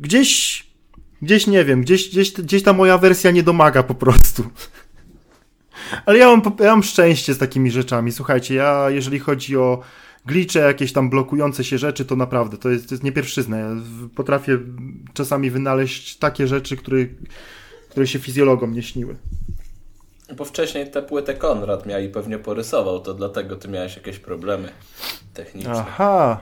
gdzieś 0.00 0.70
gdzieś 1.22 1.46
nie 1.46 1.64
wiem, 1.64 1.82
gdzieś, 1.82 2.10
gdzieś, 2.10 2.32
gdzieś 2.32 2.62
ta 2.62 2.72
moja 2.72 2.98
wersja 2.98 3.30
nie 3.30 3.42
domaga 3.42 3.82
po 3.82 3.94
prostu. 3.94 4.44
Ale 6.06 6.18
ja 6.18 6.26
mam, 6.26 6.42
ja 6.60 6.70
mam 6.70 6.82
szczęście 6.82 7.34
z 7.34 7.38
takimi 7.38 7.70
rzeczami. 7.70 8.12
Słuchajcie, 8.12 8.54
ja 8.54 8.90
jeżeli 8.90 9.18
chodzi 9.18 9.56
o 9.56 9.80
glicze, 10.26 10.58
jakieś 10.58 10.92
tam 10.92 11.10
blokujące 11.10 11.64
się 11.64 11.78
rzeczy, 11.78 12.04
to 12.04 12.16
naprawdę 12.16 12.56
to 12.56 12.70
jest, 12.70 12.88
to 12.88 12.94
jest 12.94 13.04
nie 13.04 13.12
pierwszyzna. 13.12 13.58
Ja 13.58 13.68
potrafię 14.14 14.58
czasami 15.14 15.50
wynaleźć 15.50 16.16
takie 16.16 16.46
rzeczy, 16.46 16.76
które, 16.76 17.06
które 17.88 18.06
się 18.06 18.18
fizjologom 18.18 18.74
nie 18.74 18.82
śniły. 18.82 19.16
Bo 20.36 20.44
wcześniej 20.44 20.90
tę 20.90 21.02
płytę 21.02 21.34
Konrad 21.34 21.86
miał 21.86 22.00
i 22.00 22.08
pewnie 22.08 22.38
porysował, 22.38 23.00
to 23.00 23.14
dlatego 23.14 23.56
ty 23.56 23.68
miałeś 23.68 23.96
jakieś 23.96 24.18
problemy 24.18 24.68
techniczne. 25.34 25.72
Aha, 25.72 26.40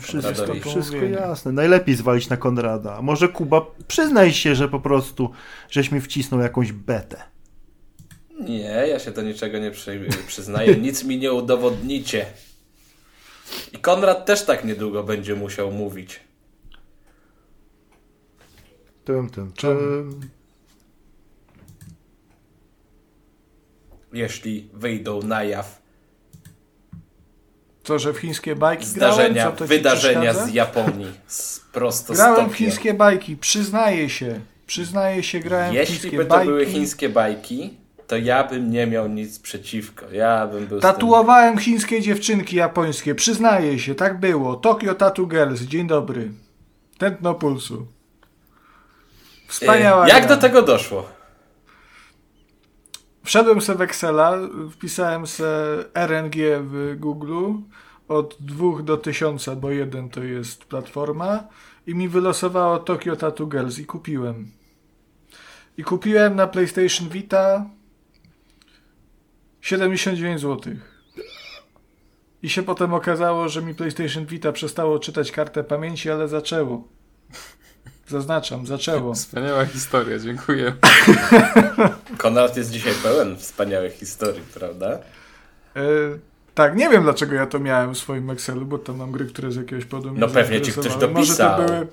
wszystko, 0.00 0.70
wszystko 0.70 0.96
jasne. 0.96 1.52
Najlepiej 1.52 1.94
zwalić 1.94 2.28
na 2.28 2.36
Konrada. 2.36 2.96
A 2.96 3.02
może 3.02 3.28
Kuba, 3.28 3.66
przyznaj 3.88 4.32
się, 4.32 4.54
że 4.54 4.68
po 4.68 4.80
prostu 4.80 5.30
żeś 5.70 5.92
mi 5.92 6.00
wcisnął 6.00 6.40
jakąś 6.40 6.72
betę. 6.72 7.22
Nie, 8.38 8.84
ja 8.88 8.98
się 8.98 9.10
do 9.10 9.22
niczego 9.22 9.58
nie 9.58 9.70
przy, 9.70 10.08
przyznaję. 10.26 10.76
Nic 10.86 11.04
mi 11.04 11.18
nie 11.18 11.32
udowodnicie. 11.32 12.26
I 13.72 13.78
Konrad 13.78 14.26
też 14.26 14.44
tak 14.44 14.64
niedługo 14.64 15.02
będzie 15.02 15.34
musiał 15.34 15.70
mówić. 15.72 16.20
Tym, 19.04 19.30
tym. 19.30 19.52
Czy... 19.52 19.76
Jeśli 24.12 24.70
wyjdą 24.72 25.22
na 25.22 25.44
jaw 25.44 25.78
to, 27.88 27.98
że 27.98 28.12
w 28.12 28.18
chińskie 28.18 28.56
bajki 28.56 28.86
Zdarzenia, 28.86 29.34
grałem, 29.34 29.52
co 29.52 29.58
to 29.58 29.66
wydarzenia 29.66 30.34
z 30.34 30.54
Japonii. 30.54 31.12
Z 31.26 31.60
prosto 31.72 32.14
grałem 32.14 32.50
w 32.50 32.54
chińskie 32.54 32.94
bajki, 32.94 33.36
przyznaję 33.36 34.10
się. 34.10 34.40
Przyznaję 34.66 35.22
się, 35.22 35.40
grałem 35.40 35.74
Jeśli 35.74 35.96
w 35.96 36.00
chińskie 36.00 36.16
by 36.16 36.24
to 36.24 36.30
bajki. 36.30 36.48
były 36.48 36.66
chińskie 36.66 37.08
bajki, 37.08 37.78
to 38.08 38.16
ja 38.16 38.44
bym 38.44 38.70
nie 38.70 38.86
miał 38.86 39.08
nic 39.08 39.38
przeciwko. 39.38 40.10
Ja 40.12 40.46
bym 40.46 40.66
był 40.66 40.80
Tatuowałem 40.80 41.54
tym... 41.54 41.64
chińskie 41.64 42.00
dziewczynki 42.00 42.56
japońskie, 42.56 43.14
przyznaję 43.14 43.78
się, 43.78 43.94
tak 43.94 44.20
było. 44.20 44.56
Tokyo 44.56 44.94
Tattoo 44.94 45.26
Girls, 45.26 45.60
dzień 45.60 45.86
dobry. 45.86 46.30
Tętno 46.98 47.34
pulsu. 47.34 47.86
Wspaniała 49.48 50.08
Jak 50.08 50.26
gra. 50.26 50.36
do 50.36 50.42
tego 50.42 50.62
doszło? 50.62 51.08
Wszedłem 53.24 53.60
sobie 53.60 53.78
w 53.78 53.82
Excela, 53.82 54.32
wpisałem 54.72 55.26
sobie 55.26 55.48
RNG 55.94 56.36
w 56.60 56.94
Google 56.98 57.52
od 58.08 58.36
2 58.40 58.82
do 58.82 58.96
1000, 58.96 59.48
bo 59.56 59.70
jeden 59.70 60.08
to 60.08 60.22
jest 60.22 60.64
platforma 60.64 61.44
i 61.86 61.94
mi 61.94 62.08
wylosowało 62.08 62.78
Tokyo 62.78 63.16
Tattoo 63.16 63.46
Girls 63.46 63.78
i 63.78 63.86
kupiłem. 63.86 64.50
I 65.76 65.84
kupiłem 65.84 66.36
na 66.36 66.46
PlayStation 66.46 67.08
Vita 67.08 67.77
79 69.68 70.40
zł. 70.40 70.72
I 72.42 72.48
się 72.48 72.62
potem 72.62 72.94
okazało, 72.94 73.48
że 73.48 73.62
mi 73.62 73.74
PlayStation 73.74 74.26
Vita 74.26 74.52
przestało 74.52 74.98
czytać 74.98 75.32
kartę 75.32 75.64
pamięci, 75.64 76.10
ale 76.10 76.28
zaczęło. 76.28 76.88
Zaznaczam, 78.06 78.66
zaczęło. 78.66 79.14
Wspaniała 79.14 79.66
historia, 79.66 80.18
dziękuję. 80.18 80.72
Konrad 82.18 82.56
jest 82.56 82.70
dzisiaj 82.70 82.92
pełen 83.02 83.36
wspaniałych 83.36 83.92
historii, 83.92 84.42
prawda? 84.54 84.98
E, 85.76 85.82
tak, 86.54 86.76
nie 86.76 86.88
wiem 86.88 87.02
dlaczego 87.02 87.34
ja 87.34 87.46
to 87.46 87.58
miałem 87.58 87.94
w 87.94 87.98
swoim 87.98 88.30
Excelu, 88.30 88.66
bo 88.66 88.78
tam 88.78 88.96
mam 88.96 89.12
gry, 89.12 89.26
które 89.26 89.52
z 89.52 89.56
jakiegoś 89.56 89.84
powodu 89.84 90.14
No 90.14 90.28
pewnie 90.28 90.60
ci 90.60 90.72
ktoś 90.72 90.96
dopisał. 90.96 91.12
Może 91.12 91.36
to, 91.36 91.56
były, 91.56 91.86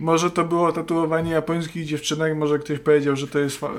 może 0.00 0.30
to 0.30 0.44
było 0.44 0.72
tatuowanie 0.72 1.32
japońskich 1.32 1.86
dziewczynek, 1.86 2.36
może 2.36 2.58
ktoś 2.58 2.78
powiedział, 2.78 3.16
że 3.16 3.28
to 3.28 3.38
jest 3.38 3.58
fa 3.58 3.70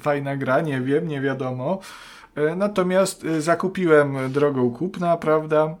fajna 0.00 0.36
gra, 0.36 0.60
nie 0.60 0.80
wiem, 0.80 1.08
nie 1.08 1.20
wiadomo. 1.20 1.80
E, 2.38 2.56
natomiast 2.56 3.24
e, 3.24 3.40
zakupiłem 3.40 4.32
drogą 4.32 4.70
kupna, 4.70 5.16
prawda? 5.16 5.76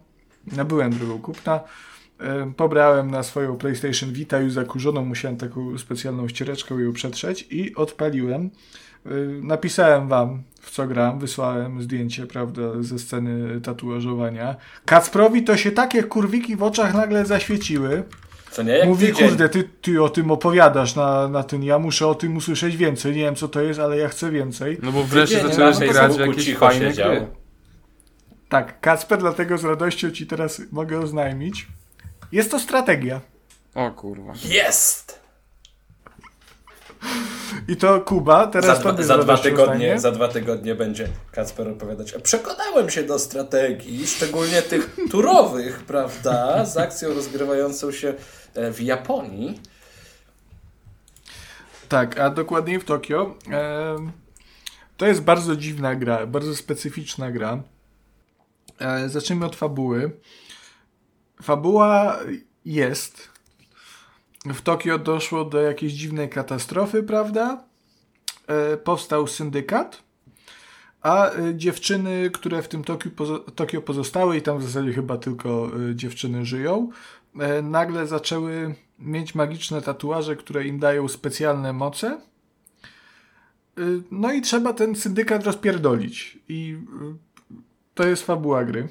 Nabyłem 0.56 0.92
drogą 0.92 1.18
kupna 1.18 1.60
pobrałem 2.56 3.10
na 3.10 3.22
swoją 3.22 3.56
PlayStation 3.56 4.12
Vita 4.12 4.38
już 4.40 4.52
zakurzoną, 4.52 5.04
musiałem 5.04 5.36
taką 5.36 5.78
specjalną 5.78 6.28
ściereczką 6.28 6.78
ją 6.78 6.92
przetrzeć 6.92 7.46
i 7.50 7.74
odpaliłem. 7.74 8.50
Napisałem 9.42 10.08
wam, 10.08 10.42
w 10.60 10.70
co 10.70 10.86
gram, 10.86 11.18
wysłałem 11.18 11.82
zdjęcie, 11.82 12.26
prawda, 12.26 12.62
ze 12.80 12.98
sceny 12.98 13.60
tatuażowania. 13.60 14.56
Kacprowi 14.84 15.42
to 15.42 15.56
się 15.56 15.70
takie 15.70 16.02
kurwiki 16.02 16.56
w 16.56 16.62
oczach 16.62 16.94
nagle 16.94 17.26
zaświeciły. 17.26 18.02
Co 18.50 18.62
nie? 18.62 18.72
Jak 18.72 18.88
Mówi, 18.88 19.06
tydzień. 19.06 19.28
kurde, 19.28 19.48
ty, 19.48 19.64
ty 19.82 20.02
o 20.02 20.08
tym 20.08 20.30
opowiadasz 20.30 20.94
na, 20.94 21.28
na 21.28 21.42
tym, 21.42 21.62
ja 21.62 21.78
muszę 21.78 22.06
o 22.06 22.14
tym 22.14 22.36
usłyszeć 22.36 22.76
więcej. 22.76 23.12
Nie 23.12 23.22
wiem, 23.22 23.36
co 23.36 23.48
to 23.48 23.60
jest, 23.60 23.80
ale 23.80 23.98
ja 23.98 24.08
chcę 24.08 24.30
więcej. 24.30 24.78
No 24.82 24.92
bo 24.92 25.04
wreszcie 25.04 25.40
zaczęłaś 25.48 25.78
grać 25.78 26.12
w 26.12 26.20
jakieś 26.20 26.56
fajne 26.56 26.92
gry. 26.92 27.26
Tak, 28.48 28.80
Kacper, 28.80 29.18
dlatego 29.18 29.58
z 29.58 29.64
radością 29.64 30.10
ci 30.10 30.26
teraz 30.26 30.62
mogę 30.72 30.98
oznajmić, 30.98 31.66
jest 32.32 32.50
to 32.50 32.58
strategia. 32.60 33.20
O 33.74 33.90
kurwa. 33.90 34.32
Jest! 34.44 35.20
I 37.68 37.76
to 37.76 38.00
Kuba, 38.00 38.46
teraz 38.46 38.82
za, 38.82 38.92
dwa, 38.92 39.02
za 39.02 39.18
dwa 39.18 39.38
tygodnie, 39.38 40.00
Za 40.00 40.12
dwa 40.12 40.28
tygodnie 40.28 40.74
będzie 40.74 41.08
Kacper 41.32 41.68
opowiadać. 41.68 42.14
Przekonałem 42.22 42.90
się 42.90 43.02
do 43.02 43.18
strategii, 43.18 44.06
szczególnie 44.06 44.62
tych 44.62 44.96
turowych, 45.10 45.82
prawda, 45.82 46.64
z 46.64 46.76
akcją 46.76 47.14
rozgrywającą 47.14 47.92
się 47.92 48.14
e, 48.54 48.72
w 48.72 48.80
Japonii. 48.80 49.60
Tak, 51.88 52.18
a 52.18 52.30
dokładniej 52.30 52.80
w 52.80 52.84
Tokio. 52.84 53.34
E, 53.50 53.96
to 54.96 55.06
jest 55.06 55.20
bardzo 55.20 55.56
dziwna 55.56 55.94
gra, 55.94 56.26
bardzo 56.26 56.56
specyficzna 56.56 57.30
gra. 57.30 57.62
E, 58.78 59.08
zacznijmy 59.08 59.46
od 59.46 59.56
fabuły. 59.56 60.10
Fabuła 61.42 62.18
jest. 62.64 63.37
W 64.54 64.62
Tokio 64.62 64.98
doszło 64.98 65.44
do 65.44 65.60
jakiejś 65.60 65.92
dziwnej 65.92 66.28
katastrofy, 66.28 67.02
prawda? 67.02 67.64
E, 68.46 68.76
powstał 68.76 69.26
syndykat, 69.26 70.02
a 71.02 71.30
e, 71.30 71.54
dziewczyny, 71.54 72.30
które 72.30 72.62
w 72.62 72.68
tym 72.68 72.84
Tokio, 72.84 73.10
pozo 73.10 73.38
Tokio 73.38 73.82
pozostały, 73.82 74.36
i 74.36 74.42
tam 74.42 74.58
w 74.58 74.62
zasadzie 74.62 74.92
chyba 74.92 75.16
tylko 75.16 75.70
e, 75.90 75.94
dziewczyny 75.94 76.44
żyją, 76.44 76.90
nagle 77.62 78.06
zaczęły 78.06 78.74
mieć 78.98 79.34
magiczne 79.34 79.82
tatuaże, 79.82 80.36
które 80.36 80.66
im 80.66 80.78
dają 80.78 81.08
specjalne 81.08 81.72
moce. 81.72 82.20
No 84.10 84.32
i 84.32 84.42
trzeba 84.42 84.72
ten 84.72 84.94
syndykat 84.94 85.44
rozpierdolić. 85.44 86.38
I 86.48 86.78
to 87.94 88.06
jest 88.06 88.26
fabuła 88.26 88.64
gry 88.64 88.88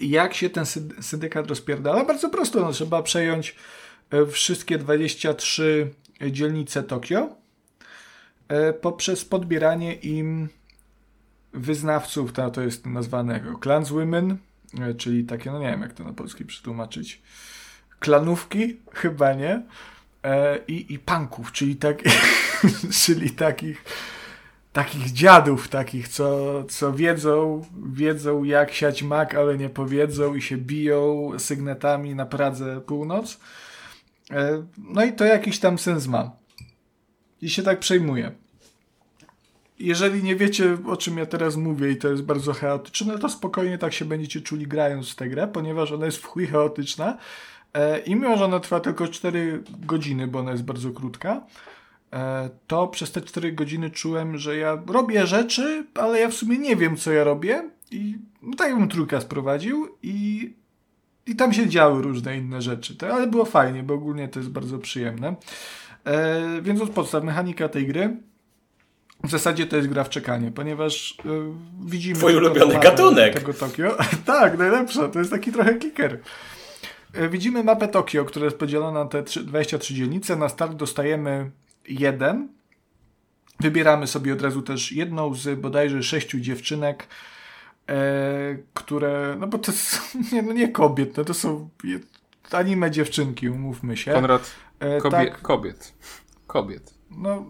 jak 0.00 0.34
się 0.34 0.50
ten 0.50 0.64
syndykat 1.00 1.48
rozpierdala? 1.48 2.04
Bardzo 2.04 2.30
prosto, 2.30 2.60
no, 2.60 2.72
trzeba 2.72 3.02
przejąć 3.02 3.56
wszystkie 4.32 4.78
23 4.78 5.90
dzielnice 6.30 6.82
Tokio 6.82 7.28
e, 8.48 8.72
poprzez 8.72 9.24
podbieranie 9.24 9.94
im 9.94 10.48
wyznawców, 11.52 12.32
to, 12.32 12.60
jest 12.60 12.86
nazwane 12.86 13.32
jako 13.32 13.58
clanswomen, 13.58 14.36
e, 14.80 14.94
czyli 14.94 15.24
takie, 15.24 15.50
no 15.50 15.58
nie 15.58 15.70
wiem 15.70 15.80
jak 15.80 15.92
to 15.92 16.04
na 16.04 16.12
polski 16.12 16.44
przetłumaczyć, 16.44 17.22
klanówki, 18.00 18.76
chyba 19.02 19.32
nie, 19.34 19.62
i, 20.68 20.94
i 20.94 20.98
punków, 20.98 21.52
czyli, 21.52 21.76
tak, 21.76 22.02
czyli 23.04 23.30
takich 23.30 23.84
takich 24.76 25.12
dziadów, 25.12 25.68
takich, 25.68 26.08
co, 26.08 26.64
co 26.64 26.92
wiedzą, 26.92 27.64
wiedzą 27.92 28.44
jak 28.44 28.72
siać 28.72 29.02
mak, 29.02 29.34
ale 29.34 29.58
nie 29.58 29.68
powiedzą 29.68 30.34
i 30.34 30.42
się 30.42 30.56
biją 30.56 31.30
sygnetami 31.38 32.14
na 32.14 32.26
Pradze 32.26 32.80
Północ. 32.80 33.38
E, 34.30 34.66
no 34.78 35.04
i 35.04 35.12
to 35.12 35.24
jakiś 35.24 35.58
tam 35.58 35.78
sens 35.78 36.06
ma. 36.06 36.30
I 37.42 37.50
się 37.50 37.62
tak 37.62 37.78
przejmuje. 37.78 38.32
jeżeli 39.78 40.22
nie 40.22 40.36
wiecie, 40.36 40.78
o 40.86 40.96
czym 40.96 41.18
ja 41.18 41.26
teraz 41.26 41.56
mówię 41.56 41.90
i 41.90 41.96
to 41.96 42.08
jest 42.08 42.22
bardzo 42.22 42.52
chaotyczne, 42.52 43.18
to 43.18 43.28
spokojnie 43.28 43.78
tak 43.78 43.92
się 43.92 44.04
będziecie 44.04 44.40
czuli 44.40 44.66
grając 44.66 45.16
tę 45.16 45.28
grę, 45.28 45.48
ponieważ 45.48 45.92
ona 45.92 46.06
jest 46.06 46.18
w 46.18 46.26
chuj 46.26 46.46
chaotyczna 46.46 47.18
e, 47.74 47.98
i 47.98 48.14
mimo, 48.14 48.36
że 48.36 48.44
ona 48.44 48.60
trwa 48.60 48.80
tylko 48.80 49.08
4 49.08 49.62
godziny, 49.86 50.26
bo 50.26 50.38
ona 50.38 50.50
jest 50.50 50.64
bardzo 50.64 50.90
krótka, 50.90 51.46
e, 52.12 52.50
to 52.66 52.88
przez 52.88 53.12
te 53.12 53.22
4 53.22 53.52
godziny 53.52 53.90
czułem, 53.90 54.38
że 54.38 54.56
ja 54.56 54.82
robię 54.86 55.26
rzeczy, 55.26 55.86
ale 55.94 56.20
ja 56.20 56.28
w 56.28 56.34
sumie 56.34 56.58
nie 56.58 56.76
wiem, 56.76 56.96
co 56.96 57.12
ja 57.12 57.24
robię 57.24 57.70
i 57.90 58.18
no, 58.42 58.56
tak 58.56 58.78
bym 58.78 58.88
trójka 58.88 59.20
sprowadził 59.20 59.88
i, 60.02 60.54
i 61.26 61.36
tam 61.36 61.52
się 61.52 61.68
działy 61.68 62.02
różne 62.02 62.36
inne 62.36 62.62
rzeczy, 62.62 62.96
to, 62.96 63.14
ale 63.14 63.26
było 63.26 63.44
fajnie, 63.44 63.82
bo 63.82 63.94
ogólnie 63.94 64.28
to 64.28 64.38
jest 64.38 64.50
bardzo 64.50 64.78
przyjemne. 64.78 65.36
E, 66.04 66.62
więc 66.62 66.80
od 66.80 66.90
podstaw 66.90 67.24
mechanika 67.24 67.68
tej 67.68 67.86
gry 67.86 68.16
w 69.24 69.30
zasadzie 69.30 69.66
to 69.66 69.76
jest 69.76 69.88
gra 69.88 70.04
w 70.04 70.08
czekanie, 70.08 70.52
ponieważ 70.52 71.10
y, 71.10 71.14
widzimy... 71.86 72.18
Twój 72.18 72.36
ulubiony 72.36 72.78
gatunek! 72.80 73.34
Tego 73.34 73.54
Tokio. 73.54 73.96
tak, 74.26 74.58
najlepsze, 74.58 75.08
to 75.08 75.18
jest 75.18 75.30
taki 75.30 75.52
trochę 75.52 75.74
kliker. 75.74 76.18
Y, 77.18 77.28
widzimy 77.28 77.64
mapę 77.64 77.88
Tokio, 77.88 78.24
która 78.24 78.44
jest 78.44 78.58
podzielona 78.58 79.04
na 79.04 79.10
te 79.10 79.22
23 79.22 79.94
dzielnice. 79.94 80.36
Na 80.36 80.48
start 80.48 80.72
dostajemy 80.72 81.50
jeden. 81.88 82.48
Wybieramy 83.60 84.06
sobie 84.06 84.32
od 84.32 84.42
razu 84.42 84.62
też 84.62 84.92
jedną 84.92 85.34
z 85.34 85.60
bodajże 85.60 86.02
sześciu 86.02 86.40
dziewczynek, 86.40 87.06
e, 87.88 87.94
które, 88.74 89.36
no 89.38 89.46
bo 89.46 89.58
to 89.58 89.72
są, 89.72 90.00
nie, 90.32 90.42
no 90.42 90.52
nie 90.52 90.68
kobiet, 90.68 91.16
no 91.16 91.24
to 91.24 91.34
są 91.34 91.68
anime 92.50 92.90
dziewczynki, 92.90 93.48
umówmy 93.48 93.96
się. 93.96 94.12
Konrad, 94.12 94.50
kobie, 95.02 95.10
tak, 95.10 95.42
kobiet. 95.42 95.94
Kobiet. 96.46 96.94
No, 97.10 97.44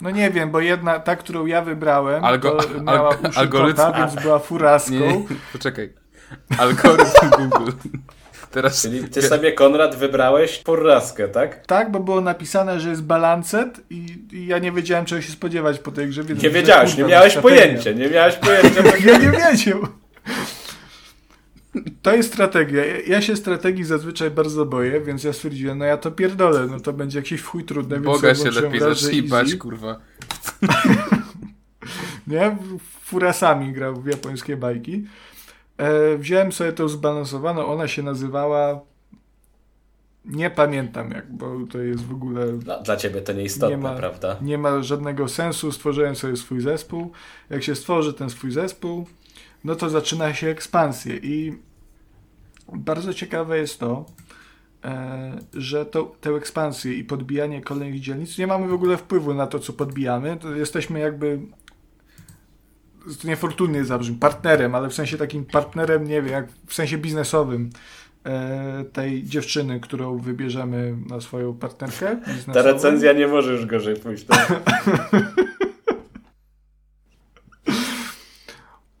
no 0.00 0.10
nie 0.10 0.30
wiem, 0.30 0.50
bo 0.50 0.60
jedna, 0.60 1.00
ta, 1.00 1.16
którą 1.16 1.46
ja 1.46 1.62
wybrałem, 1.62 2.24
Algo 2.24 2.50
to 2.50 2.82
miała 2.82 3.16
uszy 3.28 3.38
algorytm, 3.38 3.76
kota, 3.76 3.98
więc 3.98 4.22
była 4.22 4.38
furaską. 4.38 4.94
Nie, 4.94 5.24
poczekaj. 5.52 5.92
Algorytm 6.58 7.30
Google. 7.30 7.72
Teraz... 8.50 8.82
Czyli 8.82 9.08
ty 9.08 9.22
sobie, 9.22 9.52
Konrad, 9.52 9.96
wybrałeś 9.96 10.62
furaskę, 10.64 11.28
tak? 11.28 11.66
Tak, 11.66 11.90
bo 11.90 12.00
było 12.00 12.20
napisane, 12.20 12.80
że 12.80 12.90
jest 12.90 13.02
balancet 13.02 13.80
i, 13.90 14.06
i 14.32 14.46
ja 14.46 14.58
nie 14.58 14.72
wiedziałem, 14.72 15.04
czego 15.04 15.22
się 15.22 15.32
spodziewać 15.32 15.78
po 15.78 15.92
tej 15.92 16.08
grze. 16.08 16.24
Więc 16.24 16.42
nie 16.42 16.50
wiedziałeś, 16.50 16.96
nie 16.96 17.04
miałeś 17.04 17.36
pojęcia, 17.36 17.92
nie 17.92 18.08
miałeś 18.08 18.34
pojęcia. 18.34 18.82
ja 19.06 19.18
nie 19.18 19.30
wiedział. 19.30 19.78
To 22.02 22.14
jest 22.14 22.32
strategia. 22.32 22.82
Ja 23.06 23.22
się 23.22 23.36
strategii 23.36 23.84
zazwyczaj 23.84 24.30
bardzo 24.30 24.66
boję, 24.66 25.00
więc 25.00 25.24
ja 25.24 25.32
stwierdziłem, 25.32 25.78
no 25.78 25.84
ja 25.84 25.96
to 25.96 26.10
pierdolę, 26.10 26.66
no 26.70 26.80
to 26.80 26.92
będzie 26.92 27.18
jakieś 27.18 27.40
w 27.40 27.46
chuj 27.46 27.64
trudne. 27.64 28.00
Boga 28.00 28.34
się 28.34 28.50
lepiej 28.50 28.80
zacznij 28.80 29.22
bać, 29.22 29.54
kurwa. 29.54 30.00
nie? 32.26 32.56
Furasami 33.04 33.72
grał 33.72 33.96
w 33.96 34.06
japońskie 34.06 34.56
bajki. 34.56 35.04
E, 35.78 36.16
wziąłem 36.18 36.52
sobie 36.52 36.72
tą 36.72 36.88
zbalansowaną, 36.88 37.66
ona 37.66 37.88
się 37.88 38.02
nazywała 38.02 38.80
nie 40.28 40.50
pamiętam 40.50 41.10
jak, 41.10 41.32
bo 41.32 41.66
to 41.70 41.78
jest 41.78 42.04
w 42.04 42.12
ogóle... 42.12 42.52
Dla, 42.52 42.80
dla 42.80 42.96
ciebie 42.96 43.20
to 43.20 43.32
nieistotne, 43.32 43.76
nie 43.76 43.82
ma, 43.82 43.94
prawda? 43.94 44.36
Nie 44.42 44.58
ma 44.58 44.82
żadnego 44.82 45.28
sensu. 45.28 45.72
Stworzyłem 45.72 46.16
sobie 46.16 46.36
swój 46.36 46.60
zespół. 46.60 47.12
Jak 47.50 47.62
się 47.62 47.74
stworzy 47.74 48.14
ten 48.14 48.30
swój 48.30 48.50
zespół, 48.50 49.06
no 49.64 49.74
to 49.74 49.90
zaczyna 49.90 50.34
się 50.34 50.48
ekspansję 50.48 51.16
i 51.16 51.58
bardzo 52.72 53.14
ciekawe 53.14 53.58
jest 53.58 53.80
to, 53.80 54.04
e, 54.84 55.38
że 55.54 55.86
to, 55.86 56.16
tę 56.20 56.30
ekspansję 56.30 56.94
i 56.94 57.04
podbijanie 57.04 57.60
kolejnych 57.60 58.00
dzielnic 58.00 58.38
nie 58.38 58.46
mamy 58.46 58.68
w 58.68 58.72
ogóle 58.72 58.96
wpływu 58.96 59.34
na 59.34 59.46
to, 59.46 59.58
co 59.58 59.72
podbijamy. 59.72 60.36
To 60.36 60.54
jesteśmy 60.54 61.00
jakby 61.00 61.40
to 63.22 63.28
niefortunnie 63.28 63.84
zabrzmi, 63.84 64.16
partnerem, 64.16 64.74
ale 64.74 64.88
w 64.88 64.94
sensie 64.94 65.16
takim 65.16 65.44
partnerem, 65.44 66.04
nie 66.04 66.22
wiem, 66.22 66.32
jak 66.32 66.48
w 66.66 66.74
sensie 66.74 66.98
biznesowym 66.98 67.70
e, 68.24 68.84
tej 68.92 69.24
dziewczyny, 69.24 69.80
którą 69.80 70.18
wybierzemy 70.18 70.96
na 71.10 71.20
swoją 71.20 71.54
partnerkę. 71.54 72.20
Ta 72.54 72.62
recenzja 72.62 73.12
nie 73.12 73.26
może 73.26 73.52
już 73.52 73.66
gorzej 73.66 73.96
pójść. 73.96 74.24
Tak? 74.24 74.48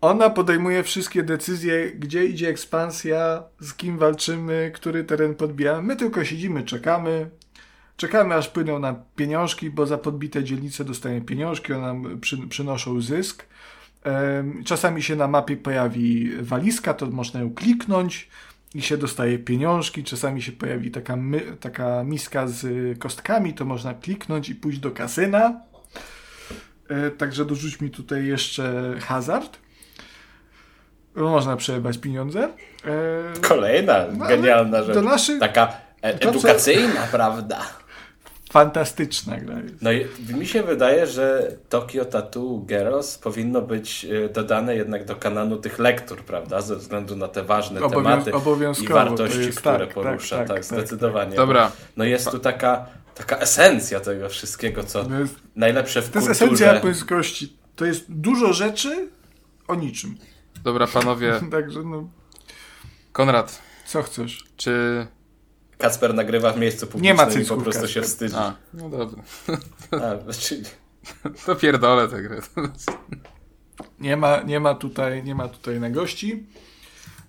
Ona 0.00 0.30
podejmuje 0.30 0.82
wszystkie 0.82 1.22
decyzje, 1.22 1.90
gdzie 1.90 2.24
idzie 2.24 2.48
ekspansja, 2.48 3.42
z 3.60 3.74
kim 3.74 3.98
walczymy, 3.98 4.70
który 4.74 5.04
teren 5.04 5.34
podbijamy. 5.34 5.82
My 5.82 5.96
tylko 5.96 6.24
siedzimy, 6.24 6.62
czekamy. 6.62 7.30
Czekamy, 7.96 8.34
aż 8.34 8.48
płyną 8.48 8.78
nam 8.78 8.96
pieniążki, 9.16 9.70
bo 9.70 9.86
za 9.86 9.98
podbite 9.98 10.44
dzielnice 10.44 10.84
dostajemy 10.84 11.20
pieniążki, 11.20 11.72
one 11.72 11.82
nam 11.82 12.20
przy, 12.20 12.48
przynoszą 12.48 13.00
zysk. 13.00 13.46
Czasami 14.64 15.02
się 15.02 15.16
na 15.16 15.28
mapie 15.28 15.56
pojawi 15.56 16.30
walizka, 16.40 16.94
to 16.94 17.06
można 17.06 17.40
ją 17.40 17.54
kliknąć 17.54 18.28
i 18.74 18.82
się 18.82 18.96
dostaje 18.96 19.38
pieniążki. 19.38 20.04
Czasami 20.04 20.42
się 20.42 20.52
pojawi 20.52 20.90
taka, 20.90 21.16
my, 21.16 21.40
taka 21.60 22.04
miska 22.04 22.46
z 22.46 22.98
kostkami, 22.98 23.54
to 23.54 23.64
można 23.64 23.94
kliknąć 23.94 24.48
i 24.48 24.54
pójść 24.54 24.78
do 24.78 24.90
kasyna. 24.90 25.60
E, 26.88 27.10
także 27.10 27.44
dorzuć 27.44 27.80
mi 27.80 27.90
tutaj 27.90 28.26
jeszcze 28.26 28.94
hazard 29.00 29.58
można 31.24 31.56
przejebać 31.56 31.98
pieniądze. 31.98 32.48
E, 32.84 33.40
Kolejna 33.40 34.04
no, 34.18 34.26
genialna 34.26 34.82
rzecz. 34.82 35.04
Naszych... 35.04 35.40
Taka 35.40 35.72
edukacyjna, 36.02 37.06
co... 37.06 37.12
prawda? 37.16 37.60
Fantastyczna 38.52 39.36
gra 39.36 39.60
jest. 39.60 39.82
No 39.82 39.92
i 39.92 40.06
mi 40.34 40.46
się 40.46 40.62
wydaje, 40.62 41.06
że 41.06 41.52
Tokyo 41.68 42.04
Tattoo 42.04 42.58
Girls 42.66 43.18
powinno 43.18 43.62
być 43.62 44.04
e, 44.24 44.28
dodane 44.28 44.76
jednak 44.76 45.04
do 45.04 45.16
kanonu 45.16 45.56
tych 45.56 45.78
lektur, 45.78 46.22
prawda? 46.22 46.60
Ze 46.60 46.76
względu 46.76 47.16
na 47.16 47.28
te 47.28 47.42
ważne 47.42 47.80
Obowią 47.80 48.04
tematy 48.04 48.30
i 48.82 48.88
wartości, 48.88 49.40
jest, 49.40 49.60
które 49.60 49.78
tak, 49.78 49.94
porusza. 49.94 50.36
Tak, 50.36 50.48
tak, 50.48 50.56
tak, 50.56 50.66
tak 50.66 50.78
zdecydowanie. 50.78 51.36
Dobra. 51.36 51.72
No 51.96 52.04
jest 52.04 52.30
tu 52.30 52.38
taka, 52.38 52.86
taka 53.14 53.38
esencja 53.38 54.00
tego 54.00 54.28
wszystkiego, 54.28 54.84
co 54.84 54.98
jest, 55.20 55.34
najlepsze 55.56 56.02
w 56.02 56.04
to 56.04 56.12
kulturze. 56.12 56.26
To 56.26 56.30
jest 56.30 56.42
esencja 56.42 56.74
japońskości. 56.74 57.56
To 57.76 57.84
jest 57.84 58.04
dużo 58.08 58.52
rzeczy 58.52 59.08
o 59.68 59.74
niczym. 59.74 60.16
Dobra, 60.64 60.86
panowie. 60.86 61.40
Także 61.50 61.82
no. 61.82 62.08
Konrad. 63.12 63.62
Co 63.86 64.02
chcesz? 64.02 64.44
Czy. 64.56 65.06
Kacper 65.78 66.14
nagrywa 66.14 66.52
w 66.52 66.58
miejscu 66.58 66.86
publicznym 66.86 67.16
nie 67.16 67.24
ma 67.24 67.26
cycków, 67.26 67.56
i 67.56 67.58
po 67.58 67.62
prostu 67.62 67.82
Kacper. 67.82 67.94
się 67.94 68.02
wstydzi. 68.02 68.34
A, 68.36 68.54
no 68.74 68.88
dobra. 68.88 69.22
A, 69.92 70.32
czyli... 70.32 70.62
To 71.46 71.56
pierdolę 71.56 72.08
tę 72.08 72.22
grę. 72.22 72.40
Nie 74.00 74.16
ma, 74.16 74.42
nie 74.42 74.60
ma 74.60 74.74
tutaj, 74.74 75.24
nie 75.24 75.34
ma 75.34 75.48
tutaj 75.48 75.80
na 75.80 75.90
gości. 75.90 76.46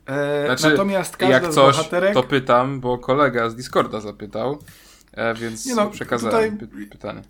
E, 0.06 0.46
znaczy, 0.46 0.70
natomiast 0.70 1.18
każda 1.18 1.34
jak 1.34 1.50
coś, 1.50 1.76
z 1.76 1.78
bohaterek... 1.78 2.14
to 2.14 2.24
pytam, 2.24 2.80
bo 2.80 2.98
kolega 2.98 3.50
z 3.50 3.56
Discorda 3.56 4.02
zapytał, 4.02 4.60
e, 5.14 5.34
więc 5.34 5.66
nie 5.66 5.76
no, 5.76 5.90
przekazałem 5.90 6.58
tutaj... 6.58 6.70
py 6.70 6.86
pytanie. 6.86 7.22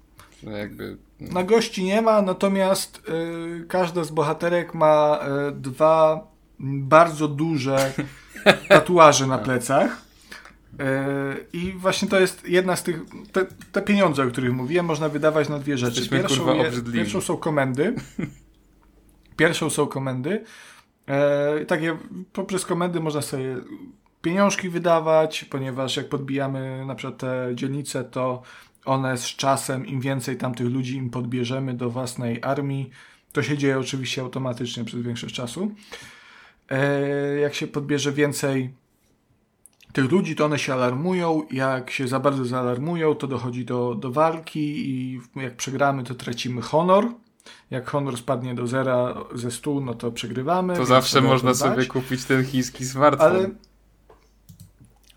Jakby... 0.43 0.97
Na 1.19 1.43
gości 1.43 1.83
nie 1.83 2.01
ma, 2.01 2.21
natomiast 2.21 3.01
y, 3.09 3.65
każda 3.67 4.03
z 4.03 4.11
bohaterek 4.11 4.73
ma 4.73 5.19
y, 5.49 5.51
dwa 5.51 6.27
bardzo 6.59 7.27
duże 7.27 7.93
tatuaże 8.69 9.27
na 9.27 9.37
plecach. 9.37 10.08
Y, 10.79 11.45
I 11.53 11.71
właśnie 11.71 12.07
to 12.07 12.19
jest 12.19 12.47
jedna 12.47 12.75
z 12.75 12.83
tych. 12.83 13.01
Te, 13.31 13.45
te, 13.71 13.81
pieniądze, 13.81 14.23
o 14.23 14.27
których 14.27 14.53
mówiłem, 14.53 14.85
można 14.85 15.09
wydawać 15.09 15.49
na 15.49 15.59
dwie 15.59 15.77
rzeczy. 15.77 16.09
Pierwszą, 16.09 16.55
je, 16.55 16.71
pierwszą 16.93 17.21
są 17.21 17.37
komendy. 17.37 17.95
Pierwszą 19.37 19.69
są 19.69 19.87
komendy. 19.87 20.43
E, 21.07 21.65
takie 21.65 21.97
poprzez 22.33 22.65
komendy 22.65 22.99
można 22.99 23.21
sobie 23.21 23.55
pieniążki 24.21 24.69
wydawać, 24.69 25.43
ponieważ 25.43 25.97
jak 25.97 26.09
podbijamy 26.09 26.85
na 26.85 26.95
przykład 26.95 27.19
te 27.19 27.51
dzielnice, 27.55 28.03
to 28.03 28.41
one 28.85 29.17
z 29.17 29.25
czasem, 29.25 29.87
im 29.87 30.01
więcej 30.01 30.37
tamtych 30.37 30.67
ludzi 30.67 30.95
im 30.95 31.09
podbierzemy 31.09 31.73
do 31.73 31.89
własnej 31.89 32.39
armii, 32.43 32.89
to 33.31 33.43
się 33.43 33.57
dzieje 33.57 33.79
oczywiście 33.79 34.21
automatycznie 34.21 34.85
przez 34.85 35.01
większość 35.01 35.35
czasu. 35.35 35.71
E, 36.69 37.39
jak 37.39 37.53
się 37.53 37.67
podbierze 37.67 38.11
więcej 38.11 38.73
tych 39.93 40.11
ludzi, 40.11 40.35
to 40.35 40.45
one 40.45 40.59
się 40.59 40.73
alarmują. 40.73 41.43
Jak 41.51 41.91
się 41.91 42.07
za 42.07 42.19
bardzo 42.19 42.45
zaalarmują, 42.45 43.15
to 43.15 43.27
dochodzi 43.27 43.65
do, 43.65 43.95
do 43.95 44.11
walki 44.11 44.89
i 44.89 45.21
jak 45.35 45.55
przegramy, 45.55 46.03
to 46.03 46.15
tracimy 46.15 46.61
honor. 46.61 47.07
Jak 47.71 47.89
honor 47.89 48.17
spadnie 48.17 48.55
do 48.55 48.67
zera 48.67 49.13
ze 49.35 49.51
stu, 49.51 49.81
no 49.81 49.93
to 49.93 50.11
przegrywamy. 50.11 50.75
To 50.75 50.85
zawsze 50.85 51.21
można 51.21 51.53
sobie 51.53 51.85
kupić 51.85 52.25
ten 52.25 52.45
chiński 52.45 52.85
smartfon. 52.85 53.27
Ale 53.27 53.49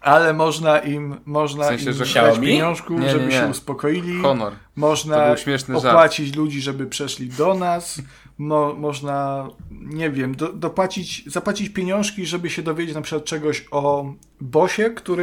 ale 0.02 0.32
można 0.32 0.78
im 0.78 1.16
można 1.24 1.64
w 1.64 1.68
sensie, 1.68 1.86
im 1.86 1.92
że 1.92 2.14
dać 2.14 2.38
pieniążków, 2.38 3.00
nie, 3.00 3.10
żeby 3.10 3.24
nie, 3.24 3.30
nie. 3.30 3.40
się 3.40 3.46
uspokoili. 3.46 4.22
Honor. 4.22 4.52
Można 4.76 5.34
opłacić 5.74 6.26
żart. 6.26 6.36
ludzi, 6.36 6.60
żeby 6.60 6.86
przeszli 6.86 7.28
do 7.28 7.54
nas. 7.54 8.02
Mo, 8.38 8.74
można, 8.74 9.48
nie 9.70 10.10
wiem, 10.10 10.34
do, 10.34 10.52
dopłacić, 10.52 11.24
zapłacić 11.26 11.68
pieniążki, 11.68 12.26
żeby 12.26 12.50
się 12.50 12.62
dowiedzieć 12.62 12.94
na 12.94 13.00
przykład 13.00 13.24
czegoś 13.24 13.66
o 13.70 14.12
bosie, 14.40 14.90
który 14.90 15.22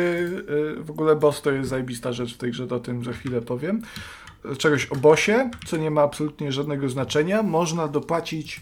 y, 0.80 0.84
w 0.84 0.92
ogóle 0.92 1.16
boss 1.16 1.42
to 1.42 1.52
jest 1.52 1.70
zajebista 1.70 2.14
rzecz 2.14 2.36
w 2.36 2.38
tej 2.38 2.52
grze, 2.52 2.68
o 2.70 2.80
tym 2.80 3.04
za 3.04 3.14
chwilę 3.14 3.42
powiem. 3.42 3.82
czegoś 4.58 4.86
o 4.86 4.96
bosie, 4.96 5.50
co 5.66 5.78
nie 5.78 5.92
ma 5.92 6.02
absolutnie 6.02 6.52
żadnego 6.52 6.90
znaczenia. 6.90 7.44
Można 7.44 7.88
dopłacić 7.88 8.62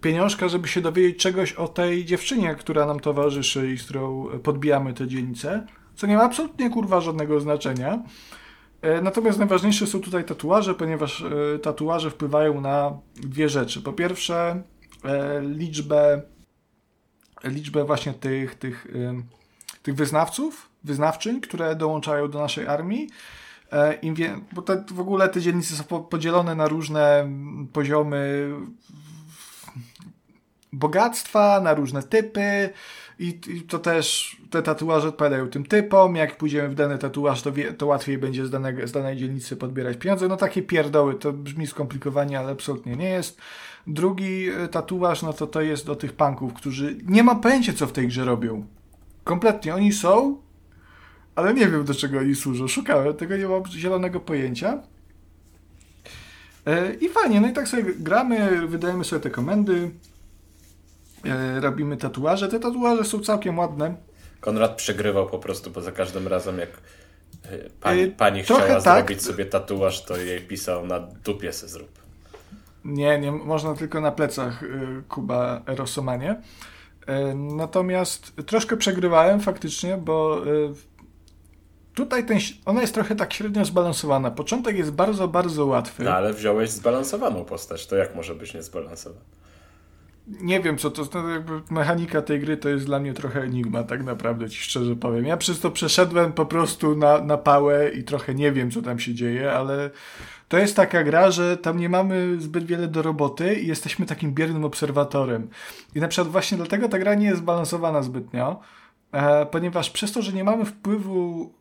pieniążka, 0.00 0.48
żeby 0.48 0.68
się 0.68 0.80
dowiedzieć 0.80 1.18
czegoś 1.18 1.52
o 1.52 1.68
tej 1.68 2.04
dziewczynie, 2.04 2.54
która 2.54 2.86
nam 2.86 3.00
towarzyszy 3.00 3.72
i 3.72 3.78
z 3.78 3.84
którą 3.84 4.28
podbijamy 4.42 4.94
tę 4.94 5.08
dzielnicę, 5.08 5.66
co 5.96 6.06
nie 6.06 6.16
ma 6.16 6.22
absolutnie 6.22 6.70
kurwa 6.70 7.00
żadnego 7.00 7.40
znaczenia. 7.40 8.02
E, 8.82 9.00
natomiast 9.02 9.38
najważniejsze 9.38 9.86
są 9.86 10.00
tutaj 10.00 10.24
tatuaże, 10.24 10.74
ponieważ 10.74 11.24
e, 11.54 11.58
tatuaże 11.58 12.10
wpływają 12.10 12.60
na 12.60 12.98
dwie 13.16 13.48
rzeczy. 13.48 13.82
Po 13.82 13.92
pierwsze, 13.92 14.62
e, 15.04 15.40
liczbę, 15.40 16.22
liczbę 17.44 17.84
właśnie 17.84 18.14
tych, 18.14 18.54
tych, 18.54 18.86
tych 19.82 19.94
wyznawców, 19.94 20.68
wyznawczyń, 20.84 21.40
które 21.40 21.76
dołączają 21.76 22.30
do 22.30 22.38
naszej 22.38 22.66
armii. 22.66 23.08
Im 24.02 24.14
wie, 24.14 24.38
bo 24.52 24.62
te, 24.62 24.84
w 24.90 25.00
ogóle 25.00 25.28
te 25.28 25.40
dzielnice 25.40 25.74
są 25.74 25.84
podzielone 25.84 26.54
na 26.54 26.68
różne 26.68 27.28
poziomy 27.72 28.50
bogactwa, 30.72 31.60
na 31.60 31.74
różne 31.74 32.02
typy. 32.02 32.70
I, 33.22 33.62
to 33.62 33.78
też 33.78 34.36
te 34.50 34.62
tatuaże 34.62 35.08
odpowiadają 35.08 35.48
tym 35.48 35.64
typom. 35.64 36.16
Jak 36.16 36.36
pójdziemy 36.36 36.68
w 36.68 36.74
dany 36.74 36.98
tatuaż, 36.98 37.42
to, 37.42 37.52
wie, 37.52 37.72
to 37.72 37.86
łatwiej 37.86 38.18
będzie 38.18 38.46
z, 38.46 38.50
danego, 38.50 38.86
z 38.86 38.92
danej 38.92 39.16
dzielnicy 39.16 39.56
podbierać 39.56 39.96
pieniądze. 39.96 40.28
No 40.28 40.36
takie 40.36 40.62
pierdoły, 40.62 41.14
to 41.14 41.32
brzmi 41.32 41.66
skomplikowanie, 41.66 42.38
ale 42.38 42.52
absolutnie 42.52 42.96
nie 42.96 43.10
jest. 43.10 43.40
Drugi 43.86 44.48
e, 44.48 44.68
tatuaż, 44.68 45.22
no 45.22 45.32
to 45.32 45.46
to 45.46 45.60
jest 45.60 45.86
do 45.86 45.96
tych 45.96 46.12
punków, 46.12 46.54
którzy 46.54 46.96
nie 47.06 47.22
ma 47.22 47.34
pojęcia, 47.34 47.72
co 47.72 47.86
w 47.86 47.92
tej 47.92 48.08
grze 48.08 48.24
robią. 48.24 48.66
Kompletnie. 49.24 49.74
Oni 49.74 49.92
są, 49.92 50.36
ale 51.34 51.54
nie 51.54 51.66
wiem, 51.66 51.84
do 51.84 51.94
czego 51.94 52.18
oni 52.18 52.34
służą. 52.34 52.68
Szukałem 52.68 53.14
tego, 53.14 53.36
nie 53.36 53.48
mam 53.48 53.66
zielonego 53.66 54.20
pojęcia. 54.20 54.82
E, 56.66 56.94
I 56.94 57.08
fajnie, 57.08 57.40
no 57.40 57.48
i 57.48 57.52
tak 57.52 57.68
sobie 57.68 57.82
gramy, 57.82 58.66
wydajemy 58.66 59.04
sobie 59.04 59.20
te 59.22 59.30
komendy. 59.30 59.90
E, 61.24 61.60
robimy 61.60 61.96
tatuaże. 61.96 62.48
Te 62.48 62.60
tatuaże 62.60 63.04
są 63.04 63.20
całkiem 63.20 63.58
ładne. 63.58 63.94
Konrad 64.40 64.76
przegrywał 64.76 65.26
po 65.26 65.38
prostu, 65.38 65.70
bo 65.70 65.80
za 65.80 65.92
każdym 65.92 66.28
razem 66.28 66.58
jak 66.58 66.70
e, 67.42 67.70
pani, 67.80 68.06
pani 68.06 68.42
chciała 68.42 68.60
tak. 68.60 68.82
zrobić 68.82 69.22
sobie 69.22 69.46
tatuaż, 69.46 70.04
to 70.04 70.16
jej 70.16 70.40
pisał 70.40 70.86
na 70.86 71.00
dupie 71.00 71.52
se 71.52 71.68
zrób. 71.68 71.88
Nie, 72.84 73.18
nie, 73.18 73.32
można 73.32 73.74
tylko 73.74 74.00
na 74.00 74.12
plecach 74.12 74.62
e, 74.62 74.66
Kuba 75.08 75.62
Erosomanie. 75.66 76.42
Natomiast 77.34 78.32
troszkę 78.46 78.76
przegrywałem 78.76 79.40
faktycznie, 79.40 79.96
bo 79.96 80.42
tutaj 81.94 82.26
ten, 82.26 82.38
ona 82.64 82.80
jest 82.80 82.94
trochę 82.94 83.16
tak 83.16 83.32
średnio 83.32 83.64
zbalansowana. 83.64 84.30
Początek 84.30 84.76
jest 84.76 84.90
bardzo, 84.90 85.28
bardzo 85.28 85.66
łatwy. 85.66 86.04
No 86.04 86.14
ale 86.14 86.32
wziąłeś 86.32 86.70
zbalansowaną 86.70 87.44
postać, 87.44 87.86
to 87.86 87.96
jak 87.96 88.14
może 88.14 88.34
być 88.34 88.54
niezbalansowany? 88.54 89.20
Nie 90.26 90.60
wiem, 90.60 90.78
co 90.78 90.90
to, 90.90 91.06
to 91.06 91.28
jakby 91.28 91.52
mechanika 91.70 92.22
tej 92.22 92.40
gry 92.40 92.56
to 92.56 92.68
jest 92.68 92.86
dla 92.86 92.98
mnie 92.98 93.12
trochę 93.12 93.42
enigma, 93.42 93.82
tak 93.82 94.04
naprawdę 94.04 94.50
ci 94.50 94.58
szczerze 94.60 94.96
powiem. 94.96 95.26
Ja 95.26 95.36
przez 95.36 95.60
to 95.60 95.70
przeszedłem 95.70 96.32
po 96.32 96.46
prostu 96.46 96.96
na, 96.96 97.18
na 97.18 97.38
pałę 97.38 97.90
i 97.90 98.04
trochę 98.04 98.34
nie 98.34 98.52
wiem, 98.52 98.70
co 98.70 98.82
tam 98.82 98.98
się 98.98 99.14
dzieje, 99.14 99.52
ale 99.52 99.90
to 100.48 100.58
jest 100.58 100.76
taka 100.76 101.04
gra, 101.04 101.30
że 101.30 101.56
tam 101.56 101.78
nie 101.78 101.88
mamy 101.88 102.40
zbyt 102.40 102.64
wiele 102.64 102.88
do 102.88 103.02
roboty 103.02 103.54
i 103.54 103.66
jesteśmy 103.66 104.06
takim 104.06 104.34
biernym 104.34 104.64
obserwatorem. 104.64 105.48
I 105.94 106.00
na 106.00 106.08
przykład 106.08 106.32
właśnie 106.32 106.56
dlatego 106.56 106.88
ta 106.88 106.98
gra 106.98 107.14
nie 107.14 107.26
jest 107.26 107.38
zbalansowana 107.38 108.02
zbytnio, 108.02 108.60
e, 109.12 109.46
ponieważ 109.46 109.90
przez 109.90 110.12
to, 110.12 110.22
że 110.22 110.32
nie 110.32 110.44
mamy 110.44 110.64
wpływu 110.64 111.52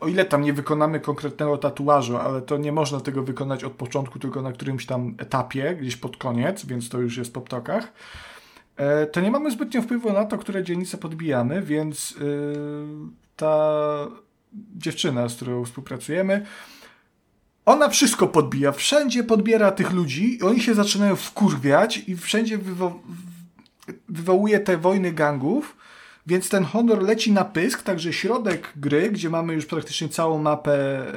o 0.00 0.08
ile 0.08 0.24
tam 0.24 0.42
nie 0.42 0.52
wykonamy 0.52 1.00
konkretnego 1.00 1.58
tatuażu, 1.58 2.16
ale 2.16 2.42
to 2.42 2.56
nie 2.56 2.72
można 2.72 3.00
tego 3.00 3.22
wykonać 3.22 3.64
od 3.64 3.72
początku, 3.72 4.18
tylko 4.18 4.42
na 4.42 4.52
którymś 4.52 4.86
tam 4.86 5.14
etapie, 5.18 5.76
gdzieś 5.80 5.96
pod 5.96 6.16
koniec, 6.16 6.66
więc 6.66 6.88
to 6.88 6.98
już 6.98 7.16
jest 7.16 7.32
po 7.32 7.40
ptokach, 7.40 7.92
e, 8.76 9.06
to 9.06 9.20
nie 9.20 9.30
mamy 9.30 9.50
zbytnio 9.50 9.82
wpływu 9.82 10.12
na 10.12 10.24
to, 10.24 10.38
które 10.38 10.64
dzielnice 10.64 10.98
podbijamy, 10.98 11.62
więc 11.62 12.14
e, 12.20 12.24
ta 13.36 13.76
dziewczyna, 14.76 15.28
z 15.28 15.36
którą 15.36 15.64
współpracujemy, 15.64 16.46
ona 17.66 17.88
wszystko 17.88 18.26
podbija, 18.26 18.72
wszędzie 18.72 19.24
podbiera 19.24 19.72
tych 19.72 19.92
ludzi 19.92 20.36
i 20.36 20.42
oni 20.42 20.60
się 20.60 20.74
zaczynają 20.74 21.16
wkurwiać 21.16 22.08
i 22.08 22.16
wszędzie 22.16 22.58
wywo 22.58 23.00
wywołuje 24.08 24.60
te 24.60 24.76
wojny 24.76 25.12
gangów, 25.12 25.76
więc 26.26 26.48
ten 26.48 26.64
honor 26.64 27.02
leci 27.02 27.32
na 27.32 27.44
pysk, 27.44 27.82
także 27.82 28.12
środek 28.12 28.72
gry, 28.76 29.10
gdzie 29.10 29.30
mamy 29.30 29.54
już 29.54 29.66
praktycznie 29.66 30.08
całą 30.08 30.38
mapę 30.38 30.72
e, 30.72 31.12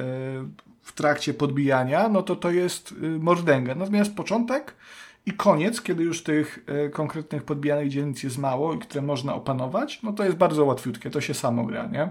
w 0.82 0.94
trakcie 0.94 1.34
podbijania, 1.34 2.10
no 2.10 2.24
to 2.24 2.36
to 2.36 2.52
jest 2.52 2.92
y, 2.92 2.96
mordęga. 3.20 3.76
Natomiast 3.76 4.16
początek 4.16 4.76
i 5.26 5.32
koniec, 5.32 5.82
kiedy 5.82 6.04
już 6.04 6.24
tych 6.24 6.60
e, 6.68 6.90
konkretnych 6.90 7.44
podbijanych 7.44 7.90
dzielnic 7.90 8.24
jest 8.24 8.38
mało 8.38 8.74
i 8.74 8.80
które 8.80 9.02
można 9.02 9.36
opanować, 9.36 10.00
no 10.04 10.14
to 10.14 10.24
jest 10.26 10.38
bardzo 10.38 10.66
łatwiutkie, 10.66 11.10
to 11.10 11.22
się 11.22 11.34
samo 11.34 11.66
gra, 11.66 11.88
nie? 11.88 12.10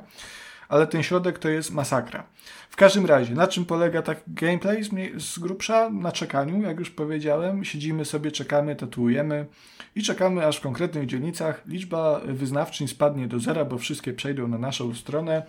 Ale 0.69 0.86
ten 0.86 1.03
środek 1.03 1.39
to 1.39 1.49
jest 1.49 1.70
masakra. 1.70 2.27
W 2.70 2.77
każdym 2.77 3.07
razie, 3.07 3.35
na 3.35 3.47
czym 3.47 3.65
polega 3.65 4.03
tak 4.03 4.23
gameplay 4.27 4.85
z, 5.16 5.39
grubsza? 5.39 5.90
Na 5.90 6.12
czekaniu, 6.12 6.62
jak 6.62 6.78
już 6.78 6.90
powiedziałem. 6.90 7.65
Siedzimy 7.65 8.05
sobie, 8.05 8.31
czekamy, 8.31 8.77
tatuujemy 8.77 9.47
i 9.95 10.03
czekamy, 10.03 10.47
aż 10.47 10.57
w 10.57 10.61
konkretnych 10.61 11.07
dzielnicach 11.07 11.62
liczba 11.66 12.20
wyznawczyń 12.20 12.89
spadnie 12.89 13.28
do 13.28 13.40
zera, 13.40 13.65
bo 13.65 13.78
wszystkie 13.78 14.12
przejdą 14.12 14.49
na 14.49 14.59
naszą 14.59 14.95
stronę. 14.95 15.43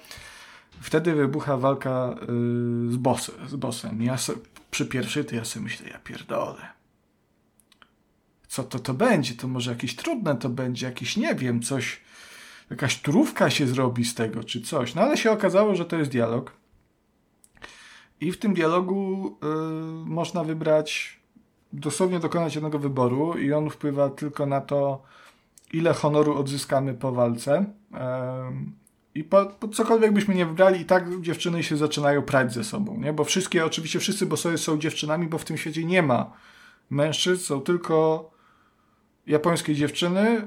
Wtedy 0.82 1.14
wybucha 1.14 1.58
walka 1.58 2.16
yy, 2.22 2.92
z, 2.92 2.98
boss, 2.98 3.32
z 3.48 3.56
bossem. 3.56 4.02
Ja 4.02 4.18
so, 4.18 4.34
przy 4.72 4.86
pierwszej 4.86 5.26
to 5.26 5.36
ja 5.36 5.46
sobie 5.46 5.64
myślę, 5.64 5.90
ja 5.90 6.00
pierdolę. 6.00 6.62
Co 8.48 8.64
to 8.64 8.80
to 8.80 8.94
będzie? 8.94 9.34
To 9.34 9.48
może 9.48 9.72
jakieś 9.72 9.96
trudne 9.96 10.36
to 10.36 10.50
będzie, 10.50 10.86
jakieś 10.86 11.18
nie 11.18 11.36
wiem, 11.36 11.62
coś, 11.62 12.02
jakaś 12.70 13.02
turówka 13.02 13.50
się 13.50 13.68
zrobi 13.68 14.06
z 14.06 14.16
tego, 14.16 14.44
czy 14.44 14.62
coś. 14.62 14.96
No 14.96 15.02
ale 15.02 15.18
się 15.18 15.32
okazało, 15.32 15.76
że 15.76 15.86
to 15.86 15.98
jest 15.98 16.12
dialog. 16.12 16.52
I 18.22 18.32
w 18.32 18.40
tym 18.40 18.54
dialogu 18.54 19.38
yy, 19.42 19.50
można 20.06 20.44
wybrać 20.44 21.20
dosłownie 21.74 22.20
dokonać 22.20 22.56
jednego 22.56 22.80
wyboru 22.80 23.38
i 23.38 23.54
on 23.54 23.70
wpływa 23.70 24.10
tylko 24.10 24.46
na 24.46 24.62
to, 24.62 25.02
ile 25.74 25.94
honoru 25.94 26.38
odzyskamy 26.38 26.94
po 26.94 27.12
walce. 27.12 27.66
I 29.16 29.24
po, 29.24 29.46
po 29.46 29.68
cokolwiek 29.68 30.14
byśmy 30.14 30.36
nie 30.36 30.46
wybrali, 30.46 30.82
i 30.82 30.86
tak 30.86 31.22
dziewczyny 31.22 31.64
się 31.64 31.78
zaczynają 31.78 32.22
prać 32.22 32.54
ze 32.54 32.64
sobą, 32.64 32.98
nie? 32.98 33.14
Bo 33.14 33.24
wszystkie, 33.24 33.66
oczywiście 33.66 34.00
wszyscy 34.00 34.26
bossowie 34.26 34.58
są 34.58 34.78
dziewczynami, 34.78 35.28
bo 35.28 35.38
w 35.38 35.46
tym 35.46 35.58
świecie 35.58 35.86
nie 35.86 36.04
ma 36.04 36.32
mężczyzn, 36.90 37.44
są 37.44 37.62
tylko 37.62 38.30
japońskie 39.30 39.76
dziewczyny 39.76 40.38
y, 40.38 40.42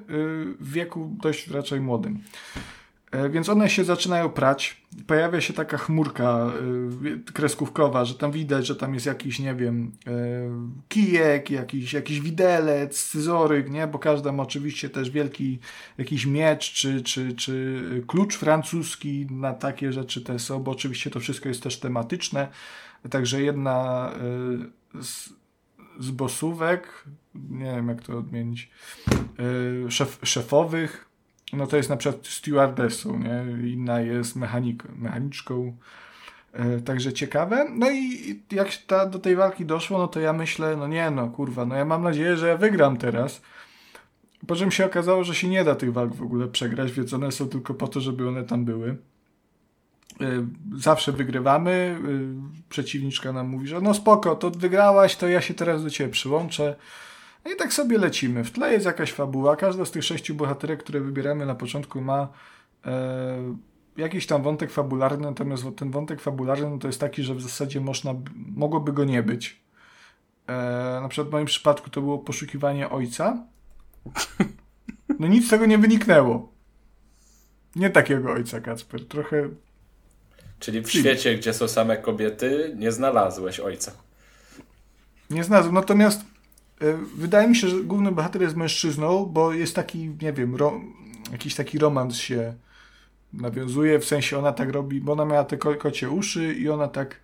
w 0.60 0.72
wieku 0.72 1.16
dość 1.22 1.48
raczej 1.48 1.80
młodym. 1.80 2.20
E, 3.12 3.28
więc 3.28 3.48
one 3.48 3.70
się 3.70 3.84
zaczynają 3.84 4.28
prać. 4.28 4.82
Pojawia 5.06 5.40
się 5.40 5.52
taka 5.52 5.78
chmurka 5.78 6.52
y, 7.26 7.32
kreskówkowa, 7.32 8.04
że 8.04 8.14
tam 8.14 8.32
widać, 8.32 8.66
że 8.66 8.76
tam 8.76 8.94
jest 8.94 9.06
jakiś, 9.06 9.38
nie 9.38 9.54
wiem, 9.54 9.92
y, 10.06 10.82
kijek, 10.88 11.50
jakiś, 11.50 11.92
jakiś 11.92 12.20
widelec, 12.20 12.98
scyzoryk, 12.98 13.70
nie? 13.70 13.86
Bo 13.86 13.98
każda 13.98 14.32
ma 14.32 14.42
oczywiście 14.42 14.90
też 14.90 15.10
wielki 15.10 15.58
jakiś 15.98 16.26
miecz, 16.26 16.72
czy, 16.72 17.02
czy, 17.02 17.32
czy 17.32 18.04
klucz 18.06 18.36
francuski 18.36 19.26
na 19.30 19.54
takie 19.54 19.92
rzeczy 19.92 20.20
te 20.20 20.38
są, 20.38 20.62
bo 20.62 20.70
oczywiście 20.70 21.10
to 21.10 21.20
wszystko 21.20 21.48
jest 21.48 21.62
też 21.62 21.80
tematyczne. 21.80 22.48
Także 23.10 23.42
jedna 23.42 24.10
y, 24.94 25.02
z, 25.02 25.28
z 26.00 26.10
bosówek, 26.10 27.04
nie 27.34 27.64
wiem 27.64 27.88
jak 27.88 28.02
to 28.02 28.18
odmienić, 28.18 28.70
szef, 29.88 30.18
szefowych, 30.22 31.08
no 31.52 31.66
to 31.66 31.76
jest 31.76 31.90
na 31.90 31.96
przykład 31.96 32.26
stewardessą, 32.26 33.18
nie? 33.18 33.70
inna 33.72 34.00
jest 34.00 34.36
mechanik, 34.36 34.84
mechaniczką. 34.96 35.76
E, 36.52 36.80
także 36.80 37.12
ciekawe. 37.12 37.66
No 37.70 37.90
i 37.90 38.20
jak 38.50 38.76
ta, 38.76 39.06
do 39.06 39.18
tej 39.18 39.36
walki 39.36 39.66
doszło, 39.66 39.98
no 39.98 40.08
to 40.08 40.20
ja 40.20 40.32
myślę, 40.32 40.76
no 40.76 40.88
nie 40.88 41.10
no, 41.10 41.28
kurwa, 41.28 41.66
no 41.66 41.74
ja 41.74 41.84
mam 41.84 42.02
nadzieję, 42.02 42.36
że 42.36 42.48
ja 42.48 42.56
wygram 42.56 42.96
teraz. 42.96 43.42
Po 44.46 44.56
czym 44.56 44.70
się 44.70 44.86
okazało, 44.86 45.24
że 45.24 45.34
się 45.34 45.48
nie 45.48 45.64
da 45.64 45.74
tych 45.74 45.92
walk 45.92 46.14
w 46.14 46.22
ogóle 46.22 46.48
przegrać, 46.48 46.92
więc 46.92 47.12
one 47.12 47.32
są 47.32 47.48
tylko 47.48 47.74
po 47.74 47.88
to, 47.88 48.00
żeby 48.00 48.28
one 48.28 48.44
tam 48.44 48.64
były. 48.64 48.96
E, 50.20 50.46
zawsze 50.76 51.12
wygrywamy. 51.12 51.98
Przeciwniczka 52.68 53.32
nam 53.32 53.48
mówi, 53.48 53.68
że 53.68 53.80
no 53.80 53.94
spoko, 53.94 54.36
to 54.36 54.50
wygrałaś, 54.50 55.16
to 55.16 55.28
ja 55.28 55.40
się 55.40 55.54
teraz 55.54 55.84
do 55.84 55.90
ciebie 55.90 56.10
przyłączę. 56.10 56.76
No 57.44 57.52
i 57.52 57.56
tak 57.56 57.72
sobie 57.72 57.98
lecimy. 57.98 58.44
W 58.44 58.50
tle 58.50 58.72
jest 58.72 58.86
jakaś 58.86 59.12
fabuła. 59.12 59.56
Każda 59.56 59.84
z 59.84 59.90
tych 59.90 60.04
sześciu 60.04 60.34
bohaterek, 60.34 60.82
które 60.82 61.00
wybieramy 61.00 61.46
na 61.46 61.54
początku, 61.54 62.00
ma 62.00 62.28
e, 62.86 63.56
jakiś 63.96 64.26
tam 64.26 64.42
wątek 64.42 64.70
fabularny, 64.70 65.26
natomiast 65.26 65.64
ten 65.76 65.90
wątek 65.90 66.20
fabularny 66.20 66.78
to 66.78 66.86
jest 66.86 67.00
taki, 67.00 67.22
że 67.22 67.34
w 67.34 67.42
zasadzie 67.42 67.80
można, 67.80 68.14
mogłoby 68.34 68.92
go 68.92 69.04
nie 69.04 69.22
być. 69.22 69.62
E, 70.46 70.52
na 71.02 71.08
przykład 71.08 71.28
w 71.28 71.32
moim 71.32 71.46
przypadku 71.46 71.90
to 71.90 72.00
było 72.00 72.18
poszukiwanie 72.18 72.90
ojca. 72.90 73.46
No 75.18 75.26
nic 75.26 75.46
z 75.46 75.50
tego 75.50 75.66
nie 75.66 75.78
wyniknęło. 75.78 76.52
Nie 77.76 77.90
takiego 77.90 78.32
ojca, 78.32 78.60
Kacper. 78.60 79.08
Trochę 79.08 79.48
Czyli 80.62 80.82
w 80.82 80.90
świecie, 80.90 81.34
gdzie 81.34 81.54
są 81.54 81.68
same 81.68 81.96
kobiety, 81.96 82.74
nie 82.78 82.92
znalazłeś 82.92 83.60
ojca. 83.60 83.92
Nie 85.30 85.44
znalazłem. 85.44 85.74
Natomiast 85.74 86.20
wydaje 87.16 87.48
mi 87.48 87.56
się, 87.56 87.68
że 87.68 87.76
główny 87.76 88.12
bohater 88.12 88.42
jest 88.42 88.56
mężczyzną, 88.56 89.26
bo 89.26 89.52
jest 89.52 89.76
taki, 89.76 90.10
nie 90.22 90.32
wiem, 90.32 90.56
jakiś 91.32 91.54
taki 91.54 91.78
romans 91.78 92.16
się 92.16 92.54
nawiązuje, 93.32 93.98
w 93.98 94.04
sensie 94.04 94.38
ona 94.38 94.52
tak 94.52 94.70
robi, 94.70 95.00
bo 95.00 95.12
ona 95.12 95.24
miała 95.24 95.44
te 95.44 95.56
ko 95.56 95.74
kocie 95.74 96.10
uszy 96.10 96.54
i 96.54 96.68
ona 96.68 96.88
tak 96.88 97.20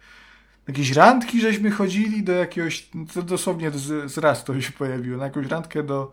jakieś 0.68 0.92
randki 0.92 1.40
żeśmy 1.40 1.70
chodzili 1.70 2.22
do 2.22 2.32
jakiegoś, 2.32 2.88
to 3.14 3.22
dosłownie 3.22 3.70
z, 3.70 4.12
z 4.12 4.18
raz 4.18 4.44
to 4.44 4.60
się 4.60 4.72
pojawiło, 4.72 5.18
na 5.18 5.24
jakąś 5.24 5.46
randkę 5.46 5.82
do 5.82 6.12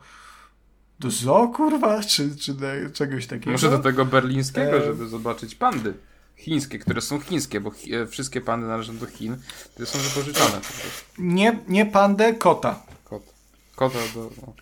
do 1.00 1.12
zoo, 1.12 1.48
kurwa, 1.48 2.04
czy, 2.04 2.36
czy 2.36 2.54
do 2.54 2.68
czegoś 2.94 3.28
takiego. 3.28 3.52
Może 3.52 3.70
do 3.70 3.80
tego 3.80 4.06
berlińskiego, 4.06 4.78
E. 4.78 4.86
żeby 4.86 5.08
zobaczyć 5.08 5.56
pandy. 5.56 5.94
Chińskie, 6.38 6.80
które 6.80 7.02
są 7.02 7.20
chińskie, 7.20 7.62
bo 7.62 7.72
chi 7.72 7.96
e, 7.96 8.08
wszystkie 8.08 8.42
pandy 8.42 8.68
należą 8.68 8.98
do 8.98 9.06
Chin, 9.06 9.38
które 9.74 9.86
są 9.86 10.00
wypożyczane 10.00 10.52
po 10.52 10.60
prostu. 10.60 11.04
Nie, 11.18 11.60
nie 11.68 11.86
pandę, 11.86 12.34
kota. 12.34 12.84
Do... 14.14 14.30
No. 14.42 14.54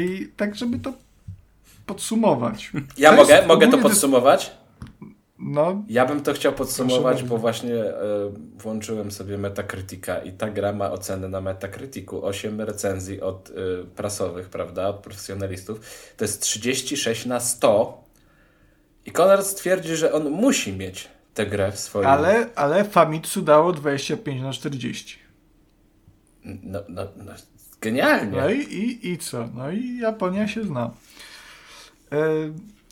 I 0.00 0.28
tak, 0.36 0.54
żeby 0.54 0.78
to 0.78 0.92
podsumować. 1.86 2.72
Ja 2.98 3.10
To 3.10 3.16
mogę, 3.16 3.34
jest 3.34 3.46
mogę 3.46 3.68
to 3.68 3.78
podsumować? 3.78 4.56
No, 5.38 5.84
Ja 5.88 6.06
bym 6.06 6.22
to 6.22 6.32
chciał 6.32 6.52
podsumować, 6.52 7.22
bo 7.22 7.38
właśnie 7.38 7.74
e, 7.74 7.94
włączyłem 8.58 9.10
sobie 9.10 9.38
Metacritica 9.38 10.18
i 10.18 10.32
ta 10.32 10.50
gra 10.50 10.72
ma 10.72 10.90
ocenę 10.90 11.28
na 11.28 11.40
Metacriticu 11.40 12.26
8 12.26 12.60
recenzji 12.60 13.20
od 13.20 13.50
e, 13.50 13.52
prasowych, 13.84 14.48
prawda, 14.48 14.88
od 14.88 14.96
profesjonalistów. 14.96 15.80
To 16.16 16.24
jest 16.24 16.42
36 16.42 17.26
na 17.26 17.40
100 17.40 18.04
i 19.06 19.10
Konrad 19.10 19.46
stwierdzi, 19.46 19.96
że 19.96 20.12
on 20.12 20.30
musi 20.30 20.72
mieć 20.72 21.08
tę 21.34 21.46
grę 21.46 21.72
w 21.72 21.78
swoim... 21.78 22.06
ale, 22.06 22.48
ale 22.54 22.84
Famitsu 22.84 23.42
dało 23.42 23.72
25 23.72 24.42
na 24.42 24.52
40. 24.52 25.25
No, 26.62 26.78
no, 26.88 27.02
no, 27.16 27.32
genialnie. 27.80 28.36
No 28.40 28.50
i, 28.50 28.58
i, 28.60 29.08
i 29.12 29.18
co? 29.18 29.48
No 29.54 29.70
i 29.70 29.98
Japonia 29.98 30.48
się 30.48 30.64
zna. 30.64 30.90
E, 32.12 32.18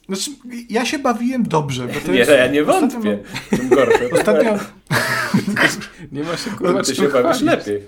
znaczy, 0.06 0.30
ja 0.70 0.84
się 0.86 0.98
bawiłem 0.98 1.42
dobrze. 1.42 1.86
Bo 1.86 2.00
to 2.06 2.12
Nie, 2.12 2.18
jest, 2.18 2.30
no 2.30 2.36
ja 2.36 2.46
nie 2.46 2.62
ostatnio 2.64 2.90
wątpię. 3.00 3.18
Tym 3.50 3.68
gorsze. 3.68 4.04
Mam, 4.04 4.12
ostatnio, 4.20 4.58
Nie 6.12 6.22
ma 6.24 6.36
się 6.36 6.50
kurwa 6.50 6.82
Ty 6.82 6.94
się 6.94 7.08
bawisz 7.08 7.42
lepiej. 7.42 7.82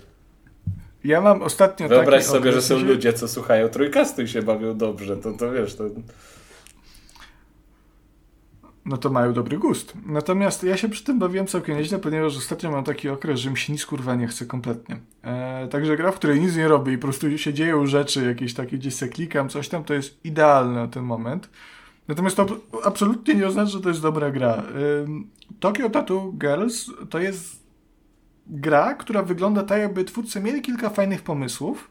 ja 1.05 1.21
mam 1.21 1.43
ostatnio 1.43 1.89
Wyobraź 1.89 2.25
sobie, 2.25 2.43
że 2.45 2.49
okres, 2.49 2.67
są 2.67 2.79
że- 2.79 2.85
ludzie, 2.87 3.13
co 3.13 3.29
słuchają 3.29 3.69
trójkastu 3.69 4.23
i 4.23 4.29
się 4.29 4.43
bawią 4.43 4.77
dobrze. 4.79 5.17
To, 5.17 5.33
to 5.33 5.53
wiesz, 5.53 5.75
to... 5.75 5.85
No 8.87 8.97
to 8.97 9.11
mają 9.11 9.33
dobry 9.33 9.59
gust. 9.59 9.93
Natomiast 10.07 10.65
ja 10.65 10.77
się 10.77 10.89
przy 10.89 11.05
tym 11.05 11.19
bawiłem 11.19 11.47
całkiem 11.47 11.77
nieźle, 11.77 11.99
ponieważ 11.99 12.37
ostatnio 12.37 12.71
mam 12.71 12.85
taki 12.85 13.09
okres, 13.09 13.41
że 13.41 13.51
mi 13.51 13.59
się 13.59 13.73
nic 13.73 13.87
kurwa 13.87 14.15
nie 14.15 14.27
chce 14.27 14.47
kompletnie. 14.47 15.01
E, 15.23 15.69
także 15.69 15.97
gra, 15.97 16.13
w 16.13 16.17
której 16.17 16.41
nic 16.41 16.57
nie 16.57 16.69
robię 16.69 16.93
i 16.93 16.99
po 16.99 17.03
prostu 17.03 17.39
się 17.39 17.55
dzieją 17.55 17.87
rzeczy 17.87 18.27
jakieś 18.27 18.55
takie, 18.55 18.79
gdzieś 18.79 18.95
se 18.95 19.09
klikam, 19.09 19.49
coś 19.49 19.69
tam, 19.69 19.85
to 19.85 19.95
jest 19.95 20.25
idealne 20.25 20.75
na 20.75 20.89
ten 20.89 21.05
moment. 21.05 21.51
Natomiast 22.09 22.37
to 22.37 22.47
absolutnie 22.85 23.35
nie 23.35 23.47
oznacza, 23.47 23.71
że 23.71 23.81
to 23.81 23.89
jest 23.89 24.03
dobra 24.03 24.31
gra. 24.31 24.63
Ym, 25.05 25.31
Tokyo 25.61 25.91
Tattoo 25.91 26.33
Girls 26.33 26.91
to 27.11 27.19
jest 27.19 27.67
gra, 28.47 28.95
która 28.95 29.23
wygląda 29.23 29.63
tak, 29.63 29.81
jakby 29.81 30.05
twórcy 30.05 30.41
mieli 30.41 30.63
kilka 30.63 30.91
fajnych 30.91 31.23
pomysłów, 31.23 31.91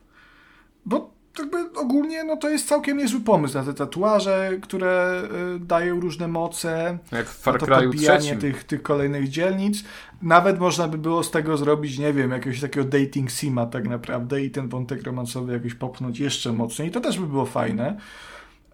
bo 0.86 1.15
jakby 1.40 1.58
ogólnie 1.80 2.24
no 2.24 2.38
to 2.38 2.50
jest 2.50 2.68
całkiem 2.68 2.98
niezły 2.98 3.20
pomysł 3.20 3.54
na 3.58 3.64
te 3.64 3.74
tatuaże, 3.74 4.52
które 4.62 5.22
y, 5.56 5.60
dają 5.60 6.00
różne 6.00 6.28
moce, 6.28 6.98
Jak 7.12 7.26
w 7.30 7.46
na 7.46 7.52
Far 7.52 7.60
to 7.60 7.66
Cry'u 7.66 7.98
trzecim. 7.98 8.40
tych, 8.40 8.64
tych 8.64 8.84
kolejnych 8.84 9.30
dzielnic. 9.30 9.84
Nawet 10.22 10.60
można 10.60 10.88
by 10.88 10.98
było 10.98 11.24
z 11.24 11.32
tego 11.32 11.58
zrobić, 11.58 12.00
nie 12.00 12.14
wiem, 12.14 12.32
jakiegoś 12.32 12.62
takiego 12.62 12.86
dating 12.90 13.32
sima 13.32 13.66
tak 13.66 13.88
naprawdę 13.88 14.42
i 14.42 14.52
ten 14.52 14.70
wątek 14.70 15.04
romansowy 15.04 15.54
jakoś 15.54 15.74
popchnąć 15.74 16.20
jeszcze 16.20 16.52
mocniej. 16.54 16.92
To 16.92 17.02
też 17.02 17.20
by 17.20 17.28
było 17.28 17.46
fajne. 17.46 17.98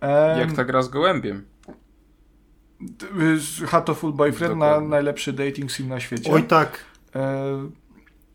Em, 0.01 0.39
Jak 0.39 0.53
ta 0.53 0.65
gra 0.65 0.81
z 0.81 0.89
gołębiem. 0.89 1.45
Hatoful 3.67 4.13
Boyfriend 4.13 4.57
na 4.57 4.65
Dokładnie. 4.65 4.89
najlepszy 4.89 5.33
dating 5.33 5.71
sim 5.71 5.87
na 5.89 5.99
świecie. 5.99 6.31
Oj 6.31 6.43
tak, 6.43 6.79
E, 7.15 7.69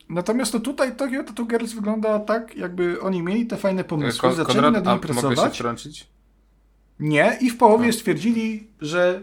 natomiast 0.08 0.52
to 0.52 0.60
tutaj 0.60 0.96
Tokyo 0.96 1.24
Tattoo 1.24 1.46
Girls 1.46 1.72
wygląda 1.72 2.18
tak, 2.20 2.56
jakby 2.56 3.00
oni 3.00 3.22
mieli 3.22 3.46
te 3.46 3.56
fajne 3.56 3.84
pomysły, 3.84 4.20
Kon- 4.20 4.34
zaczęli 4.36 4.54
Konrad, 4.54 4.84
nad 4.84 4.84
nimi 4.84 5.14
mogę 5.14 5.20
się 5.20 5.26
pracować. 5.28 5.54
wtrącić? 5.54 6.06
Nie, 7.00 7.38
i 7.40 7.50
w 7.50 7.56
połowie 7.56 7.86
No. 7.86 7.92
stwierdzili, 7.92 8.70
że 8.80 9.22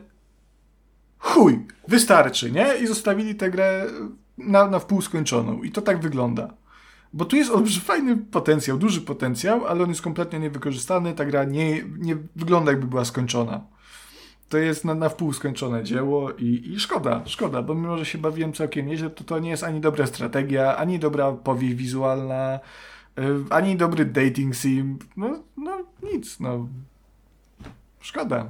chuj, 1.17 1.65
wystarczy, 1.87 2.51
nie? 2.51 2.67
I 2.81 2.87
zostawili 2.87 3.35
tę 3.35 3.51
grę 3.51 3.85
na, 4.37 4.67
na 4.67 4.79
wpół 4.79 5.01
skończoną. 5.01 5.63
I 5.63 5.71
to 5.71 5.81
tak 5.81 5.99
wygląda. 5.99 6.53
Bo 7.13 7.25
tu 7.25 7.35
jest 7.35 7.51
olbrzymi 7.51 7.85
fajny 7.85 8.17
potencjał, 8.17 8.77
duży 8.77 9.01
potencjał, 9.01 9.65
ale 9.65 9.83
on 9.83 9.89
jest 9.89 10.01
kompletnie 10.01 10.39
niewykorzystany. 10.39 11.13
Ta 11.13 11.25
gra 11.25 11.43
nie, 11.43 11.83
nie 11.97 12.17
wygląda 12.35 12.71
jakby 12.71 12.87
była 12.87 13.05
skończona. 13.05 13.61
To 14.53 14.57
jest 14.57 14.85
na, 14.85 14.95
na 14.95 15.09
wpół 15.09 15.33
skończone 15.33 15.83
dzieło 15.83 16.31
i, 16.31 16.71
i 16.73 16.79
szkoda, 16.79 17.21
szkoda, 17.25 17.61
bo 17.61 17.75
mimo, 17.75 17.97
że 17.97 18.05
się 18.05 18.17
bawiłem 18.17 18.53
całkiem 18.53 18.87
nieźle, 18.87 19.09
to 19.09 19.23
to 19.23 19.39
nie 19.39 19.49
jest 19.49 19.63
ani 19.63 19.81
dobra 19.81 20.07
strategia, 20.07 20.77
ani 20.77 20.99
dobra 20.99 21.31
powieść 21.31 21.75
wizualna, 21.75 22.59
y, 23.19 23.21
ani 23.49 23.77
dobry 23.77 24.05
dating 24.05 24.55
sim. 24.55 24.99
No, 25.17 25.43
no 25.57 25.85
nic, 26.03 26.39
no. 26.39 26.67
Szkoda. 27.99 28.45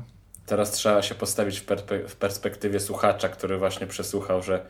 Teraz 0.45 0.71
trzeba 0.71 1.01
się 1.01 1.15
postawić 1.15 1.59
w, 1.59 1.65
perpe- 1.65 2.07
w 2.07 2.15
perspektywie 2.15 2.79
słuchacza, 2.79 3.29
który 3.29 3.57
właśnie 3.57 3.87
przesłuchał, 3.87 4.41
że 4.43 4.65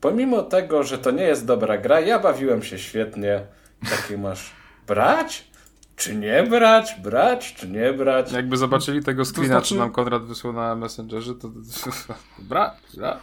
pomimo 0.00 0.42
tego, 0.42 0.82
że 0.82 0.98
to 0.98 1.10
nie 1.10 1.24
jest 1.24 1.46
dobra 1.46 1.78
gra, 1.78 2.00
ja 2.00 2.18
bawiłem 2.18 2.62
się 2.62 2.78
świetnie. 2.78 3.46
Taki 3.90 4.18
masz 4.18 4.52
brać? 4.86 5.50
Czy 5.96 6.16
nie 6.16 6.42
brać? 6.42 6.96
Brać? 7.02 7.54
Czy 7.54 7.68
nie 7.68 7.92
brać? 7.92 8.32
Jakby 8.32 8.56
zobaczyli 8.56 9.02
tego 9.02 9.24
screena, 9.24 9.54
znaczy- 9.54 9.74
co 9.74 9.80
nam 9.80 9.92
Konrad 9.92 10.24
wysłał 10.24 10.52
na 10.52 10.74
Messengerze, 10.74 11.34
to... 11.34 11.50
Bra, 12.38 12.76
bra. 12.94 13.20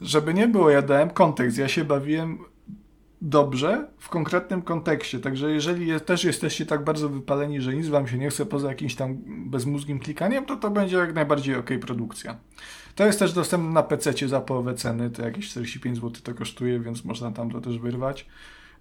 Żeby 0.00 0.34
nie 0.34 0.48
było, 0.48 0.70
ja 0.70 0.82
dałem 0.82 1.10
kontekst. 1.10 1.58
Ja 1.58 1.68
się 1.68 1.84
bawiłem 1.84 2.38
dobrze 3.22 3.86
w 3.98 4.08
konkretnym 4.08 4.62
kontekście. 4.62 5.20
Także 5.20 5.50
jeżeli 5.50 5.86
je, 5.86 6.00
też 6.00 6.24
jesteście 6.24 6.66
tak 6.66 6.84
bardzo 6.84 7.08
wypaleni, 7.08 7.60
że 7.60 7.74
nic 7.74 7.88
wam 7.88 8.08
się 8.08 8.18
nie 8.18 8.30
chce 8.30 8.46
poza 8.46 8.68
jakimś 8.68 8.94
tam 8.94 9.18
bezmózgim 9.26 9.98
klikaniem, 9.98 10.46
to 10.46 10.56
to 10.56 10.70
będzie 10.70 10.96
jak 10.96 11.14
najbardziej 11.14 11.56
ok 11.56 11.70
produkcja. 11.80 12.36
To 12.94 13.06
jest 13.06 13.18
też 13.18 13.32
dostępne 13.32 13.70
na 13.70 13.82
PC 13.82 14.28
za 14.28 14.40
połowę 14.40 14.74
ceny, 14.74 15.10
to 15.10 15.22
jakieś 15.22 15.48
45 15.48 15.96
zł 15.96 16.12
to 16.22 16.34
kosztuje, 16.34 16.80
więc 16.80 17.04
można 17.04 17.32
tam 17.32 17.50
to 17.50 17.60
też 17.60 17.78
wyrwać. 17.78 18.26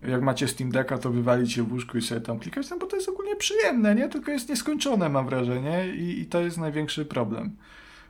Jak 0.02 0.22
macie 0.22 0.48
Steam 0.48 0.72
Decka, 0.72 0.98
to 0.98 1.10
wywalicie 1.12 1.64
w 1.64 1.72
łóżku 1.72 1.98
i 1.98 2.02
sobie 2.02 2.22
tam 2.22 2.40
klikać, 2.40 2.70
no 2.70 2.78
bo 2.78 2.86
to 2.86 2.96
jest 2.96 3.10
ogólnie 3.10 3.36
przyjemne, 3.36 3.96
nie? 3.96 4.10
Tylko 4.10 4.32
jest 4.32 4.50
nieskończone, 4.50 5.10
mam 5.10 5.26
wrażenie, 5.26 5.88
i, 5.96 6.20
i 6.20 6.26
to 6.26 6.42
jest 6.42 6.58
największy 6.58 7.06
problem. 7.06 7.56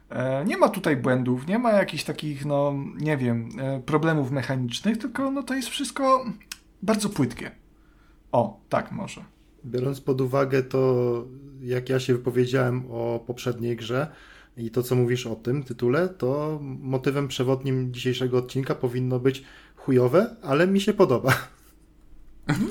E, 0.09 0.45
Nie 0.45 0.57
ma 0.57 0.69
tutaj 0.69 0.97
błędów, 0.97 1.47
nie 1.47 1.59
ma 1.59 1.71
jakichś 1.71 2.03
takich, 2.03 2.45
no 2.45 2.73
nie 2.99 3.17
wiem, 3.17 3.49
e, 3.59 3.79
problemów 3.79 4.31
mechanicznych, 4.31 4.97
tylko 4.97 5.31
no 5.31 5.43
to 5.43 5.53
jest 5.53 5.69
wszystko 5.69 6.25
bardzo 6.81 7.09
płytkie. 7.09 7.51
O, 8.31 8.59
tak 8.69 8.91
może. 8.91 9.21
biorąc 9.65 10.01
pod 10.01 10.21
uwagę 10.21 10.63
to, 10.63 11.23
jak 11.61 11.89
ja 11.89 11.99
się 11.99 12.13
wypowiedziałem 12.13 12.83
o 12.91 13.23
poprzedniej 13.27 13.75
grze 13.75 14.07
i 14.57 14.71
to, 14.71 14.83
co 14.83 14.95
mówisz 14.95 15.27
o 15.27 15.35
tym 15.35 15.63
tytule, 15.63 16.09
to 16.09 16.59
motywem 16.61 17.27
przewodnim 17.27 17.93
dzisiejszego 17.93 18.37
odcinka 18.37 18.75
powinno 18.75 19.19
być 19.19 19.43
chujowe, 19.75 20.35
ale 20.43 20.67
mi 20.67 20.81
się 20.81 20.93
podoba. 20.93 21.33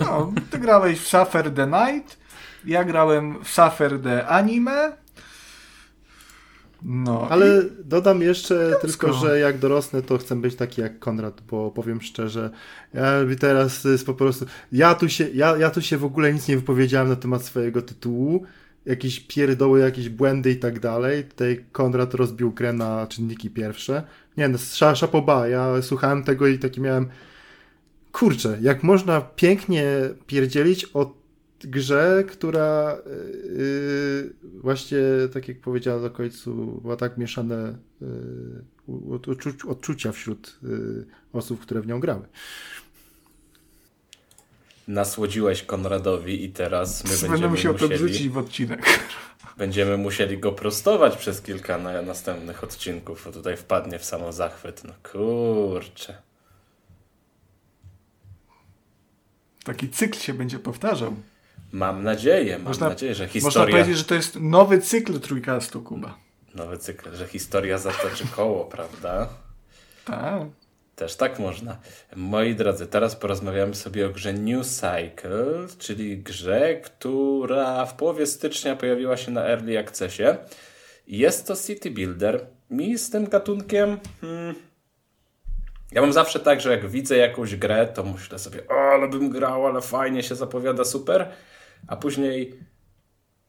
No, 0.01 0.33
ty 0.51 0.59
grałeś 0.59 1.01
w 1.01 1.09
Suffer 1.09 1.55
the 1.55 1.67
Night, 1.67 2.19
ja 2.65 2.85
grałem 2.85 3.45
w 3.45 3.49
Suffer 3.49 4.03
the 4.03 4.27
Anime. 4.27 4.93
No, 6.83 7.27
Ale 7.31 7.63
dodam 7.85 8.23
jeszcze 8.23 8.73
tylko, 8.81 9.13
że 9.13 9.39
jak 9.39 9.59
dorosnę, 9.59 10.03
to 10.03 10.19
chcę 10.19 10.37
być 10.37 10.55
taki 10.55 10.81
jak 10.81 10.99
Konrad, 10.99 11.41
bo 11.41 11.71
powiem 11.71 12.01
szczerze, 12.03 12.51
ja 12.95 13.05
teraz 13.41 13.85
jest 13.85 14.07
po 14.07 14.15
prostu. 14.15 14.47
Ja 14.73 14.95
tu 14.95 15.09
się, 15.09 15.29
ja, 15.29 15.57
ja 15.57 15.71
tu 15.71 15.83
się 15.83 15.97
w 15.99 16.05
ogóle 16.05 16.33
nic 16.33 16.49
nie 16.49 16.57
wypowiedziałem 16.57 17.09
na 17.09 17.17
temat 17.17 17.45
swojego 17.45 17.83
tytułu. 17.83 18.45
Jakieś 18.87 19.21
pierdoły, 19.21 19.81
jakieś 19.81 20.09
błędy 20.09 20.51
i 20.51 20.57
tak 20.57 20.81
dalej. 20.81 21.25
Tutaj 21.25 21.65
Konrad 21.73 22.15
rozbił 22.15 22.53
grę 22.53 22.73
na 22.73 23.07
czynniki 23.07 23.51
pierwsze. 23.51 24.03
Nie, 24.37 24.49
no, 24.49 24.59
sza- 24.59 24.95
szapoba. 24.97 25.49
Ja 25.49 25.83
słuchałem 25.83 26.25
tego 26.25 26.47
i 26.47 26.59
taki 26.59 26.81
miałem. 26.81 27.09
Kurczę, 28.19 28.59
jak 28.61 28.83
można 28.83 29.21
pięknie 29.21 29.85
pierdzielić 30.27 30.87
o 30.95 31.15
grze, 31.61 32.25
która 32.29 32.99
yy, 33.57 34.33
właśnie, 34.61 34.99
tak 35.33 35.49
jak 35.49 35.61
powiedziałem 35.61 36.03
na 36.03 36.11
końcu, 36.11 36.81
była 36.83 36.97
tak 36.97 37.19
mieszane 37.19 37.79
yy, 38.01 39.19
odczu- 39.19 39.71
odczucia 39.71 40.13
wśród 40.13 40.59
yy, 40.63 41.07
osób, 41.33 41.61
które 41.61 41.81
w 41.81 41.87
nią 41.87 42.01
grały. 42.01 42.27
Nasłodziłeś 44.89 45.63
Konradowi 45.63 46.45
i 46.45 46.51
teraz 46.51 47.05
my 47.05 47.11
będę 47.11 47.29
będziemy 47.29 47.51
musiał 47.51 47.75
to 47.75 47.85
musieli... 47.85 48.05
wrzucić 48.05 48.29
w 48.29 48.39
odcinek. 48.39 48.87
Będziemy 49.59 49.97
musieli 49.97 50.39
go 50.39 50.53
prostować 50.53 51.17
przez 51.17 51.43
kilka 51.43 51.79
na, 51.79 52.03
następnych 52.03 52.65
odcinków, 52.65 53.23
bo 53.25 53.33
tutaj 53.33 53.57
wpadnie 53.57 53.99
w 53.99 54.05
samo 54.05 54.33
zachwyt. 54.33 54.85
No 54.85 54.93
kurczę. 55.13 56.27
Taki 59.67 59.89
cykl 59.89 60.19
się 60.19 60.35
będzie 60.35 60.59
powtarzał. 60.59 61.15
Mam 61.73 62.03
nadzieję, 62.03 62.53
mam 62.59 62.67
Można- 62.67 62.89
nadzieję, 62.89 63.15
że 63.15 63.25
Można 63.25 63.41
historia... 63.41 63.77
powiedzieć, 63.77 63.99
że 63.99 64.05
to 64.05 64.15
jest 64.15 64.37
nowy 64.41 64.81
cykl 64.81 65.21
trójkastu, 65.21 65.83
Kuba. 65.83 66.19
Nowy 66.55 66.79
cykl, 66.79 67.17
że 67.17 67.27
historia 67.27 67.79
zatoczy 67.79 68.25
koło, 68.37 68.65
prawda? 68.65 69.29
Tak. 70.05 70.43
Też 70.97 71.17
tak 71.17 71.39
można. 71.39 71.79
Moi 72.17 72.55
drodzy, 72.55 72.87
teraz 72.87 73.17
porozmawiamy 73.17 73.75
sobie 73.75 74.07
o 74.07 74.11
grze 74.11 74.33
New 74.33 74.67
Cycle, 74.67 75.67
czyli 75.79 76.19
grze, 76.19 76.75
która 76.85 77.87
w 77.87 77.95
połowie 77.95 78.27
stycznia 78.27 78.77
pojawiła 78.77 79.17
się 79.17 79.31
na 79.31 79.45
Early 79.47 79.79
Accessie. 79.79 80.23
Jest 81.07 81.47
to 81.47 81.57
City 81.57 81.91
Builder. 81.91 82.47
Mi 82.71 82.99
z 82.99 83.11
tym 83.11 83.29
gatunkiem... 83.29 83.99
Hmm, 84.21 84.55
ja 85.93 86.01
mam 86.01 86.13
zawsze 86.13 86.41
tak, 86.41 86.61
że 86.61 86.71
jak 86.71 86.91
widzę 86.91 87.17
jakąś 87.17 87.57
grę, 87.57 87.87
to 87.87 88.05
myślę 88.05 88.39
sobie, 88.39 88.69
o, 88.69 88.91
ale 88.93 89.09
bym 89.09 89.31
grał, 89.31 89.67
ale 89.67 89.81
fajnie 89.81 90.23
się 90.23 90.35
zapowiada, 90.35 90.85
super. 90.85 91.29
A 91.87 91.97
później 91.97 92.55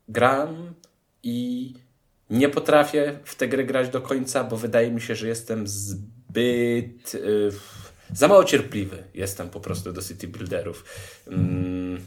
gram 0.08 0.74
i 1.24 1.74
nie 2.30 2.50
potrafię 2.50 3.20
w 3.24 3.36
tę 3.36 3.48
grę 3.48 3.64
grać 3.64 3.90
do 3.90 4.02
końca, 4.02 4.44
bo 4.44 4.58
wydaje 4.58 4.92
mi 4.92 5.02
się, 5.02 5.16
że 5.16 5.28
jestem 5.28 5.68
zbyt. 5.68 7.16
y, 7.16 7.52
za 8.14 8.28
mało 8.28 8.44
cierpliwy 8.44 9.04
jestem 9.14 9.50
po 9.50 9.60
prostu 9.60 9.94
do 9.94 10.02
city 10.02 10.28
builderów. 10.28 10.84
Mm, 11.28 12.06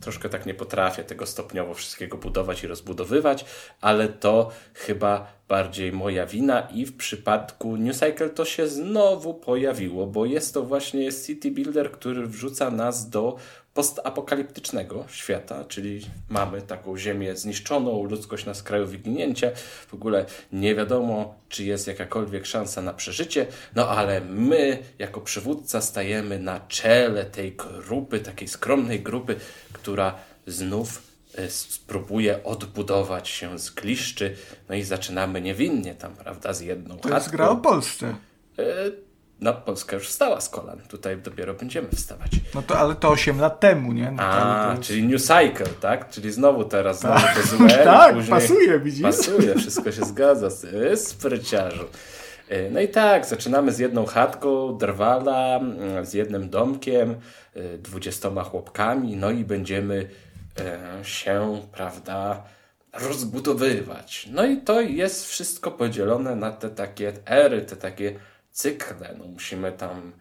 troszkę 0.00 0.28
tak 0.28 0.46
nie 0.46 0.54
potrafię 0.54 1.04
tego 1.04 1.26
stopniowo 1.26 1.74
wszystkiego 1.74 2.16
budować 2.16 2.64
i 2.64 2.66
rozbudowywać, 2.66 3.44
ale 3.80 4.08
to 4.08 4.50
chyba 4.74 5.35
bardziej 5.48 5.92
moja 5.92 6.26
wina 6.26 6.60
i 6.60 6.86
w 6.86 6.96
przypadku 6.96 7.76
New 7.76 7.96
Cycle 7.96 8.30
to 8.30 8.44
się 8.44 8.68
znowu 8.68 9.34
pojawiło, 9.34 10.06
bo 10.06 10.26
jest 10.26 10.54
to 10.54 10.62
właśnie 10.62 11.12
city 11.12 11.50
builder, 11.50 11.92
który 11.92 12.26
wrzuca 12.26 12.70
nas 12.70 13.10
do 13.10 13.36
postapokaliptycznego 13.74 15.04
świata, 15.08 15.64
czyli 15.64 16.00
mamy 16.28 16.62
taką 16.62 16.98
ziemię 16.98 17.36
zniszczoną, 17.36 18.04
ludzkość 18.04 18.46
na 18.46 18.54
skraju 18.54 18.86
wyginięcia, 18.86 19.50
w 19.88 19.94
ogóle 19.94 20.26
nie 20.52 20.74
wiadomo, 20.74 21.34
czy 21.48 21.64
jest 21.64 21.86
jakakolwiek 21.86 22.46
szansa 22.46 22.82
na 22.82 22.92
przeżycie, 22.92 23.46
no 23.74 23.88
ale 23.88 24.20
my 24.20 24.78
jako 24.98 25.20
przywódca 25.20 25.80
stajemy 25.80 26.38
na 26.38 26.60
czele 26.60 27.24
tej 27.24 27.56
grupy, 27.88 28.20
takiej 28.20 28.48
skromnej 28.48 29.00
grupy, 29.00 29.36
która 29.72 30.14
znów 30.46 31.02
spróbuje 31.48 32.44
odbudować 32.44 33.28
się 33.28 33.58
z 33.58 33.70
kliszczy, 33.70 34.36
no 34.68 34.74
i 34.74 34.82
zaczynamy 34.82 35.40
niewinnie 35.40 35.94
tam, 35.94 36.12
prawda, 36.14 36.52
z 36.52 36.60
jedną 36.60 36.96
To 36.98 37.08
chatką. 37.08 37.30
gra 37.30 37.48
o 37.48 37.56
Polsce. 37.56 38.14
E, 38.58 38.64
No, 39.40 39.52
Polska 39.54 39.96
już 39.96 40.08
wstała 40.08 40.40
z 40.40 40.48
kolan. 40.48 40.78
Tutaj 40.88 41.16
dopiero 41.18 41.54
będziemy 41.54 41.88
wstawać. 41.88 42.30
No 42.54 42.62
to, 42.62 42.78
ale 42.78 42.94
to 42.94 43.08
8 43.08 43.40
lat 43.40 43.60
temu, 43.60 43.92
nie? 43.92 44.10
No 44.10 44.16
to, 44.16 44.22
A, 44.24 44.64
to 44.64 44.70
jest... 44.70 44.82
czyli 44.82 45.02
New 45.02 45.22
Cycle, 45.22 45.66
tak? 45.80 46.10
Czyli 46.10 46.32
znowu 46.32 46.64
teraz 46.64 47.00
znowu 47.00 47.20
to 47.42 47.56
złe. 47.56 47.66
i 47.66 47.84
Tak, 47.84 48.16
pasuje, 48.30 48.80
widzisz? 48.80 49.02
Pasuje, 49.02 49.54
wszystko 49.54 49.92
się 49.92 50.04
zgadza. 50.04 50.48
Ty, 50.50 50.96
Spryciarzu. 50.96 51.84
E, 52.48 52.70
No 52.70 52.80
i 52.80 52.88
tak, 52.88 53.26
zaczynamy 53.26 53.72
z 53.72 53.78
jedną 53.78 54.06
chatką, 54.06 54.78
drwala, 54.78 55.60
z 56.02 56.14
jednym 56.14 56.50
domkiem, 56.50 57.14
e, 57.54 57.78
dwudziestoma 57.78 58.44
chłopkami, 58.44 59.16
no 59.16 59.30
i 59.30 59.44
będziemy 59.44 59.94
e, 59.96 60.06
się, 61.02 61.62
prawda, 61.72 62.44
rozbudowywać. 62.92 64.28
No 64.32 64.44
i 64.44 64.56
to 64.56 64.80
jest 64.80 65.26
wszystko 65.26 65.70
podzielone 65.70 66.36
na 66.36 66.52
te 66.52 66.70
takie 66.70 67.12
ery, 67.26 67.62
te 67.62 67.76
takie 67.76 68.18
cykle. 68.50 69.14
No 69.18 69.24
musimy 69.24 69.72
tam 69.72 70.12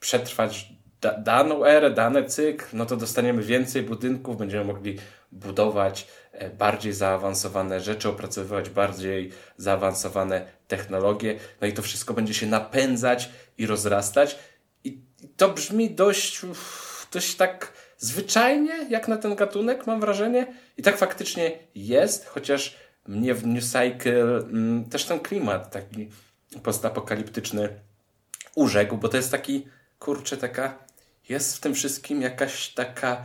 przetrwać 0.00 0.68
da 1.00 1.18
daną 1.18 1.64
erę, 1.64 1.90
dany 1.90 2.24
cykl, 2.24 2.64
no 2.72 2.86
to 2.86 2.96
dostaniemy 2.96 3.42
więcej 3.42 3.82
budynków, 3.82 4.36
będziemy 4.36 4.64
mogli 4.64 4.98
budować 5.32 6.06
e, 6.32 6.50
bardziej 6.50 6.92
zaawansowane 6.92 7.80
rzeczy, 7.80 8.08
opracowywać 8.08 8.70
bardziej 8.70 9.32
zaawansowane 9.56 10.46
technologie, 10.68 11.38
no 11.60 11.66
i 11.66 11.72
to 11.72 11.82
wszystko 11.82 12.14
będzie 12.14 12.34
się 12.34 12.46
napędzać 12.46 13.30
i 13.58 13.66
rozrastać. 13.66 14.38
I 14.84 15.00
to 15.36 15.48
brzmi 15.48 15.90
dość, 15.90 16.40
dość 17.12 17.34
tak 17.34 17.72
zwyczajnie, 18.04 18.86
jak 18.90 19.08
na 19.08 19.16
ten 19.16 19.34
gatunek, 19.34 19.86
mam 19.86 20.00
wrażenie. 20.00 20.46
I 20.76 20.82
tak 20.82 20.98
faktycznie 20.98 21.58
jest, 21.74 22.26
chociaż 22.26 22.76
mnie 23.06 23.34
w 23.34 23.46
New 23.46 23.64
Cycle 23.64 24.38
mm, 24.38 24.84
też 24.84 25.04
ten 25.04 25.20
klimat 25.20 25.70
taki 25.70 26.08
postapokaliptyczny 26.62 27.68
urzekł, 28.54 28.96
bo 28.96 29.08
to 29.08 29.16
jest 29.16 29.30
taki, 29.30 29.66
kurczę, 29.98 30.36
taka, 30.36 30.78
jest 31.28 31.56
w 31.56 31.60
tym 31.60 31.74
wszystkim 31.74 32.22
jakaś 32.22 32.68
taka 32.68 33.24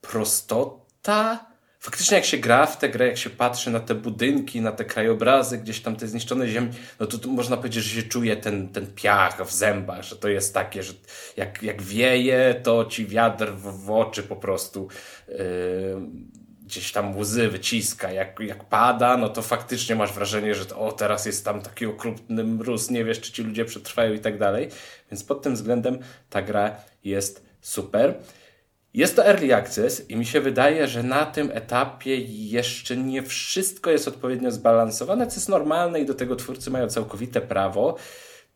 prostota. 0.00 1.51
Faktycznie 1.82 2.16
jak 2.16 2.24
się 2.24 2.38
gra 2.38 2.66
w 2.66 2.78
tę 2.78 2.88
grę, 2.88 3.06
jak 3.06 3.18
się 3.18 3.30
patrzy 3.30 3.70
na 3.70 3.80
te 3.80 3.94
budynki, 3.94 4.60
na 4.60 4.72
te 4.72 4.84
krajobrazy, 4.84 5.58
gdzieś 5.58 5.80
tam 5.80 5.96
te 5.96 6.08
zniszczone 6.08 6.48
ziemi, 6.48 6.70
no 7.00 7.06
to 7.06 7.18
tu 7.18 7.32
można 7.32 7.56
powiedzieć, 7.56 7.84
że 7.84 8.02
się 8.02 8.08
czuje 8.08 8.36
ten, 8.36 8.68
ten 8.68 8.86
piach 8.94 9.46
w 9.46 9.52
zębach, 9.52 10.02
że 10.02 10.16
to 10.16 10.28
jest 10.28 10.54
takie, 10.54 10.82
że 10.82 10.92
jak, 11.36 11.62
jak 11.62 11.82
wieje, 11.82 12.60
to 12.62 12.84
ci 12.84 13.06
wiatr 13.06 13.52
w, 13.52 13.84
w 13.84 13.90
oczy 13.90 14.22
po 14.22 14.36
prostu 14.36 14.88
yy, 15.28 15.36
gdzieś 16.62 16.92
tam 16.92 17.16
łzy 17.18 17.48
wyciska. 17.48 18.12
Jak, 18.12 18.40
jak 18.40 18.64
pada, 18.64 19.16
no 19.16 19.28
to 19.28 19.42
faktycznie 19.42 19.96
masz 19.96 20.12
wrażenie, 20.12 20.54
że 20.54 20.66
to, 20.66 20.78
o, 20.78 20.92
teraz 20.92 21.26
jest 21.26 21.44
tam 21.44 21.62
taki 21.62 21.86
okrutny 21.86 22.44
mróz, 22.44 22.90
nie 22.90 23.04
wiesz, 23.04 23.20
czy 23.20 23.32
ci 23.32 23.42
ludzie 23.42 23.64
przetrwają 23.64 24.12
i 24.14 24.20
tak 24.20 24.38
dalej. 24.38 24.68
Więc 25.10 25.24
pod 25.24 25.42
tym 25.42 25.54
względem 25.54 25.98
ta 26.30 26.42
gra 26.42 26.76
jest 27.04 27.46
super. 27.60 28.14
Jest 28.94 29.16
to 29.16 29.26
early 29.26 29.54
access 29.54 30.10
i 30.10 30.16
mi 30.16 30.26
się 30.26 30.40
wydaje, 30.40 30.86
że 30.86 31.02
na 31.02 31.26
tym 31.26 31.50
etapie 31.54 32.16
jeszcze 32.26 32.96
nie 32.96 33.22
wszystko 33.22 33.90
jest 33.90 34.08
odpowiednio 34.08 34.50
zbalansowane, 34.50 35.26
co 35.26 35.34
jest 35.34 35.48
normalne 35.48 36.00
i 36.00 36.06
do 36.06 36.14
tego 36.14 36.36
twórcy 36.36 36.70
mają 36.70 36.88
całkowite 36.88 37.40
prawo. 37.40 37.96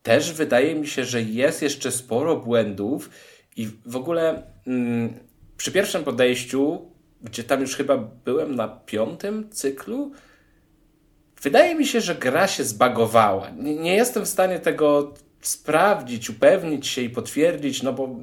Też 0.03 0.33
wydaje 0.33 0.75
mi 0.75 0.87
się, 0.87 1.05
że 1.05 1.23
jest 1.23 1.63
jeszcze 1.63 1.93
sporo 1.93 2.37
błędów 2.37 3.11
i 3.57 3.69
w 3.87 3.97
ogóle 3.97 4.43
mm, 4.67 5.15
przy 5.57 5.73
pierwszym 5.73 6.05
podejściu, 6.05 6.91
gdzie 7.23 7.45
tam 7.45 7.61
już 7.61 7.77
chyba 7.77 7.97
byłem 7.97 8.55
na 8.55 8.69
piątym 8.69 9.51
cyklu, 9.51 10.13
wydaje 11.43 11.75
mi 11.75 11.87
się, 11.87 12.01
że 12.01 12.15
gra 12.15 12.49
się 12.49 12.65
zbagowała. 12.65 13.51
Nie, 13.51 13.77
nie 13.77 13.95
jestem 13.95 14.25
w 14.25 14.29
stanie 14.29 14.59
tego 14.59 15.15
sprawdzić, 15.41 16.31
upewnić 16.31 16.87
się 16.87 17.03
i 17.03 17.11
potwierdzić, 17.11 17.83
no 17.83 17.93
bo 17.93 18.17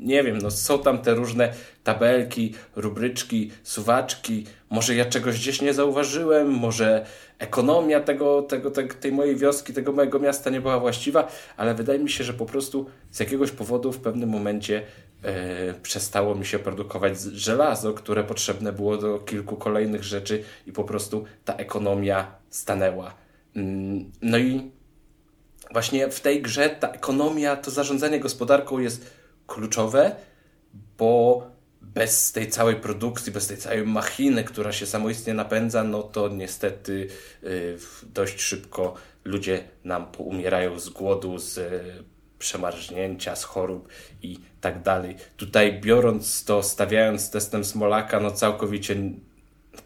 nie 0.00 0.22
wiem, 0.22 0.38
no 0.38 0.50
są 0.50 0.78
tam 0.78 0.98
te 0.98 1.14
różne 1.14 1.52
tabelki, 1.84 2.54
rubryczki, 2.76 3.50
suwaczki. 3.62 4.46
Może 4.70 4.94
ja 4.94 5.04
czegoś 5.04 5.38
gdzieś 5.38 5.60
nie 5.62 5.74
zauważyłem, 5.74 6.50
może 6.50 7.06
ekonomia 7.38 8.00
tego, 8.00 8.42
tego, 8.42 8.70
tej 9.00 9.12
mojej 9.12 9.36
wioski, 9.36 9.72
tego 9.72 9.92
mojego 9.92 10.18
miasta 10.18 10.50
nie 10.50 10.60
była 10.60 10.80
właściwa, 10.80 11.28
ale 11.56 11.74
wydaje 11.74 11.98
mi 11.98 12.10
się, 12.10 12.24
że 12.24 12.32
po 12.32 12.46
prostu 12.46 12.86
z 13.10 13.20
jakiegoś 13.20 13.50
powodu 13.50 13.92
w 13.92 13.98
pewnym 13.98 14.28
momencie 14.28 14.82
e, 15.22 15.74
przestało 15.74 16.34
mi 16.34 16.46
się 16.46 16.58
produkować 16.58 17.20
żelazo, 17.20 17.92
które 17.94 18.24
potrzebne 18.24 18.72
było 18.72 18.96
do 18.96 19.18
kilku 19.18 19.56
kolejnych 19.56 20.04
rzeczy 20.04 20.44
i 20.66 20.72
po 20.72 20.84
prostu 20.84 21.24
ta 21.44 21.54
ekonomia 21.54 22.34
stanęła. 22.50 23.14
Mm, 23.56 24.12
No 24.22 24.38
i 24.38 24.70
właśnie 25.72 26.10
w 26.10 26.20
tej 26.20 26.42
grze 26.42 26.70
ta 26.70 26.88
ekonomia, 26.88 27.56
to 27.56 27.70
zarządzanie 27.70 28.20
gospodarką 28.20 28.78
jest 28.78 29.21
kluczowe, 29.46 30.16
bo 30.98 31.42
bez 31.82 32.32
tej 32.32 32.48
całej 32.48 32.76
produkcji, 32.76 33.32
bez 33.32 33.46
tej 33.46 33.56
całej 33.56 33.86
machiny, 33.86 34.44
która 34.44 34.72
się 34.72 34.86
samoistnie 34.86 35.34
napędza, 35.34 35.84
no 35.84 36.02
to 36.02 36.28
niestety 36.28 37.08
y, 37.44 37.78
dość 38.02 38.40
szybko 38.40 38.94
ludzie 39.24 39.64
nam 39.84 40.12
poumierają 40.12 40.78
z 40.78 40.88
głodu, 40.88 41.38
z 41.38 41.58
y, 41.58 42.04
przemarznięcia, 42.38 43.36
z 43.36 43.44
chorób 43.44 43.88
i 44.22 44.38
tak 44.60 44.82
dalej. 44.82 45.16
Tutaj 45.36 45.80
biorąc 45.80 46.44
to, 46.44 46.62
stawiając 46.62 47.30
testem 47.30 47.64
Smolaka, 47.64 48.20
no 48.20 48.30
całkowicie 48.30 48.96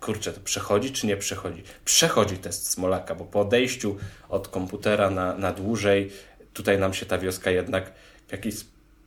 kurczę, 0.00 0.32
to 0.32 0.40
przechodzi 0.40 0.92
czy 0.92 1.06
nie 1.06 1.16
przechodzi? 1.16 1.62
Przechodzi 1.84 2.36
test 2.38 2.70
Smolaka, 2.70 3.14
bo 3.14 3.24
po 3.24 3.40
odejściu 3.40 3.96
od 4.28 4.48
komputera 4.48 5.10
na, 5.10 5.36
na 5.36 5.52
dłużej, 5.52 6.10
tutaj 6.52 6.78
nam 6.78 6.94
się 6.94 7.06
ta 7.06 7.18
wioska 7.18 7.50
jednak 7.50 7.92
w 8.28 8.32
jakiś 8.32 8.54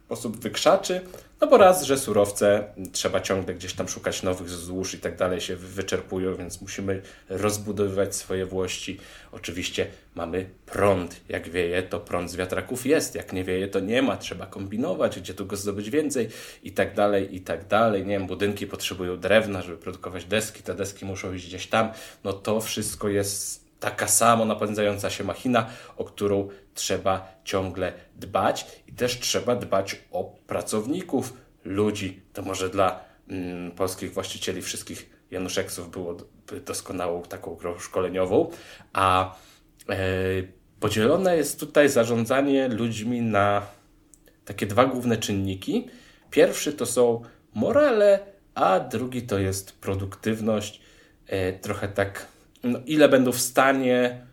sposób 0.10 0.38
wykrzaczy, 0.38 1.02
no 1.41 1.48
bo 1.48 1.57
raz, 1.57 1.84
że 1.84 1.98
surowce 1.98 2.64
trzeba 2.91 3.22
ciągle 3.22 3.53
gdzieś 3.53 3.73
tam 3.73 3.88
szukać 3.88 4.23
nowych 4.23 4.49
złóż 4.49 4.94
i 4.94 4.99
tak 4.99 5.18
dalej 5.18 5.41
się 5.41 5.56
wyczerpują, 5.56 6.36
więc 6.36 6.61
musimy 6.61 7.02
rozbudowywać 7.30 8.15
swoje 8.15 8.45
włości. 8.45 8.99
Oczywiście 9.31 9.88
mamy 10.15 10.49
prąd. 10.65 11.22
Jak 11.30 11.49
wieje, 11.49 11.84
to 11.84 11.99
prąd 11.99 12.31
z 12.31 12.36
wiatraków 12.36 12.86
jest. 12.86 13.15
Jak 13.15 13.34
nie 13.34 13.44
wieje, 13.44 13.68
to 13.68 13.80
nie 13.80 14.02
ma. 14.02 14.18
Trzeba 14.18 14.45
kombinować, 14.45 15.19
gdzie 15.19 15.34
tu 15.34 15.45
go 15.45 15.56
zdobyć 15.56 15.90
więcej 15.90 16.30
i 16.64 16.72
tak 16.72 16.95
dalej, 16.95 17.36
i 17.36 17.41
tak 17.41 17.68
dalej. 17.68 18.06
Nie 18.06 18.19
wiem, 18.19 18.27
budynki 18.27 18.68
potrzebują 18.68 19.19
drewna, 19.19 19.61
żeby 19.61 19.77
produkować 19.77 20.26
deski. 20.26 20.64
Te 20.64 20.76
deski 20.76 21.06
muszą 21.06 21.34
iść 21.34 21.48
gdzieś 21.48 21.68
tam. 21.68 21.91
No 22.23 22.34
to 22.34 22.61
wszystko 22.61 23.10
jest 23.10 23.68
taka 23.80 24.07
samo 24.07 24.45
napędzająca 24.45 25.10
się 25.10 25.23
machina, 25.23 25.69
o 25.97 26.06
którą 26.06 26.47
trzeba 26.73 27.35
ciągle 27.43 27.93
dbać 28.15 28.81
i 28.88 28.93
też 28.93 29.19
trzeba 29.19 29.56
dbać 29.56 30.01
o 30.11 30.23
pracowników, 30.23 31.34
ludzi. 31.65 32.22
To 32.34 32.41
może 32.41 32.69
dla 32.69 32.99
mm, 33.27 33.72
polskich 33.72 34.14
właścicieli 34.14 34.61
wszystkich 34.61 35.10
Januszeksów 35.31 35.91
było 35.91 36.18
doskonałą 36.65 37.22
taką 37.22 37.56
grą 37.56 37.80
szkoleniową, 37.80 38.49
a 38.93 39.35
e, 39.89 39.95
podzielone 40.80 41.38
jest 41.38 41.60
tutaj 41.60 41.89
zarządzanie 41.89 42.68
ludźmi 42.68 43.22
na 43.22 43.61
takie 44.45 44.65
dwa 44.65 44.85
główne 44.85 45.18
czynniki. 45.18 45.88
Pierwszy 46.31 46.73
to 46.73 46.85
są 46.85 47.22
morale, 47.53 48.19
a 48.56 48.80
drugi 48.80 49.22
to 49.22 49.39
jest 49.39 49.72
produktywność. 49.72 50.81
E, 51.27 51.53
trochę 51.53 51.88
tak, 51.88 52.26
no, 52.64 52.80
ile 52.86 53.10
będą 53.10 53.31
w 53.31 53.40
stanie 53.40 54.30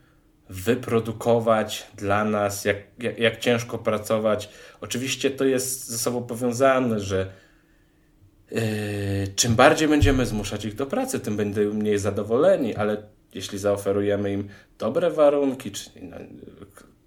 wyprodukować 0.49 1.87
dla 1.97 2.25
nas, 2.25 2.65
jak, 2.65 2.77
jak, 2.99 3.19
jak, 3.19 3.39
ciężko 3.39 3.79
pracować. 3.79 4.49
Oczywiście 4.81 5.31
to 5.31 5.45
jest 5.45 5.89
ze 5.89 5.99
sobą 5.99 6.23
powiązane, 6.23 7.01
że 7.01 7.33
yy, 8.51 8.61
czym 9.37 9.55
bardziej 9.55 9.89
będziemy 9.89 10.27
zmuszać 10.27 10.65
ich 10.65 10.75
do 10.75 10.87
pracy, 10.87 11.21
tym 11.21 11.37
będą 11.37 11.61
mniej 11.61 11.99
zadowoleni, 11.99 12.75
ale 12.75 13.03
jeśli 13.35 13.59
zaoferujemy 13.59 14.33
im 14.33 14.49
dobre 14.79 15.11
warunki, 15.11 15.71
czyli 15.71 16.07
no, 16.07 16.17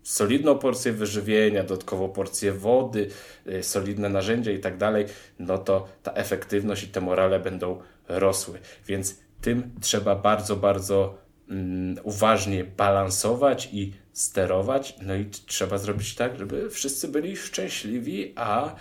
solidną 0.04 0.58
porcję 0.58 0.91
wyżywienia, 0.91 1.64
dodatkową 1.64 2.10
porcję 2.10 2.52
wody, 2.52 3.10
yy, 3.46 3.64
solidne 3.64 4.10
narzędzia 4.10 4.52
i 4.52 4.60
tak 4.60 4.78
dalej, 4.78 5.06
no 5.40 5.58
to 5.58 5.88
ta 6.04 6.14
efektywność 6.14 6.84
i 6.84 6.88
te 6.88 7.02
morale 7.02 7.40
będą 7.40 7.82
rosły. 8.08 8.60
Więc 8.88 9.28
tym 9.41 9.72
trzeba 9.82 10.16
bardzo, 10.16 10.56
bardzo 10.56 11.30
Mm, 11.49 11.95
uważnie 12.03 12.64
balansować 12.64 13.70
i 13.72 13.94
sterować. 14.14 14.95
No 15.02 15.16
i 15.16 15.26
trzeba 15.26 15.78
zrobić 15.78 16.16
tak, 16.16 16.40
żeby 16.40 16.70
wszyscy 16.70 17.07
byli 17.07 17.38
szczęśliwi, 17.38 18.34
a 18.36 18.76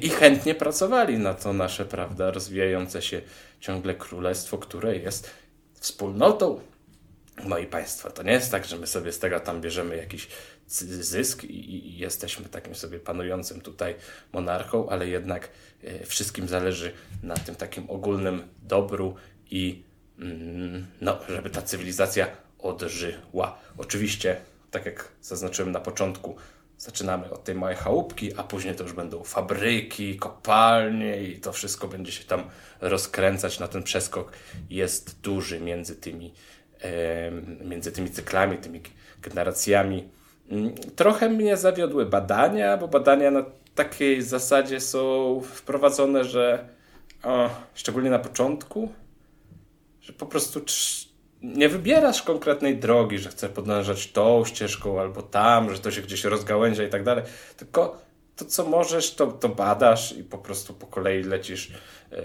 i 0.00 0.08
chętnie 0.08 0.54
pracowali 0.54 1.18
na 1.18 1.34
to 1.34 1.52
nasze, 1.52 1.84
prawda, 1.84 2.30
rozwijające 2.30 3.02
się 3.02 3.22
ciągle 3.60 3.94
królestwo, 3.94 4.58
które 4.58 4.96
jest 4.96 5.30
wspólnotą. 5.74 6.60
Moi 7.44 7.66
Państwo, 7.66 8.10
to 8.10 8.22
nie 8.22 8.32
jest 8.32 8.50
tak, 8.50 8.64
że 8.64 8.76
my 8.76 8.86
sobie 8.86 9.12
z 9.12 9.18
tego 9.18 9.40
tam 9.40 9.60
bierzemy 9.60 9.96
jakiś 9.96 10.28
zysk 10.66 11.44
i, 11.44 11.76
i 11.76 11.98
jesteśmy 11.98 12.48
takim 12.48 12.74
sobie 12.74 12.98
panującym 13.00 13.60
tutaj 13.60 13.94
monarchą, 14.32 14.88
ale 14.88 15.08
jednak 15.08 15.48
e, 15.82 16.06
wszystkim 16.06 16.48
zależy 16.48 16.92
na 17.22 17.34
tym 17.34 17.54
takim 17.54 17.90
ogólnym 17.90 18.42
dobru 18.62 19.14
i 19.50 19.82
no, 21.00 21.18
żeby 21.28 21.50
ta 21.50 21.62
cywilizacja 21.62 22.26
odżyła. 22.58 23.58
Oczywiście, 23.78 24.36
tak 24.70 24.86
jak 24.86 25.08
zaznaczyłem 25.20 25.72
na 25.72 25.80
początku, 25.80 26.36
zaczynamy 26.78 27.30
od 27.30 27.44
tej 27.44 27.54
małej 27.54 27.76
chałupki, 27.76 28.32
a 28.36 28.42
później 28.42 28.74
to 28.74 28.82
już 28.82 28.92
będą 28.92 29.24
fabryki, 29.24 30.16
kopalnie 30.16 31.22
i 31.22 31.40
to 31.40 31.52
wszystko 31.52 31.88
będzie 31.88 32.12
się 32.12 32.24
tam 32.24 32.44
rozkręcać. 32.80 33.58
Na 33.58 33.68
ten 33.68 33.82
przeskok 33.82 34.32
jest 34.70 35.20
duży 35.20 35.60
między 35.60 35.96
tymi, 35.96 36.34
między 37.64 37.92
tymi 37.92 38.10
cyklami, 38.10 38.58
tymi 38.58 38.80
generacjami. 39.22 40.08
Mm, 40.50 40.74
trochę 40.96 41.28
mnie 41.28 41.56
zawiodły 41.56 42.06
badania, 42.06 42.76
bo 42.76 42.88
badania 42.88 43.30
na 43.30 43.44
takiej 43.74 44.22
zasadzie 44.22 44.80
są 44.80 45.40
wprowadzone, 45.54 46.24
że 46.24 46.68
o, 47.22 47.50
szczególnie 47.74 48.10
na 48.10 48.18
początku, 48.18 48.92
że 50.04 50.12
po 50.12 50.26
prostu 50.26 50.60
nie 51.42 51.68
wybierasz 51.68 52.22
konkretnej 52.22 52.76
drogi, 52.76 53.18
że 53.18 53.28
chcesz 53.28 53.50
podążać 53.50 54.12
tą 54.12 54.44
ścieżką 54.44 55.00
albo 55.00 55.22
tam, 55.22 55.74
że 55.74 55.78
to 55.78 55.90
się 55.90 56.02
gdzieś 56.02 56.24
rozgałęzia 56.24 56.84
i 56.84 56.90
tak 56.90 57.04
dalej, 57.04 57.24
tylko 57.56 58.04
to, 58.36 58.44
co 58.44 58.64
możesz, 58.64 59.14
to, 59.14 59.26
to 59.26 59.48
badasz 59.48 60.12
i 60.12 60.24
po 60.24 60.38
prostu 60.38 60.74
po 60.74 60.86
kolei 60.86 61.22
lecisz. 61.22 61.70
Yy, 62.10 62.18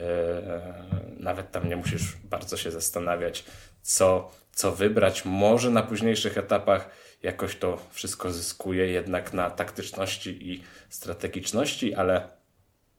nawet 1.19 1.51
tam 1.51 1.69
nie 1.69 1.75
musisz 1.75 2.17
bardzo 2.23 2.57
się 2.57 2.71
zastanawiać, 2.71 3.45
co, 3.81 4.31
co 4.51 4.71
wybrać. 4.71 5.25
Może 5.25 5.69
na 5.69 5.83
późniejszych 5.83 6.37
etapach 6.37 6.89
jakoś 7.23 7.55
to 7.55 7.77
wszystko 7.91 8.31
zyskuje 8.31 8.87
jednak 8.87 9.33
na 9.33 9.49
taktyczności 9.49 10.51
i 10.51 10.63
strategiczności, 10.89 11.95
ale 11.95 12.29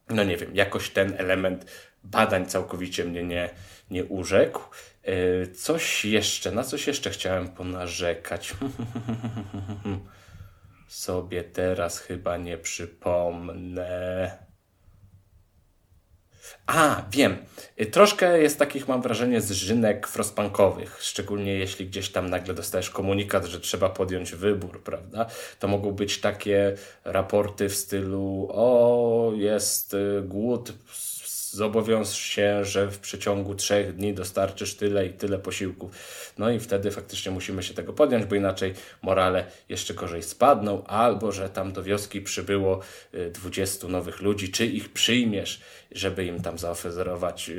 no 0.09 0.23
nie 0.23 0.37
wiem, 0.37 0.55
jakoś 0.55 0.89
ten 0.89 1.13
element 1.17 1.65
badań 2.03 2.45
całkowicie 2.45 3.05
mnie 3.05 3.23
nie, 3.23 3.49
nie 3.91 4.05
urzekł. 4.05 4.61
E, 5.03 5.47
coś 5.47 6.05
jeszcze, 6.05 6.51
na 6.51 6.63
coś 6.63 6.87
jeszcze 6.87 7.09
chciałem 7.09 7.47
ponarzekać. 7.47 8.53
Sobie 10.87 11.43
teraz 11.43 11.99
chyba 11.99 12.37
nie 12.37 12.57
przypomnę. 12.57 14.37
A, 16.67 17.03
wiem. 17.11 17.37
E, 17.77 17.85
troszkę 17.85 18.41
jest 18.41 18.59
takich, 18.59 18.87
mam 18.87 19.01
wrażenie, 19.01 19.41
zżynek 19.41 20.07
frostpunkowych, 20.07 20.97
szczególnie 21.01 21.53
jeśli 21.53 21.87
gdzieś 21.87 22.09
tam 22.09 22.29
nagle 22.29 22.53
dostajesz 22.53 22.89
komunikat, 22.89 23.45
że 23.45 23.59
trzeba 23.59 23.89
podjąć 23.89 24.35
wybór, 24.35 24.83
prawda? 24.83 25.25
To 25.59 25.67
mogą 25.67 25.91
być 25.91 26.21
takie 26.21 26.75
raporty 27.05 27.69
w 27.69 27.75
stylu 27.75 28.47
o, 28.51 29.31
jest 29.35 29.93
e, 29.93 30.21
głód 30.21 30.73
zobowiąż 31.51 32.09
się, 32.09 32.65
że 32.65 32.87
w 32.87 32.99
przeciągu 32.99 33.55
trzech 33.55 33.95
dni 33.95 34.13
dostarczysz 34.13 34.75
tyle 34.75 35.05
i 35.05 35.13
tyle 35.13 35.39
posiłków. 35.39 35.91
No 36.37 36.49
i 36.49 36.59
wtedy 36.59 36.91
faktycznie 36.91 37.31
musimy 37.31 37.63
się 37.63 37.73
tego 37.73 37.93
podjąć, 37.93 38.25
bo 38.25 38.35
inaczej 38.35 38.73
morale 39.01 39.45
jeszcze 39.69 39.93
gorzej 39.93 40.23
spadną, 40.23 40.83
albo 40.83 41.31
że 41.31 41.49
tam 41.49 41.73
do 41.73 41.83
wioski 41.83 42.21
przybyło 42.21 42.79
20 43.33 43.87
y, 43.87 43.89
nowych 43.89 44.21
ludzi, 44.21 44.51
czy 44.51 44.65
ich 44.65 44.93
przyjmiesz, 44.93 45.61
żeby 45.91 46.25
im 46.25 46.41
tam 46.41 46.57
zaoferować 46.57 47.51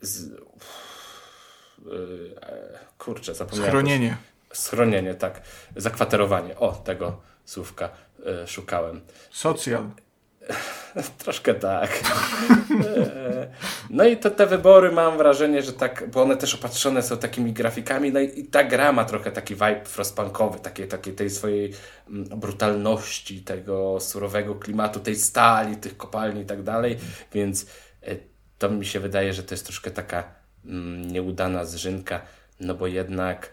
z, 0.00 0.30
yy, 1.86 2.36
kurczę, 2.98 3.34
zapomniałem. 3.34 3.70
Schronienie. 3.70 4.16
Schronienie, 4.52 5.14
tak. 5.14 5.42
Zakwaterowanie. 5.76 6.58
O, 6.58 6.72
tego 6.72 7.20
słówka 7.44 7.90
y, 8.44 8.48
szukałem. 8.48 9.00
Socjal. 9.30 9.90
Troszkę 11.22 11.54
tak. 11.54 11.90
No 13.90 14.04
i 14.04 14.16
to 14.16 14.30
te 14.30 14.46
wybory 14.46 14.92
mam 14.92 15.18
wrażenie, 15.18 15.62
że 15.62 15.72
tak, 15.72 16.10
bo 16.10 16.22
one 16.22 16.36
też 16.36 16.54
opatrzone 16.54 17.02
są 17.02 17.18
takimi 17.18 17.52
grafikami, 17.52 18.12
no 18.12 18.20
i, 18.20 18.44
ta 18.44 18.64
gra 18.64 18.92
ma 18.92 19.04
trochę 19.04 19.32
taki 19.32 19.54
vibe 19.54 19.84
frostpunkowy, 19.84 20.58
takiej, 20.58 20.88
takiej 20.88 21.14
tej 21.14 21.30
swojej 21.30 21.72
mm, 22.08 22.24
brutalności, 22.24 23.42
tego 23.42 24.00
surowego 24.00 24.54
klimatu, 24.54 25.00
tej 25.00 25.16
stali, 25.16 25.76
tych 25.76 25.96
kopalni 25.96 26.42
i 26.42 26.46
tak 26.46 26.62
dalej, 26.62 26.98
więc 27.32 27.66
e, 28.02 28.16
to 28.58 28.70
mi 28.70 28.86
się 28.86 29.00
wydaje, 29.00 29.32
że 29.32 29.42
to 29.42 29.54
jest 29.54 29.64
troszkę 29.64 29.90
taka 29.90 30.24
mm, 30.64 31.10
nieudana 31.12 31.64
zrzynka, 31.64 32.20
no 32.60 32.74
bo 32.74 32.86
jednak 32.86 33.48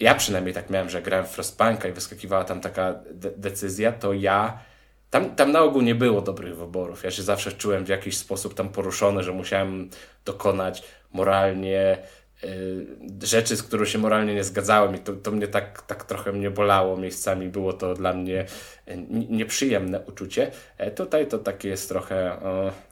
ja 0.00 0.14
przynajmniej 0.14 0.54
tak 0.54 0.70
miałem, 0.70 0.90
że 0.90 1.02
grałem 1.02 1.26
w 1.26 1.30
Frostpunka 1.30 1.88
i 1.88 1.92
wyskakiwała 1.92 2.44
tam 2.44 2.60
taka 2.60 2.94
de 3.12 3.30
decyzja, 3.30 3.92
to 3.92 4.12
ja 4.12 4.58
tam, 5.10 5.34
tam 5.34 5.52
na 5.52 5.60
ogół 5.60 5.82
nie 5.82 5.94
było 5.94 6.20
dobrych 6.20 6.56
wyborów. 6.56 7.04
Ja 7.04 7.10
się 7.10 7.22
zawsze 7.22 7.52
czułem 7.52 7.84
w 7.84 7.88
jakiś 7.88 8.16
sposób 8.16 8.54
tam 8.54 8.68
poruszony, 8.68 9.22
że 9.22 9.32
musiałem 9.32 9.90
dokonać 10.24 10.82
moralnie 11.12 11.98
y, 12.44 12.86
rzeczy, 13.22 13.56
z 13.56 13.62
którą 13.62 13.84
się 13.84 13.98
moralnie 13.98 14.34
nie 14.34 14.44
zgadzałem 14.44 14.96
i 14.96 14.98
to, 14.98 15.12
to 15.12 15.30
mnie 15.30 15.48
tak, 15.48 15.82
tak 15.82 16.04
trochę 16.04 16.32
mnie 16.32 16.50
bolało 16.50 16.96
miejscami. 16.96 17.48
Było 17.48 17.72
to 17.72 17.94
dla 17.94 18.12
mnie 18.12 18.46
y, 18.88 18.96
nieprzyjemne 19.30 20.00
uczucie. 20.00 20.50
E, 20.78 20.90
tutaj 20.90 21.26
to 21.26 21.38
taki 21.38 21.68
jest 21.68 21.88
trochę 21.88 22.38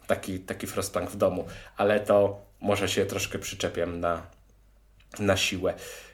taki, 0.07 0.39
taki 0.39 0.67
frostpunk 0.67 1.09
w 1.09 1.17
domu, 1.17 1.45
ale 1.77 1.99
to 1.99 2.41
może 2.61 2.89
się 2.89 3.05
troszkę 3.05 3.39
przyczepiam 3.39 3.99
na, 3.99 4.21
na 5.19 5.37
siłę. 5.37 5.73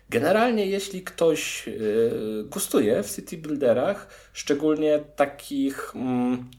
Generalnie, 0.10 0.66
jeśli 0.66 1.04
ktoś 1.04 1.68
yy, 1.68 2.46
gustuje 2.50 3.04
w 3.04 3.16
city 3.16 3.38
builderach, 3.38 4.08
szczególnie 4.34 5.00
takich 5.16 5.92
mm, 5.96 6.50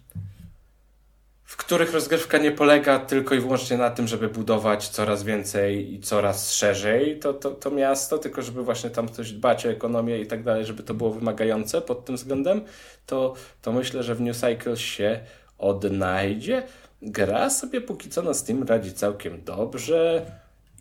w 1.55 1.57
których 1.57 1.93
rozgrywka 1.93 2.39
nie 2.39 2.53
polega 2.53 2.99
tylko 2.99 3.35
i 3.35 3.41
wyłącznie 3.41 3.77
na 3.77 3.91
tym, 3.91 4.09
żeby 4.09 4.29
budować 4.29 4.89
coraz 4.89 5.23
więcej 5.23 5.95
i 5.95 6.01
coraz 6.01 6.53
szerzej 6.53 7.19
to, 7.19 7.35
to, 7.35 7.51
to 7.51 7.71
miasto, 7.71 8.19
tylko 8.19 8.43
żeby 8.43 8.63
właśnie 8.63 8.91
tam 8.91 9.09
coś 9.09 9.33
dbać 9.33 9.67
o 9.67 9.71
ekonomię 9.71 10.21
i 10.21 10.27
tak 10.27 10.43
dalej, 10.43 10.65
żeby 10.65 10.83
to 10.83 10.95
było 10.95 11.11
wymagające 11.11 11.81
pod 11.81 12.05
tym 12.05 12.17
względem, 12.17 12.61
to, 13.07 13.35
to 13.63 13.73
myślę, 13.73 14.03
że 14.03 14.15
w 14.15 14.21
New 14.21 14.37
Cycle 14.37 14.77
się 14.77 15.21
odnajdzie. 15.59 16.63
Gra 17.03 17.51
sobie 17.51 17.81
póki 17.81 18.11
co 18.11 18.23
na 18.23 18.35
Steam 18.35 18.63
radzi 18.63 18.93
całkiem 18.93 19.45
dobrze. 19.45 20.27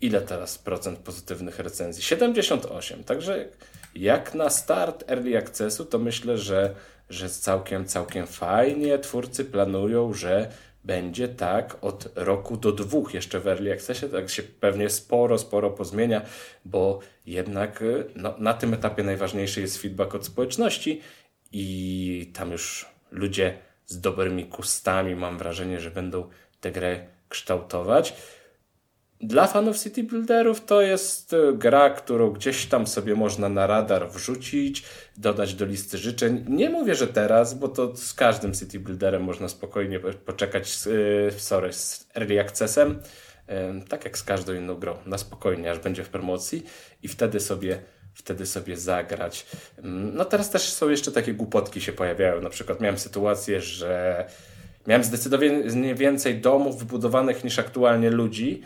Ile 0.00 0.20
teraz 0.20 0.58
procent 0.58 0.98
pozytywnych 0.98 1.58
recenzji? 1.58 2.02
78. 2.02 3.04
Także 3.04 3.48
jak 3.94 4.34
na 4.34 4.50
start 4.50 5.10
Early 5.10 5.38
Accessu, 5.38 5.84
to 5.84 5.98
myślę, 5.98 6.38
że, 6.38 6.74
że 7.10 7.30
całkiem, 7.30 7.84
całkiem 7.86 8.26
fajnie. 8.26 8.98
Twórcy 8.98 9.44
planują, 9.44 10.12
że 10.12 10.50
będzie 10.84 11.28
tak 11.28 11.76
od 11.80 12.08
roku 12.14 12.56
do 12.56 12.72
dwóch 12.72 13.14
jeszcze 13.14 13.40
w 13.40 13.48
Early 13.48 13.72
Accessie, 13.72 14.08
tak 14.08 14.30
się 14.30 14.42
pewnie 14.42 14.90
sporo, 14.90 15.38
sporo 15.38 15.70
pozmienia, 15.70 16.22
bo 16.64 17.00
jednak 17.26 17.84
no, 18.16 18.34
na 18.38 18.54
tym 18.54 18.74
etapie 18.74 19.02
najważniejszy 19.02 19.60
jest 19.60 19.78
feedback 19.78 20.14
od 20.14 20.26
społeczności 20.26 21.00
i 21.52 22.30
tam 22.34 22.52
już 22.52 22.86
ludzie 23.10 23.58
z 23.86 24.00
dobrymi 24.00 24.44
kustami 24.44 25.16
mam 25.16 25.38
wrażenie, 25.38 25.80
że 25.80 25.90
będą 25.90 26.28
tę 26.60 26.72
grę 26.72 27.06
kształtować. 27.28 28.14
Dla 29.26 29.46
fanów 29.46 29.78
City 29.78 30.02
Builderów 30.02 30.64
to 30.64 30.82
jest 30.82 31.32
e, 31.32 31.52
gra, 31.52 31.90
którą 31.90 32.30
gdzieś 32.30 32.66
tam 32.66 32.86
sobie 32.86 33.14
można 33.14 33.48
na 33.48 33.66
radar 33.66 34.10
wrzucić, 34.10 34.84
dodać 35.16 35.54
do 35.54 35.64
listy 35.64 35.98
życzeń. 35.98 36.44
Nie 36.48 36.70
mówię, 36.70 36.94
że 36.94 37.06
teraz, 37.06 37.54
bo 37.54 37.68
to 37.68 37.96
z 37.96 38.14
każdym 38.14 38.54
City 38.54 38.80
Builderem 38.80 39.22
można 39.22 39.48
spokojnie 39.48 40.00
poczekać 40.00 40.68
z, 40.68 40.86
e, 40.86 40.90
sorry, 41.40 41.72
z 41.72 42.08
Early 42.16 42.40
Accessem, 42.40 43.02
e, 43.46 43.80
tak 43.88 44.04
jak 44.04 44.18
z 44.18 44.22
każdą 44.22 44.54
inną 44.54 44.74
grą, 44.74 44.96
na 45.06 45.18
spokojnie, 45.18 45.70
aż 45.70 45.78
będzie 45.78 46.04
w 46.04 46.08
promocji 46.08 46.62
i 47.02 47.08
wtedy 47.08 47.40
sobie 47.40 47.78
wtedy 48.14 48.46
sobie 48.46 48.76
zagrać. 48.76 49.46
Mm, 49.78 50.16
no 50.16 50.24
teraz 50.24 50.50
też 50.50 50.62
są 50.62 50.88
jeszcze 50.88 51.12
takie 51.12 51.34
głupotki 51.34 51.80
się 51.80 51.92
pojawiają. 51.92 52.40
Na 52.40 52.50
przykład 52.50 52.80
miałem 52.80 52.98
sytuację, 52.98 53.60
że 53.60 54.24
miałem 54.86 55.04
zdecydowanie 55.04 55.94
więcej 55.94 56.40
domów 56.40 56.78
wybudowanych 56.78 57.44
niż 57.44 57.58
aktualnie 57.58 58.10
ludzi, 58.10 58.62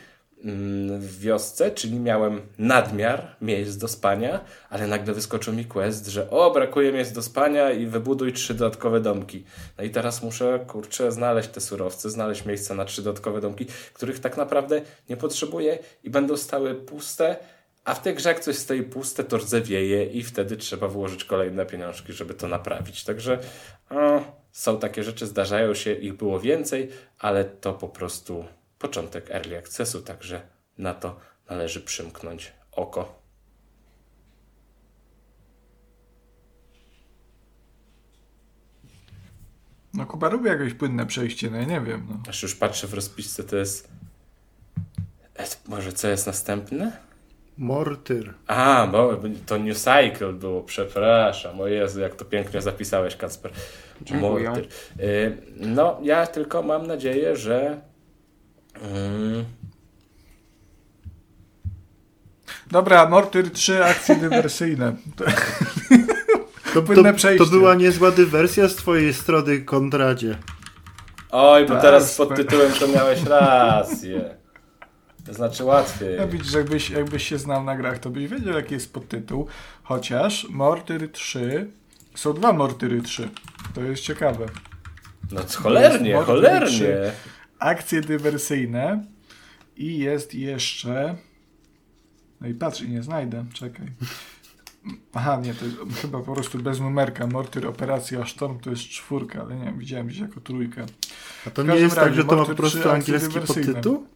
w 0.99 1.19
wiosce, 1.21 1.71
czyli 1.71 2.01
miałem 2.01 2.41
nadmiar 2.59 3.37
miejsc 3.41 3.77
do 3.77 3.89
spania, 3.89 4.41
ale 4.71 4.87
nagle 4.87 5.15
wyskoczył 5.15 5.55
mi 5.55 5.65
quest, 5.65 6.07
że 6.07 6.31
o, 6.31 6.51
brakuje 6.51 6.93
miejsc 6.93 7.13
do 7.13 7.23
spania 7.23 7.71
i 7.71 7.87
wybuduj 7.87 8.33
trzy 8.33 8.55
dodatkowe 8.55 9.01
domki. 9.01 9.45
No 9.79 9.85
i 9.85 9.91
teraz 9.91 10.23
muszę, 10.23 10.65
kurczę, 10.67 11.13
znaleźć 11.13 11.49
te 11.49 11.61
surowce, 11.61 12.11
znaleźć 12.11 12.45
miejsca 12.45 12.75
na 12.75 12.85
trzy 12.85 13.03
dodatkowe 13.03 13.41
domki, 13.41 13.67
których 13.93 14.21
tak 14.21 14.37
naprawdę 14.37 14.83
nie 15.09 15.17
potrzebuję 15.17 15.79
i 16.05 16.11
będą 16.11 16.37
stały 16.37 16.75
puste, 16.75 17.37
a 17.85 17.95
w 17.95 18.03
tej 18.03 18.15
grze 18.15 18.29
jak 18.29 18.41
coś 18.41 18.57
stoi 18.57 18.83
puste, 18.83 19.25
to 19.25 19.37
rdzewieje 19.37 20.07
i 20.07 20.23
wtedy 20.23 20.57
trzeba 20.57 20.89
włożyć 20.89 21.25
kolejne 21.25 21.67
pieniążki, 21.67 22.13
żeby 22.13 22.35
to 22.35 22.49
naprawić. 22.49 23.05
Także 23.05 23.39
o, 23.91 24.21
są 24.53 24.79
takie 24.79 25.03
rzeczy, 25.03 25.27
zdarzają 25.27 25.75
się, 25.75 25.93
ich 25.93 26.15
było 26.15 26.41
więcej, 26.41 26.89
ale 27.19 27.45
to 27.45 27.73
po 27.73 27.89
prostu 27.89 28.45
początek 28.79 29.31
early 29.31 29.59
accessu, 29.59 30.03
także 30.03 30.41
na 30.79 30.95
to 30.95 31.21
należy 31.51 31.81
przymknąć 31.81 32.53
oko. 32.73 33.19
No 39.95 40.07
Kuba 40.07 40.29
lubi 40.29 40.47
jakieś 40.47 40.75
płynne 40.75 41.07
przejście, 41.07 41.51
no 41.51 41.57
ja 41.57 41.65
nie 41.65 41.81
wiem. 41.81 42.07
No. 42.11 42.17
Aż 42.29 42.43
już 42.43 42.55
patrzę 42.55 42.87
w 42.87 42.95
rozpisce, 42.95 43.45
to 43.45 43.57
jest... 43.57 43.89
Może 45.69 45.93
co 45.93 46.09
jest 46.09 46.27
następne? 46.27 47.09
Mortyr. 47.59 48.35
A, 48.47 48.89
bo 48.93 49.21
to 49.47 49.59
New 49.59 49.79
Cycle 49.79 50.33
było, 50.33 50.63
przepraszam. 50.63 51.61
O 51.61 51.67
Jezu, 51.67 52.01
jak 52.01 52.15
to 52.15 52.25
pięknie 52.25 52.63
zapisałeś, 52.63 53.17
Kacper. 53.17 53.53
Dziękuję. 54.03 54.49
Mortyr. 54.49 54.69
Y, 55.01 55.39
no, 55.57 56.01
ja 56.03 56.27
tylko 56.27 56.63
mam 56.63 56.87
nadzieję, 56.87 57.37
że 57.37 57.81
Mm. 58.83 59.45
Dobra, 62.71 63.09
Mortyr 63.09 63.51
3 63.51 63.85
akcje 63.85 64.17
dywersyjne. 64.17 64.97
To, 65.17 65.25
to, 66.75 66.83
to, 67.39 67.47
była 67.47 67.75
niezła 67.75 68.11
dywersja 68.11 68.69
z 68.69 68.77
twojej 68.77 69.15
strony, 69.15 69.61
Kondradzie. 69.61 70.39
Oj, 71.31 71.67
bo 71.67 71.75
tak, 71.75 71.83
teraz 71.83 72.17
pod 72.17 72.37
tytułem 72.37 72.73
to 72.73 72.89
miałeś 72.89 73.23
rację. 73.23 74.35
To 75.27 75.35
znaczy 75.35 75.65
łatwiej. 75.65 76.17
Ja 76.17 76.27
widzisz, 76.27 76.53
jakbyś, 76.53 76.91
jakbyś 76.91 77.29
się 77.29 77.39
znał 77.39 77.65
na 77.65 77.77
grach, 77.77 77.99
to 77.99 78.11
byś 78.11 78.29
wiedział, 78.29 78.55
jaki 78.55 78.75
jest 78.75 78.93
podtytuł. 78.93 79.47
Chociaż 79.83 80.47
Mortyr 80.51 81.13
3 81.13 81.71
są 82.15 82.33
dwa 82.33 82.53
Mortyry 82.53 83.03
3. 83.03 83.29
To 83.75 83.81
jest 83.81 84.03
ciekawe. 84.03 84.47
No 85.33 85.41
cholernie, 85.63 86.15
cholernie. 86.15 86.69
3 86.69 87.13
akcje 87.59 88.01
dywersyjne 88.01 89.05
i 89.77 89.99
jest 89.99 90.35
jeszcze. 90.35 91.17
No 92.41 92.49
i 92.49 92.55
patrz, 92.55 92.81
i 92.81 92.89
nie 92.89 93.03
znajdę, 93.03 93.45
czekaj. 93.53 93.87
Aha, 95.15 95.41
nie, 95.43 95.55
to 95.55 95.65
jest 95.65 95.77
chyba 96.03 96.23
po 96.23 96.35
prostu 96.35 96.59
bez 96.59 96.81
numerka. 96.81 97.27
Mortyr 97.27 97.67
Operacja 97.67 98.27
Sztorm 98.27 98.59
to 98.59 98.71
jest 98.71 98.83
czwórka, 98.83 99.41
ale 99.41 99.57
nie 99.57 99.73
widziałem 99.73 100.07
gdzieś 100.07 100.21
jako 100.21 100.41
trójkę. 100.41 100.87
A 101.47 101.51
to 101.51 101.63
nie 101.63 101.77
jest 101.77 101.97
tak, 101.97 102.15
że 102.15 102.25
to 102.25 102.37
ma 102.37 102.45
po 102.45 102.55
prostu 102.55 102.91
angielski 102.91 103.41
podtytuł? 103.41 104.07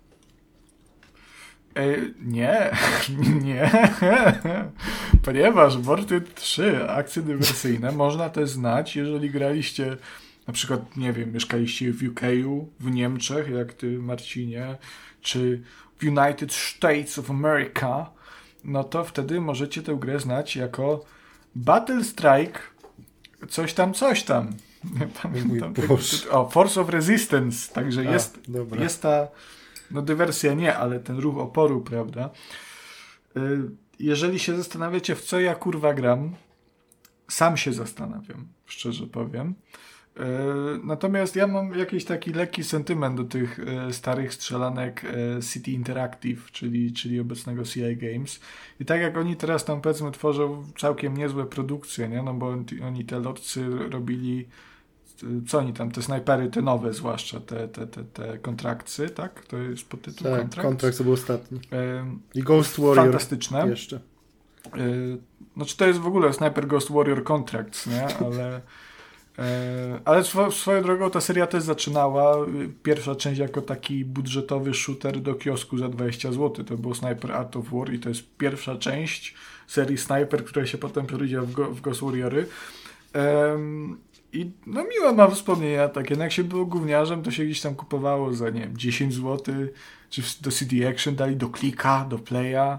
E, 1.75 1.97
nie, 2.21 2.71
nie. 3.45 3.71
Ponieważ 5.23 5.77
Mortyr 5.77 6.23
3 6.35 6.89
akcje 6.89 7.23
dywersyjne 7.23 7.93
można 7.93 8.31
też 8.31 8.51
znać, 8.51 8.97
jeżeli 8.97 9.31
graliście 9.31 9.97
na 10.47 10.53
przykład, 10.53 10.97
nie 10.97 11.13
wiem, 11.13 11.33
mieszkaliście 11.33 11.93
w 11.93 12.03
UK, 12.03 12.21
w 12.81 12.91
Niemczech, 12.91 13.51
jak 13.51 13.73
ty, 13.73 13.99
Marcinie, 13.99 14.79
czy 15.21 15.63
w 15.99 16.05
United 16.05 16.53
States 16.53 17.19
of 17.19 17.31
America, 17.31 18.11
no 18.65 18.85
to 18.85 19.05
wtedy 19.05 19.41
możecie 19.41 19.83
tę 19.83 19.97
grę 20.01 20.21
znać 20.21 20.57
jako 20.57 21.05
Battle 21.55 22.05
Strike, 22.05 22.61
coś 23.49 23.75
tam, 23.75 23.95
coś 23.95 24.23
tam. 24.23 24.53
Nie 25.01 25.07
pamiętam. 25.23 25.75
O, 26.31 26.49
Force 26.49 26.81
of 26.81 26.89
Resistance, 26.89 27.73
także 27.73 28.01
A, 28.01 28.13
jest, 28.13 28.41
jest 28.79 29.03
ta, 29.03 29.29
no 29.91 30.03
dywersja 30.03 30.55
nie, 30.55 30.77
ale 30.77 31.01
ten 31.01 31.19
ruch 31.19 31.39
oporu, 31.39 31.81
prawda? 31.81 32.31
Y, 33.37 33.41
jeżeli 33.99 34.39
się 34.39 34.57
zastanawiacie, 34.57 35.15
w 35.15 35.23
co 35.23 35.41
ja 35.41 35.55
kurwa 35.55 35.95
gram, 35.95 36.35
sam 37.29 37.57
się 37.57 37.73
zastanawiam, 37.73 38.49
szczerze 38.67 39.07
powiem. 39.07 39.55
E, 40.17 40.25
natomiast 40.85 41.37
ja 41.37 41.47
mam 41.47 41.79
jakiś 41.79 42.05
taki 42.05 42.33
lekki 42.33 42.65
sentyment 42.65 43.17
do 43.17 43.25
tych 43.25 43.61
e, 43.61 43.93
starych 43.93 44.35
strzelanek 44.35 45.05
e, 45.05 45.43
City 45.43 45.71
Interactive, 45.71 46.51
czyli, 46.51 46.93
czyli 46.93 47.21
obecnego 47.21 47.65
CI 47.65 47.97
Games. 47.97 48.41
I 48.81 48.85
tak 48.85 49.01
jak 49.01 49.17
oni 49.17 49.37
teraz 49.37 49.65
tam 49.65 49.81
powiedzmy 49.81 50.13
tworzą 50.13 50.65
całkiem 50.79 51.17
niezłe 51.17 51.47
produkcje, 51.47 52.09
nie? 52.09 52.23
No 52.23 52.35
bo 52.35 52.57
oni 52.87 53.05
te 53.05 53.19
lotcy 53.19 53.69
robili 53.91 54.49
co 55.47 55.59
oni 55.59 55.73
tam, 55.73 55.91
te 55.91 56.03
snajpery, 56.03 56.51
te 56.51 56.63
nowe 56.63 56.93
zwłaszcza, 56.93 57.41
te, 57.41 57.69
te, 57.69 57.87
te, 57.87 58.05
te 58.05 58.39
kontrakcy, 58.39 59.11
tak? 59.11 59.47
To 59.47 59.57
jest 59.59 59.89
pod 59.89 60.03
tytuł 60.03 60.31
tak, 60.31 60.41
kontrakt. 60.41 60.69
kontrakt 60.69 60.99
to 60.99 61.05
był 61.05 61.13
ostatni. 61.13 61.61
I 62.35 62.43
Ghost 62.43 62.81
Warrior 62.81 62.97
Fantastyczne. 62.97 63.69
Jeszcze. 63.69 64.01
Znaczy 65.57 65.77
to 65.77 65.87
jest 65.87 65.99
w 65.99 66.07
ogóle 66.07 66.33
Sniper 66.33 66.67
Ghost 66.67 66.93
Warrior 66.93 67.25
Contracts, 67.25 67.87
nie? 67.87 68.07
Ale 68.27 68.61
E, 69.39 70.01
ale 70.05 70.25
swoją 70.51 70.83
drogą 70.83 71.11
ta 71.11 71.21
seria 71.21 71.47
też 71.47 71.63
zaczynała. 71.63 72.37
Pierwsza 72.83 73.15
część 73.15 73.41
jako 73.41 73.63
taki 73.63 74.05
budżetowy 74.05 74.75
shooter 74.75 75.21
do 75.21 75.35
kiosku 75.35 75.79
za 75.79 75.89
20 75.89 76.33
zł. 76.33 76.65
To 76.65 76.77
było 76.77 76.95
Sniper 76.95 77.33
Art 77.33 77.57
of 77.57 77.65
War 77.73 77.93
i 77.93 77.99
to 77.99 78.09
jest 78.09 78.37
pierwsza 78.39 78.77
część 78.77 79.35
serii 79.67 79.99
Sniper, 79.99 80.45
która 80.45 80.67
się 80.67 80.79
potem 80.79 81.07
przerodziła 81.07 81.43
w, 81.43 81.53
Go, 81.53 81.71
w 81.71 81.81
Ghost 81.81 82.01
Warriory. 82.01 82.47
Um, 83.15 83.99
I 84.33 84.51
no 84.67 84.85
miłe 84.85 85.13
mam 85.13 85.31
wspomnienia 85.31 85.89
takie. 85.89 86.17
No 86.17 86.23
jak 86.23 86.33
się 86.33 86.45
było 86.45 86.67
gówniarzem, 86.67 87.23
to 87.23 87.31
się 87.31 87.45
gdzieś 87.45 87.61
tam 87.61 87.75
kupowało 87.75 88.35
za 88.35 88.51
nie 88.51 88.61
wiem, 88.61 88.77
10 88.77 89.15
zł, 89.15 89.55
czy 90.11 90.23
do 90.41 90.51
CD 90.51 90.89
Action 90.89 91.17
dali, 91.17 91.37
do 91.37 91.49
klika, 91.49 92.07
do 92.11 92.19
playa. 92.19 92.79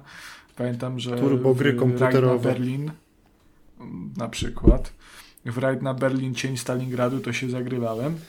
Pamiętam, 0.56 1.00
że 1.00 1.18
Turbo 1.18 1.54
gry 1.54 1.74
komputerowe. 1.74 2.50
Berlin 2.50 2.92
na 4.18 4.28
przykład 4.28 4.94
w 5.52 5.58
rajd 5.58 5.82
na 5.82 5.94
Berlin 5.94 6.36
Cień 6.36 6.58
Stalingradu 6.58 7.20
to 7.20 7.34
się 7.34 7.50
zagrywałem. 7.50 8.20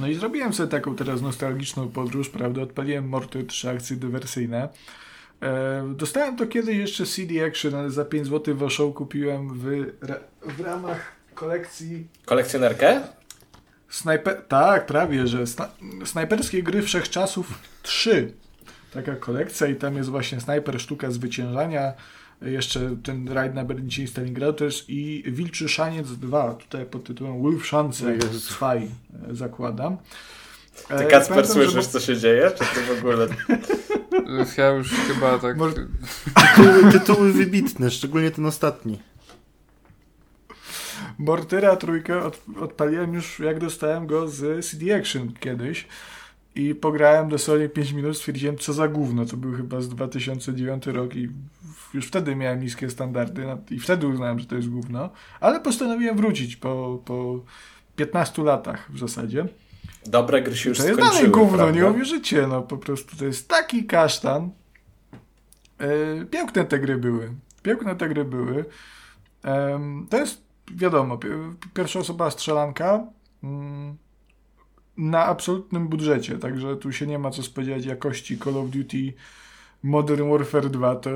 No 0.00 0.08
i 0.08 0.14
zrobiłem 0.14 0.52
sobie 0.52 0.68
taką 0.68 0.96
teraz 0.96 1.22
nostalgiczną 1.22 1.88
podróż, 1.88 2.28
prawda? 2.28 2.62
Odpaliłem 2.62 3.08
Morty 3.08 3.44
3 3.44 3.70
akcje 3.70 3.96
dywersyjne. 3.96 4.68
E, 5.42 5.94
dostałem 5.96 6.36
to 6.36 6.46
kiedyś 6.46 6.76
jeszcze 6.76 7.06
CD 7.06 7.46
Action, 7.46 7.74
ale 7.74 7.90
za 7.90 8.04
5 8.04 8.26
zł 8.26 8.54
w 8.56 8.92
kupiłem 8.92 9.58
w, 9.58 9.64
w 10.42 10.60
ramach 10.60 11.12
kolekcji... 11.34 12.06
Kolekcjonerkę? 12.24 13.00
Snajper... 13.88 14.42
Tak, 14.48 14.86
prawie, 14.86 15.26
że 15.26 15.46
sna... 15.46 15.68
snajperskie 16.04 16.62
gry 16.62 16.82
wszechczasów 16.82 17.58
3. 17.82 18.32
Taka 18.94 19.16
kolekcja 19.16 19.66
i 19.66 19.76
tam 19.76 19.96
jest 19.96 20.10
właśnie 20.10 20.40
snajper, 20.40 20.80
sztuka 20.80 21.10
zwyciężania, 21.10 21.92
jeszcze 22.42 22.96
ten 23.02 23.28
rajd 23.28 23.54
na 23.54 23.64
Berlinie 23.64 24.04
i 24.04 24.08
Stalingradu 24.08 24.52
też 24.52 24.84
i 24.88 25.24
Wilczy 25.26 25.68
Szaniec 25.68 26.10
2, 26.10 26.54
tutaj 26.54 26.86
pod 26.86 27.04
tytułem 27.04 27.42
Wolf 27.42 27.66
Szance 27.66 28.18
2 28.18 28.74
e, 28.74 28.80
zakładam. 29.30 29.96
Ty 30.88 30.94
e, 30.94 31.06
Kacper 31.06 31.28
Pamiętam, 31.28 31.54
słyszysz 31.54 31.86
co 31.86 32.00
się 32.00 32.16
dzieje? 32.16 32.50
Czy 32.50 32.64
ty 32.64 32.94
w 32.94 32.98
ogóle... 32.98 33.26
Ja 34.58 34.70
już 34.70 34.90
chyba 34.90 35.38
tak... 35.38 35.56
Może... 35.56 35.74
Tytuły, 36.56 36.92
tytuły 36.92 37.32
wybitne, 37.32 37.90
szczególnie 37.90 38.30
ten 38.30 38.46
ostatni. 38.46 38.98
Mortyra 41.18 41.76
trójkę 41.76 42.22
od, 42.22 42.40
odpaliłem 42.60 43.14
już 43.14 43.38
jak 43.38 43.58
dostałem 43.58 44.06
go 44.06 44.28
z 44.28 44.66
CD 44.66 44.96
Action 44.96 45.32
kiedyś 45.40 45.86
i 46.58 46.74
pograłem 46.74 47.28
dosłownie 47.28 47.68
5 47.68 47.92
minut, 47.92 48.16
stwierdziłem 48.16 48.58
co 48.58 48.72
za 48.72 48.88
gówno, 48.88 49.26
to 49.26 49.36
był 49.36 49.52
chyba 49.52 49.80
z 49.80 49.88
2009 49.88 50.86
rok 50.86 51.16
i 51.16 51.28
już 51.94 52.06
wtedy 52.06 52.36
miałem 52.36 52.60
niskie 52.60 52.90
standardy 52.90 53.46
i 53.70 53.80
wtedy 53.80 54.06
uznałem, 54.06 54.38
że 54.38 54.46
to 54.46 54.56
jest 54.56 54.68
gówno, 54.68 55.10
ale 55.40 55.60
postanowiłem 55.60 56.16
wrócić 56.16 56.56
po, 56.56 57.02
po 57.04 57.40
15 57.96 58.42
latach 58.42 58.92
w 58.92 58.98
zasadzie. 58.98 59.48
Dobre 60.06 60.42
gry 60.42 60.56
się 60.56 60.68
już 60.68 60.78
To 60.78 60.86
jest 60.86 61.00
dalej 61.00 61.28
gówno, 61.28 61.58
prawda? 61.58 61.80
nie 61.80 61.86
uwierzycie, 61.86 62.46
no 62.46 62.62
po 62.62 62.76
prostu 62.76 63.16
to 63.16 63.24
jest 63.24 63.48
taki 63.48 63.84
kasztan. 63.84 64.50
Yy, 65.80 66.26
piękne 66.26 66.64
te 66.64 66.78
gry 66.78 66.96
były. 66.96 67.32
Piękne 67.62 67.96
te 67.96 68.08
gry 68.08 68.24
były. 68.24 68.54
Yy, 68.56 69.50
to 70.10 70.18
jest, 70.18 70.42
wiadomo, 70.74 71.18
pierwsza 71.74 71.98
osoba 71.98 72.30
strzelanka 72.30 73.06
yy, 73.42 73.48
na 74.98 75.24
absolutnym 75.24 75.88
budżecie, 75.88 76.38
także 76.38 76.76
tu 76.76 76.92
się 76.92 77.06
nie 77.06 77.18
ma 77.18 77.30
co 77.30 77.42
spodziewać 77.42 77.84
jakości 77.84 78.38
Call 78.38 78.56
of 78.56 78.70
Duty 78.70 79.12
Modern 79.82 80.30
Warfare 80.30 80.70
2, 80.70 80.96
to 80.96 81.10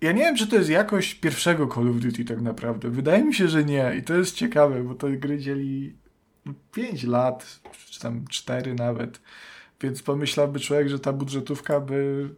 ja 0.00 0.12
nie 0.12 0.22
wiem, 0.22 0.36
czy 0.36 0.46
to 0.46 0.56
jest 0.56 0.70
jakość 0.70 1.14
pierwszego 1.14 1.66
Call 1.66 1.88
of 1.88 1.96
Duty 1.96 2.24
tak 2.24 2.40
naprawdę. 2.40 2.90
Wydaje 2.90 3.24
mi 3.24 3.34
się, 3.34 3.48
że 3.48 3.64
nie. 3.64 3.96
I 3.98 4.02
to 4.02 4.14
jest 4.14 4.36
ciekawe, 4.36 4.82
bo 4.82 4.94
te 4.94 5.10
gry 5.10 5.38
dzieli 5.38 5.96
5 6.72 7.04
lat, 7.04 7.60
czy 7.90 8.00
tam 8.00 8.24
4 8.28 8.74
nawet. 8.74 9.20
Więc 9.80 10.02
pomyślałby 10.02 10.60
człowiek, 10.60 10.88
że 10.88 10.98
ta 10.98 11.12
budżetówka 11.12 11.80
by 11.80 12.28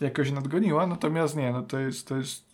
jakoś 0.00 0.32
nadgoniła, 0.32 0.86
natomiast 0.86 1.36
nie, 1.36 1.52
no 1.52 1.62
to 1.62 1.78
jest, 1.78 2.08
to 2.08 2.16
jest 2.16 2.44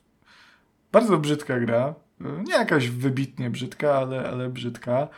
bardzo 0.93 1.19
brzydka 1.19 1.61
gra. 1.61 1.95
Nie 2.21 2.53
jakaś 2.53 2.89
wybitnie 2.89 3.51
brzydka, 3.51 3.95
ale, 3.95 4.29
ale 4.29 4.49
brzydka. 4.49 5.09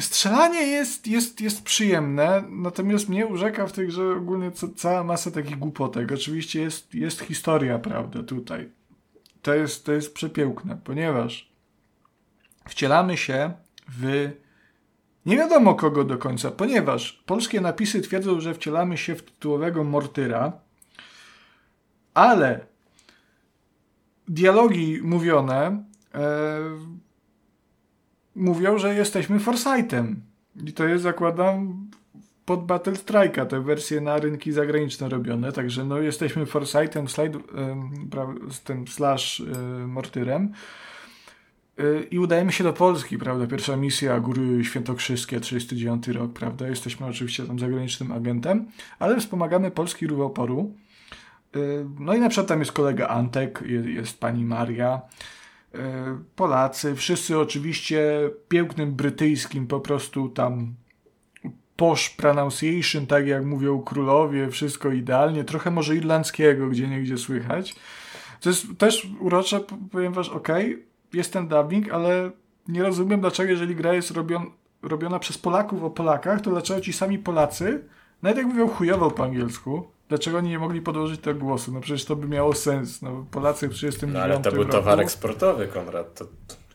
Strzelanie 0.00 0.66
jest, 0.66 1.06
jest, 1.06 1.40
jest 1.40 1.64
przyjemne, 1.64 2.44
natomiast 2.50 3.08
mnie 3.08 3.26
urzeka 3.26 3.66
w 3.66 3.72
tej 3.72 3.86
grze 3.86 4.16
ogólnie 4.16 4.50
cała 4.76 5.04
masa 5.04 5.30
takich 5.30 5.58
głupotek. 5.58 6.12
Oczywiście 6.12 6.60
jest, 6.60 6.94
jest 6.94 7.20
historia, 7.20 7.78
prawda, 7.78 8.22
tutaj. 8.22 8.70
To 9.42 9.54
jest, 9.54 9.86
to 9.86 9.92
jest 9.92 10.14
przepiękne, 10.14 10.78
ponieważ 10.84 11.52
wcielamy 12.68 13.16
się 13.16 13.52
w 13.88 14.30
nie 15.26 15.36
wiadomo 15.36 15.74
kogo 15.74 16.04
do 16.04 16.18
końca, 16.18 16.50
ponieważ 16.50 17.12
polskie 17.26 17.60
napisy 17.60 18.00
twierdzą, 18.00 18.40
że 18.40 18.54
wcielamy 18.54 18.98
się 18.98 19.14
w 19.14 19.22
tytułowego 19.22 19.84
Mortyra, 19.84 20.52
ale 22.14 22.66
dialogi 24.28 25.00
mówione 25.02 25.84
e, 26.14 26.60
mówią, 28.36 28.78
że 28.78 28.94
jesteśmy 28.94 29.38
Forsythem. 29.38 30.22
I 30.66 30.72
to 30.72 30.86
jest, 30.86 31.02
zakładam, 31.02 31.86
pod 32.44 32.66
Battle 32.66 32.92
Strike'a, 32.92 33.46
te 33.46 33.60
wersje 33.60 34.00
na 34.00 34.16
rynki 34.16 34.52
zagraniczne 34.52 35.08
robione, 35.08 35.52
także 35.52 35.84
no 35.84 35.98
jesteśmy 35.98 36.46
Forsythem, 36.46 37.08
slide, 37.08 37.38
z 38.50 38.60
tym 38.60 38.88
slash 38.88 39.40
e, 39.40 39.86
Mortyrem. 39.86 40.52
E, 41.78 42.02
I 42.02 42.18
udajemy 42.18 42.52
się 42.52 42.64
do 42.64 42.72
Polski, 42.72 43.18
prawda? 43.18 43.46
Pierwsza 43.46 43.76
misja 43.76 44.20
Góry 44.20 44.64
Świętokrzyskie, 44.64 45.40
39 45.40 46.08
rok, 46.08 46.32
prawda? 46.32 46.68
Jesteśmy 46.68 47.06
oczywiście 47.06 47.46
tam 47.46 47.58
zagranicznym 47.58 48.12
agentem, 48.12 48.66
ale 48.98 49.20
wspomagamy 49.20 49.70
polski 49.70 50.06
ruch 50.06 50.20
oporu. 50.20 50.74
E, 51.56 51.58
no 52.00 52.14
i 52.14 52.20
na 52.20 52.28
przykład 52.28 52.48
tam 52.48 52.58
jest 52.58 52.72
kolega 52.72 53.08
Antek, 53.08 53.62
jest, 53.86 54.20
pani 54.20 54.44
Maria, 54.44 55.02
Polacy, 56.36 56.94
wszyscy 56.94 57.38
oczywiście 57.38 58.30
pięknym 58.48 58.94
brytyjskim 58.94 59.66
po 59.66 59.80
prostu 59.80 60.28
tam 60.28 60.74
posh 61.76 62.10
pronunciation, 62.10 63.06
tak 63.06 63.26
jak 63.26 63.44
mówią 63.44 63.82
królowie, 63.82 64.50
wszystko 64.50 64.92
idealnie, 64.92 65.44
trochę 65.44 65.70
może 65.70 65.96
irlandzkiego, 65.96 66.68
gdzie 66.68 66.88
niegdzie 66.88 67.18
słychać. 67.18 67.74
To 68.40 68.48
jest 68.48 68.66
też 68.78 69.08
urocze, 69.20 69.60
powiem 69.92 70.12
was, 70.12 70.28
ok, 70.28 70.48
jest 71.12 71.32
ten 71.32 71.48
dubbing, 71.48 71.92
ale 71.92 72.30
nie 72.68 72.82
rozumiem 72.82 73.20
dlaczego, 73.20 73.50
jeżeli 73.50 73.76
gra 73.76 73.94
jest 73.94 74.10
robion, 74.10 74.50
robiona 74.82 75.18
przez 75.18 75.38
Polaków 75.38 75.82
o 75.82 75.90
Polakach, 75.90 76.40
to 76.40 76.50
dlaczego 76.50 76.80
ci 76.80 76.92
sami 76.92 77.18
Polacy, 77.18 77.84
nawet 78.22 78.38
jak 78.38 78.46
mówią 78.46 78.68
chujowo 78.68 79.10
po 79.10 79.24
angielsku, 79.24 79.93
Dlaczego 80.14 80.38
oni 80.38 80.48
nie 80.48 80.58
mogli 80.58 80.80
podłożyć 80.80 81.20
tego 81.20 81.40
głosu? 81.40 81.72
No 81.72 81.80
przecież 81.80 82.04
to 82.04 82.16
by 82.16 82.28
miało 82.28 82.54
sens. 82.54 83.02
No, 83.02 83.26
Polacy 83.30 83.68
w 83.68 83.74
39 83.74 84.14
No 84.14 84.22
ale 84.22 84.38
to 84.42 84.52
był 84.52 84.62
roku... 84.62 84.72
towar 84.72 85.00
eksportowy, 85.00 85.68
Konrad. 85.68 86.14
To 86.14 86.26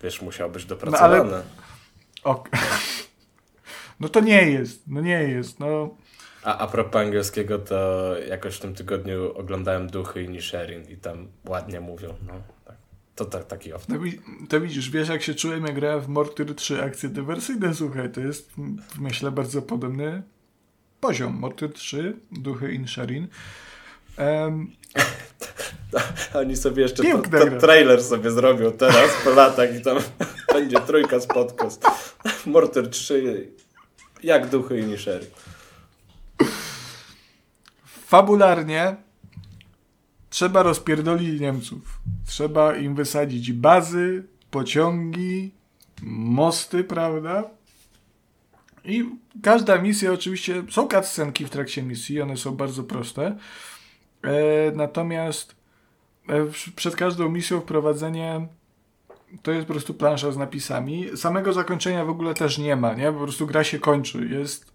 wiesz, 0.03 0.21
musiał 0.21 0.49
być 0.49 0.65
dopracowany. 0.65 1.31
No, 1.31 1.35
ale... 1.35 1.43
ok. 2.23 2.49
No 3.99 4.09
to 4.09 4.19
nie 4.19 4.51
jest. 4.51 4.83
No 4.87 5.01
nie 5.01 5.23
jest. 5.23 5.59
No. 5.59 5.95
A, 6.43 6.57
a 6.57 6.67
propos 6.67 7.01
angielskiego, 7.01 7.59
to 7.59 8.15
jakoś 8.27 8.55
w 8.55 8.59
tym 8.59 8.75
tygodniu 8.75 9.33
oglądałem 9.37 9.87
Duchy 9.87 10.23
i 10.23 10.29
Nisherin 10.29 10.83
i 10.89 10.97
tam 10.97 11.27
ładnie 11.47 11.81
mówią. 11.81 12.13
No, 12.27 12.33
tak. 12.65 12.75
To 13.15 13.25
tak, 13.25 13.47
taki 13.47 13.73
off. 13.73 13.89
No, 13.89 13.95
to 14.49 14.61
widzisz, 14.61 14.89
wiesz 14.89 15.09
jak 15.09 15.21
się 15.21 15.35
czułem, 15.35 15.65
jak 15.65 15.75
grałem 15.75 16.01
w 16.01 16.07
Mortyr 16.07 16.55
3 16.55 16.83
akcje 16.83 17.09
dywersyjne, 17.09 17.75
słuchaj, 17.75 18.11
to 18.11 18.21
jest 18.21 18.51
myślę 18.99 19.31
bardzo 19.31 19.61
podobny 19.61 20.23
poziom. 21.01 21.34
Morty 21.39 21.69
3, 21.69 22.13
Duchy 22.31 22.73
Insherin. 22.73 23.27
Um, 24.17 24.71
Oni 26.41 26.57
sobie 26.57 26.84
jeszcze 26.84 27.03
to, 27.03 27.21
to 27.21 27.59
trailer 27.59 28.03
sobie 28.03 28.31
zrobią 28.31 28.71
teraz 28.71 29.11
po 29.23 29.30
latach 29.30 29.76
i 29.76 29.81
tam 29.81 29.97
będzie 30.53 30.80
trójka 30.80 31.19
z 31.19 31.27
podcast. 31.27 31.84
Morter 32.45 32.89
3 32.89 33.51
jak 34.23 34.49
Duchy 34.49 34.80
Insherin. 34.80 35.30
Fabularnie 37.85 38.95
trzeba 40.30 40.63
rozpierdolić 40.63 41.41
Niemców. 41.41 41.99
Trzeba 42.26 42.76
im 42.76 42.95
wysadzić 42.95 43.53
bazy, 43.53 44.23
pociągi, 44.51 45.51
mosty, 46.01 46.84
prawda? 46.84 47.49
I 48.85 49.10
każda 49.43 49.77
misja 49.77 50.14
oczywiście, 50.14 50.64
są 50.69 50.88
cutscenki 50.88 51.45
w 51.45 51.49
trakcie 51.49 51.84
misji, 51.84 52.22
one 52.22 52.38
są 52.38 52.51
bardzo 52.51 52.84
proste. 52.84 53.38
E, 54.23 54.31
natomiast 54.76 55.56
e, 56.30 56.45
przed 56.76 56.95
każdą 56.95 57.30
misją 57.30 57.61
wprowadzenie 57.61 58.47
to 59.41 59.51
jest 59.51 59.68
po 59.68 59.73
prostu 59.73 59.93
plansza 59.93 60.31
z 60.31 60.38
napisami. 60.38 61.10
Samego 61.15 61.53
zakończenia 61.53 62.06
w 62.06 62.10
ogóle 62.10 62.34
też 62.34 62.57
nie 62.57 62.76
ma, 62.76 62.93
nie? 62.93 63.11
Po 63.11 63.19
prostu 63.19 63.47
gra 63.47 63.64
się 63.64 63.80
kończy. 63.80 64.27
Jest 64.31 64.72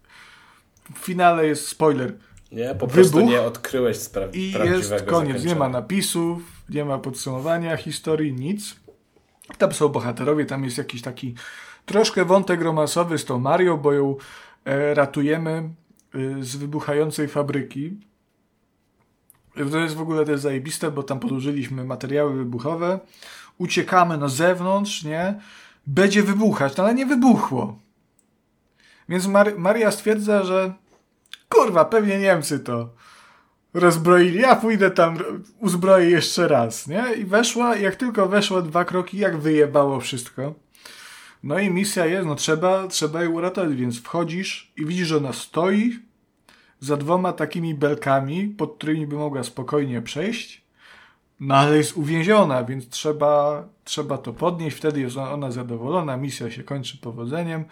w 0.93 0.97
finale 0.97 1.47
jest 1.47 1.67
spoiler. 1.67 2.13
Nie, 2.51 2.75
po 2.75 2.87
prostu 2.87 3.17
Wybuch, 3.17 3.31
nie 3.31 3.41
odkryłeś 3.41 3.97
spra- 3.97 4.29
I 4.33 4.51
jest 4.51 5.05
koniec. 5.05 5.43
Nie 5.43 5.55
ma 5.55 5.69
napisów, 5.69 6.41
nie 6.69 6.85
ma 6.85 6.97
podsumowania 6.97 7.77
historii, 7.77 8.33
nic. 8.33 8.75
Tam 9.57 9.71
są 9.71 9.89
bohaterowie, 9.89 10.45
tam 10.45 10.63
jest 10.63 10.77
jakiś 10.77 11.01
taki 11.01 11.35
Troszkę 11.85 12.25
wątek 12.25 12.61
romansowy 12.61 13.17
z 13.17 13.25
tą 13.25 13.39
Marią, 13.39 13.77
bo 13.77 13.93
ją 13.93 14.15
e, 14.65 14.93
ratujemy 14.93 15.69
e, 16.15 16.43
z 16.43 16.55
wybuchającej 16.55 17.27
fabryki. 17.27 17.97
To 19.71 19.77
jest 19.77 19.95
w 19.95 20.01
ogóle 20.01 20.25
też 20.25 20.39
zajebiste, 20.39 20.91
bo 20.91 21.03
tam 21.03 21.19
podłożyliśmy 21.19 21.83
materiały 21.83 22.33
wybuchowe. 22.33 22.99
Uciekamy 23.57 24.17
na 24.17 24.27
zewnątrz, 24.27 25.03
nie? 25.03 25.39
Będzie 25.87 26.23
wybuchać, 26.23 26.77
no 26.77 26.83
ale 26.83 26.95
nie 26.95 27.05
wybuchło. 27.05 27.79
Więc 29.09 29.27
Mar 29.27 29.57
Maria 29.57 29.91
stwierdza, 29.91 30.43
że 30.43 30.73
kurwa, 31.49 31.85
pewnie 31.85 32.19
Niemcy 32.19 32.59
to 32.59 32.89
rozbroili. 33.73 34.39
Ja 34.39 34.55
pójdę 34.55 34.91
tam, 34.91 35.17
uzbroję 35.59 36.09
jeszcze 36.09 36.47
raz, 36.47 36.87
nie? 36.87 37.03
I 37.17 37.25
weszła, 37.25 37.75
jak 37.75 37.95
tylko 37.95 38.27
weszła 38.27 38.61
dwa 38.61 38.85
kroki, 38.85 39.17
jak 39.17 39.37
wyjebało 39.37 39.99
wszystko. 39.99 40.64
No 41.45 41.59
i 41.59 41.69
misja 41.69 42.05
jest, 42.05 42.27
no 42.27 42.35
trzeba, 42.35 42.87
trzeba 42.87 43.23
ją 43.23 43.31
uratować, 43.31 43.75
więc 43.75 44.01
wchodzisz 44.01 44.71
i 44.77 44.85
widzisz, 44.85 45.07
że 45.07 45.17
ona 45.17 45.33
stoi 45.33 45.99
za 46.79 46.97
dwoma 46.97 47.33
takimi 47.33 47.75
belkami, 47.75 48.47
pod 48.47 48.75
którymi 48.77 49.07
by 49.07 49.15
mogła 49.15 49.43
spokojnie 49.43 50.01
przejść. 50.01 50.65
No 51.39 51.55
ale 51.55 51.77
jest 51.77 51.97
uwięziona, 51.97 52.63
więc 52.63 52.89
trzeba, 52.89 53.63
trzeba 53.83 54.17
to 54.17 54.33
podnieść, 54.33 54.77
wtedy 54.77 55.01
jest 55.01 55.17
ona 55.17 55.51
zadowolona, 55.51 56.17
misja 56.17 56.51
się 56.51 56.63
kończy 56.63 56.97
powodzeniem. 56.97 57.65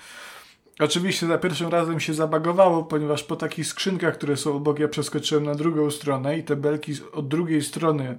Oczywiście 0.80 1.28
za 1.28 1.38
pierwszym 1.38 1.70
razem 1.70 2.00
się 2.00 2.14
zabagowało, 2.14 2.84
ponieważ 2.84 3.24
po 3.24 3.36
takich 3.36 3.68
skrzynkach, 3.68 4.14
które 4.14 4.38
są 4.38 4.56
obok, 4.56 4.80
ja 4.80 4.88
przeskoczyłem 4.88 5.44
na 5.44 5.56
drugą 5.56 5.92
stronę 5.92 6.38
i 6.38 6.44
te 6.44 6.56
belki 6.56 6.94
od 7.14 7.28
drugiej 7.28 7.62
strony 7.62 8.18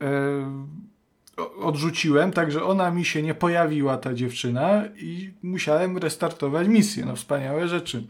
e, 0.00 0.76
odrzuciłem, 1.60 2.32
także 2.32 2.64
ona 2.64 2.90
mi 2.90 3.04
się 3.04 3.22
nie 3.22 3.34
pojawiła, 3.34 3.96
ta 3.96 4.14
dziewczyna, 4.14 4.82
i 4.96 5.30
musiałem 5.42 5.98
restartować 5.98 6.68
misję. 6.68 7.04
No 7.04 7.16
wspaniałe 7.16 7.68
rzeczy. 7.68 8.06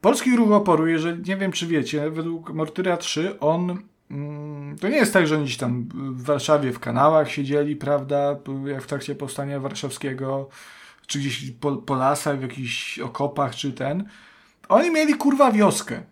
Polski 0.00 0.36
ruch 0.36 0.52
oporu, 0.52 0.86
jeżeli 0.86 1.22
nie 1.28 1.36
wiem 1.36 1.52
czy 1.52 1.66
wiecie, 1.66 2.10
według 2.10 2.50
Mortyra 2.50 2.96
3 2.96 3.40
on 3.40 3.78
mm, 4.10 4.78
to 4.78 4.88
nie 4.88 4.96
jest 4.96 5.12
tak, 5.12 5.26
że 5.26 5.34
oni 5.34 5.44
gdzieś 5.44 5.56
tam 5.56 5.88
w 5.92 6.22
Warszawie 6.22 6.72
w 6.72 6.78
kanałach 6.78 7.30
siedzieli, 7.30 7.76
prawda, 7.76 8.36
jak 8.66 8.82
w 8.82 8.86
trakcie 8.86 9.14
powstania 9.14 9.60
warszawskiego, 9.60 10.48
czy 11.06 11.18
gdzieś 11.18 11.50
po, 11.50 11.76
po 11.76 11.94
lasach, 11.94 12.38
w 12.38 12.42
jakichś 12.42 12.98
okopach, 12.98 13.54
czy 13.54 13.72
ten. 13.72 14.08
Oni 14.68 14.90
mieli 14.90 15.14
kurwa 15.14 15.52
wioskę. 15.52 16.02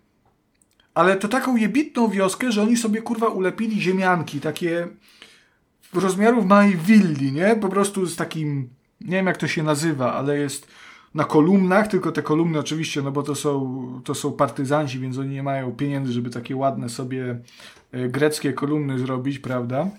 Ale 0.95 1.17
to 1.17 1.29
taką 1.29 1.57
jebitną 1.57 2.09
wioskę, 2.09 2.53
że 2.53 2.63
oni 2.63 2.77
sobie 2.77 3.03
kurwa 3.03 3.27
ulepili 3.27 3.81
ziemianki, 3.81 4.41
takie 4.41 4.89
rozmiarów 5.97 6.47
małej 6.47 6.77
willi, 6.77 7.33
nie? 7.33 7.57
Po 7.57 7.69
prostu 7.69 8.07
z 8.07 8.17
takim, 8.17 8.69
nie 9.01 9.17
wiem 9.17 9.27
jak 9.27 9.37
to 9.37 9.49
się 9.49 9.63
nazywa, 9.63 10.15
ale 10.15 10.39
jest 10.39 10.69
na 11.15 11.25
kolumnach, 11.25 11.89
tylko 11.89 12.13
te 12.13 12.23
kolumny 12.23 12.59
oczywiście, 12.59 13.03
no 13.03 13.13
bo 13.13 13.23
to 13.23 13.35
są, 13.35 14.01
to 14.05 14.15
są 14.15 14.33
partyzanci, 14.33 14.99
więc 14.99 15.19
oni 15.19 15.31
nie 15.31 15.43
mają 15.43 15.73
pieniędzy, 15.73 16.13
żeby 16.13 16.31
takie 16.31 16.57
ładne 16.57 16.89
sobie 16.89 17.39
e, 17.93 18.09
greckie 18.09 18.53
kolumny 18.53 18.99
zrobić, 18.99 19.39
prawda? 19.39 19.91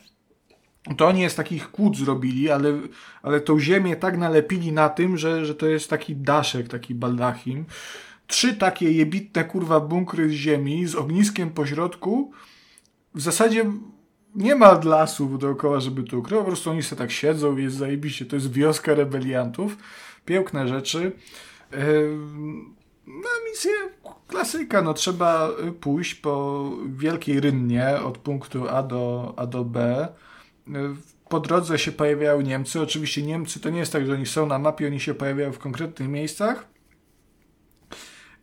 To 0.98 1.08
oni 1.08 1.22
jest 1.22 1.38
takich 1.38 1.72
kłód 1.72 1.98
zrobili, 1.98 2.52
ale, 2.52 2.80
ale 3.24 3.42
tą 3.42 3.60
ziemię 3.60 3.96
tak 3.96 4.18
nalepili 4.18 4.72
na 4.72 4.90
tym, 4.90 5.18
że, 5.18 5.46
że 5.46 5.56
to 5.56 5.68
jest 5.68 5.90
taki 5.90 6.16
daszek, 6.16 6.68
taki 6.68 6.96
baldachim. 6.96 7.66
Trzy 8.28 8.56
takie 8.56 8.92
jebitne 8.92 9.44
kurwa 9.44 9.80
bunkry 9.80 10.30
z 10.30 10.32
ziemi 10.32 10.88
z 10.88 10.96
ogniskiem 10.96 11.50
po 11.50 11.66
środku. 11.66 12.32
W 13.16 13.22
zasadzie 13.22 13.66
nie 14.36 14.56
ma 14.56 14.80
lasów 14.84 15.40
dookoła, 15.40 15.80
żeby 15.80 16.04
to 16.04 16.18
ukryć. 16.18 16.40
Po 16.40 16.46
prostu 16.46 16.70
oni 16.70 16.84
sobie 16.84 17.00
tak 17.00 17.12
siedzą, 17.12 17.58
jest 17.58 17.76
zajebiście. 17.76 18.26
To 18.26 18.36
jest 18.36 18.52
wioska 18.52 18.94
rebeliantów. 18.94 19.78
Piękne 20.26 20.68
rzeczy. 20.68 21.12
No 23.08 23.30
misję 23.50 23.72
klasyka, 24.28 24.82
no 24.82 24.94
trzeba 24.94 25.50
pójść 25.82 26.16
po 26.16 26.72
wielkiej 26.86 27.40
rynnie 27.40 28.02
od 28.02 28.18
punktu 28.18 28.70
A 28.70 28.84
do, 28.84 29.34
A 29.38 29.46
do 29.46 29.66
B. 29.66 30.08
Po 31.30 31.40
drodze 31.40 31.80
się 31.80 31.92
pojawiają 31.92 32.42
Niemcy. 32.42 32.82
Oczywiście 32.82 33.22
Niemcy 33.22 33.60
to 33.60 33.70
nie 33.70 33.80
jest 33.80 33.94
tak, 33.94 34.06
że 34.06 34.14
oni 34.14 34.26
są 34.26 34.46
na 34.46 34.60
mapie, 34.60 34.88
oni 34.88 35.00
się 35.00 35.14
pojawiają 35.14 35.52
w 35.52 35.60
konkretnych 35.60 36.10
miejscach. 36.10 36.68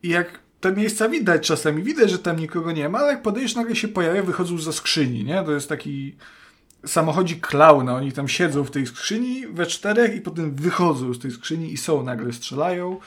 I 0.03 0.09
jak 0.09 0.39
te 0.63 0.73
miejsca 0.73 1.09
widać 1.09 1.47
czasami, 1.47 1.83
widać, 1.83 2.11
że 2.11 2.19
tam 2.19 2.37
nikogo 2.39 2.73
nie 2.73 2.89
ma, 2.89 2.99
ale 2.99 3.13
jak 3.13 3.23
podejdziesz, 3.23 3.55
nagle 3.55 3.77
się 3.77 3.89
pojawia, 3.89 4.23
wychodzą 4.23 4.59
za 4.59 4.73
skrzyni, 4.73 5.25
nie? 5.25 5.43
To 5.43 5.53
jest 5.53 5.69
taki 5.69 6.17
samochodzik 6.87 7.47
klauna, 7.47 7.97
oni 7.97 8.13
tam 8.13 8.29
siedzą 8.29 8.65
w 8.65 8.71
tej 8.71 8.87
skrzyni 8.87 9.47
we 9.47 9.67
czterech 9.67 10.17
i 10.17 10.21
potem 10.21 10.55
wychodzą 10.55 11.15
z 11.15 11.19
tej 11.19 11.31
skrzyni 11.31 11.73
i 11.73 11.77
są, 11.77 12.03
nagle 12.03 12.33
strzelają. 12.33 13.01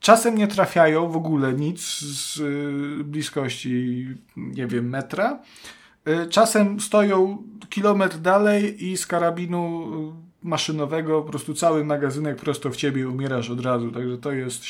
Czasem 0.00 0.38
nie 0.38 0.48
trafiają 0.48 1.08
w 1.08 1.16
ogóle 1.16 1.52
nic 1.52 1.80
z 2.00 2.40
y, 2.40 3.04
bliskości, 3.04 4.06
nie 4.36 4.66
wiem, 4.66 4.88
metra. 4.88 5.38
Y, 6.08 6.26
czasem 6.30 6.80
stoją 6.80 7.42
kilometr 7.68 8.18
dalej 8.18 8.84
i 8.84 8.96
z 8.96 9.06
karabinu 9.06 9.88
y, 10.42 10.46
maszynowego 10.48 11.22
po 11.22 11.30
prostu 11.30 11.54
cały 11.54 11.84
magazynek 11.84 12.36
prosto 12.36 12.70
w 12.70 12.76
ciebie 12.76 13.08
umierasz 13.08 13.50
od 13.50 13.60
razu. 13.60 13.90
Także 13.90 14.18
to 14.18 14.32
jest 14.32 14.64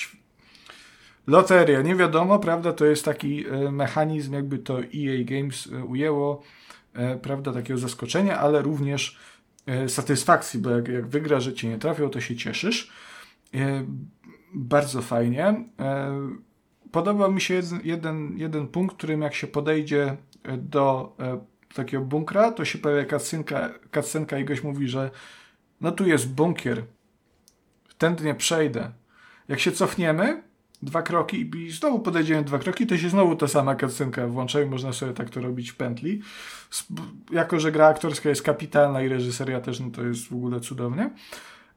loteria. 1.29 1.83
Nie 1.83 1.97
wiadomo, 1.97 2.39
prawda? 2.39 2.73
To 2.73 2.85
jest 2.85 3.05
taki 3.05 3.45
mechanizm, 3.73 4.33
jakby 4.33 4.59
to 4.59 4.79
EA 4.81 5.25
Games 5.25 5.69
ujęło 5.89 6.43
E, 6.99 7.17
prawda, 7.17 7.53
takiego 7.53 7.79
zaskoczenia, 7.79 8.39
ale 8.39 8.63
również 8.63 9.19
e, 9.67 9.89
satysfakcji, 9.89 10.61
bo 10.61 10.71
jak, 10.71 10.89
jak 10.89 11.07
wygra, 11.07 11.41
że 11.41 11.55
cię 11.55 11.69
nie 11.69 11.79
trafią, 11.79 12.11
to 12.11 12.21
się 12.21 12.37
cieszysz. 12.37 12.93
E, 13.55 13.85
bardzo 14.55 15.03
fajnie. 15.03 15.65
Podoba 16.93 17.29
mi 17.29 17.41
się 17.41 17.55
jeden, 17.55 17.81
jeden, 17.85 18.39
jeden 18.39 18.69
punkt, 18.69 18.97
którym 18.97 19.23
jak 19.23 19.35
się 19.35 19.47
podejdzie 19.47 20.17
do 20.59 21.17
takiego 21.75 22.05
bunkra, 22.05 22.53
to 22.53 22.65
się 22.65 22.79
pojawia 22.79 23.19
cutscenka, 23.19 23.71
cutscenka 23.95 24.39
i 24.39 24.45
goś 24.45 24.63
mówi, 24.63 24.89
że 24.89 25.11
no 25.81 25.93
tu 25.93 26.07
jest 26.07 26.35
bunkier, 26.35 26.83
tędy 27.99 28.25
nie 28.25 28.35
przejdę. 28.35 28.93
Jak 29.49 29.61
się 29.61 29.73
cofniemy, 29.73 30.43
dwa 30.83 31.03
kroki 31.03 31.51
i 31.57 31.71
znowu 31.71 32.01
podejdziemy 32.01 32.45
dwa 32.45 32.59
kroki, 32.59 32.87
to 32.87 32.99
się 32.99 33.09
znowu 33.09 33.37
ta 33.37 33.49
sama 33.49 33.77
cutscenka 33.77 34.27
włącza 34.27 34.63
i 34.63 34.67
można 34.67 34.93
sobie 34.93 35.13
tak 35.13 35.31
to 35.31 35.41
robić 35.41 35.71
w 35.71 35.77
pętli. 35.77 36.23
Jako, 37.31 37.61
że 37.61 37.73
gra 37.73 37.87
aktorska 37.87 38.29
jest 38.29 38.43
kapitalna 38.43 39.03
i 39.03 39.09
reżyseria 39.09 39.61
też, 39.61 39.81
no 39.81 39.91
to 39.91 40.03
jest 40.03 40.29
w 40.29 40.33
ogóle 40.33 40.61
cudownie. 40.61 41.11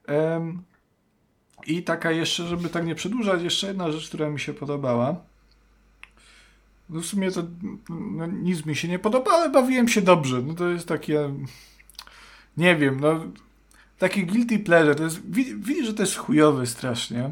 Um, 0.08 0.62
I 1.66 1.82
taka 1.82 2.10
jeszcze, 2.10 2.46
żeby 2.46 2.68
tak 2.68 2.86
nie 2.86 2.94
przedłużać, 2.94 3.42
jeszcze 3.42 3.66
jedna 3.66 3.92
rzecz, 3.92 4.08
która 4.08 4.30
mi 4.30 4.40
się 4.40 4.54
podobała. 4.54 5.16
No 6.90 7.00
w 7.00 7.06
sumie 7.06 7.30
to 7.30 7.42
no, 7.88 8.26
nic 8.26 8.66
mi 8.66 8.76
się 8.76 8.88
nie 8.88 8.98
podoba, 8.98 9.30
ale 9.30 9.50
bawiłem 9.50 9.88
się 9.88 10.02
dobrze. 10.02 10.42
No 10.42 10.54
to 10.54 10.68
jest 10.68 10.88
takie... 10.88 11.34
Nie 12.56 12.76
wiem, 12.76 13.00
no... 13.00 13.20
Taki 13.98 14.26
guilty 14.26 14.58
pleasure. 14.58 14.94
To 14.94 15.04
jest, 15.04 15.30
widzisz, 15.56 15.86
że 15.86 15.94
to 15.94 16.02
jest 16.02 16.16
chujowy 16.16 16.66
strasznie 16.66 17.30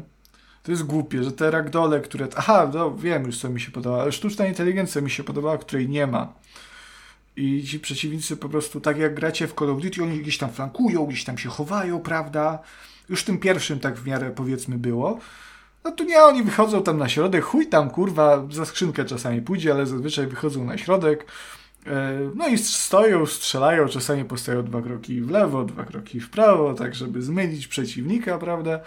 to 0.63 0.71
jest 0.71 0.83
głupie, 0.83 1.23
że 1.23 1.31
te 1.31 1.51
ragdole, 1.51 1.99
które... 1.99 2.27
Aha, 2.35 2.71
no 2.73 2.95
wiem 2.95 3.25
już, 3.25 3.39
co 3.39 3.49
mi 3.49 3.61
się 3.61 3.71
podoba, 3.71 4.01
ale 4.01 4.11
sztuczna 4.11 4.45
inteligencja 4.45 5.01
mi 5.01 5.09
się 5.09 5.23
podobała, 5.23 5.57
której 5.57 5.89
nie 5.89 6.07
ma. 6.07 6.33
I 7.35 7.63
ci 7.63 7.79
przeciwnicy 7.79 8.37
po 8.37 8.49
prostu, 8.49 8.81
tak 8.81 8.97
jak 8.97 9.13
gracie 9.15 9.47
w 9.47 9.53
Call 9.53 9.69
of 9.69 9.81
Duty, 9.81 10.03
oni 10.03 10.19
gdzieś 10.19 10.37
tam 10.37 10.51
flankują, 10.51 11.05
gdzieś 11.05 11.23
tam 11.23 11.37
się 11.37 11.49
chowają, 11.49 11.99
prawda? 11.99 12.59
Już 13.09 13.23
tym 13.23 13.37
pierwszym 13.37 13.79
tak 13.79 13.97
w 13.97 14.07
miarę, 14.07 14.31
powiedzmy, 14.35 14.77
było. 14.77 15.19
No 15.83 15.91
tu 15.91 16.03
nie, 16.03 16.23
oni 16.23 16.43
wychodzą 16.43 16.83
tam 16.83 16.97
na 16.97 17.09
środek, 17.09 17.43
chuj 17.43 17.67
tam, 17.67 17.89
kurwa, 17.89 18.47
za 18.51 18.65
skrzynkę 18.65 19.05
czasami 19.05 19.41
pójdzie, 19.41 19.73
ale 19.73 19.85
zazwyczaj 19.85 20.27
wychodzą 20.27 20.65
na 20.65 20.77
środek. 20.77 21.25
E, 21.87 22.19
no 22.35 22.47
i 22.47 22.57
stoją, 22.57 23.25
strzelają, 23.25 23.87
czasami 23.87 24.25
postają 24.25 24.63
dwa 24.63 24.81
kroki 24.81 25.21
w 25.21 25.31
lewo, 25.31 25.63
dwa 25.63 25.83
kroki 25.83 26.19
w 26.19 26.29
prawo, 26.29 26.73
tak 26.73 26.95
żeby 26.95 27.21
zmylić 27.21 27.67
przeciwnika, 27.67 28.37
prawda? 28.37 28.79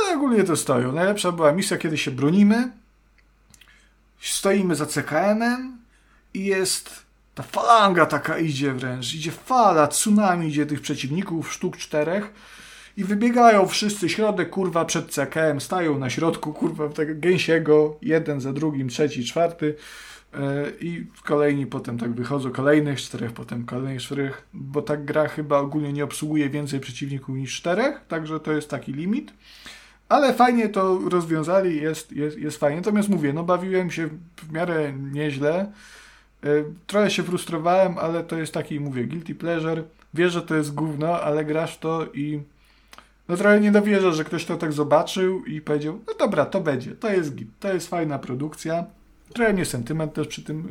Ale 0.00 0.16
ogólnie 0.16 0.44
to 0.44 0.56
stoją. 0.56 0.92
Najlepsza 0.92 1.32
była 1.32 1.52
misja, 1.52 1.76
kiedy 1.76 1.98
się 1.98 2.10
bronimy, 2.10 2.72
stoimy 4.20 4.74
za 4.74 4.86
CKM-em 4.86 5.78
i 6.34 6.44
jest 6.44 7.02
ta 7.34 7.42
falanga 7.42 8.06
taka 8.06 8.38
idzie 8.38 8.72
wręcz, 8.72 9.14
idzie 9.14 9.30
fala, 9.30 9.86
tsunami 9.86 10.48
idzie 10.48 10.66
tych 10.66 10.80
przeciwników, 10.80 11.52
sztuk 11.52 11.76
czterech 11.76 12.32
i 12.96 13.04
wybiegają 13.04 13.66
wszyscy, 13.66 14.08
środek 14.08 14.50
kurwa 14.50 14.84
przed 14.84 15.10
CKM, 15.10 15.60
stają 15.60 15.98
na 15.98 16.10
środku 16.10 16.52
kurwa 16.52 16.88
tego 16.88 17.12
gęsiego, 17.16 17.96
jeden 18.02 18.40
za 18.40 18.52
drugim, 18.52 18.88
trzeci, 18.88 19.24
czwarty. 19.24 19.74
Yy, 20.32 20.40
i 20.80 21.06
kolejni 21.24 21.66
potem 21.66 21.98
tak 21.98 22.12
wychodzą, 22.12 22.50
kolejnych 22.50 23.00
czterech, 23.00 23.32
potem 23.32 23.66
kolejnych 23.66 24.02
czterech, 24.02 24.46
bo 24.54 24.82
tak 24.82 25.04
gra 25.04 25.28
chyba 25.28 25.58
ogólnie 25.58 25.92
nie 25.92 26.04
obsługuje 26.04 26.50
więcej 26.50 26.80
przeciwników 26.80 27.36
niż 27.36 27.56
czterech, 27.56 28.00
także 28.08 28.40
to 28.40 28.52
jest 28.52 28.70
taki 28.70 28.92
limit. 28.92 29.32
Ale 30.08 30.34
fajnie 30.34 30.68
to 30.68 30.98
rozwiązali, 31.08 31.82
jest, 31.82 32.12
jest, 32.12 32.38
jest 32.38 32.56
fajnie. 32.56 32.76
Natomiast 32.76 33.08
mówię, 33.08 33.32
no 33.32 33.44
bawiłem 33.44 33.90
się 33.90 34.08
w 34.36 34.52
miarę 34.52 34.92
nieźle. 34.92 35.72
E, 36.44 36.48
trochę 36.86 37.10
się 37.10 37.22
frustrowałem, 37.22 37.98
ale 37.98 38.24
to 38.24 38.38
jest 38.38 38.54
taki, 38.54 38.80
mówię, 38.80 39.04
guilty 39.04 39.34
pleasure. 39.34 39.82
Wiesz, 40.14 40.32
że 40.32 40.42
to 40.42 40.54
jest 40.54 40.74
gówno, 40.74 41.20
ale 41.20 41.44
grasz 41.44 41.78
to 41.78 42.06
i 42.14 42.42
no 43.28 43.36
trochę 43.36 43.60
nie 43.60 43.72
dowierzasz, 43.72 44.16
że 44.16 44.24
ktoś 44.24 44.44
to 44.44 44.56
tak 44.56 44.72
zobaczył 44.72 45.44
i 45.44 45.60
powiedział, 45.60 46.00
no 46.06 46.14
dobra, 46.18 46.46
to 46.46 46.60
będzie, 46.60 46.90
to 46.92 47.12
jest 47.12 47.34
git, 47.34 47.48
to 47.60 47.72
jest 47.72 47.88
fajna 47.88 48.18
produkcja. 48.18 48.84
Trochę 49.34 49.52
mnie 49.52 49.64
sentyment 49.64 50.14
też 50.14 50.28
przy 50.28 50.42
tym, 50.42 50.68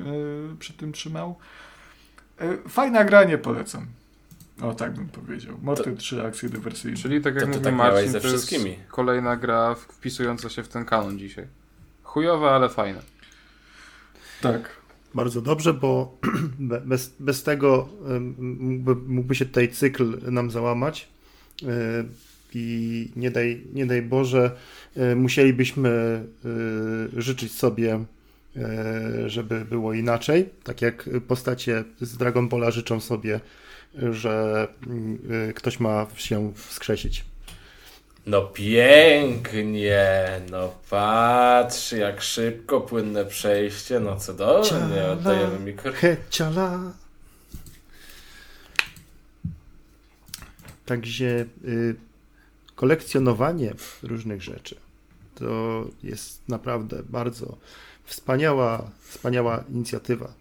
yy, 0.49 0.55
przy 0.59 0.73
tym 0.73 0.91
trzymał. 0.91 1.35
Yy, 2.41 2.69
fajna 2.69 3.03
gra, 3.03 3.23
nie 3.23 3.37
polecam. 3.37 3.85
O, 4.61 4.73
tak 4.73 4.93
bym 4.93 5.09
powiedział. 5.09 5.57
Morty 5.61 5.91
to, 5.91 5.97
3 5.97 6.23
akcje 6.23 6.49
dywersyjne. 6.49 6.97
Czyli 6.97 7.21
tak 7.21 7.35
jak 7.35 7.45
to, 7.45 7.51
to 7.51 7.59
tak 7.59 7.73
Marcin, 7.73 8.11
ze 8.11 8.19
wszystkimi. 8.19 8.69
jest 8.69 8.81
kolejna 8.89 9.35
gra 9.35 9.75
wpisująca 9.75 10.49
się 10.49 10.63
w 10.63 10.67
ten 10.67 10.85
kanon 10.85 11.19
dzisiaj. 11.19 11.47
Chujowa, 12.03 12.51
ale 12.51 12.69
fajna. 12.69 12.99
Tak. 14.41 14.77
Bardzo 15.13 15.41
dobrze, 15.41 15.73
bo 15.73 16.17
bez, 16.85 17.13
bez 17.19 17.43
tego 17.43 17.89
mógłby, 18.39 18.95
mógłby 18.95 19.35
się 19.35 19.45
tutaj 19.45 19.69
cykl 19.69 20.31
nam 20.31 20.51
załamać 20.51 21.07
e, 21.63 21.67
i 22.53 23.09
nie 23.15 23.31
daj, 23.31 23.63
nie 23.73 23.85
daj 23.85 24.01
Boże, 24.01 24.51
e, 24.95 25.15
musielibyśmy 25.15 25.89
e, 27.15 27.21
życzyć 27.21 27.51
sobie 27.51 28.05
żeby 29.25 29.65
było 29.65 29.93
inaczej. 29.93 30.49
Tak 30.63 30.81
jak 30.81 31.09
postacie 31.27 31.83
z 32.01 32.17
Dragon 32.17 32.49
Balla 32.49 32.71
życzą 32.71 32.99
sobie, 32.99 33.39
że 34.11 34.67
e, 35.49 35.53
ktoś 35.53 35.79
ma 35.79 36.07
się 36.15 36.53
wskrzesić. 36.55 37.25
No 38.25 38.41
pięknie, 38.41 40.41
no 40.51 40.73
patrz, 40.89 41.91
jak 41.91 42.21
szybko, 42.21 42.81
płynne 42.81 43.25
przejście, 43.25 43.99
no 43.99 44.15
cudownie, 44.15 45.05
oddajemy 45.11 45.59
mikro. 45.59 45.91
Heciala. 45.91 46.79
Także 50.85 51.25
y, 51.25 51.95
kolekcjonowanie 52.75 53.73
różnych 54.03 54.41
rzeczy 54.41 54.75
to 55.39 55.85
jest 56.03 56.49
naprawdę 56.49 57.03
bardzo 57.03 57.57
wspaniała, 58.03 58.91
wspaniała 59.01 59.63
inicjatywa. 59.69 60.33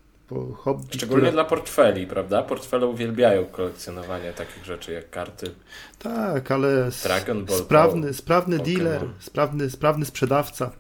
Hobby, 0.57 0.85
Szczególnie 0.91 1.21
które... 1.21 1.33
dla 1.33 1.45
portfeli, 1.45 2.07
prawda? 2.07 2.43
Portfele 2.43 2.87
uwielbiają 2.87 3.45
kolekcjonowanie 3.45 4.33
takich 4.33 4.65
rzeczy 4.65 4.93
jak 4.93 5.11
karty. 5.11 5.51
Tak, 5.99 6.51
ale 6.51 6.91
Dragon 7.03 7.45
Ball, 7.45 7.59
sprawny, 7.59 8.15
sprawny 8.15 8.59
dealer, 8.59 9.01
sprawny, 9.19 9.71
sprawny 9.71 10.05
sprzedawca 10.05 10.71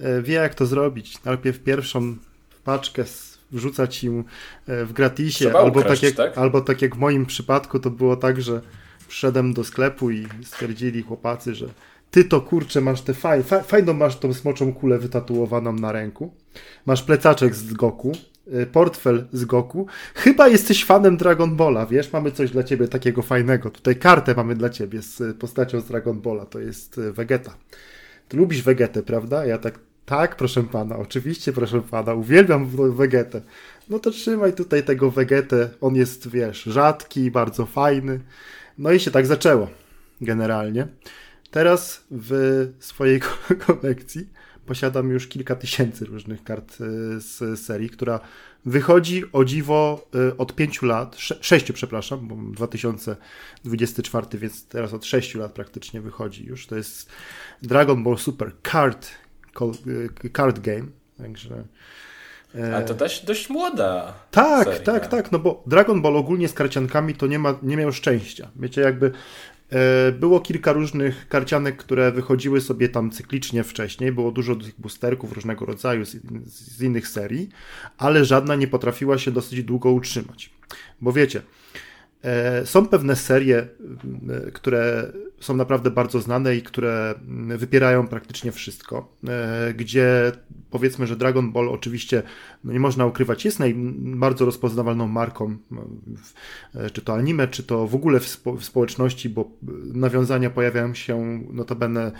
e, 0.00 0.22
wie 0.22 0.34
jak 0.34 0.54
to 0.54 0.66
zrobić. 0.66 1.24
Najpierw 1.24 1.58
pierwszą 1.58 2.16
paczkę 2.64 3.04
wrzucać 3.52 4.04
im 4.04 4.24
e, 4.66 4.84
w 4.84 4.92
gratisie, 4.92 5.52
albo, 5.58 5.82
tak 5.82 6.02
jak, 6.02 6.14
tak? 6.14 6.38
albo 6.38 6.60
tak 6.60 6.82
jak 6.82 6.96
w 6.96 6.98
moim 6.98 7.26
przypadku 7.26 7.78
to 7.78 7.90
było 7.90 8.16
tak, 8.16 8.42
że 8.42 8.60
wszedłem 9.08 9.54
do 9.54 9.64
sklepu 9.64 10.10
i 10.10 10.28
stwierdzili 10.44 11.02
chłopacy, 11.02 11.54
że 11.54 11.66
ty 12.10 12.24
to 12.24 12.40
kurczę 12.40 12.80
masz 12.80 13.02
te 13.02 13.14
faj, 13.14 13.42
fajną 13.66 13.92
masz 13.92 14.16
tą 14.16 14.34
smoczą 14.34 14.72
kulę 14.72 14.98
wytatuowaną 14.98 15.72
na 15.72 15.92
ręku, 15.92 16.34
masz 16.86 17.02
plecaczek 17.02 17.54
z 17.54 17.72
Goku, 17.72 18.12
portfel 18.72 19.26
z 19.32 19.44
Goku. 19.44 19.86
Chyba 20.14 20.48
jesteś 20.48 20.84
fanem 20.84 21.16
Dragon 21.16 21.56
Balla, 21.56 21.86
wiesz? 21.86 22.12
Mamy 22.12 22.32
coś 22.32 22.50
dla 22.50 22.62
ciebie 22.62 22.88
takiego 22.88 23.22
fajnego. 23.22 23.70
Tutaj 23.70 23.96
kartę 23.96 24.34
mamy 24.34 24.54
dla 24.54 24.70
ciebie 24.70 25.02
z 25.02 25.36
postacią 25.36 25.80
z 25.80 25.84
Dragon 25.84 26.20
Balla, 26.20 26.46
to 26.46 26.58
jest 26.58 26.98
y, 26.98 27.12
Vegeta. 27.12 27.54
Ty 28.28 28.36
lubisz 28.36 28.62
Vegetę, 28.62 29.02
prawda? 29.02 29.46
Ja 29.46 29.58
tak, 29.58 29.78
tak, 30.06 30.36
proszę 30.36 30.62
pana, 30.62 30.96
oczywiście, 30.96 31.52
proszę 31.52 31.82
pana, 31.82 32.14
uwielbiam 32.14 32.66
Vegetę. 32.96 33.40
No 33.88 33.98
to 33.98 34.10
trzymaj 34.10 34.52
tutaj 34.52 34.82
tego 34.82 35.10
Vegetę, 35.10 35.70
on 35.80 35.94
jest, 35.94 36.28
wiesz, 36.28 36.62
rzadki, 36.62 37.30
bardzo 37.30 37.66
fajny. 37.66 38.20
No 38.78 38.92
i 38.92 39.00
się 39.00 39.10
tak 39.10 39.26
zaczęło, 39.26 39.68
generalnie. 40.20 40.88
Teraz 41.50 42.04
w 42.10 42.66
swojej 42.78 43.20
kolekcji 43.66 44.28
posiadam 44.70 45.10
już 45.10 45.26
kilka 45.26 45.56
tysięcy 45.56 46.04
różnych 46.04 46.44
kart 46.44 46.72
e, 46.72 46.76
z 47.20 47.60
serii, 47.60 47.90
która 47.90 48.20
wychodzi 48.64 49.24
o 49.32 49.44
dziwo 49.44 50.06
e, 50.14 50.36
od 50.36 50.54
pięciu 50.54 50.86
lat, 50.86 51.16
sześciu 51.40 51.72
przepraszam, 51.72 52.28
bo 52.28 52.36
2024, 52.52 54.26
więc 54.38 54.66
teraz 54.66 54.92
od 54.92 55.06
sześciu 55.06 55.38
lat 55.38 55.52
praktycznie 55.52 56.00
wychodzi 56.00 56.46
już. 56.46 56.66
To 56.66 56.76
jest 56.76 57.08
Dragon 57.62 58.04
Ball 58.04 58.18
Super 58.18 58.52
Card, 58.72 59.10
e, 59.60 60.30
card 60.30 60.58
Game, 60.58 60.86
także... 61.18 61.64
A 62.76 62.82
to 62.82 62.94
dość, 62.94 63.24
dość 63.24 63.50
młoda. 63.50 64.14
Tak, 64.30 64.64
seria. 64.64 64.80
tak, 64.80 65.06
tak, 65.06 65.32
no 65.32 65.38
bo 65.38 65.62
Dragon 65.66 66.02
Ball 66.02 66.16
ogólnie 66.16 66.48
z 66.48 66.52
karciankami 66.52 67.14
to 67.14 67.26
nie, 67.26 67.38
ma, 67.38 67.58
nie 67.62 67.76
miał 67.76 67.92
szczęścia. 67.92 68.50
Wiecie, 68.56 68.80
jakby 68.80 69.12
było 70.20 70.40
kilka 70.40 70.72
różnych 70.72 71.28
karcianek, 71.28 71.76
które 71.76 72.12
wychodziły 72.12 72.60
sobie 72.60 72.88
tam 72.88 73.10
cyklicznie 73.10 73.64
wcześniej. 73.64 74.12
Było 74.12 74.32
dużo 74.32 74.56
tych 74.56 74.80
boosterków 74.80 75.32
różnego 75.32 75.66
rodzaju 75.66 76.04
z, 76.04 76.16
z 76.46 76.82
innych 76.82 77.08
serii, 77.08 77.48
ale 77.98 78.24
żadna 78.24 78.54
nie 78.54 78.68
potrafiła 78.68 79.18
się 79.18 79.30
dosyć 79.30 79.62
długo 79.62 79.90
utrzymać. 79.90 80.50
Bo 81.00 81.12
wiecie, 81.12 81.42
E, 81.42 81.89
są 82.64 82.86
pewne 82.86 83.16
serie, 83.16 83.58
e, 83.58 84.50
które 84.50 85.12
są 85.40 85.56
naprawdę 85.56 85.90
bardzo 85.90 86.20
znane 86.20 86.56
i 86.56 86.62
które 86.62 87.14
wypierają 87.56 88.08
praktycznie 88.08 88.52
wszystko, 88.52 89.16
e, 89.28 89.74
gdzie 89.74 90.32
powiedzmy, 90.70 91.06
że 91.06 91.16
Dragon 91.16 91.52
Ball 91.52 91.68
oczywiście 91.68 92.22
no 92.64 92.72
nie 92.72 92.80
można 92.80 93.06
ukrywać, 93.06 93.44
jest 93.44 93.58
naj, 93.58 93.74
bardzo 93.96 94.44
rozpoznawalną 94.44 95.08
marką, 95.08 95.56
czy 96.92 97.02
to 97.02 97.14
anime, 97.14 97.48
czy 97.48 97.62
to 97.62 97.86
w 97.86 97.94
ogóle 97.94 98.20
w, 98.20 98.28
spo, 98.28 98.52
w 98.52 98.64
społeczności, 98.64 99.28
bo 99.28 99.50
nawiązania 99.94 100.50
pojawiają 100.50 100.94
się 100.94 101.44
notabene 101.52 102.12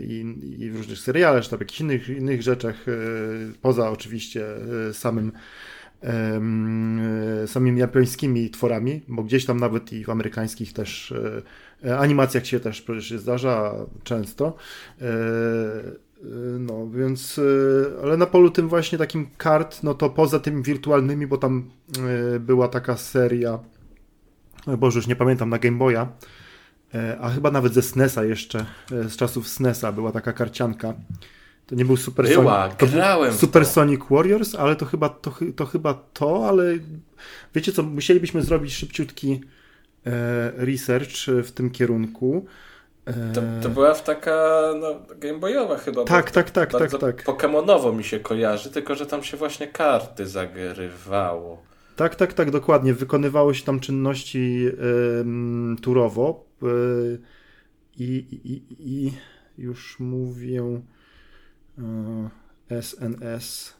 i, 0.00 0.34
i 0.58 0.70
w 0.70 0.76
różnych 0.76 0.98
serialach, 0.98 1.44
czy 1.44 1.50
tam 1.50 1.60
jakichś 1.60 1.80
innych, 1.80 2.08
innych 2.08 2.42
rzeczach, 2.42 2.84
poza 3.62 3.90
oczywiście 3.90 4.44
samym 4.92 5.32
samymi 7.46 7.80
japońskimi 7.80 8.50
tworami, 8.50 9.02
bo 9.08 9.22
gdzieś 9.22 9.44
tam 9.44 9.60
nawet 9.60 9.92
i 9.92 10.04
w 10.04 10.10
amerykańskich 10.10 10.72
też 10.72 11.14
e, 11.84 11.98
animacjach 11.98 12.46
się 12.46 12.60
też 12.60 12.82
przecież 12.82 13.20
zdarza 13.20 13.74
często. 14.04 14.56
E, 15.00 15.06
no, 16.58 16.90
więc, 16.90 17.38
e, 17.38 18.02
ale 18.02 18.16
na 18.16 18.26
polu 18.26 18.50
tym 18.50 18.68
właśnie 18.68 18.98
takim 18.98 19.26
kart, 19.36 19.82
no 19.82 19.94
to 19.94 20.10
poza 20.10 20.40
tymi 20.40 20.62
wirtualnymi, 20.62 21.26
bo 21.26 21.38
tam 21.38 21.70
była 22.40 22.68
taka 22.68 22.96
seria, 22.96 23.58
Boże, 24.78 24.98
już 24.98 25.06
nie 25.06 25.16
pamiętam, 25.16 25.50
na 25.50 25.58
Game 25.58 25.78
Boya, 25.78 26.06
a 27.20 27.30
chyba 27.30 27.50
nawet 27.50 27.74
ze 27.74 27.82
SNESa 27.82 28.24
jeszcze, 28.24 28.66
z 28.90 29.16
czasów 29.16 29.48
SNESa 29.48 29.92
była 29.92 30.12
taka 30.12 30.32
karcianka, 30.32 30.94
to 31.66 31.74
nie 31.74 31.84
był 31.84 31.96
Super 31.96 32.28
Była, 32.28 32.70
Sonic. 32.78 32.94
grałem 32.94 33.32
Super 33.32 33.66
Sonic 33.66 34.00
Warriors, 34.10 34.54
ale 34.54 34.76
to 34.76 34.86
chyba 34.86 35.08
to, 35.08 35.34
to 35.56 35.66
chyba 35.66 35.94
to, 35.94 36.48
ale 36.48 36.64
wiecie 37.54 37.72
co, 37.72 37.82
musielibyśmy 37.82 38.42
zrobić 38.42 38.74
szybciutki 38.74 39.40
e, 40.06 40.10
research 40.56 41.26
w 41.44 41.50
tym 41.50 41.70
kierunku. 41.70 42.46
E... 43.04 43.32
To, 43.32 43.42
to 43.62 43.68
była 43.68 43.94
w 43.94 44.04
taka 44.04 44.60
no, 44.80 44.94
gameboyowa 45.16 45.78
chyba. 45.78 46.04
Tak, 46.04 46.30
tak, 46.30 46.50
tak, 46.50 46.72
tak, 46.72 46.98
tak. 47.00 47.24
Pokemonowo 47.24 47.92
mi 47.92 48.04
się 48.04 48.20
kojarzy, 48.20 48.70
tylko 48.70 48.94
że 48.94 49.06
tam 49.06 49.22
się 49.22 49.36
właśnie 49.36 49.66
karty 49.66 50.26
zagrywało. 50.26 51.62
Tak, 51.96 52.14
tak, 52.14 52.32
tak, 52.32 52.50
dokładnie. 52.50 52.94
Wykonywało 52.94 53.54
się 53.54 53.64
tam 53.64 53.80
czynności 53.80 54.66
y, 54.66 55.80
turowo 55.82 56.44
y, 56.62 57.18
i, 57.98 58.26
i, 58.44 58.62
i 58.78 59.12
już 59.58 60.00
mówię 60.00 60.80
SNS 62.70 63.72
e, 63.72 63.76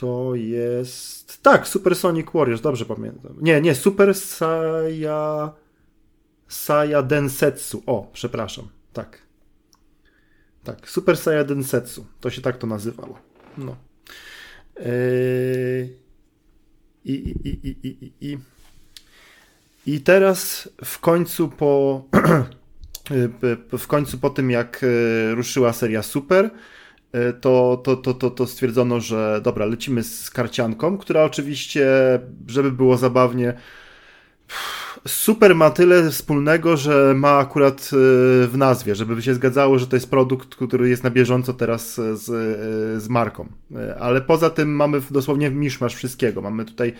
to 0.00 0.34
jest. 0.34 1.42
Tak, 1.42 1.68
Super 1.68 1.96
Sonic 1.96 2.26
Warriors, 2.34 2.60
dobrze 2.60 2.84
pamiętam. 2.84 3.36
Nie, 3.40 3.60
nie, 3.60 3.74
Super 3.74 4.14
Saya. 4.14 5.52
Saya 6.48 7.02
Densetsu. 7.02 7.82
O, 7.86 8.10
przepraszam. 8.12 8.68
Tak. 8.92 9.18
Tak, 10.64 10.90
Super 10.90 11.16
Saya 11.16 11.44
Densetsu. 11.44 12.06
To 12.20 12.30
się 12.30 12.42
tak 12.42 12.58
to 12.58 12.66
nazywało. 12.66 13.18
No. 13.58 13.76
Yy... 14.76 16.00
I, 17.04 17.12
i, 17.12 17.48
i, 17.48 17.68
i, 17.68 17.88
i, 17.88 18.12
i. 18.20 18.38
I 19.86 20.00
teraz 20.00 20.68
w 20.84 20.98
końcu 20.98 21.48
po. 21.48 22.04
w 23.78 23.86
końcu 23.86 24.18
po 24.18 24.30
tym, 24.30 24.50
jak 24.50 24.84
e, 24.84 25.34
ruszyła 25.34 25.72
seria 25.72 26.02
Super, 26.02 26.44
E, 26.44 26.50
to, 27.40 27.80
to, 27.84 27.96
to, 27.96 28.14
to, 28.14 28.30
to 28.30 28.46
stwierdzono, 28.46 29.00
że 29.00 29.40
dobra, 29.44 29.66
lecimy 29.66 30.02
z 30.02 30.30
karcianką, 30.30 30.98
która 30.98 31.24
oczywiście, 31.24 31.88
żeby 32.46 32.72
było 32.72 32.96
zabawnie, 32.96 33.54
super 35.08 35.54
ma 35.54 35.70
tyle 35.70 36.10
wspólnego, 36.10 36.76
że 36.76 37.14
ma 37.16 37.38
akurat 37.38 37.90
e, 37.92 37.96
w 38.46 38.52
nazwie, 38.56 38.94
żeby 38.94 39.22
się 39.22 39.34
zgadzało, 39.34 39.78
że 39.78 39.86
to 39.86 39.96
jest 39.96 40.10
produkt, 40.10 40.54
który 40.54 40.88
jest 40.88 41.04
na 41.04 41.10
bieżąco 41.10 41.54
teraz 41.54 41.94
z, 41.94 42.24
z 43.02 43.08
marką. 43.08 43.48
E, 43.76 43.96
ale 44.00 44.20
poza 44.20 44.50
tym 44.50 44.76
mamy 44.76 45.00
dosłownie 45.10 45.50
miszmasz 45.50 45.94
wszystkiego. 45.94 46.42
Mamy 46.42 46.64
tutaj 46.64 46.92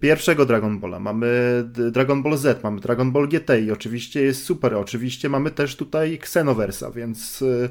pierwszego 0.00 0.46
Dragon 0.46 0.80
Balla, 0.80 1.00
mamy 1.00 1.64
Dragon 1.92 2.22
Ball 2.22 2.36
Z, 2.36 2.62
mamy 2.62 2.80
Dragon 2.80 3.12
Ball 3.12 3.28
GT 3.28 3.50
i 3.60 3.70
oczywiście 3.70 4.22
jest 4.22 4.44
super. 4.44 4.74
Oczywiście 4.74 5.28
mamy 5.28 5.50
też 5.50 5.76
tutaj 5.76 6.14
Xenoversa, 6.14 6.90
więc 6.90 7.42
e, 7.42 7.68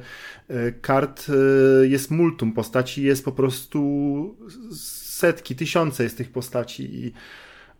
e, 0.47 0.71
kart 0.71 1.27
e, 1.29 1.87
jest 1.87 2.11
multum, 2.11 2.53
postaci 2.53 3.03
jest 3.03 3.25
po 3.25 3.31
prostu 3.31 4.35
setki, 4.77 5.55
tysiące 5.55 6.03
jest 6.03 6.17
tych 6.17 6.31
postaci 6.31 7.05
i 7.05 7.13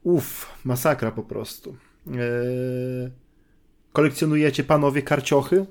uff, 0.04 0.48
masakra 0.64 1.12
po 1.12 1.24
prostu. 1.24 1.76
Kolekcjonujecie 3.94 4.64
panowie 4.64 5.02
karciochy? 5.02 5.66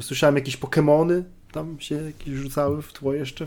Słyszałem 0.00 0.36
jakieś 0.36 0.58
Pokémony 0.58 1.22
tam 1.52 1.80
się 1.80 1.94
jakieś 1.94 2.34
rzucały 2.34 2.82
w 2.82 2.92
tło 2.92 3.14
jeszcze? 3.14 3.46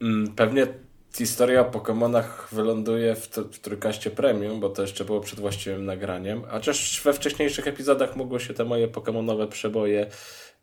Mm, 0.00 0.34
pewnie 0.34 0.66
historia 1.16 1.60
o 1.60 1.70
Pokémonach 1.70 2.48
wyląduje 2.52 3.14
w, 3.14 3.28
w 3.28 3.58
Trójkaście 3.58 4.10
Premium, 4.10 4.60
bo 4.60 4.68
to 4.68 4.82
jeszcze 4.82 5.04
było 5.04 5.20
przed 5.20 5.40
właściwym 5.40 5.84
nagraniem. 5.84 6.44
A 6.48 6.50
chociaż 6.50 7.00
we 7.04 7.12
wcześniejszych 7.12 7.66
epizodach 7.68 8.16
mogło 8.16 8.38
się 8.38 8.54
te 8.54 8.64
moje 8.64 8.88
Pokémonowe 8.88 9.48
przeboje 9.48 10.06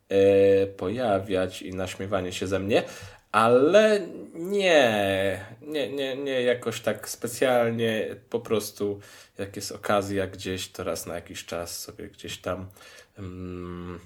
e, 0.09 0.67
pojawiać 0.67 1.61
i 1.61 1.73
naśmiewanie 1.75 2.31
się 2.33 2.47
ze 2.47 2.59
mnie. 2.59 2.83
ale 3.31 4.07
nie, 4.33 5.45
nie, 5.61 5.89
nie, 5.89 6.15
nie 6.15 6.41
jakoś 6.41 6.81
tak 6.81 7.09
specjalnie, 7.09 8.15
po 8.29 8.39
prostu 8.39 8.99
jak 9.37 9.55
jest 9.55 9.71
okazja 9.71 10.27
gdzieś, 10.27 10.71
to 10.71 10.83
raz 10.83 11.05
na 11.05 11.15
jakiś 11.15 11.45
czas 11.45 11.79
sobie 11.79 12.07
gdzieś 12.07 12.37
tam 12.37 12.69
um, 13.17 13.99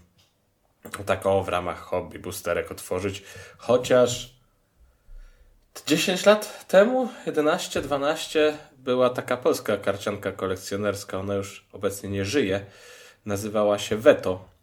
taką 1.05 1.43
w 1.43 1.49
ramach 1.49 1.79
hobby 1.79 2.19
boosterek 2.19 2.71
otworzyć, 2.71 3.23
chociaż 3.57 4.36
10 5.85 6.25
lat 6.25 6.67
temu, 6.67 7.09
11, 7.25 7.81
12 7.81 8.57
była 8.77 9.09
taka 9.09 9.37
polska 9.37 9.77
karcianka 9.77 10.31
kolekcjonerska, 10.31 11.19
ona 11.19 11.35
już 11.35 11.67
obecnie 11.73 12.09
nie 12.09 12.25
żyje, 12.25 12.65
nazywała 13.25 13.79
się 13.79 13.97
Veto 13.97 14.57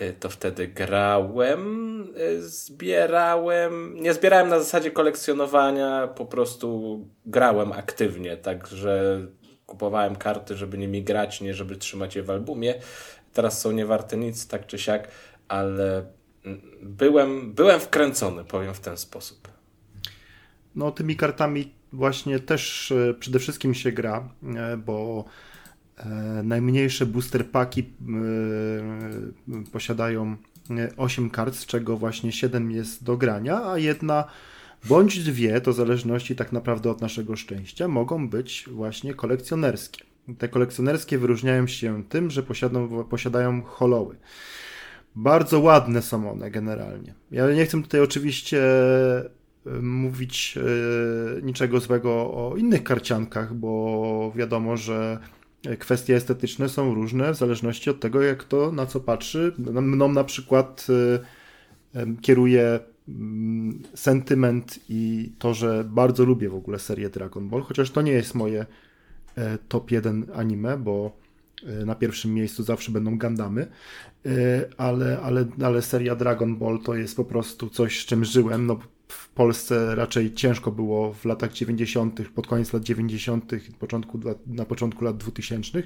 Y, 0.00 0.12
to 0.20 0.28
wtedy 0.28 0.68
grałem, 0.68 2.02
y, 2.16 2.48
zbierałem, 2.48 4.02
nie 4.02 4.14
zbierałem 4.14 4.48
na 4.48 4.58
zasadzie 4.58 4.90
kolekcjonowania, 4.90 6.08
po 6.16 6.26
prostu 6.26 6.98
grałem 7.26 7.72
aktywnie, 7.72 8.36
także 8.36 9.20
kupowałem 9.66 10.16
karty, 10.16 10.56
żeby 10.56 10.78
nimi 10.78 11.02
grać, 11.02 11.40
nie 11.40 11.54
żeby 11.54 11.76
trzymać 11.76 12.16
je 12.16 12.22
w 12.22 12.30
albumie. 12.30 12.74
Teraz 13.32 13.60
są 13.60 13.72
nie 13.72 13.86
warte 13.86 14.16
nic, 14.16 14.48
tak 14.48 14.66
czy 14.66 14.78
siak, 14.78 15.08
ale 15.48 16.06
mm, 16.44 16.60
byłem, 16.82 17.52
byłem 17.52 17.80
wkręcony, 17.80 18.44
powiem 18.44 18.74
w 18.74 18.80
ten 18.80 18.96
sposób. 18.96 19.49
No, 20.74 20.90
tymi 20.90 21.16
kartami 21.16 21.72
właśnie 21.92 22.38
też 22.38 22.90
y, 22.90 23.14
przede 23.20 23.38
wszystkim 23.38 23.74
się 23.74 23.92
gra, 23.92 24.28
bo 24.86 25.24
E, 26.06 26.42
najmniejsze 26.42 27.06
booster 27.06 27.46
paki 27.46 27.80
e, 27.80 27.84
posiadają 29.72 30.36
8 30.96 31.26
e, 31.26 31.30
kart, 31.30 31.54
z 31.54 31.66
czego 31.66 31.96
właśnie 31.96 32.32
7 32.32 32.70
jest 32.70 33.04
do 33.04 33.16
grania, 33.16 33.64
a 33.64 33.78
jedna 33.78 34.24
bądź 34.88 35.24
dwie, 35.24 35.60
to 35.60 35.72
w 35.72 35.76
zależności 35.76 36.36
tak 36.36 36.52
naprawdę 36.52 36.90
od 36.90 37.00
naszego 37.00 37.36
szczęścia, 37.36 37.88
mogą 37.88 38.28
być 38.28 38.64
właśnie 38.72 39.14
kolekcjonerskie. 39.14 40.04
Te 40.38 40.48
kolekcjonerskie 40.48 41.18
wyróżniają 41.18 41.66
się 41.66 42.04
tym, 42.04 42.30
że 42.30 42.42
posiadają, 42.42 43.04
posiadają 43.04 43.62
holoły. 43.62 44.16
Bardzo 45.16 45.60
ładne 45.60 46.02
są 46.02 46.30
one 46.30 46.50
generalnie. 46.50 47.14
Ja 47.30 47.52
nie 47.52 47.66
chcę 47.66 47.82
tutaj 47.82 48.00
oczywiście 48.00 48.62
mówić 49.82 50.58
niczego 51.42 51.80
złego 51.80 52.10
o 52.12 52.54
innych 52.56 52.82
karciankach, 52.82 53.54
bo 53.54 54.32
wiadomo, 54.36 54.76
że 54.76 55.18
kwestie 55.78 56.16
estetyczne 56.16 56.68
są 56.68 56.94
różne 56.94 57.32
w 57.32 57.36
zależności 57.36 57.90
od 57.90 58.00
tego, 58.00 58.22
jak 58.22 58.44
to 58.44 58.72
na 58.72 58.86
co 58.86 59.00
patrzy. 59.00 59.52
Mną 59.58 60.12
na 60.12 60.24
przykład 60.24 60.86
y, 60.90 61.20
kieruje 62.20 62.80
mm, 63.08 63.82
sentyment 63.94 64.80
i 64.88 65.32
to, 65.38 65.54
że 65.54 65.84
bardzo 65.84 66.24
lubię 66.24 66.48
w 66.48 66.54
ogóle 66.54 66.78
serię 66.78 67.10
Dragon 67.10 67.48
Ball, 67.48 67.62
chociaż 67.62 67.90
to 67.90 68.02
nie 68.02 68.12
jest 68.12 68.34
moje 68.34 68.66
e, 69.36 69.58
top 69.68 69.90
1 69.90 70.26
anime, 70.34 70.78
bo 70.78 71.16
e, 71.66 71.84
na 71.84 71.94
pierwszym 71.94 72.34
miejscu 72.34 72.62
zawsze 72.62 72.92
będą 72.92 73.18
Gandamy, 73.18 73.66
e, 74.26 74.30
ale, 74.76 75.20
ale, 75.22 75.46
ale 75.62 75.82
seria 75.82 76.16
Dragon 76.16 76.56
Ball 76.56 76.78
to 76.78 76.94
jest 76.94 77.16
po 77.16 77.24
prostu 77.24 77.70
coś, 77.70 78.02
z 78.02 78.06
czym 78.06 78.24
żyłem. 78.24 78.66
No, 78.66 78.80
w 79.10 79.28
Polsce 79.28 79.94
raczej 79.94 80.34
ciężko 80.34 80.70
było 80.70 81.12
w 81.12 81.24
latach 81.24 81.52
90., 81.52 82.28
pod 82.34 82.46
koniec 82.46 82.72
lat 82.72 82.82
90., 82.82 83.52
początku, 83.78 84.20
na 84.46 84.64
początku 84.64 85.04
lat 85.04 85.16
2000 85.16 85.82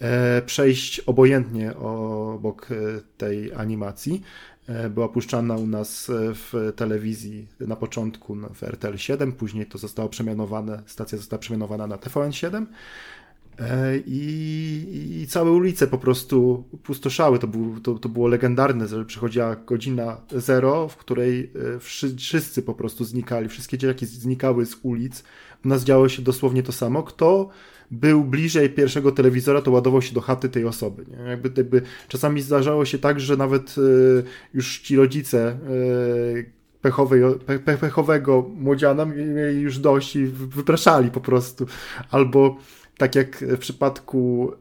e, 0.00 0.42
przejść 0.42 1.00
obojętnie 1.00 1.76
obok 1.76 2.68
e, 2.70 2.74
tej 3.16 3.52
animacji. 3.52 4.22
E, 4.66 4.90
była 4.90 5.08
puszczana 5.08 5.56
u 5.56 5.66
nas 5.66 6.10
w 6.10 6.72
telewizji 6.76 7.48
na 7.60 7.76
początku 7.76 8.36
w 8.54 8.62
RTL 8.62 8.96
7, 8.96 9.32
później 9.32 9.66
to 9.66 9.78
zostało 9.78 10.08
przemianowane, 10.08 10.82
stacja 10.86 11.18
została 11.18 11.40
przemianowana 11.40 11.86
na 11.86 11.98
TVN 11.98 12.32
7 12.32 12.66
E, 12.66 12.66
I, 14.06 15.20
I, 15.22 15.26
całe 15.26 15.50
ulice 15.50 15.86
po 15.86 15.98
prostu 15.98 16.64
pustoszały. 16.82 17.38
To, 17.38 17.46
był, 17.46 17.80
to, 17.80 17.98
to 17.98 18.08
było 18.08 18.28
legendarne, 18.28 18.88
że 18.88 19.04
przychodziła 19.04 19.56
godzina 19.56 20.20
zero, 20.30 20.88
w 20.88 20.96
której 20.96 21.50
e, 21.76 21.78
wszyscy 22.16 22.62
po 22.62 22.74
prostu 22.74 23.04
znikali, 23.04 23.48
wszystkie 23.48 23.78
dzieciaki 23.78 24.06
znikały 24.06 24.66
z 24.66 24.76
ulic. 24.82 25.24
U 25.64 25.68
nas 25.68 25.84
działo 25.84 26.08
się 26.08 26.22
dosłownie 26.22 26.62
to 26.62 26.72
samo. 26.72 27.02
Kto 27.02 27.48
był 27.90 28.24
bliżej 28.24 28.70
pierwszego 28.70 29.12
telewizora, 29.12 29.62
to 29.62 29.70
ładował 29.70 30.02
się 30.02 30.14
do 30.14 30.20
chaty 30.20 30.48
tej 30.48 30.64
osoby. 30.64 31.04
Nie? 31.08 31.30
Jakby, 31.30 31.50
jakby 31.56 31.82
czasami 32.08 32.42
zdarzało 32.42 32.84
się 32.84 32.98
tak, 32.98 33.20
że 33.20 33.36
nawet 33.36 33.74
e, 33.78 34.22
już 34.54 34.78
ci 34.78 34.96
rodzice 34.96 35.58
pechowej, 36.84 37.22
pe, 37.64 37.78
pechowego 37.78 38.50
młodziana 38.54 39.04
mieli 39.04 39.60
już 39.60 39.78
dość 39.78 40.16
i 40.16 40.26
wypraszali 40.26 41.10
po 41.10 41.20
prostu. 41.20 41.66
Albo 42.10 42.56
tak 42.98 43.14
jak 43.14 43.36
w 43.36 43.58
przypadku, 43.58 44.52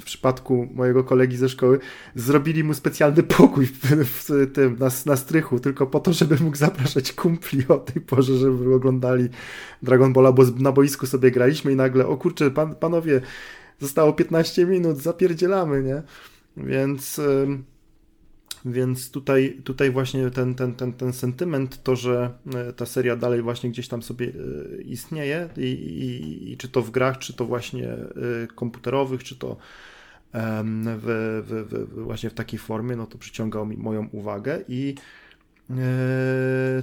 w 0.00 0.02
przypadku 0.04 0.68
mojego 0.74 1.04
kolegi 1.04 1.36
ze 1.36 1.48
szkoły, 1.48 1.78
zrobili 2.14 2.64
mu 2.64 2.74
specjalny 2.74 3.22
pokój 3.22 3.66
w, 3.66 3.80
w 4.04 4.52
tym, 4.52 4.76
na, 4.78 4.88
na 5.06 5.16
strychu, 5.16 5.60
tylko 5.60 5.86
po 5.86 6.00
to, 6.00 6.12
żeby 6.12 6.36
mógł 6.40 6.56
zapraszać 6.56 7.12
kumpli 7.12 7.64
o 7.68 7.78
tej 7.78 8.02
porze, 8.02 8.36
żeby 8.36 8.74
oglądali 8.74 9.28
Dragon 9.82 10.12
Balla, 10.12 10.32
bo 10.32 10.42
na 10.58 10.72
boisku 10.72 11.06
sobie 11.06 11.30
graliśmy 11.30 11.72
i 11.72 11.76
nagle, 11.76 12.06
o 12.06 12.16
kurczę, 12.16 12.50
pan, 12.50 12.74
panowie, 12.74 13.20
zostało 13.80 14.12
15 14.12 14.66
minut, 14.66 14.98
zapierdzielamy, 14.98 15.82
nie? 15.82 16.02
Więc... 16.56 17.20
Więc 18.72 19.10
tutaj, 19.10 19.58
tutaj 19.64 19.90
właśnie 19.90 20.30
ten, 20.30 20.54
ten, 20.54 20.74
ten, 20.74 20.92
ten 20.92 21.12
sentyment, 21.12 21.82
to, 21.82 21.96
że 21.96 22.30
e, 22.54 22.72
ta 22.72 22.86
seria 22.86 23.16
dalej 23.16 23.42
właśnie 23.42 23.70
gdzieś 23.70 23.88
tam 23.88 24.02
sobie 24.02 24.26
e, 24.26 24.82
istnieje 24.82 25.48
i, 25.56 25.62
i, 25.62 26.52
i 26.52 26.56
czy 26.56 26.68
to 26.68 26.82
w 26.82 26.90
grach, 26.90 27.18
czy 27.18 27.32
to 27.34 27.44
właśnie 27.44 27.88
e, 27.88 28.06
komputerowych, 28.54 29.24
czy 29.24 29.36
to 29.36 29.56
w, 30.74 31.42
w, 31.46 31.68
w, 31.70 32.02
właśnie 32.04 32.30
w 32.30 32.34
takiej 32.34 32.58
formie, 32.58 32.96
no 32.96 33.06
to 33.06 33.18
przyciągał 33.18 33.66
mi 33.66 33.76
moją 33.76 34.08
uwagę 34.12 34.60
i 34.68 34.94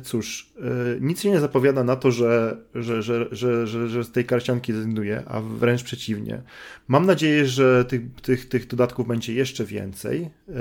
cóż, 0.03 0.53
eee, 0.57 1.01
nic 1.01 1.21
się 1.21 1.29
nie 1.29 1.39
zapowiada 1.39 1.83
na 1.83 1.95
to, 1.95 2.11
że, 2.11 2.57
że, 2.75 3.01
że, 3.01 3.27
że, 3.31 3.67
że, 3.67 3.89
że 3.89 4.03
z 4.03 4.11
tej 4.11 4.25
karcianki 4.25 4.73
zrezygnuje, 4.73 5.23
a 5.27 5.41
wręcz 5.41 5.83
przeciwnie. 5.83 6.41
Mam 6.87 7.05
nadzieję, 7.05 7.45
że 7.45 7.85
tych, 7.85 8.01
tych, 8.21 8.49
tych 8.49 8.67
dodatków 8.67 9.07
będzie 9.07 9.33
jeszcze 9.33 9.65
więcej. 9.65 10.21
Eee, 10.21 10.55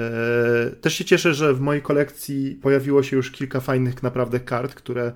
też 0.80 0.94
się 0.94 1.04
cieszę, 1.04 1.34
że 1.34 1.54
w 1.54 1.60
mojej 1.60 1.82
kolekcji 1.82 2.58
pojawiło 2.62 3.02
się 3.02 3.16
już 3.16 3.30
kilka 3.30 3.60
fajnych 3.60 4.02
naprawdę 4.02 4.40
kart, 4.40 4.74
które 4.74 5.12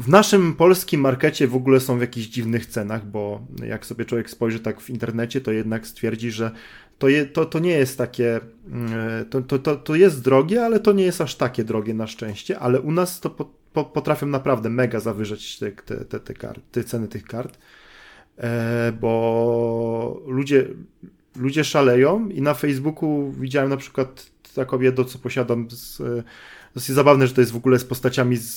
w 0.00 0.08
naszym 0.08 0.54
polskim 0.54 1.00
markecie 1.00 1.48
w 1.48 1.56
ogóle 1.56 1.80
są 1.80 1.98
w 1.98 2.00
jakichś 2.00 2.26
dziwnych 2.26 2.66
cenach, 2.66 3.06
bo 3.06 3.46
jak 3.64 3.86
sobie 3.86 4.04
człowiek 4.04 4.30
spojrzy 4.30 4.60
tak 4.60 4.80
w 4.80 4.90
internecie, 4.90 5.40
to 5.40 5.52
jednak 5.52 5.86
stwierdzi, 5.86 6.30
że 6.30 6.50
to, 6.98 7.08
je, 7.08 7.26
to, 7.26 7.44
to 7.44 7.58
nie 7.58 7.70
jest 7.70 7.98
takie, 7.98 8.40
mm, 8.68 8.90
to, 9.30 9.42
to, 9.42 9.58
to, 9.58 9.76
to 9.76 9.94
jest 9.94 10.22
drogie, 10.24 10.64
ale 10.64 10.80
to 10.80 10.92
nie 10.92 11.04
jest 11.04 11.20
aż 11.20 11.34
takie 11.34 11.64
drogie 11.64 11.94
na 11.94 12.06
szczęście, 12.06 12.58
ale 12.58 12.80
u 12.80 12.92
nas 12.92 13.20
to 13.20 13.30
po, 13.30 13.50
po, 13.72 13.84
potrafią 13.84 14.26
naprawdę 14.26 14.70
mega 14.70 15.00
zawyżać 15.00 15.58
te, 15.58 15.72
te, 15.72 15.96
te, 15.96 16.20
te, 16.20 16.34
kart, 16.34 16.60
te 16.72 16.84
ceny 16.84 17.08
tych 17.08 17.24
kart, 17.24 17.58
e, 18.38 18.92
bo 19.00 20.22
ludzie, 20.26 20.66
ludzie 21.36 21.64
szaleją 21.64 22.28
i 22.28 22.42
na 22.42 22.54
Facebooku 22.54 23.32
widziałem 23.32 23.70
na 23.70 23.76
przykład 23.76 24.26
taką 24.54 24.80
jedno, 24.80 25.04
co 25.04 25.18
posiadam 25.18 25.66
z, 25.70 26.02
dosyć 26.74 26.94
zabawne, 26.94 27.26
że 27.26 27.34
to 27.34 27.40
jest 27.40 27.52
w 27.52 27.56
ogóle 27.56 27.78
z 27.78 27.84
postaciami 27.84 28.36
z, 28.36 28.56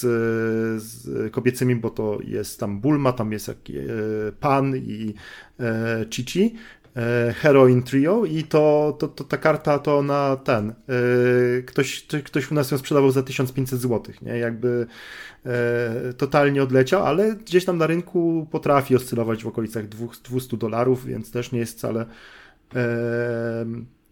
z 0.83 1.31
kobiecymi, 1.31 1.75
bo 1.75 1.89
to 1.89 2.19
jest 2.23 2.59
tam 2.59 2.79
Bulma, 2.79 3.13
tam 3.13 3.31
jest 3.31 3.47
jak, 3.47 3.57
e, 3.57 4.31
Pan 4.31 4.77
i 4.77 5.13
e, 5.59 6.05
Chichi. 6.09 6.43
E, 6.45 6.78
Heroin 7.33 7.83
Trio 7.83 8.25
i 8.25 8.43
to, 8.43 8.95
to, 8.99 9.07
to 9.07 9.23
ta 9.23 9.37
karta 9.37 9.79
to 9.79 10.01
na 10.01 10.35
ten. 10.35 10.69
E, 10.69 10.73
ktoś, 11.61 12.07
ktoś 12.25 12.51
u 12.51 12.53
nas 12.55 12.71
ją 12.71 12.77
sprzedawał 12.77 13.11
za 13.11 13.23
1500 13.23 13.79
zł, 13.79 14.13
nie? 14.21 14.37
Jakby 14.37 14.87
e, 15.45 16.13
totalnie 16.13 16.63
odleciał, 16.63 17.05
ale 17.05 17.35
gdzieś 17.35 17.65
tam 17.65 17.77
na 17.77 17.87
rynku 17.87 18.47
potrafi 18.51 18.95
oscylować 18.95 19.43
w 19.43 19.47
okolicach 19.47 19.85
200 20.23 20.57
dolarów, 20.57 21.05
więc 21.05 21.31
też 21.31 21.51
nie 21.51 21.59
jest 21.59 21.77
wcale 21.77 22.05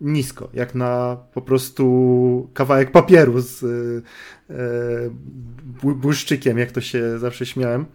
nisko, 0.01 0.49
jak 0.53 0.75
na 0.75 1.17
po 1.33 1.41
prostu 1.41 2.49
kawałek 2.53 2.91
papieru 2.91 3.41
z 3.41 3.65
błyszczykiem, 5.83 6.57
jak 6.57 6.71
to 6.71 6.81
się 6.81 7.19
zawsze 7.19 7.45
śmiałem. 7.45 7.85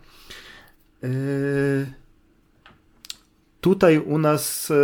Tutaj 3.63 3.99
u 3.99 4.19
nas 4.19 4.71
e, 4.71 4.75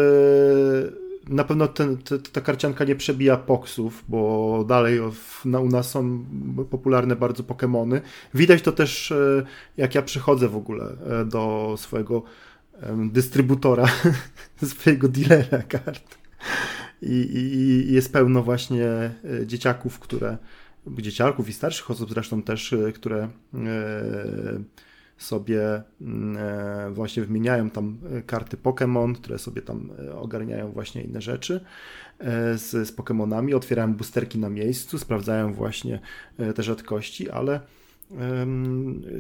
na 1.29 1.45
pewno 1.45 1.69
ten, 1.69 1.99
ta 2.33 2.41
karcianka 2.41 2.85
nie 2.85 2.97
przebija 2.97 3.37
poksów, 3.37 4.05
bo 4.09 4.65
dalej 4.69 5.01
u 5.45 5.69
nas 5.69 5.91
są 5.91 6.25
popularne 6.71 7.17
bardzo 7.17 7.43
Pokémony. 7.43 8.01
Widać 8.35 8.63
to 8.63 8.73
też, 8.73 9.13
e, 9.13 9.45
jak 9.77 9.95
ja 9.95 10.03
przychodzę 10.03 10.49
w 10.49 10.57
ogóle 10.57 10.85
e, 10.85 11.25
do 11.25 11.75
swojego 11.79 12.23
dystrybutora, 13.13 13.87
swojego 14.63 15.09
dealera 15.09 15.63
kart. 15.63 16.19
I, 17.03 17.15
i, 17.15 17.55
I, 17.55 17.93
jest 17.93 18.13
pełno 18.13 18.43
właśnie 18.43 19.15
dzieciaków, 19.47 19.99
które 19.99 20.39
dzieciaków 20.87 21.49
i 21.49 21.53
starszych 21.53 21.91
osób 21.91 22.11
zresztą 22.11 22.43
też, 22.43 22.75
które 22.95 23.29
sobie 25.19 25.83
właśnie 26.91 27.23
wymieniają 27.23 27.71
tam 27.71 27.99
karty 28.27 28.57
Pokémon, 28.57 29.15
które 29.15 29.39
sobie 29.39 29.63
tam 29.63 29.91
ogarniają 30.15 30.73
właśnie 30.73 31.03
inne 31.03 31.21
rzeczy 31.21 31.61
z, 32.57 32.71
z 32.71 32.97
Pokémonami, 32.97 33.55
otwierają 33.55 33.95
boosterki 33.95 34.39
na 34.39 34.49
miejscu, 34.49 34.99
sprawdzają 34.99 35.53
właśnie 35.55 36.01
te 36.55 36.63
rzadkości, 36.63 37.31
ale 37.31 37.61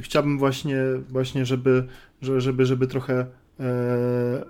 chciałbym 0.00 0.38
właśnie, 0.38 0.78
właśnie 1.08 1.46
żeby, 1.46 1.86
żeby, 2.22 2.66
żeby 2.66 2.86
trochę 2.86 3.14
e, 3.14 3.64
e, 3.64 4.46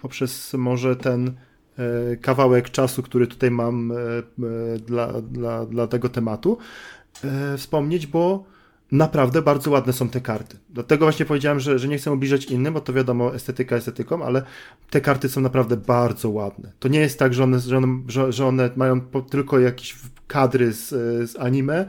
poprzez 0.00 0.54
może 0.54 0.96
ten 0.96 1.32
e, 1.78 2.16
kawałek 2.16 2.70
czasu, 2.70 3.02
który 3.02 3.26
tutaj 3.26 3.50
mam 3.50 3.92
dla, 4.86 5.22
dla, 5.22 5.66
dla 5.66 5.86
tego 5.86 6.08
tematu, 6.08 6.58
wspomnieć, 7.56 8.06
bo 8.06 8.44
naprawdę 8.96 9.42
bardzo 9.42 9.70
ładne 9.70 9.92
są 9.92 10.08
te 10.08 10.20
karty. 10.20 10.56
Dlatego 10.70 11.04
właśnie 11.04 11.26
powiedziałem, 11.26 11.60
że, 11.60 11.78
że 11.78 11.88
nie 11.88 11.98
chcę 11.98 12.12
ubliżać 12.12 12.44
innym, 12.44 12.74
bo 12.74 12.80
to 12.80 12.92
wiadomo, 12.92 13.34
estetyka 13.34 13.76
estetyką, 13.76 14.24
ale 14.24 14.42
te 14.90 15.00
karty 15.00 15.28
są 15.28 15.40
naprawdę 15.40 15.76
bardzo 15.76 16.30
ładne. 16.30 16.72
To 16.78 16.88
nie 16.88 17.00
jest 17.00 17.18
tak, 17.18 17.34
że 17.34 17.44
one, 17.44 17.60
że 17.60 17.76
one, 17.76 18.02
że 18.28 18.46
one 18.46 18.70
mają 18.76 19.00
tylko 19.30 19.58
jakieś 19.58 19.96
kadry 20.26 20.72
z, 20.72 20.88
z 21.30 21.36
anime, 21.36 21.86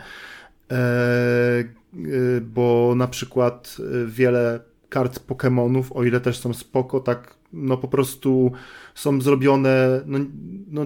Y, 2.00 2.42
bo 2.42 2.94
na 2.96 3.08
przykład 3.08 3.78
y, 3.80 4.08
wiele 4.08 4.60
kart 4.90 5.28
Pokémonów, 5.28 5.84
o 5.94 6.04
ile 6.04 6.22
też 6.22 6.40
są 6.40 6.54
spoko, 6.54 7.00
tak 7.00 7.36
no 7.54 7.78
po 7.78 7.88
prostu 7.88 8.52
są 8.96 9.22
zrobione 9.22 10.02
no, 10.06 10.20
no 10.68 10.86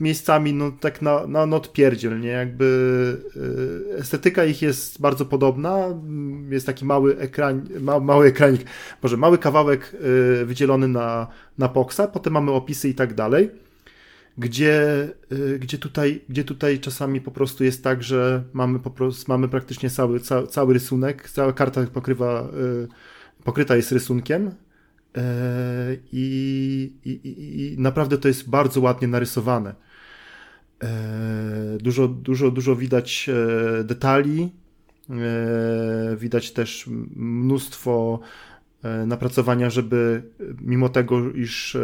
miejscami 0.00 0.52
no 0.52 0.72
tak 0.80 1.02
na, 1.02 1.26
na 1.26 1.56
odpierdziel, 1.56 2.20
nie? 2.20 2.28
Jakby 2.28 2.64
y, 3.96 3.98
estetyka 3.98 4.44
ich 4.44 4.62
jest 4.62 5.00
bardzo 5.00 5.26
podobna, 5.26 5.86
jest 6.50 6.66
taki 6.66 6.84
mały 6.84 7.18
ekran, 7.18 7.68
ma, 7.80 8.00
mały 8.00 8.26
ekranik, 8.26 8.64
może 9.02 9.16
mały 9.16 9.38
kawałek 9.38 9.96
wydzielony 10.44 10.88
na, 10.88 11.26
na 11.58 11.68
poksa, 11.68 12.06
potem 12.06 12.32
mamy 12.32 12.52
opisy 12.52 12.88
i 12.88 12.94
tak 12.94 13.14
dalej 13.14 13.50
gdzie, 14.38 15.08
y, 15.32 15.58
gdzie, 15.58 15.78
tutaj, 15.78 16.20
gdzie 16.28 16.44
tutaj 16.44 16.80
czasami 16.80 17.20
po 17.20 17.30
prostu 17.30 17.64
jest 17.64 17.84
tak, 17.84 18.02
że 18.02 18.42
mamy, 18.52 18.78
po 18.78 18.90
prostu, 18.90 19.24
mamy 19.28 19.48
praktycznie 19.48 19.90
cały, 19.90 20.20
cały, 20.48 20.74
rysunek, 20.74 21.30
cała 21.30 21.52
karta 21.52 21.86
pokrywa, 21.86 22.48
y, 22.84 22.88
pokryta 23.44 23.76
jest 23.76 23.92
rysunkiem 23.92 24.46
y, 24.46 24.52
i, 26.12 26.92
i, 27.04 27.20
i 27.74 27.76
naprawdę 27.78 28.18
to 28.18 28.28
jest 28.28 28.50
bardzo 28.50 28.80
ładnie 28.80 29.08
narysowane. 29.08 29.74
Dużo, 31.78 32.08
dużo, 32.08 32.50
dużo 32.50 32.76
widać 32.76 33.30
detali, 33.84 34.52
widać 36.16 36.52
też 36.52 36.86
mnóstwo 37.16 38.20
E, 38.82 39.06
napracowania, 39.06 39.70
żeby 39.70 40.22
mimo 40.60 40.88
tego, 40.88 41.30
iż 41.30 41.74
e, 41.76 41.80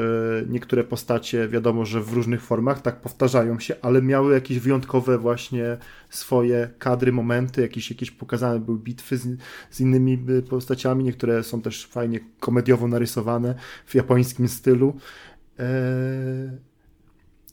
niektóre 0.48 0.84
postacie 0.84 1.48
wiadomo, 1.48 1.84
że 1.84 2.00
w 2.00 2.12
różnych 2.12 2.42
formach 2.42 2.82
tak 2.82 3.00
powtarzają 3.00 3.58
się, 3.58 3.74
ale 3.82 4.02
miały 4.02 4.34
jakieś 4.34 4.58
wyjątkowe 4.58 5.18
właśnie 5.18 5.76
swoje 6.10 6.70
kadry, 6.78 7.12
momenty, 7.12 7.62
jakieś, 7.62 7.90
jakieś 7.90 8.10
pokazane 8.10 8.60
były 8.60 8.78
bitwy 8.78 9.16
z, 9.16 9.38
z 9.70 9.80
innymi 9.80 10.24
e, 10.38 10.42
postaciami, 10.42 11.04
niektóre 11.04 11.42
są 11.42 11.62
też 11.62 11.86
fajnie 11.86 12.20
komediowo 12.40 12.88
narysowane 12.88 13.54
w 13.86 13.94
japońskim 13.94 14.48
stylu. 14.48 14.96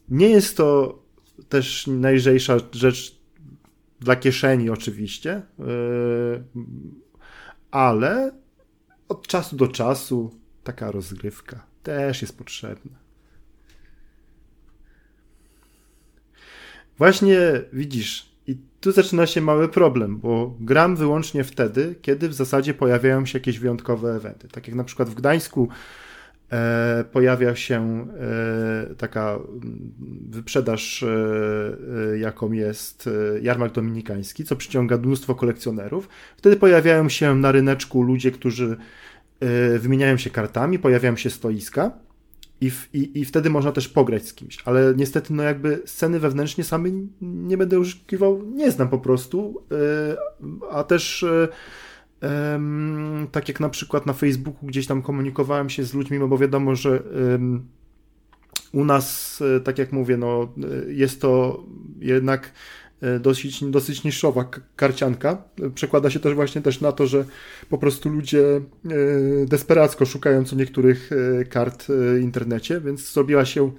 Nie 0.10 0.30
jest 0.30 0.58
to 0.58 1.00
też 1.52 1.88
najlżejsza 1.88 2.58
rzecz 2.72 3.22
dla 4.00 4.16
kieszeni 4.16 4.70
oczywiście, 4.70 5.42
ale 7.72 8.32
od 9.10 9.28
czasu 9.28 9.56
do 9.56 9.68
czasu 9.68 10.40
taka 10.64 10.92
rozgrywka 10.92 11.68
też 11.84 12.22
jest 12.22 12.38
potrzebna. 12.38 12.98
Właśnie 16.98 17.40
widzisz, 17.74 18.32
i 18.48 18.58
tu 18.82 18.92
zaczyna 18.92 19.28
się 19.28 19.42
mały 19.42 19.70
problem, 19.70 20.18
bo 20.18 20.56
gram 20.60 20.96
wyłącznie 20.96 21.44
wtedy, 21.44 21.96
kiedy 22.02 22.30
w 22.30 22.34
zasadzie 22.34 22.74
pojawiają 22.74 23.26
się 23.26 23.40
jakieś 23.40 23.60
wyjątkowe 23.60 24.16
eventy. 24.16 24.48
Tak 24.48 24.68
jak 24.68 24.76
na 24.76 24.84
przykład 24.84 25.10
w 25.10 25.14
Gdańsku 25.14 25.70
pojawia 27.12 27.56
się 27.56 28.08
e, 28.20 28.96
taka 28.96 29.40
wyprzedaż, 30.30 31.04
e, 31.04 31.08
e, 32.14 32.18
jaką 32.18 32.52
jest 32.52 33.10
e, 33.36 33.40
jarmark 33.42 33.74
dominikański, 33.74 34.44
co 34.44 34.56
przyciąga 34.56 34.98
mnóstwo 34.98 35.36
kolekcjonerów. 35.36 36.10
Wtedy 36.38 36.56
pojawiają 36.56 37.10
się 37.10 37.36
na 37.36 37.52
ryneczku 37.52 38.02
ludzie, 38.02 38.32
którzy 38.32 38.78
e, 39.40 39.80
wymieniają 39.80 40.18
się 40.18 40.30
kartami, 40.30 40.80
pojawiają 40.80 41.16
się 41.16 41.30
stoiska. 41.30 41.92
I, 42.62 42.70
w, 42.70 42.90
i, 42.94 43.20
I 43.20 43.26
wtedy 43.26 43.50
można 43.50 43.72
też 43.72 43.88
pograć 43.88 44.28
z 44.28 44.34
kimś, 44.34 44.58
ale 44.66 44.94
niestety, 44.98 45.34
no 45.34 45.44
jakby 45.44 45.82
sceny 45.86 46.20
wewnętrznie 46.20 46.64
same 46.64 46.90
nie 47.22 47.58
będę 47.58 47.80
uszukiwał, 47.80 48.44
nie 48.46 48.72
znam 48.72 48.90
po 48.90 49.00
prostu, 49.00 49.64
a 50.72 50.84
też 50.84 51.26
tak 53.32 53.48
jak 53.48 53.60
na 53.60 53.70
przykład 53.70 54.06
na 54.06 54.14
Facebooku 54.14 54.68
gdzieś 54.68 54.88
tam 54.88 55.02
komunikowałem 55.02 55.70
się 55.70 55.84
z 55.84 55.94
ludźmi, 55.94 56.20
no 56.20 56.28
bo 56.28 56.38
wiadomo, 56.38 56.76
że 56.76 57.04
u 58.72 58.86
nas, 58.86 59.40
e, 59.42 59.60
tak 59.60 59.78
jak 59.78 59.92
mówię, 59.92 60.18
no, 60.18 60.54
e, 60.88 60.94
jest 60.94 61.22
to 61.22 61.64
jednak 62.00 62.52
e, 63.02 63.20
dosyć, 63.20 63.64
dosyć 63.64 64.04
niszowa 64.04 64.50
karcianka. 64.76 65.44
Przekłada 65.76 66.10
się 66.10 66.20
też 66.20 66.34
właśnie 66.34 66.62
też 66.62 66.82
na 66.82 66.92
to, 66.92 67.08
że 67.08 67.26
po 67.70 67.78
prostu 67.78 68.10
ludzie 68.10 68.44
desperacko 69.46 70.06
szukają 70.06 70.44
co 70.44 70.56
niektórych 70.56 71.10
kart 71.50 71.86
w 71.88 72.20
internecie, 72.22 72.82
więc 72.82 73.14
zrobiła 73.14 73.46
się 73.46 73.72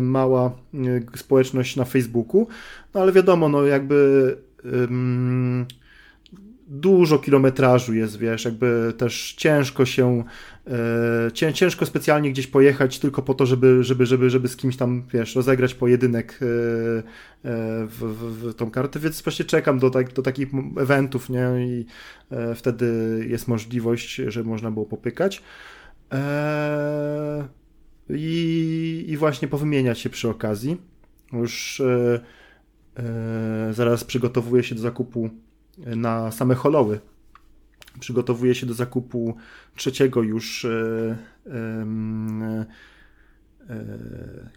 mała 0.00 0.52
społeczność 1.16 1.76
na 1.76 1.84
Facebooku, 1.84 2.48
no 2.94 3.00
ale 3.00 3.12
wiadomo, 3.12 3.48
no 3.48 3.66
jakby 3.66 4.36
dużo 6.70 7.18
kilometrażu 7.18 7.94
jest, 7.94 8.18
wiesz, 8.18 8.44
jakby 8.44 8.92
też 8.98 9.34
ciężko 9.36 9.84
się, 9.84 10.24
e, 11.36 11.52
ciężko 11.52 11.86
specjalnie 11.86 12.30
gdzieś 12.30 12.46
pojechać 12.46 12.98
tylko 12.98 13.22
po 13.22 13.34
to, 13.34 13.46
żeby, 13.46 13.84
żeby, 13.84 14.06
żeby, 14.06 14.30
żeby 14.30 14.48
z 14.48 14.56
kimś 14.56 14.76
tam, 14.76 15.02
wiesz, 15.12 15.36
rozegrać 15.36 15.74
pojedynek 15.74 16.40
e, 16.42 16.46
e, 16.46 17.86
w, 17.86 17.98
w, 17.98 18.50
w 18.50 18.54
tą 18.54 18.70
kartę, 18.70 19.00
więc 19.00 19.22
właśnie 19.22 19.44
czekam 19.44 19.78
do, 19.78 19.90
tak, 19.90 20.12
do 20.12 20.22
takich 20.22 20.48
eventów, 20.78 21.30
nie, 21.30 21.66
i 21.66 21.86
e, 22.30 22.54
wtedy 22.54 22.86
jest 23.28 23.48
możliwość, 23.48 24.14
że 24.14 24.44
można 24.44 24.70
było 24.70 24.86
popykać. 24.86 25.42
E, 26.12 27.48
i, 28.10 29.04
I 29.08 29.16
właśnie 29.16 29.48
powymieniać 29.48 29.98
się 29.98 30.10
przy 30.10 30.28
okazji. 30.28 30.76
Już 31.32 31.82
zaraz 33.70 34.04
przygotowuję 34.04 34.62
się 34.62 34.74
do 34.74 34.80
zakupu 34.80 35.30
na 35.86 36.30
same 36.30 36.54
holoły. 36.54 37.00
Przygotowuje 38.00 38.54
się 38.54 38.66
do 38.66 38.74
zakupu 38.74 39.36
trzeciego 39.76 40.22
już 40.22 40.64
e, 40.64 41.16
e, 41.46 42.66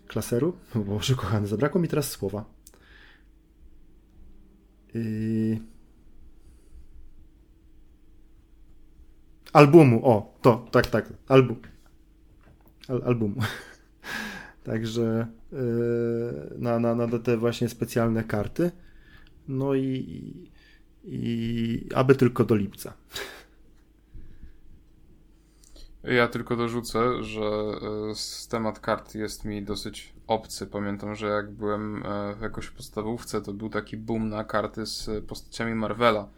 klaseru. 0.08 0.58
Boże 0.88 1.16
kochany, 1.16 1.48
zabrakło 1.48 1.82
mi 1.82 1.88
teraz 1.88 2.10
słowa. 2.12 2.46
I... 4.96 5.60
Albumu, 9.54 10.06
o, 10.06 10.38
to, 10.42 10.68
tak, 10.72 10.88
tak, 10.88 11.14
album. 11.28 11.58
Al, 12.88 13.02
albumu. 13.06 13.42
Także 14.64 15.28
yy, 15.52 15.60
na, 16.58 16.80
na, 16.80 16.96
na 16.96 17.20
te 17.20 17.38
właśnie 17.38 17.70
specjalne 17.70 18.24
karty. 18.24 18.72
No 19.48 19.76
i, 19.76 20.52
i 21.04 21.90
aby 21.96 22.16
tylko 22.16 22.44
do 22.44 22.56
lipca. 22.56 22.94
Ja 26.04 26.28
tylko 26.28 26.56
dorzucę, 26.56 27.24
że 27.24 27.42
e, 27.42 28.50
temat 28.50 28.80
kart 28.80 29.16
jest 29.16 29.46
mi 29.46 29.64
dosyć 29.64 30.14
obcy. 30.28 30.68
Pamiętam, 30.68 31.16
że 31.16 31.28
jak 31.28 31.52
byłem 31.52 32.04
e, 32.06 32.36
w 32.36 32.42
jakoś 32.42 32.70
podstawówce, 32.70 33.42
to 33.42 33.54
był 33.54 33.70
taki 33.70 33.98
boom 33.98 34.30
na 34.30 34.44
karty 34.44 34.86
z 34.86 35.26
postaciami 35.26 35.76
Marvela. 35.76 36.30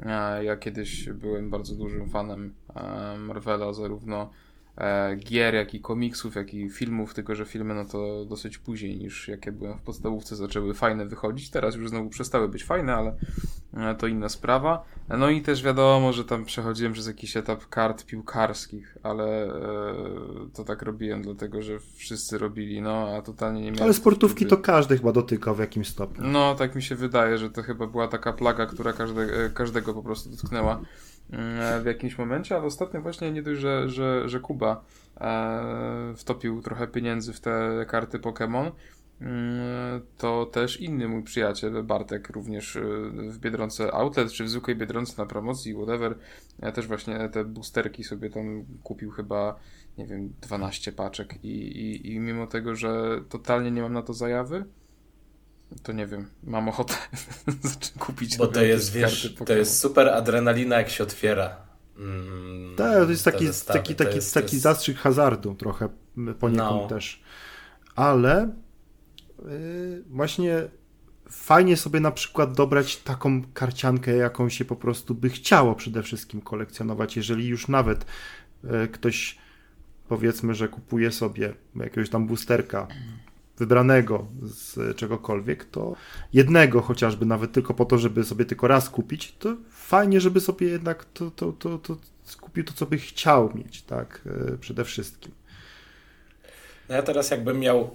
E, 0.00 0.44
ja 0.44 0.56
kiedyś 0.56 1.08
byłem 1.08 1.50
bardzo 1.50 1.74
dużym 1.74 2.10
fanem 2.10 2.54
Marvela, 3.18 3.72
zarówno 3.72 4.30
E, 4.30 4.49
gier, 5.16 5.54
jak 5.54 5.74
i 5.74 5.80
komiksów, 5.80 6.34
jak 6.34 6.54
i 6.54 6.70
filmów, 6.70 7.14
tylko 7.14 7.34
że 7.34 7.44
filmy 7.44 7.74
no 7.74 7.84
to 7.84 8.24
dosyć 8.24 8.58
później 8.58 8.96
niż 8.96 9.28
jak 9.28 9.46
ja 9.46 9.52
byłem 9.52 9.78
w 9.78 9.82
podstawówce 9.82 10.36
zaczęły 10.36 10.74
fajne 10.74 11.06
wychodzić. 11.06 11.50
Teraz 11.50 11.74
już 11.74 11.88
znowu 11.88 12.08
przestały 12.08 12.48
być 12.48 12.64
fajne, 12.64 12.94
ale 12.94 13.16
e, 13.74 13.94
to 13.94 14.06
inna 14.06 14.28
sprawa. 14.28 14.84
No 15.18 15.30
i 15.30 15.42
też 15.42 15.62
wiadomo, 15.62 16.12
że 16.12 16.24
tam 16.24 16.44
przechodziłem 16.44 16.92
przez 16.92 17.06
jakiś 17.06 17.36
etap 17.36 17.68
kart 17.68 18.06
piłkarskich, 18.06 18.98
ale 19.02 19.44
e, 19.44 19.52
to 20.54 20.64
tak 20.64 20.82
robiłem 20.82 21.22
dlatego, 21.22 21.62
że 21.62 21.78
wszyscy 21.94 22.38
robili, 22.38 22.82
no 22.82 23.08
a 23.16 23.22
totalnie 23.22 23.60
nie 23.60 23.70
miałem... 23.70 23.84
Ale 23.84 23.94
sportówki 23.94 24.46
to 24.46 24.56
każdy 24.56 24.96
chyba 24.96 25.12
dotykał 25.12 25.54
w 25.54 25.58
jakimś 25.58 25.88
stopniu. 25.88 26.26
No, 26.26 26.54
tak 26.54 26.74
mi 26.74 26.82
się 26.82 26.94
wydaje, 26.94 27.38
że 27.38 27.50
to 27.50 27.62
chyba 27.62 27.86
była 27.86 28.08
taka 28.08 28.32
plaga, 28.32 28.66
która 28.66 28.92
każde, 28.92 29.22
e, 29.22 29.50
każdego 29.50 29.94
po 29.94 30.02
prostu 30.02 30.30
dotknęła 30.30 30.80
w 31.82 31.86
jakimś 31.86 32.18
momencie, 32.18 32.56
ale 32.56 32.64
ostatnio 32.64 33.00
właśnie 33.00 33.32
nie 33.32 33.42
dość, 33.42 33.60
że, 33.60 33.88
że, 33.88 34.28
że 34.28 34.40
Kuba 34.40 34.84
e, 35.20 36.14
wtopił 36.16 36.62
trochę 36.62 36.86
pieniędzy 36.86 37.32
w 37.32 37.40
te 37.40 37.86
karty 37.88 38.18
Pokémon, 38.18 38.70
mm, 39.20 40.00
to 40.18 40.46
też 40.46 40.80
inny 40.80 41.08
mój 41.08 41.22
przyjaciel, 41.22 41.82
Bartek, 41.82 42.30
również 42.30 42.76
e, 42.76 42.80
w 43.12 43.38
Biedronce 43.38 43.92
Outlet, 43.92 44.32
czy 44.32 44.44
w 44.44 44.50
zwykłej 44.50 44.76
Biedronce 44.76 45.22
na 45.22 45.26
promocji, 45.26 45.74
whatever, 45.74 46.18
ja 46.58 46.72
też 46.72 46.86
właśnie 46.86 47.28
te 47.28 47.44
boosterki 47.44 48.04
sobie 48.04 48.30
tam 48.30 48.64
kupił 48.82 49.10
chyba, 49.10 49.56
nie 49.98 50.06
wiem, 50.06 50.32
12 50.40 50.92
paczek 50.92 51.44
i, 51.44 51.48
i, 51.48 52.12
i 52.12 52.20
mimo 52.20 52.46
tego, 52.46 52.74
że 52.74 53.20
totalnie 53.28 53.70
nie 53.70 53.82
mam 53.82 53.92
na 53.92 54.02
to 54.02 54.14
zajawy, 54.14 54.64
to 55.82 55.92
nie 55.92 56.06
wiem, 56.06 56.28
mam 56.44 56.68
ochotę 56.68 56.94
kupić 57.98 58.36
Bo 58.36 58.46
to 58.46 58.62
jest, 58.62 58.92
wiesz, 58.92 59.34
to 59.46 59.52
jest 59.52 59.78
super 59.78 60.08
adrenalina, 60.08 60.78
jak 60.78 60.90
się 60.90 61.04
otwiera. 61.04 61.56
Mm, 61.98 62.76
tak, 62.76 63.04
to 63.04 63.10
jest 63.10 63.24
taki, 63.24 63.46
zestawy, 63.46 63.78
taki, 63.78 63.94
taki, 63.94 64.16
jest, 64.16 64.34
taki 64.34 64.56
jest... 64.56 64.62
zastrzyk 64.62 64.96
hazardu 64.96 65.54
trochę 65.54 65.88
poniekąd 66.38 66.82
no. 66.82 66.86
też. 66.88 67.22
Ale 67.96 68.50
yy, 69.38 70.04
właśnie 70.06 70.68
fajnie 71.30 71.76
sobie 71.76 72.00
na 72.00 72.10
przykład 72.10 72.54
dobrać 72.54 72.96
taką 72.96 73.42
karciankę, 73.54 74.16
jaką 74.16 74.48
się 74.48 74.64
po 74.64 74.76
prostu 74.76 75.14
by 75.14 75.30
chciało 75.30 75.74
przede 75.74 76.02
wszystkim 76.02 76.40
kolekcjonować, 76.40 77.16
jeżeli 77.16 77.48
już 77.48 77.68
nawet 77.68 78.06
yy, 78.64 78.88
ktoś 78.88 79.38
powiedzmy, 80.08 80.54
że 80.54 80.68
kupuje 80.68 81.12
sobie 81.12 81.54
jakiegoś 81.76 82.10
tam 82.10 82.26
boosterka 82.26 82.86
wybranego 83.60 84.26
z 84.42 84.96
czegokolwiek, 84.96 85.64
to 85.64 85.94
jednego 86.32 86.82
chociażby, 86.82 87.26
nawet 87.26 87.52
tylko 87.52 87.74
po 87.74 87.84
to, 87.84 87.98
żeby 87.98 88.24
sobie 88.24 88.44
tylko 88.44 88.68
raz 88.68 88.90
kupić, 88.90 89.34
to 89.38 89.56
fajnie, 89.70 90.20
żeby 90.20 90.40
sobie 90.40 90.66
jednak 90.66 91.04
to, 91.04 91.30
to, 91.30 91.52
to, 91.52 91.78
to 91.78 91.96
kupił 92.40 92.64
to, 92.64 92.72
co 92.72 92.86
by 92.86 92.98
chciał 92.98 93.52
mieć, 93.54 93.82
tak, 93.82 94.20
e, 94.52 94.58
przede 94.58 94.84
wszystkim. 94.84 95.32
No 96.88 96.94
ja 96.94 97.02
teraz 97.02 97.30
jakbym 97.30 97.60
miał 97.60 97.90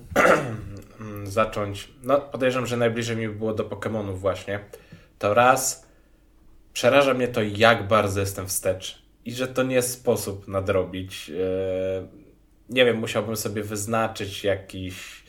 zacząć, 1.24 1.92
no 2.04 2.22
podejrzewam, 2.22 2.68
że 2.68 2.78
najbliżej 2.78 3.18
mi 3.18 3.30
było 3.30 3.54
do 3.54 3.64
Pokémonów 3.64 4.18
właśnie, 4.18 4.60
to 5.20 5.34
raz 5.34 5.86
przeraża 6.74 7.14
mnie 7.14 7.28
to, 7.28 7.42
jak 7.42 7.88
bardzo 7.88 8.20
jestem 8.20 8.48
wstecz 8.48 9.02
i 9.26 9.32
że 9.32 9.48
to 9.48 9.64
nie 9.64 9.76
jest 9.76 9.92
sposób 9.92 10.48
nadrobić. 10.48 11.30
E, 11.30 12.26
nie 12.70 12.86
wiem, 12.86 12.98
musiałbym 12.98 13.36
sobie 13.36 13.64
wyznaczyć 13.64 14.44
jakiś 14.44 15.25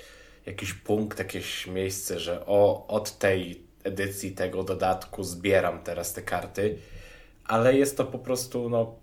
jakiś 0.46 0.74
punkt, 0.74 1.18
jakieś 1.18 1.66
miejsce, 1.66 2.20
że 2.20 2.46
o, 2.46 2.86
od 2.86 3.18
tej 3.18 3.66
edycji 3.84 4.32
tego 4.32 4.64
dodatku 4.64 5.24
zbieram 5.24 5.82
teraz 5.82 6.12
te 6.12 6.22
karty, 6.22 6.78
ale 7.44 7.76
jest 7.76 7.96
to 7.96 8.04
po 8.04 8.18
prostu 8.18 8.70
no, 8.70 8.94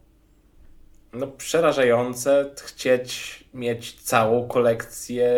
no 1.14 1.28
przerażające 1.28 2.52
chcieć 2.64 3.44
mieć 3.54 4.02
całą 4.02 4.48
kolekcję 4.48 5.34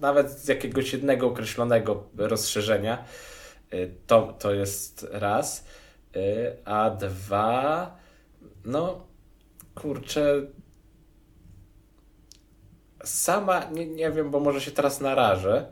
nawet 0.00 0.30
z 0.30 0.48
jakiegoś 0.48 0.92
jednego 0.92 1.26
określonego 1.26 2.04
rozszerzenia. 2.16 3.04
To, 4.06 4.36
to 4.38 4.54
jest 4.54 5.06
raz. 5.10 5.64
A 6.64 6.90
dwa, 6.90 7.96
no 8.64 9.06
kurczę, 9.74 10.42
sama, 13.04 13.64
nie, 13.64 13.86
nie 13.86 14.10
wiem, 14.10 14.30
bo 14.30 14.40
może 14.40 14.60
się 14.60 14.70
teraz 14.70 15.00
narażę, 15.00 15.66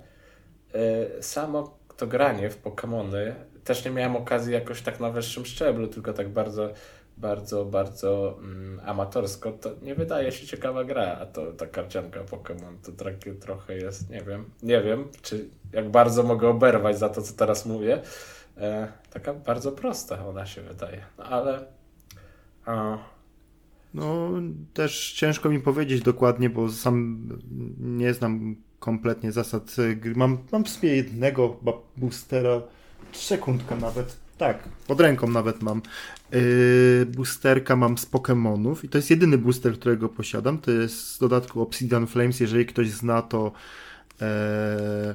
yy, 0.74 1.22
samo 1.22 1.78
to 1.96 2.06
granie 2.06 2.50
w 2.50 2.62
Pokémony 2.62 3.32
też 3.68 3.84
nie 3.84 3.90
miałem 3.90 4.16
okazji 4.16 4.52
jakoś 4.52 4.82
tak 4.82 5.00
na 5.00 5.10
wyższym 5.10 5.46
szczeblu, 5.46 5.86
tylko 5.86 6.12
tak 6.12 6.28
bardzo, 6.28 6.70
bardzo, 7.16 7.64
bardzo 7.64 8.38
mm, 8.38 8.80
amatorsko, 8.84 9.52
to 9.52 9.70
nie 9.82 9.94
wydaje 9.94 10.32
się 10.32 10.46
ciekawa 10.46 10.84
gra, 10.84 11.18
a 11.20 11.26
to 11.26 11.52
ta 11.52 11.66
karcianka 11.66 12.20
Pokémon 12.20 12.76
to 12.82 13.04
takie 13.04 13.34
trochę 13.34 13.76
jest, 13.76 14.10
nie 14.10 14.20
wiem, 14.20 14.50
nie 14.62 14.80
wiem, 14.80 15.08
czy 15.22 15.48
jak 15.72 15.90
bardzo 15.90 16.22
mogę 16.22 16.48
oberwać 16.48 16.98
za 16.98 17.08
to, 17.08 17.22
co 17.22 17.32
teraz 17.32 17.66
mówię, 17.66 18.02
e, 18.56 18.92
taka 19.10 19.34
bardzo 19.34 19.72
prosta 19.72 20.26
ona 20.26 20.46
się 20.46 20.62
wydaje, 20.62 21.04
no 21.18 21.24
ale 21.24 21.64
a, 22.64 22.98
no, 23.98 24.30
też 24.74 25.12
ciężko 25.12 25.50
mi 25.50 25.60
powiedzieć 25.60 26.02
dokładnie, 26.02 26.50
bo 26.50 26.72
sam 26.72 27.28
nie 27.78 28.14
znam 28.14 28.56
kompletnie 28.78 29.32
zasad 29.32 29.76
gry. 29.96 30.14
Mam, 30.14 30.38
mam 30.52 30.64
w 30.64 30.68
sobie 30.68 30.96
jednego 30.96 31.60
boostera, 31.96 32.62
sekundkę 33.12 33.76
nawet, 33.76 34.16
tak, 34.38 34.68
pod 34.86 35.00
ręką 35.00 35.28
nawet 35.28 35.62
mam. 35.62 35.82
Yy, 36.32 37.06
boosterka 37.06 37.76
mam 37.76 37.98
z 37.98 38.10
Pokémonów 38.10 38.84
i 38.84 38.88
to 38.88 38.98
jest 38.98 39.10
jedyny 39.10 39.38
booster, 39.38 39.72
którego 39.72 40.08
posiadam. 40.08 40.58
To 40.58 40.70
jest 40.70 41.06
z 41.06 41.18
dodatku 41.18 41.62
Obsidian 41.62 42.06
Flames. 42.06 42.40
Jeżeli 42.40 42.66
ktoś 42.66 42.90
zna, 42.90 43.22
to, 43.22 43.52
e, 44.20 45.14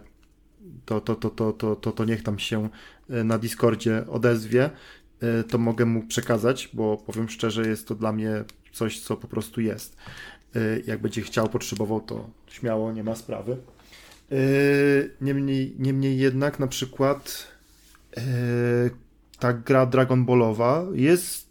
to, 0.85 1.01
to, 1.01 1.15
to, 1.15 1.29
to, 1.29 1.53
to, 1.53 1.75
to, 1.75 1.91
to 1.91 2.05
niech 2.05 2.23
tam 2.23 2.39
się 2.39 2.69
e, 3.09 3.23
na 3.23 3.37
Discordzie 3.37 4.05
odezwie. 4.09 4.69
E, 5.21 5.43
to 5.43 5.57
mogę 5.57 5.85
mu 5.85 6.03
przekazać, 6.07 6.69
bo 6.73 6.97
powiem 6.97 7.29
szczerze, 7.29 7.67
jest 7.67 7.87
to 7.87 7.95
dla 7.95 8.11
mnie 8.11 8.43
coś, 8.73 8.99
co 8.99 9.17
po 9.17 9.27
prostu 9.27 9.61
jest. 9.61 9.97
Y, 10.55 10.83
jak 10.87 11.01
będzie 11.01 11.21
chciał, 11.21 11.49
potrzebował, 11.49 12.01
to 12.01 12.29
śmiało, 12.47 12.91
nie 12.91 13.03
ma 13.03 13.15
sprawy. 13.15 13.57
Y, 14.31 15.11
niemniej, 15.21 15.75
niemniej 15.79 16.17
jednak 16.17 16.59
na 16.59 16.67
przykład 16.67 17.47
y, 18.17 18.21
ta 19.39 19.53
gra 19.53 19.85
Dragon 19.85 20.25
Ballowa 20.25 20.85
jest 20.93 21.43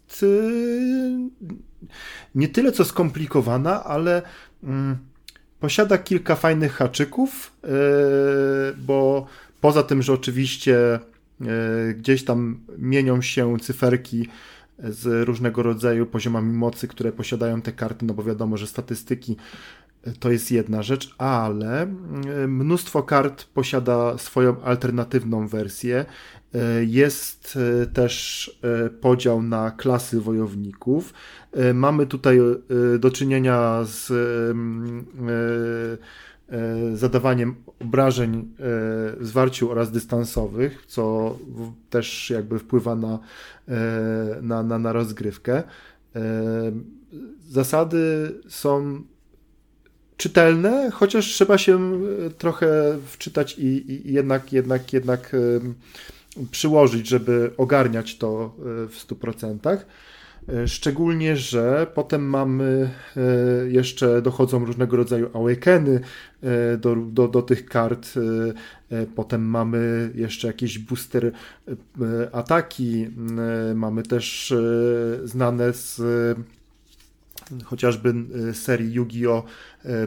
nie 2.35 2.47
tyle 2.47 2.71
co 2.71 2.85
skomplikowana, 2.85 3.83
ale 3.83 4.21
mm, 4.63 4.97
posiada 5.59 5.97
kilka 5.97 6.35
fajnych 6.35 6.73
haczyków, 6.73 7.53
bo 8.77 9.27
poza 9.61 9.83
tym, 9.83 10.01
że 10.01 10.13
oczywiście 10.13 10.99
gdzieś 11.95 12.25
tam 12.25 12.59
mienią 12.77 13.21
się 13.21 13.59
cyferki 13.59 14.27
z 14.83 15.27
różnego 15.27 15.63
rodzaju 15.63 16.05
poziomami 16.05 16.53
mocy, 16.53 16.87
które 16.87 17.11
posiadają 17.11 17.61
te 17.61 17.71
karty, 17.71 18.05
no 18.05 18.13
bo 18.13 18.23
wiadomo, 18.23 18.57
że 18.57 18.67
statystyki 18.67 19.37
e, 20.03 20.11
to 20.11 20.31
jest 20.31 20.51
jedna 20.51 20.83
rzecz, 20.83 21.15
ale 21.17 21.81
e, 21.81 21.87
mnóstwo 22.47 23.03
kart 23.03 23.43
posiada 23.43 24.17
swoją 24.17 24.61
alternatywną 24.61 25.47
wersję. 25.47 26.05
E, 26.53 26.83
jest 26.83 27.59
też 27.93 28.59
podział 29.01 29.41
na 29.41 29.71
klasy 29.71 30.21
wojowników. 30.21 31.13
Mamy 31.73 32.07
tutaj 32.07 32.39
do 32.99 33.11
czynienia 33.11 33.79
z 33.83 34.11
zadawaniem 36.93 37.55
obrażeń 37.81 38.39
e, 38.39 38.43
w 39.17 39.19
zwarciu 39.21 39.71
oraz 39.71 39.91
dystansowych, 39.91 40.85
co 40.87 41.35
też 41.89 42.29
jakby 42.29 42.59
wpływa 42.59 42.95
na, 42.95 43.19
e, 43.67 43.79
na, 44.41 44.63
na, 44.63 44.79
na 44.79 44.93
rozgrywkę. 44.93 45.63
Zasady 47.49 48.31
są 48.47 49.01
czytelne, 50.17 50.91
chociaż 50.91 51.25
trzeba 51.25 51.57
się 51.57 51.99
trochę 52.37 52.97
wczytać 53.05 53.59
i, 53.59 53.91
i 53.91 54.13
jednak, 54.13 54.53
jednak, 54.53 54.93
jednak 54.93 55.35
przyłożyć, 56.51 57.07
żeby 57.07 57.51
ogarniać 57.57 58.17
to 58.17 58.55
w 58.89 58.95
100%. 59.07 59.69
E, 59.69 59.77
szczególnie, 60.67 61.37
że 61.37 61.87
potem 61.93 62.29
mamy 62.29 62.89
e, 63.17 63.21
jeszcze 63.69 64.21
dochodzą 64.21 64.65
różnego 64.65 64.97
rodzaju 64.97 65.29
awakeny 65.33 65.99
e, 66.41 66.77
do, 66.77 66.95
do, 66.95 67.27
do 67.27 67.41
tych 67.41 67.65
kart. 67.65 68.13
Potem 69.15 69.41
mamy 69.41 70.11
jeszcze 70.15 70.47
jakieś 70.47 70.79
booster 70.79 71.31
ataki. 72.31 73.07
Mamy 73.75 74.03
też 74.03 74.53
znane 75.23 75.73
z 75.73 76.01
chociażby 77.63 78.13
serii 78.53 78.93
Yu-Gi-Oh! 78.93 79.43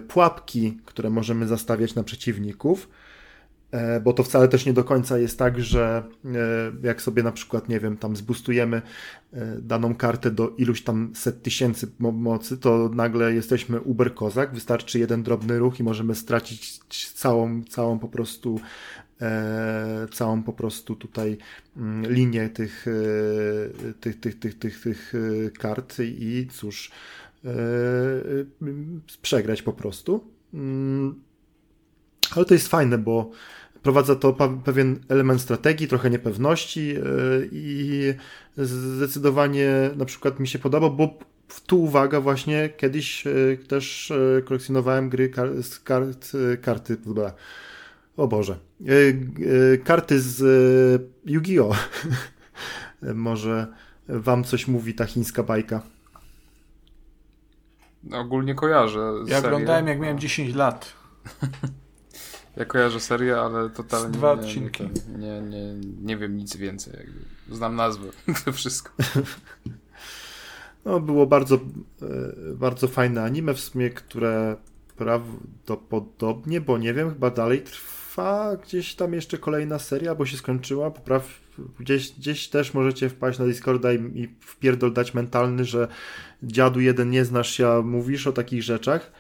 pułapki, 0.09 0.79
które 0.85 1.11
możemy 1.11 1.47
zastawiać 1.47 1.95
na 1.95 2.03
przeciwników. 2.03 2.89
E, 3.71 4.01
bo 4.01 4.13
to 4.13 4.23
wcale 4.23 4.49
też 4.49 4.67
nie 4.67 4.73
do 4.73 4.85
końca 4.85 5.19
jest 5.19 5.39
tak, 5.39 5.61
że 5.61 6.03
e, 6.25 6.29
jak 6.83 7.03
sobie 7.03 7.23
na 7.23 7.33
przykład, 7.33 7.69
nie 7.69 7.81
wiem, 7.81 7.97
tam 7.97 8.17
zbustujemy 8.17 8.83
e, 9.33 9.57
daną 9.61 9.95
kartę 9.95 10.31
do 10.31 10.49
iluś 10.49 10.83
tam 10.83 11.13
set 11.15 11.43
tysięcy 11.43 11.87
mocy, 11.99 12.59
to 12.59 12.91
nagle 12.95 13.35
jesteśmy 13.35 13.81
uber 13.81 14.15
kozak, 14.15 14.55
wystarczy 14.55 14.99
jeden 14.99 15.23
drobny 15.23 15.59
ruch 15.59 15.81
i 15.81 15.83
możemy 15.83 16.15
stracić 16.15 16.79
całą, 17.15 17.65
całą 17.65 17.99
po 17.99 18.09
prostu 18.09 18.61
całą 20.13 20.43
po 20.43 20.53
prostu 20.53 20.97
tutaj 20.97 21.39
mm, 21.77 22.13
linię 22.13 22.49
tych, 22.49 22.87
tych, 24.01 24.21
tych, 24.21 24.39
tych, 24.39 24.59
tych, 24.59 24.81
tych 24.81 25.13
kart 25.59 25.97
i 26.01 26.49
cóż, 26.53 26.91
przegrać 29.23 29.63
po 29.63 29.73
prostu. 29.73 30.25
Mm, 30.55 31.15
ale 32.35 32.45
to 32.45 32.55
jest 32.55 32.69
fajne, 32.69 32.99
bo 32.99 33.31
wprowadza 33.87 34.17
to 34.17 34.37
pewien 34.65 34.99
element 35.09 35.41
strategii, 35.41 35.89
trochę 35.89 36.11
niepewności 36.11 36.95
i 37.53 38.15
zdecydowanie 38.57 39.91
na 39.97 40.05
przykład 40.05 40.41
mi 40.41 40.49
się 40.49 40.59
podoba, 40.59 40.91
bo 40.91 41.19
tu 41.67 41.83
uwaga 41.83 42.21
właśnie, 42.21 42.69
kiedyś 42.77 43.25
też 43.69 44.13
kolekcjonowałem 44.45 45.09
gry 45.09 45.31
z 45.63 45.79
kart, 45.79 46.33
karty, 46.63 46.97
o 48.17 48.29
Boże. 48.29 48.59
E, 48.81 48.93
e, 49.75 49.79
karty 49.79 50.21
z 50.21 50.43
e, 50.43 51.31
Yu-Gi-Oh! 51.31 51.77
Może 53.15 53.67
wam 54.09 54.45
coś 54.45 54.69
mówi 54.69 54.95
ta 54.95 55.05
chińska 55.05 55.43
bajka. 55.43 55.83
Ogólnie 58.13 58.55
kojarzę. 58.55 59.13
Ja 59.27 59.37
serię. 59.37 59.47
oglądałem 59.47 59.87
jak 59.87 60.01
miałem 60.01 60.19
10 60.19 60.55
lat. 60.55 60.93
ja 62.57 62.65
kojarzę 62.65 63.01
serię, 63.01 63.37
ale 63.37 63.71
totalnie 63.71 64.11
Dwa 64.11 64.33
odcinki. 64.33 64.83
Nie, 65.19 65.19
nie, 65.19 65.41
nie, 65.41 65.75
nie 66.03 66.17
wiem 66.17 66.37
nic 66.37 66.57
więcej. 66.57 67.07
Znam 67.51 67.77
nazwę. 67.77 68.09
to 68.45 68.53
wszystko. 68.53 68.93
No, 70.85 71.01
było 71.01 71.27
bardzo, 71.27 71.59
bardzo 72.55 72.89
fajne 72.89 73.23
anime 73.23 73.55
w 73.55 73.61
sumie, 73.61 73.91
które 73.91 74.57
prawdopodobnie, 74.97 76.61
bo 76.61 76.79
nie 76.79 76.95
wiem, 76.95 77.11
chyba 77.11 77.31
dalej 77.31 77.63
trwa 77.63 78.57
gdzieś 78.57 78.95
tam 78.95 79.13
jeszcze 79.13 79.39
kolejna 79.39 79.79
seria, 79.79 80.15
bo 80.15 80.27
się 80.27 80.37
skończyła. 80.37 80.91
Popraw, 80.91 81.41
gdzieś, 81.81 82.13
gdzieś 82.13 82.49
też 82.49 82.75
możecie 82.75 83.09
wpaść 83.09 83.39
na 83.39 83.45
Discorda 83.45 83.93
i, 83.93 83.97
i 83.97 84.29
wpierdol 84.41 84.93
dać 84.93 85.15
mentalny, 85.15 85.65
że 85.65 85.89
dziadu 86.43 86.81
jeden 86.81 87.11
nie 87.11 87.25
znasz 87.25 87.51
się, 87.51 87.69
a 87.69 87.83
mówisz 87.83 88.27
o 88.27 88.33
takich 88.33 88.63
rzeczach. 88.63 89.13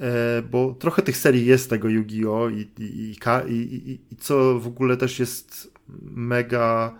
E, 0.00 0.42
bo 0.42 0.76
trochę 0.78 1.02
tych 1.02 1.16
serii 1.16 1.46
jest 1.46 1.70
tego 1.70 1.88
Yu-Gi-Oh! 1.88 2.50
I, 2.50 2.68
i, 2.78 3.16
i, 3.48 3.92
i, 4.12 4.16
co 4.16 4.58
w 4.58 4.66
ogóle 4.66 4.96
też 4.96 5.18
jest 5.18 5.72
mega 6.02 6.98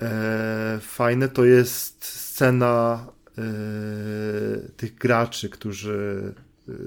e, 0.00 0.78
fajne, 0.80 1.28
to 1.28 1.44
jest 1.44 2.04
scena 2.04 3.06
e, 3.38 3.42
tych 4.76 4.94
graczy, 4.94 5.48
którzy 5.48 6.34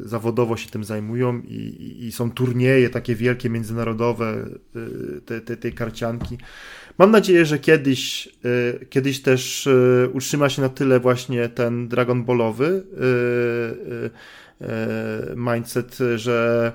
zawodowo 0.05 0.57
się 0.57 0.69
tym 0.69 0.83
zajmują 0.83 1.41
i, 1.41 1.97
i, 2.01 2.11
są 2.11 2.31
turnieje 2.31 2.89
takie 2.89 3.15
wielkie, 3.15 3.49
międzynarodowe 3.49 4.45
y, 4.75 5.21
te, 5.21 5.41
te, 5.41 5.57
tej 5.57 5.73
karcianki. 5.73 6.37
Mam 6.97 7.11
nadzieję, 7.11 7.45
że 7.45 7.59
kiedyś, 7.59 8.29
kiedyś 8.89 9.21
też 9.21 9.69
utrzyma 10.13 10.49
się 10.49 10.61
na 10.61 10.69
tyle 10.69 10.99
właśnie 10.99 11.49
ten 11.49 11.87
Dragon 11.87 12.23
Ballowy 12.23 12.83
mindset, 15.35 15.97
że 16.15 16.71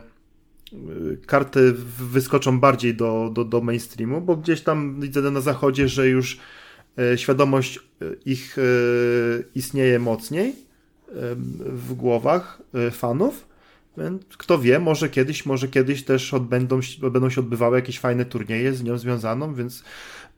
karty 1.26 1.72
wyskoczą 2.12 2.60
bardziej 2.60 2.94
do, 2.94 3.30
do, 3.34 3.44
do 3.44 3.60
mainstreamu, 3.60 4.20
bo 4.20 4.36
gdzieś 4.36 4.60
tam 4.60 5.00
widzę 5.00 5.30
na 5.30 5.40
zachodzie, 5.40 5.88
że 5.88 6.08
już 6.08 6.38
świadomość 7.16 7.80
ich 8.24 8.56
istnieje 9.54 9.98
mocniej 9.98 10.54
w 11.66 11.94
głowach 11.94 12.62
e, 12.74 12.90
fanów. 12.90 13.46
Kto 14.38 14.58
wie, 14.58 14.78
może 14.78 15.08
kiedyś, 15.08 15.46
może 15.46 15.68
kiedyś 15.68 16.04
też 16.04 16.34
odbędą, 16.34 16.80
będą 17.12 17.30
się 17.30 17.40
odbywały 17.40 17.76
jakieś 17.76 17.98
fajne 17.98 18.24
turnieje 18.24 18.72
z 18.72 18.82
nią 18.82 18.98
związaną, 18.98 19.54
więc 19.54 19.84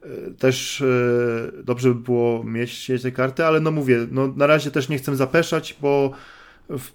e, 0.03 0.07
też 0.31 0.81
e, 0.81 1.63
dobrze 1.63 1.89
by 1.89 1.95
było 1.95 2.43
mieć 2.43 2.91
te 3.01 3.11
karty, 3.11 3.45
ale 3.45 3.59
no 3.59 3.71
mówię, 3.71 4.07
no 4.11 4.33
na 4.35 4.47
razie 4.47 4.71
też 4.71 4.89
nie 4.89 4.97
chcę 4.97 5.15
zapeszać, 5.15 5.77
bo 5.81 6.11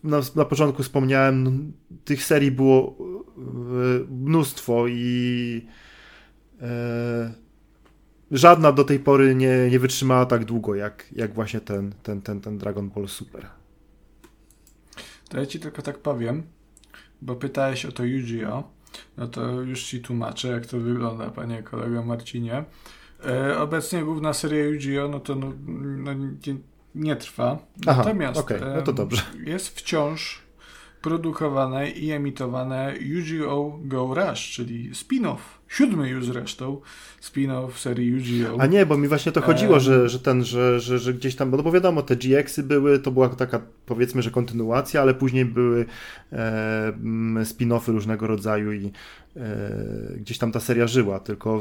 na, 0.04 0.20
na 0.36 0.44
początku 0.44 0.82
wspomniałem, 0.82 1.72
tych 2.04 2.24
serii 2.24 2.50
było 2.50 2.96
mnóstwo 4.10 4.88
i 4.88 5.66
e, 6.60 7.32
żadna 8.30 8.72
do 8.72 8.84
tej 8.84 8.98
pory 8.98 9.34
nie, 9.34 9.70
nie 9.70 9.78
wytrzymała 9.78 10.26
tak 10.26 10.44
długo 10.44 10.74
jak, 10.74 11.06
jak 11.12 11.34
właśnie 11.34 11.60
ten, 11.60 11.94
ten, 12.02 12.22
ten, 12.22 12.40
ten 12.40 12.58
Dragon 12.58 12.90
Ball 12.90 13.08
Super. 13.08 13.46
To 15.28 15.38
ja 15.40 15.46
ci 15.46 15.60
tylko 15.60 15.82
tak 15.82 15.98
powiem, 15.98 16.42
bo 17.22 17.36
pytałeś 17.36 17.84
o 17.84 17.92
to 17.92 18.04
Yu-Gi-Oh! 18.04 18.62
No 19.16 19.28
to 19.28 19.60
już 19.60 19.84
ci 19.84 20.00
tłumaczę, 20.00 20.48
jak 20.48 20.66
to 20.66 20.78
wygląda, 20.78 21.30
panie 21.30 21.62
kolego 21.62 22.02
Marcinie. 22.02 22.64
E, 23.26 23.58
obecnie 23.58 24.02
główna 24.02 24.32
seria 24.32 24.64
Yu-Gi-Oh! 24.64 25.08
no 25.10 25.20
to 25.20 25.34
no, 25.34 25.52
no 25.98 26.10
nie, 26.94 27.16
trwa. 27.16 27.58
Aha, 27.86 27.98
Natomiast 27.98 28.40
okay, 28.40 28.60
no 28.76 28.82
to 28.82 28.92
dobrze. 28.92 29.22
jest 29.44 29.68
wciąż 29.68 30.42
produkowane 31.02 31.90
i 31.90 32.10
emitowane 32.10 32.94
Yu-Gi-Oh! 33.00 33.78
Go 33.84 34.14
Rush, 34.14 34.40
czyli 34.40 34.90
spin-off, 34.94 35.38
siódmy 35.68 36.08
już 36.08 36.26
zresztą, 36.26 36.80
spin-off 37.20 37.78
serii 37.78 38.08
Yu-Gi-Oh! 38.08 38.56
A 38.60 38.66
nie, 38.66 38.86
bo 38.86 38.98
mi 38.98 39.08
właśnie 39.08 39.32
to 39.32 39.40
chodziło, 39.40 39.80
że, 39.80 40.08
że 40.08 40.20
ten, 40.20 40.44
że, 40.44 40.80
że, 40.80 40.98
że 40.98 41.14
gdzieś 41.14 41.36
tam, 41.36 41.50
no 41.50 41.62
bo 41.62 41.72
wiadomo, 41.72 42.02
te 42.02 42.16
GX-y 42.16 42.62
były, 42.62 42.98
to 42.98 43.10
była 43.10 43.28
taka 43.28 43.60
powiedzmy, 43.86 44.22
że 44.22 44.30
kontynuacja, 44.30 45.00
ale 45.00 45.14
później 45.14 45.44
były 45.44 45.86
e, 46.32 46.92
spin-offy 47.42 47.92
różnego 47.92 48.26
rodzaju 48.26 48.72
i 48.72 48.92
e, 49.36 49.70
gdzieś 50.16 50.38
tam 50.38 50.52
ta 50.52 50.60
seria 50.60 50.86
żyła, 50.86 51.20
tylko 51.20 51.58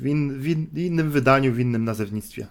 w, 0.00 0.06
in, 0.06 0.38
w 0.38 0.78
innym 0.78 1.10
wydaniu, 1.10 1.52
w 1.52 1.60
innym 1.60 1.84
nazewnictwie. 1.84 2.46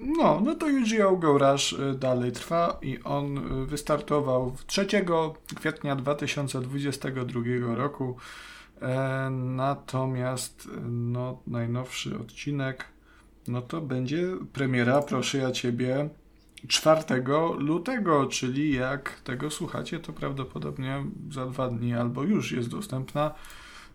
No, 0.00 0.40
no 0.40 0.54
to 0.54 0.68
Yu-Gi-Oh! 0.68 1.16
Go 1.16 1.38
Rush 1.38 1.72
y, 1.72 1.94
dalej 1.98 2.32
trwa 2.32 2.78
i 2.82 2.98
on 3.04 3.38
y, 3.62 3.66
wystartował 3.66 4.56
3 4.66 4.86
kwietnia 5.56 5.96
2022 5.96 7.74
roku. 7.74 8.16
E, 8.82 9.30
natomiast 9.30 10.68
no, 10.90 11.42
najnowszy 11.46 12.18
odcinek 12.18 12.84
no 13.48 13.62
to 13.62 13.80
będzie 13.80 14.26
premiera, 14.52 15.02
proszę 15.02 15.38
ja 15.38 15.50
ciebie, 15.50 16.08
4 16.68 17.02
lutego, 17.58 18.26
czyli 18.26 18.74
jak 18.74 19.20
tego 19.20 19.50
słuchacie, 19.50 19.98
to 19.98 20.12
prawdopodobnie 20.12 21.04
za 21.30 21.46
dwa 21.46 21.68
dni 21.68 21.94
albo 21.94 22.22
już 22.22 22.52
jest 22.52 22.68
dostępna. 22.68 23.34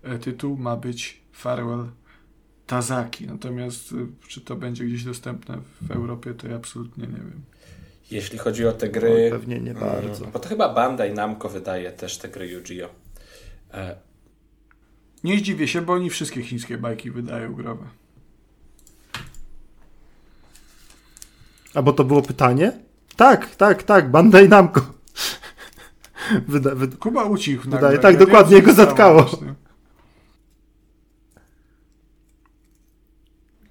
E, 0.03 0.19
tytuł 0.19 0.57
ma 0.57 0.75
być 0.75 1.21
Farewell 1.31 1.85
Tazaki. 2.67 3.27
Natomiast 3.27 3.91
y, 3.91 3.95
czy 4.27 4.41
to 4.41 4.55
będzie 4.55 4.85
gdzieś 4.85 5.03
dostępne 5.03 5.57
w 5.81 5.91
Europie, 5.91 6.33
to 6.33 6.47
ja 6.47 6.55
absolutnie 6.55 7.07
nie 7.07 7.17
wiem. 7.17 7.41
Jeśli 8.11 8.37
chodzi 8.37 8.67
o 8.67 8.71
te 8.71 8.89
gry. 8.89 9.29
No, 9.31 9.37
pewnie 9.37 9.59
nie 9.59 9.73
bardzo. 9.73 10.21
Mm, 10.21 10.31
bo 10.33 10.39
to 10.39 10.49
chyba 10.49 10.73
Bandai 10.73 11.13
Namco 11.13 11.49
wydaje 11.49 11.91
też 11.91 12.17
te 12.17 12.29
gry 12.29 12.47
Yu-Gi-Oh! 12.47 12.93
E... 13.73 13.95
Nie 15.23 15.37
zdziwię 15.39 15.67
się, 15.67 15.81
bo 15.81 15.93
oni 15.93 16.09
wszystkie 16.09 16.43
chińskie 16.43 16.77
bajki 16.77 17.11
wydają 17.11 17.53
growe. 17.53 17.85
A 21.73 21.81
bo 21.81 21.93
to 21.93 22.03
było 22.03 22.21
pytanie? 22.21 22.71
Tak, 23.15 23.55
tak, 23.55 23.83
tak, 23.83 24.11
Bandai 24.11 24.49
Namco. 24.49 24.81
Wyda, 26.47 26.75
wyda... 26.75 26.97
Kuba 26.97 27.23
ucichł. 27.23 27.69
Wydaje, 27.69 27.99
tak, 27.99 28.17
dokładnie 28.17 28.61
go 28.61 28.73
zatkało. 28.73 29.23
Właśnie. 29.23 29.64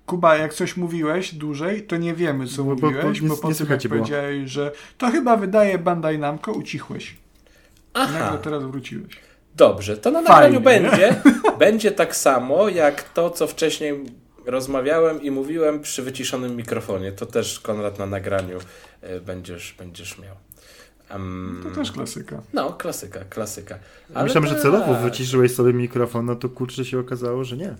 Kuba, 0.06 0.36
jak 0.36 0.54
coś 0.54 0.76
mówiłeś 0.76 1.34
dłużej, 1.34 1.82
to 1.82 1.96
nie 1.96 2.14
wiemy, 2.14 2.46
co 2.46 2.64
bo, 2.64 2.70
mówiłeś, 2.70 3.20
bo, 3.20 3.28
bo, 3.28 3.36
bo 3.36 3.42
po 3.42 3.54
tym, 3.54 3.66
jak 3.70 3.80
powiedziałeś, 3.88 4.50
że 4.50 4.72
to 4.98 5.10
chyba 5.10 5.36
wydaje 5.36 5.78
Bandai 5.78 6.18
Namco, 6.18 6.52
ucichłeś. 6.52 7.16
Aha. 7.94 8.18
Nagle 8.18 8.38
teraz 8.38 8.64
wróciłeś. 8.64 9.18
Dobrze, 9.56 9.96
to 9.96 10.10
na 10.10 10.20
nagraniu 10.20 10.60
będzie. 10.60 11.22
będzie 11.58 11.92
tak 11.92 12.16
samo, 12.16 12.68
jak 12.68 13.02
to, 13.02 13.30
co 13.30 13.46
wcześniej 13.46 14.04
rozmawiałem 14.46 15.22
i 15.22 15.30
mówiłem 15.30 15.80
przy 15.80 16.02
wyciszonym 16.02 16.56
mikrofonie. 16.56 17.12
To 17.12 17.26
też, 17.26 17.60
Konrad, 17.60 17.98
na 17.98 18.06
nagraniu 18.06 18.58
e, 19.00 19.20
będziesz, 19.20 19.74
będziesz 19.78 20.18
miał. 20.18 20.34
Um, 21.10 21.60
to 21.64 21.70
też 21.70 21.92
klasyka. 21.92 22.42
No, 22.52 22.72
klasyka, 22.72 23.24
klasyka. 23.24 23.78
Ale 24.14 24.24
Myślałem, 24.24 24.50
że 24.50 24.56
celowo 24.56 24.94
wyciszyłeś 24.94 25.54
sobie 25.54 25.72
mikrofon, 25.72 26.26
no 26.26 26.36
to 26.36 26.48
kurczę 26.48 26.84
się 26.84 26.98
okazało, 26.98 27.44
że 27.44 27.56
nie. 27.56 27.74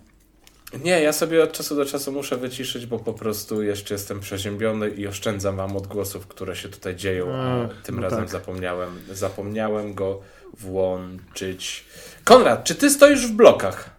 Nie, 0.84 1.02
ja 1.02 1.12
sobie 1.12 1.43
od 1.43 1.52
czasu 1.52 1.76
do 1.76 1.84
czasu 1.84 2.12
muszę 2.12 2.36
wyciszyć, 2.36 2.86
bo 2.86 2.99
po 2.99 3.12
prostu 3.12 3.62
jeszcze 3.62 3.94
jestem 3.94 4.20
przeziębiony 4.20 4.89
i 4.89 5.07
oszczędzam 5.07 5.57
wam 5.57 5.76
odgłosów, 5.76 6.26
które 6.26 6.57
się 6.57 6.68
tutaj 6.68 6.97
dzieją, 6.97 7.34
a 7.34 7.68
tym 7.83 7.97
no 7.97 8.02
razem 8.02 8.20
tak. 8.20 8.28
zapomniałem, 8.28 9.01
zapomniałem 9.12 9.94
go 9.94 10.20
włączyć. 10.59 11.84
Konrad, 12.25 12.65
czy 12.65 12.75
ty 12.75 12.91
stoisz 12.91 13.26
w 13.26 13.33
blokach? 13.33 13.91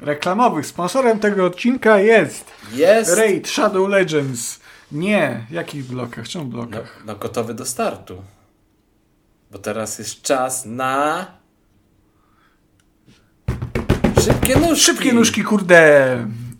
Reklamowych. 0.00 0.66
Sponsorem 0.66 1.20
tego 1.20 1.44
odcinka 1.44 1.98
jest, 1.98 2.44
jest... 2.72 3.16
Raid 3.16 3.48
Shadow 3.48 3.88
Legends. 3.88 4.60
Nie, 4.92 5.46
jakich 5.50 5.84
blokach? 5.84 6.28
Czemu 6.28 6.44
blokach? 6.44 7.02
No, 7.06 7.12
no 7.12 7.18
gotowy 7.18 7.54
do 7.54 7.66
startu. 7.66 8.22
Bo 9.50 9.58
teraz 9.58 9.98
jest 9.98 10.22
czas 10.22 10.64
na 10.66 11.26
Szybkie 14.26 14.56
nóżki. 14.56 14.84
Szybkie 14.84 15.12
nóżki, 15.12 15.42
kurde. 15.42 15.78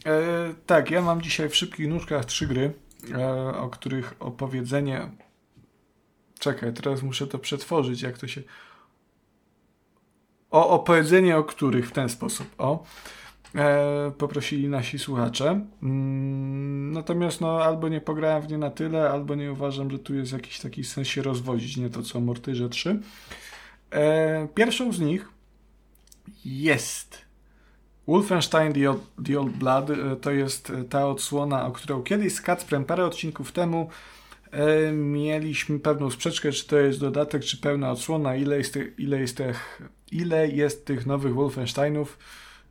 E, 0.06 0.54
tak, 0.66 0.90
ja 0.90 1.02
mam 1.02 1.22
dzisiaj 1.22 1.48
w 1.48 1.56
szybkich 1.56 1.88
nóżkach 1.88 2.24
trzy 2.24 2.46
gry, 2.46 2.72
e, 3.14 3.56
o 3.56 3.68
których 3.68 4.14
opowiedzenie. 4.20 5.10
Czekaj, 6.38 6.72
teraz 6.72 7.02
muszę 7.02 7.26
to 7.26 7.38
przetworzyć, 7.38 8.02
jak 8.02 8.18
to 8.18 8.28
się. 8.28 8.42
O 10.50 10.68
opowiedzenie 10.68 11.36
o 11.36 11.44
których 11.44 11.88
w 11.88 11.92
ten 11.92 12.08
sposób. 12.08 12.46
O. 12.58 12.84
E, 13.54 14.12
poprosili 14.18 14.68
nasi 14.68 14.98
słuchacze. 14.98 15.66
Mm, 15.82 16.92
natomiast 16.92 17.40
no, 17.40 17.64
albo 17.64 17.88
nie 17.88 18.00
pograłem 18.00 18.42
w 18.42 18.48
nie 18.48 18.58
na 18.58 18.70
tyle, 18.70 19.10
albo 19.10 19.34
nie 19.34 19.52
uważam, 19.52 19.90
że 19.90 19.98
tu 19.98 20.14
jest 20.14 20.32
jakiś 20.32 20.60
taki 20.60 20.84
sens 20.84 21.08
się 21.08 21.22
rozwodzić, 21.22 21.76
nie 21.76 21.90
to 21.90 22.02
co 22.02 22.20
Mortyrze 22.20 22.68
3. 22.68 23.00
E, 23.90 24.48
pierwszą 24.54 24.92
z 24.92 25.00
nich 25.00 25.28
jest 26.44 27.25
Wolfenstein 28.08 28.72
The 28.72 28.90
Old, 28.90 29.00
The 29.26 29.40
Old 29.40 29.52
Blood. 29.52 29.90
E, 29.90 30.16
to 30.16 30.30
jest 30.30 30.72
ta 30.90 31.08
odsłona, 31.08 31.66
o 31.66 31.72
którą 31.72 32.02
kiedyś 32.02 32.34
z 32.34 32.40
Kacprem 32.40 32.84
parę 32.84 33.04
odcinków 33.04 33.52
temu 33.52 33.88
e, 34.50 34.92
mieliśmy 34.92 35.78
pewną 35.78 36.10
sprzeczkę, 36.10 36.52
czy 36.52 36.66
to 36.66 36.76
jest 36.76 37.00
dodatek, 37.00 37.44
czy 37.44 37.56
pełna 37.56 37.90
odsłona, 37.90 38.36
ile 38.36 38.58
jest, 38.58 38.74
tych, 38.74 38.98
ile 38.98 39.20
jest, 39.20 39.36
tych, 39.36 39.82
ile 40.12 40.48
jest 40.48 40.86
tych 40.86 41.06
nowych 41.06 41.34
Wolfensteinów. 41.34 42.18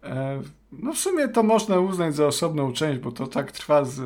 E, 0.03 0.41
no 0.71 0.93
w 0.93 0.97
sumie 0.97 1.27
to 1.27 1.43
można 1.43 1.79
uznać 1.79 2.15
za 2.15 2.27
osobną 2.27 2.73
część, 2.73 2.99
bo 2.99 3.11
to 3.11 3.27
tak 3.27 3.51
trwa 3.51 3.85
z, 3.85 3.99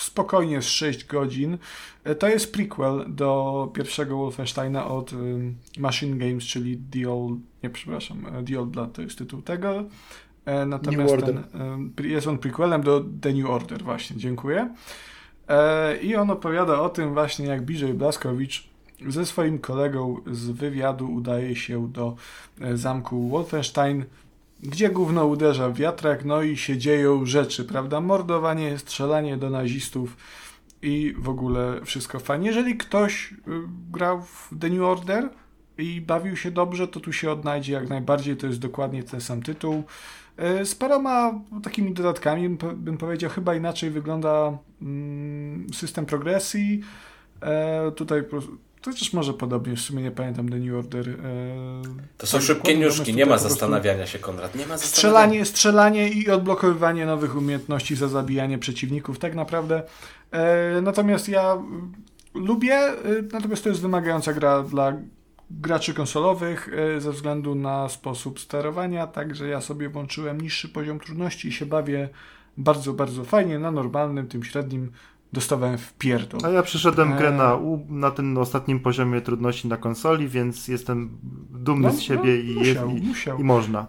spokojnie 0.00 0.62
z 0.62 0.66
6 0.66 1.06
godzin. 1.06 1.58
E, 2.04 2.14
to 2.14 2.28
jest 2.28 2.52
prequel 2.52 3.04
do 3.08 3.70
pierwszego 3.74 4.16
Wolfensteina 4.16 4.86
od 4.86 5.10
Machine 5.78 6.18
Games, 6.18 6.44
czyli 6.44 6.78
The 6.90 7.12
Old, 7.12 7.38
nie 7.62 7.70
przepraszam, 7.70 8.26
e, 8.26 8.44
The 8.44 8.60
Old 8.60 8.70
Blood 8.70 8.92
to 8.92 9.02
jest 9.02 9.18
tytuł 9.18 9.42
tego. 9.42 9.84
Natomiast 10.66 11.14
ten, 11.26 11.42
jest 12.04 12.26
on 12.26 12.38
prequelem 12.38 12.82
do 12.82 13.04
The 13.20 13.32
New 13.32 13.50
Order, 13.50 13.82
właśnie, 13.82 14.16
dziękuję. 14.16 14.74
I 16.02 16.16
on 16.16 16.30
opowiada 16.30 16.80
o 16.80 16.88
tym 16.88 17.14
właśnie, 17.14 17.46
jak 17.46 17.62
BJ 17.62 17.84
Blaskowicz 17.84 18.68
ze 19.08 19.26
swoim 19.26 19.58
kolegą 19.58 20.16
z 20.32 20.50
wywiadu 20.50 21.12
udaje 21.12 21.56
się 21.56 21.88
do 21.88 22.16
zamku 22.74 23.28
Wolfenstein 23.28 24.04
gdzie 24.62 24.90
gówno 24.90 25.26
uderza 25.26 25.68
w 25.68 25.74
wiatrak, 25.74 26.24
no 26.24 26.42
i 26.42 26.56
się 26.56 26.78
dzieją 26.78 27.26
rzeczy, 27.26 27.64
prawda? 27.64 28.00
Mordowanie, 28.00 28.78
strzelanie 28.78 29.36
do 29.36 29.50
nazistów 29.50 30.16
i 30.82 31.14
w 31.18 31.28
ogóle 31.28 31.80
wszystko 31.84 32.18
fajnie. 32.18 32.46
Jeżeli 32.46 32.76
ktoś 32.76 33.32
y, 33.32 33.36
grał 33.90 34.22
w 34.22 34.50
The 34.60 34.70
New 34.70 34.82
Order 34.82 35.28
i 35.78 36.00
bawił 36.00 36.36
się 36.36 36.50
dobrze, 36.50 36.88
to 36.88 37.00
tu 37.00 37.12
się 37.12 37.30
odnajdzie 37.30 37.72
jak 37.72 37.88
najbardziej, 37.88 38.36
to 38.36 38.46
jest 38.46 38.58
dokładnie 38.58 39.02
ten 39.02 39.20
sam 39.20 39.42
tytuł. 39.42 39.84
Y, 40.60 40.66
z 40.66 40.74
paroma 40.74 41.40
takimi 41.62 41.94
dodatkami, 41.94 42.48
bym 42.74 42.98
powiedział, 42.98 43.30
chyba 43.30 43.54
inaczej 43.54 43.90
wygląda 43.90 44.58
mm, 44.82 45.66
system 45.74 46.06
progresji. 46.06 46.80
E, 47.42 47.92
tutaj 47.92 48.22
to 48.82 48.92
też 48.92 49.12
może 49.12 49.34
podobnie, 49.34 49.76
w 49.76 49.80
sumie 49.80 50.02
nie 50.02 50.10
pamiętam 50.10 50.48
The 50.48 50.56
New 50.56 50.74
Order. 50.74 51.08
E, 51.08 51.14
to 52.18 52.26
są 52.26 52.40
szybkie 52.40 52.78
niuszki, 52.78 53.14
nie 53.14 53.26
ma 53.26 53.38
zastanawiania 53.38 54.06
się, 54.06 54.18
Konrad. 54.18 54.54
Nie 54.54 54.66
ma 54.66 54.78
strzelanie, 54.78 55.44
strzelanie 55.44 56.08
i 56.08 56.30
odblokowywanie 56.30 57.06
nowych 57.06 57.36
umiejętności 57.36 57.96
za 57.96 58.08
zabijanie 58.08 58.58
przeciwników, 58.58 59.18
tak 59.18 59.34
naprawdę. 59.34 59.82
E, 60.30 60.80
natomiast 60.82 61.28
ja 61.28 61.62
lubię, 62.34 62.74
e, 62.74 62.96
natomiast 63.32 63.62
to 63.62 63.68
jest 63.68 63.80
wymagająca 63.80 64.32
gra 64.32 64.62
dla 64.62 64.92
graczy 65.50 65.94
konsolowych 65.94 66.70
ze 66.98 67.12
względu 67.12 67.54
na 67.54 67.88
sposób 67.88 68.40
sterowania, 68.40 69.06
także 69.06 69.48
ja 69.48 69.60
sobie 69.60 69.88
włączyłem 69.88 70.40
niższy 70.40 70.68
poziom 70.68 71.00
trudności 71.00 71.48
i 71.48 71.52
się 71.52 71.66
bawię 71.66 72.08
bardzo, 72.56 72.92
bardzo 72.92 73.24
fajnie. 73.24 73.58
Na 73.58 73.70
normalnym, 73.70 74.28
tym 74.28 74.44
średnim 74.44 74.92
dostawałem 75.32 75.78
w 75.78 75.92
pierdol. 75.92 76.40
A 76.44 76.48
ja 76.48 76.62
przeszedłem 76.62 77.16
grę 77.16 77.30
na, 77.32 77.58
na 77.88 78.10
tym 78.10 78.38
ostatnim 78.38 78.80
poziomie 78.80 79.20
trudności 79.20 79.68
na 79.68 79.76
konsoli, 79.76 80.28
więc 80.28 80.68
jestem 80.68 81.18
dumny 81.50 81.88
no, 81.88 81.94
z 81.94 82.00
siebie 82.00 82.42
no, 82.44 82.50
i, 82.50 82.54
musiał, 82.54 82.90
jest, 82.90 83.04
musiał. 83.06 83.38
i, 83.38 83.44
można. 83.44 83.86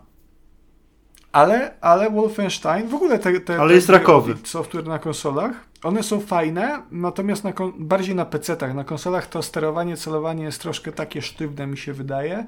Ale, 1.32 1.74
ale 1.82 2.10
Wolfenstein, 2.10 2.88
w 2.88 2.94
ogóle 2.94 3.20
te, 3.20 3.40
te, 3.40 3.60
ale 3.60 3.70
te 3.70 3.76
jest 3.76 3.90
rakowy. 3.90 4.36
software 4.44 4.88
na 4.88 5.00
konsolach, 5.00 5.52
one 5.84 6.03
są 6.03 6.20
fajne, 6.20 6.82
natomiast 6.92 7.44
na, 7.44 7.53
bardziej 7.80 8.16
na 8.16 8.26
PC-tach. 8.26 8.76
Na 8.76 8.84
konsolach 8.84 9.28
to 9.28 9.42
sterowanie, 9.44 9.98
celowanie 9.98 10.44
jest 10.44 10.61
troszkę 10.61 10.92
takie 10.92 11.22
sztywne, 11.22 11.68
mi 11.68 11.78
się 11.78 11.94
wydaje. 11.94 12.45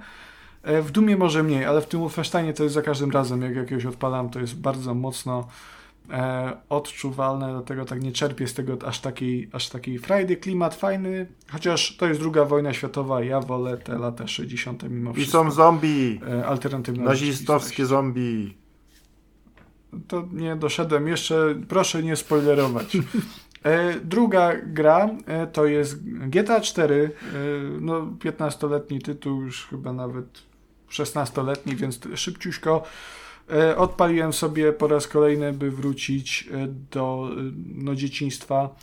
E, 0.63 0.81
w 0.81 0.91
Dumie 0.91 1.17
może 1.17 1.43
mniej, 1.43 1.65
ale 1.65 1.81
w 1.81 1.87
tym 1.87 1.99
Wolfensteinie 1.99 2.53
to 2.53 2.63
jest 2.63 2.75
za 2.75 2.81
każdym 2.81 3.11
razem, 3.11 3.41
jak 3.41 3.55
jakiegoś 3.55 3.85
odpalam, 3.85 4.29
to 4.29 4.39
jest 4.39 4.59
bardzo 4.59 4.93
mocno 4.93 5.47
e, 6.09 6.57
odczuwalne, 6.69 7.51
dlatego 7.51 7.85
tak 7.85 8.03
nie 8.03 8.11
czerpię 8.11 8.47
z 8.47 8.53
tego 8.53 8.77
aż 8.85 8.99
takiej, 8.99 9.49
aż 9.51 9.69
takiej 9.69 9.99
frajdy. 9.99 10.37
Klimat 10.37 10.75
fajny, 10.75 11.27
chociaż 11.51 11.97
to 11.97 12.07
jest 12.07 12.19
druga 12.19 12.45
wojna 12.45 12.73
światowa, 12.73 13.23
ja 13.23 13.39
wolę 13.39 13.77
te 13.77 13.97
lata 13.97 14.27
60. 14.27 14.83
mimo 14.89 15.13
wszystko. 15.13 15.41
I 15.41 15.43
są 15.43 15.51
zombie! 15.51 16.19
E, 16.29 16.45
alternatywne 16.45 17.03
Nazistowskie 17.03 17.85
zombie! 17.85 18.57
To 20.07 20.27
nie 20.31 20.55
doszedłem 20.55 21.07
jeszcze, 21.07 21.55
proszę 21.67 22.03
nie 22.03 22.15
spoilerować. 22.15 22.97
E, 23.63 23.99
druga 23.99 24.55
gra 24.55 25.09
e, 25.25 25.47
to 25.47 25.65
jest 25.65 26.09
GTA 26.29 26.61
4, 26.61 26.95
e, 26.95 27.37
no 27.81 28.01
15-letni 28.01 29.01
tytuł, 29.01 29.41
już 29.41 29.67
chyba 29.67 29.93
nawet 29.93 30.25
16-letni, 30.89 31.75
więc 31.75 31.99
szybciuśko 32.15 32.83
odpaliłem 33.77 34.33
sobie 34.33 34.73
po 34.73 34.87
raz 34.87 35.07
kolejny, 35.07 35.53
by 35.53 35.71
wrócić 35.71 36.49
e, 36.51 36.67
do 36.91 37.29
e, 37.31 37.35
no, 37.75 37.95
dzieciństwa 37.95 38.75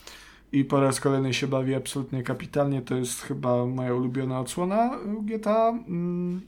i 0.52 0.64
po 0.64 0.80
raz 0.80 1.00
kolejny 1.00 1.34
się 1.34 1.46
bawię 1.46 1.76
absolutnie 1.76 2.22
kapitalnie. 2.22 2.82
To 2.82 2.94
jest 2.94 3.22
chyba 3.22 3.66
moja 3.66 3.94
ulubiona 3.94 4.40
odsłona 4.40 4.98
GTA. 5.22 5.68
Mm, 5.68 6.40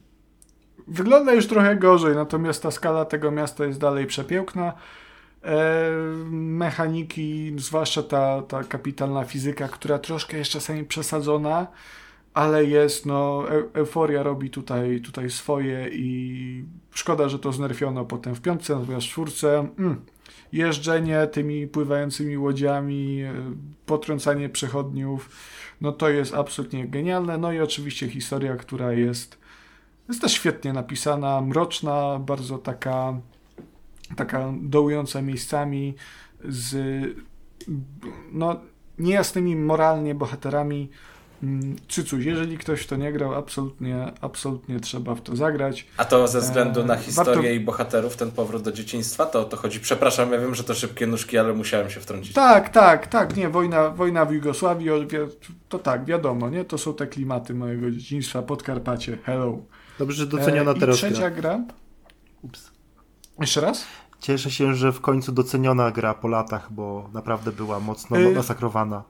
wygląda 0.89 1.32
już 1.32 1.47
trochę 1.47 1.76
gorzej, 1.76 2.15
natomiast 2.15 2.62
ta 2.62 2.70
skala 2.70 3.05
tego 3.05 3.31
miasta 3.31 3.65
jest 3.65 3.81
dalej 3.81 4.07
przepiękna. 4.07 4.73
Mechaniki, 6.31 7.52
zwłaszcza 7.57 8.02
ta, 8.02 8.42
ta 8.42 8.65
kapitalna 8.65 9.24
fizyka, 9.24 9.68
która 9.68 9.99
troszkę 9.99 10.39
jest 10.39 10.50
czasami 10.50 10.84
przesadzona, 10.84 11.66
ale 12.34 12.64
jest, 12.64 13.06
no, 13.06 13.44
euforia 13.74 14.22
robi 14.22 14.50
tutaj, 14.50 15.00
tutaj 15.00 15.30
swoje 15.30 15.88
i 15.92 16.64
szkoda, 16.90 17.28
że 17.28 17.38
to 17.38 17.52
znerfiono 17.52 18.04
potem 18.04 18.34
w 18.34 18.40
piątce, 18.40 18.74
natomiast 18.76 19.06
w 19.06 19.10
czwórce 19.10 19.68
mm, 19.78 20.04
jeżdżenie 20.52 21.26
tymi 21.26 21.66
pływającymi 21.66 22.38
łodziami, 22.38 23.22
e, 23.22 23.34
potrącanie 23.86 24.48
przechodniów, 24.48 25.30
no 25.80 25.92
to 25.92 26.08
jest 26.08 26.34
absolutnie 26.34 26.88
genialne. 26.88 27.38
No 27.38 27.52
i 27.52 27.60
oczywiście 27.60 28.08
historia, 28.08 28.56
która 28.56 28.92
jest, 28.92 29.38
jest 30.08 30.20
też 30.20 30.32
świetnie 30.32 30.72
napisana, 30.72 31.40
mroczna, 31.40 32.18
bardzo 32.18 32.58
taka, 32.58 33.20
taka 34.16 34.52
dołująca 34.62 35.22
miejscami 35.22 35.94
z 36.44 36.76
no, 38.32 38.60
niejasnymi 38.98 39.56
moralnie 39.56 40.14
bohaterami, 40.14 40.90
Cycuś, 41.88 42.24
jeżeli 42.24 42.58
ktoś 42.58 42.80
w 42.82 42.86
to 42.86 42.96
nie 42.96 43.12
grał, 43.12 43.34
absolutnie, 43.34 44.12
absolutnie 44.20 44.80
trzeba 44.80 45.14
w 45.14 45.20
to 45.20 45.36
zagrać. 45.36 45.86
A 45.96 46.04
to 46.04 46.28
ze 46.28 46.40
względu 46.40 46.84
na 46.84 46.94
e, 46.94 46.98
historię 46.98 47.34
Warto... 47.34 47.48
i 47.48 47.60
bohaterów, 47.60 48.16
ten 48.16 48.30
powrót 48.30 48.62
do 48.62 48.72
dzieciństwa, 48.72 49.26
to 49.26 49.40
o 49.40 49.44
to 49.44 49.56
chodzi. 49.56 49.80
Przepraszam, 49.80 50.32
ja 50.32 50.38
wiem, 50.38 50.54
że 50.54 50.64
to 50.64 50.74
szybkie 50.74 51.06
nóżki, 51.06 51.38
ale 51.38 51.52
musiałem 51.52 51.90
się 51.90 52.00
wtrącić. 52.00 52.32
Tak, 52.32 52.68
tak, 52.68 53.06
tak, 53.06 53.36
nie, 53.36 53.48
wojna, 53.48 53.90
wojna 53.90 54.24
w 54.24 54.32
Jugosławii, 54.32 54.88
to 55.68 55.78
tak, 55.78 56.04
wiadomo, 56.04 56.50
nie, 56.50 56.64
to 56.64 56.78
są 56.78 56.94
te 56.94 57.06
klimaty 57.06 57.54
mojego 57.54 57.90
dzieciństwa, 57.90 58.42
Podkarpacie, 58.42 59.18
hello. 59.24 59.58
Dobrze, 59.98 60.16
że 60.16 60.26
doceniona 60.26 60.70
e, 60.70 60.74
teraz 60.74 60.96
trzecia 60.96 61.30
gra. 61.30 61.60
Ups. 62.42 62.70
Jeszcze 63.40 63.60
raz? 63.60 63.84
Cieszę 64.20 64.50
się, 64.50 64.74
że 64.74 64.92
w 64.92 65.00
końcu 65.00 65.32
doceniona 65.32 65.90
gra 65.90 66.14
po 66.14 66.28
latach, 66.28 66.72
bo 66.72 67.10
naprawdę 67.12 67.52
była 67.52 67.80
mocno 67.80 68.18
e... 68.18 68.30
masakrowana. 68.30 69.02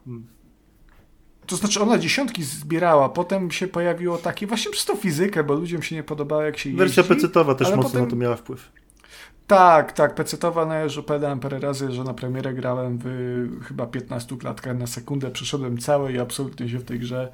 To 1.52 1.56
znaczy 1.56 1.82
ona 1.82 1.98
dziesiątki 1.98 2.44
zbierała, 2.44 3.08
potem 3.08 3.50
się 3.50 3.68
pojawiło 3.68 4.18
takie, 4.18 4.46
właśnie 4.46 4.70
przez 4.70 4.84
tą 4.84 4.96
fizykę, 4.96 5.44
bo 5.44 5.54
ludziom 5.54 5.82
się 5.82 5.96
nie 5.96 6.02
podobało 6.02 6.42
jak 6.42 6.58
się 6.58 6.68
jeździ. 6.68 6.78
Wersja 6.78 7.02
pecetowa 7.02 7.54
też 7.54 7.68
mocno 7.68 7.82
potem... 7.82 8.02
na 8.02 8.10
to 8.10 8.16
miała 8.16 8.36
wpływ. 8.36 8.72
Tak, 9.46 9.92
tak, 9.92 10.14
pecetowa, 10.14 10.66
no 10.66 10.74
ja 10.74 10.82
już 10.82 10.98
opowiadałem 10.98 11.40
parę 11.40 11.60
razy, 11.60 11.92
że 11.92 12.04
na 12.04 12.14
premierę 12.14 12.54
grałem 12.54 12.98
w 13.02 13.64
chyba 13.64 13.86
15 13.86 14.36
klatkach 14.36 14.78
na 14.78 14.86
sekundę, 14.86 15.30
przeszedłem 15.30 15.78
całe 15.78 16.12
i 16.12 16.18
absolutnie 16.18 16.68
się 16.68 16.78
w 16.78 16.84
tej 16.84 16.98
grze 16.98 17.32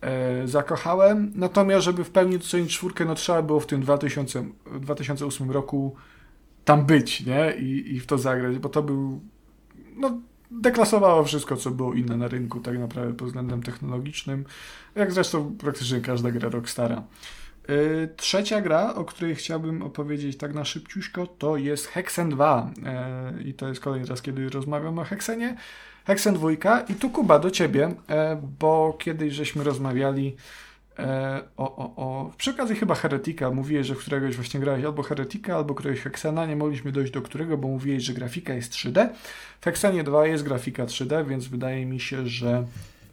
e, 0.00 0.48
zakochałem. 0.48 1.32
Natomiast, 1.34 1.84
żeby 1.84 2.04
w 2.04 2.10
pełni 2.10 2.38
docenić 2.38 2.72
czwórkę, 2.72 3.04
no 3.04 3.14
trzeba 3.14 3.42
było 3.42 3.60
w 3.60 3.66
tym 3.66 3.80
2000, 3.80 4.44
2008 4.80 5.50
roku 5.50 5.96
tam 6.64 6.86
być, 6.86 7.26
nie? 7.26 7.54
I, 7.58 7.94
I 7.94 8.00
w 8.00 8.06
to 8.06 8.18
zagrać, 8.18 8.58
bo 8.58 8.68
to 8.68 8.82
był 8.82 9.20
no 9.96 10.20
deklasowało 10.50 11.24
wszystko, 11.24 11.56
co 11.56 11.70
było 11.70 11.94
inne 11.94 12.16
na 12.16 12.28
rynku, 12.28 12.60
tak 12.60 12.78
naprawdę 12.78 13.14
pod 13.14 13.26
względem 13.26 13.62
technologicznym, 13.62 14.44
jak 14.94 15.12
zresztą 15.12 15.56
praktycznie 15.58 16.00
każda 16.00 16.30
gra 16.30 16.48
Rockstara. 16.48 17.02
Y, 17.70 18.08
Trzecia 18.16 18.60
gra, 18.60 18.94
o 18.94 19.04
której 19.04 19.34
chciałbym 19.34 19.82
opowiedzieć 19.82 20.36
tak 20.36 20.54
na 20.54 20.64
szybciuśko, 20.64 21.26
to 21.26 21.56
jest 21.56 21.86
Hexen 21.86 22.30
2. 22.30 22.70
E, 22.84 23.42
I 23.44 23.54
to 23.54 23.68
jest 23.68 23.80
kolejny 23.80 24.06
raz, 24.06 24.22
kiedy 24.22 24.48
rozmawiam 24.48 24.98
o 24.98 25.04
Hexenie. 25.04 25.56
Hexen 26.06 26.34
2 26.34 26.50
i 26.88 26.94
tu 26.94 27.10
Kuba 27.10 27.38
do 27.38 27.50
ciebie, 27.50 27.94
e, 28.08 28.42
bo 28.58 28.96
kiedyś 29.00 29.34
żeśmy 29.34 29.64
rozmawiali 29.64 30.36
o, 31.56 31.76
o, 31.76 31.84
o, 31.96 32.32
przy 32.38 32.50
okazji 32.50 32.76
chyba 32.76 32.94
Heretika, 32.94 33.50
mówiłeś, 33.50 33.86
że 33.86 33.94
w 33.94 33.98
któregoś 33.98 34.36
właśnie 34.36 34.60
grałeś 34.60 34.84
albo 34.84 35.02
Heretika, 35.02 35.56
albo 35.56 35.74
któregoś 35.74 36.00
Hexena, 36.00 36.46
nie 36.46 36.56
mogliśmy 36.56 36.92
dojść 36.92 37.12
do 37.12 37.22
którego, 37.22 37.58
bo 37.58 37.68
mówiłeś, 37.68 38.02
że 38.02 38.12
grafika 38.12 38.54
jest 38.54 38.72
3D. 38.72 39.08
W 39.60 39.64
Hexenie 39.64 40.04
2 40.04 40.26
jest 40.26 40.44
grafika 40.44 40.84
3D, 40.86 41.26
więc 41.26 41.46
wydaje 41.46 41.86
mi 41.86 42.00
się, 42.00 42.26
że 42.26 42.64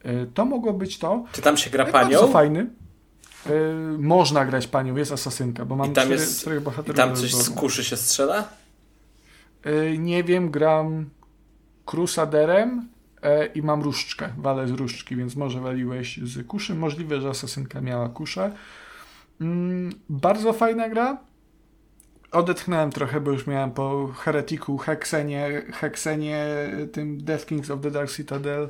e, 0.03 0.25
to 0.25 0.45
mogło 0.45 0.73
być 0.73 0.97
to. 0.99 1.23
Czy 1.31 1.41
tam 1.41 1.57
się 1.57 1.69
gra 1.69 1.85
Bardzo 1.91 2.19
panią? 2.19 2.31
fajny. 2.33 2.67
Y, 3.49 3.97
można 3.97 4.45
grać 4.45 4.67
panią, 4.67 4.95
jest 4.95 5.11
asasynka, 5.11 5.65
bo 5.65 5.75
mam 5.75 5.91
I 5.91 5.93
tam, 5.93 6.03
cztery, 6.05 6.19
jest, 6.21 6.41
czterech 6.41 6.61
I 6.61 6.63
bohaterów. 6.63 6.97
tam 6.97 7.09
do 7.09 7.15
coś 7.15 7.33
z 7.33 7.49
kuszy 7.49 7.83
się 7.83 7.97
strzela? 7.97 8.47
Nie 9.97 10.23
wiem, 10.23 10.51
gram 10.51 11.09
Crusaderem 11.85 12.79
e, 12.79 12.92
i 13.55 13.61
mam 13.61 13.81
różdżkę, 13.81 14.29
walę 14.37 14.67
z 14.67 14.71
różdżki, 14.71 15.15
więc 15.15 15.35
może 15.35 15.59
waliłeś 15.61 16.17
z 16.17 16.47
kuszy. 16.47 16.75
Możliwe, 16.75 17.21
że 17.21 17.29
asasynka 17.29 17.81
miała 17.81 18.09
kuszę. 18.09 18.51
Mm, 19.41 19.91
bardzo 20.09 20.53
fajna 20.53 20.89
gra. 20.89 21.17
Odetchnąłem 22.31 22.91
trochę, 22.91 23.21
bo 23.21 23.31
już 23.31 23.47
miałem 23.47 23.71
po 23.71 24.07
Heretiku, 24.07 24.77
Hexenie, 24.77 25.61
Hexenie, 25.73 26.45
tym 26.91 27.23
Death 27.23 27.45
Kings 27.45 27.71
of 27.71 27.81
the 27.81 27.91
Dark 27.91 28.11
Citadel. 28.11 28.69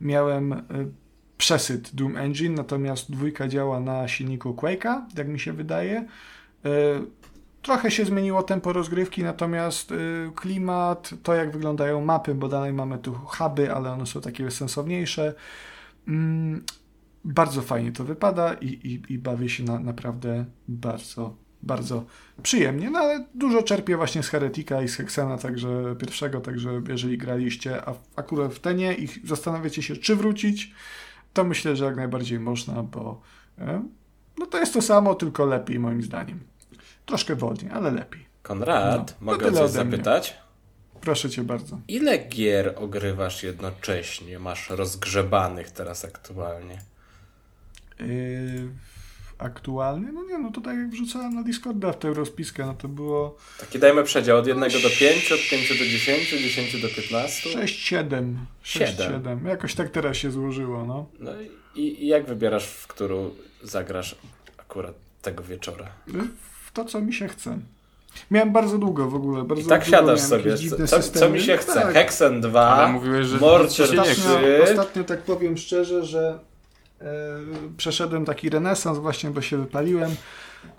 Miałem 0.00 0.52
y, 0.52 0.62
przesyt 1.38 1.94
Doom 1.94 2.16
Engine, 2.16 2.54
natomiast 2.54 3.10
dwójka 3.10 3.48
działa 3.48 3.80
na 3.80 4.08
silniku 4.08 4.54
Quake'a, 4.54 5.02
jak 5.16 5.28
mi 5.28 5.40
się 5.40 5.52
wydaje. 5.52 6.04
Trochę 7.62 7.90
się 7.90 8.04
zmieniło 8.04 8.42
tempo 8.42 8.72
rozgrywki, 8.72 9.22
natomiast 9.22 9.92
y, 9.92 10.30
klimat, 10.34 11.10
to 11.22 11.34
jak 11.34 11.52
wyglądają 11.52 12.04
mapy, 12.04 12.34
bo 12.34 12.48
dalej 12.48 12.72
mamy 12.72 12.98
tu 12.98 13.12
huby, 13.12 13.74
ale 13.74 13.92
one 13.92 14.06
są 14.06 14.20
takie 14.20 14.50
sensowniejsze. 14.50 15.34
Mm, 16.08 16.64
bardzo 17.24 17.62
fajnie 17.62 17.92
to 17.92 18.04
wypada 18.04 18.54
i, 18.54 18.66
i, 18.66 19.12
i 19.12 19.18
bawię 19.18 19.48
się 19.48 19.64
na, 19.64 19.78
naprawdę 19.78 20.44
bardzo, 20.68 21.36
bardzo 21.62 22.04
przyjemnie. 22.42 22.90
No 22.90 22.98
ale 22.98 23.24
dużo 23.34 23.62
czerpię 23.62 23.96
właśnie 23.96 24.22
z 24.22 24.28
Heretika 24.28 24.82
i 24.82 24.88
z 24.88 24.96
Hexena, 24.96 25.38
także 25.38 25.96
pierwszego, 25.98 26.40
także 26.40 26.82
jeżeli 26.88 27.18
graliście, 27.18 27.82
a 27.88 27.94
akurat 28.16 28.54
w 28.54 28.60
tenie 28.60 28.94
i 28.94 29.08
zastanawiacie 29.26 29.82
się, 29.82 29.96
czy 29.96 30.16
wrócić, 30.16 30.74
to 31.32 31.44
myślę, 31.44 31.76
że 31.76 31.84
jak 31.84 31.96
najbardziej 31.96 32.40
można, 32.40 32.82
bo 32.82 33.20
e, 33.58 33.82
no 34.38 34.46
to 34.46 34.58
jest 34.58 34.72
to 34.72 34.82
samo, 34.82 35.14
tylko 35.14 35.46
lepiej 35.46 35.78
moim 35.78 36.02
zdaniem. 36.02 36.51
Troszkę 37.12 37.36
wolniej, 37.36 37.70
ale 37.72 37.90
lepiej. 37.90 38.26
Konrad, 38.42 39.16
No, 39.20 39.32
mogę 39.32 39.52
coś 39.52 39.70
zapytać? 39.70 40.36
Proszę 41.00 41.30
cię 41.30 41.44
bardzo. 41.44 41.78
Ile 41.88 42.18
gier 42.18 42.74
ogrywasz 42.76 43.42
jednocześnie? 43.42 44.38
Masz 44.38 44.70
rozgrzebanych 44.70 45.70
teraz 45.70 46.04
aktualnie? 46.04 46.78
Yy, 48.00 48.68
aktualnie? 49.38 50.12
No 50.12 50.22
nie, 50.24 50.38
no 50.38 50.50
to 50.50 50.60
tak 50.60 50.76
jak 50.76 50.88
wrzucałem 50.90 51.34
na 51.34 51.42
Discorda 51.42 51.92
w 51.92 51.98
tę 51.98 52.14
rozpiskę, 52.14 52.66
no 52.66 52.74
to 52.74 52.88
było 52.88 53.36
Taki 53.60 53.78
dajmy 53.78 54.04
przedział 54.04 54.38
od 54.38 54.46
1 54.46 54.62
do 54.62 54.90
5, 54.98 55.32
od 55.32 55.40
5 55.50 55.68
do 55.68 55.74
10, 55.74 56.30
10 56.30 56.82
do 56.82 56.88
15? 56.88 57.50
6-7. 57.50 57.66
Siedem. 57.66 58.38
6-7. 58.64 59.46
Jakoś 59.46 59.74
tak 59.74 59.90
teraz 59.90 60.16
się 60.16 60.30
złożyło, 60.30 60.84
no. 60.86 61.06
No 61.20 61.30
i, 61.74 62.04
i 62.04 62.06
jak 62.06 62.26
wybierasz, 62.26 62.66
w 62.66 62.86
którą 62.86 63.30
zagrasz 63.62 64.16
akurat 64.58 64.94
tego 65.22 65.42
wieczora? 65.44 65.86
W 66.72 66.74
to, 66.74 66.84
co 66.84 67.00
mi 67.00 67.12
się 67.12 67.28
chce. 67.28 67.58
Miałem 68.30 68.52
bardzo 68.52 68.78
długo 68.78 69.10
w 69.10 69.14
ogóle. 69.14 69.44
Bardzo 69.44 69.64
I 69.64 69.68
tak 69.68 69.84
siadasz 69.84 70.20
sobie, 70.20 70.56
co, 70.86 71.00
co 71.00 71.30
mi 71.30 71.40
się 71.40 71.56
chce? 71.56 71.74
Tak. 71.74 71.94
Hexen 71.94 72.40
2, 72.40 72.60
Ale 72.60 72.92
mówiłeś, 72.92 73.26
że 73.26 73.38
Mortar 73.38 73.70
ci 73.70 73.76
się 73.76 73.96
nie 73.96 74.02
3, 74.02 74.14
chce. 74.14 74.62
Ostatnio 74.62 75.04
tak 75.04 75.22
powiem 75.22 75.56
szczerze, 75.56 76.04
że 76.04 76.38
e, 77.00 77.06
przeszedłem 77.76 78.24
taki 78.24 78.50
renesans 78.50 78.98
właśnie, 78.98 79.30
bo 79.30 79.40
się 79.40 79.58
wypaliłem. 79.58 80.10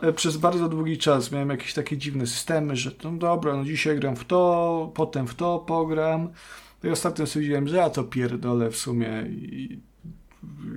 E, 0.02 0.14
przez 0.14 0.38
bardzo 0.38 0.70
długi 0.70 0.98
czas 0.98 1.32
miałem 1.32 1.50
jakieś 1.50 1.74
takie 1.74 1.98
dziwne 1.98 2.28
systemy, 2.28 2.76
że 2.76 2.92
no 3.04 3.12
dobra, 3.12 3.56
no 3.56 3.64
dzisiaj 3.64 4.00
gram 4.00 4.16
w 4.16 4.26
to, 4.26 4.92
potem 4.96 5.28
w 5.28 5.36
to 5.36 5.60
pogram. 5.60 6.30
No 6.84 6.90
I 6.90 6.92
ostatnio 6.92 7.28
stwierdziłem, 7.28 7.68
że 7.68 7.78
ja 7.78 7.90
to 7.90 8.04
pierdolę 8.04 8.72
w 8.72 8.78
sumie 8.78 9.24
i 9.30 9.80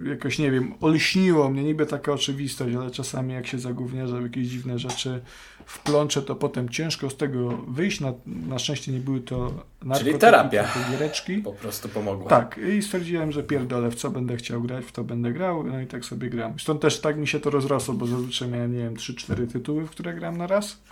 jakoś, 0.08 0.38
nie 0.38 0.50
wiem, 0.50 0.74
olśniło 0.80 1.50
mnie, 1.50 1.62
niby 1.62 1.86
taka 1.86 2.12
oczywistość, 2.12 2.76
ale 2.76 2.90
czasami 2.90 3.34
jak 3.34 3.46
się 3.46 3.58
zagówniarzę 3.58 4.20
w 4.20 4.22
jakieś 4.22 4.48
dziwne 4.48 4.78
rzeczy 4.78 5.20
wplączę, 5.66 6.22
to 6.22 6.34
potem 6.34 6.68
ciężko 6.68 7.10
z 7.10 7.16
tego 7.16 7.48
wyjść. 7.68 8.00
Na, 8.00 8.12
na 8.26 8.58
szczęście 8.58 8.92
nie 8.92 9.00
były 9.00 9.20
to 9.20 9.64
narkotyki, 9.82 10.18
terapia. 10.18 10.64
tylko 10.64 10.90
giereczki. 10.90 11.38
po 11.38 11.52
prostu 11.52 11.88
pomogła. 11.88 12.30
Tak, 12.30 12.60
i 12.76 12.82
stwierdziłem, 12.82 13.32
że 13.32 13.42
pierdolę, 13.42 13.90
w 13.90 13.94
co 13.94 14.10
będę 14.10 14.36
chciał 14.36 14.62
grać, 14.62 14.84
w 14.84 14.92
to 14.92 15.04
będę 15.04 15.32
grał, 15.32 15.64
no 15.64 15.80
i 15.80 15.86
tak 15.86 16.04
sobie 16.04 16.30
gram. 16.30 16.60
Stąd 16.60 16.80
też 16.80 17.00
tak 17.00 17.16
mi 17.16 17.28
się 17.28 17.40
to 17.40 17.50
rozrosło, 17.50 17.94
bo 17.94 18.06
zazwyczaj 18.06 18.48
miałem, 18.48 18.72
nie 18.72 18.78
wiem, 18.78 18.94
3-4 18.94 19.46
tytuły, 19.52 19.86
w 19.86 19.90
które 19.90 20.14
gram 20.14 20.36
na 20.36 20.46
raz. 20.46 20.82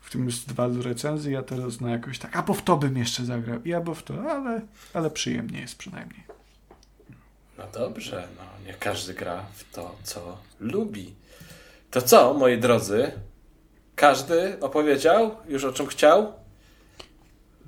W 0.00 0.10
tym 0.10 0.26
jest 0.26 0.48
dwa 0.48 0.70
do 0.70 0.82
recenzji, 0.82 1.36
a 1.36 1.42
teraz 1.42 1.80
na 1.80 1.90
jakoś 1.90 2.18
tak, 2.18 2.36
a 2.36 2.42
bo 2.42 2.54
w 2.54 2.62
to 2.62 2.76
bym 2.76 2.96
jeszcze 2.96 3.24
zagrał, 3.24 3.62
i 3.64 3.74
albo 3.74 3.94
w 3.94 4.02
to, 4.02 4.30
ale, 4.30 4.60
ale 4.94 5.10
przyjemnie 5.10 5.60
jest 5.60 5.78
przynajmniej. 5.78 6.27
No 7.58 7.64
dobrze, 7.72 8.28
no 8.36 8.66
niech 8.66 8.78
każdy 8.78 9.14
gra 9.14 9.46
w 9.54 9.74
to, 9.74 9.96
co 10.02 10.38
lubi. 10.60 11.14
To 11.90 12.02
co, 12.02 12.34
moi 12.34 12.58
drodzy? 12.58 13.12
Każdy 13.96 14.60
opowiedział 14.60 15.36
już 15.48 15.64
o 15.64 15.72
czym 15.72 15.86
chciał? 15.86 16.32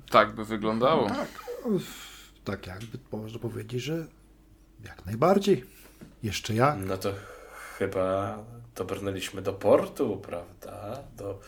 Tak 0.09 0.35
by 0.35 0.45
wyglądało. 0.45 1.07
Tak. 1.09 1.27
Tak 2.43 2.67
jakby 2.67 2.97
można 3.11 3.39
powiedzieć, 3.39 3.81
że 3.81 4.05
jak 4.85 5.05
najbardziej. 5.05 5.65
Jeszcze 6.23 6.53
jak. 6.53 6.77
No 6.77 6.97
to 6.97 7.13
chyba 7.79 8.37
dobrnęliśmy 8.75 9.41
do 9.41 9.53
portu, 9.53 10.17
prawda? 10.17 11.03
Do... 11.17 11.39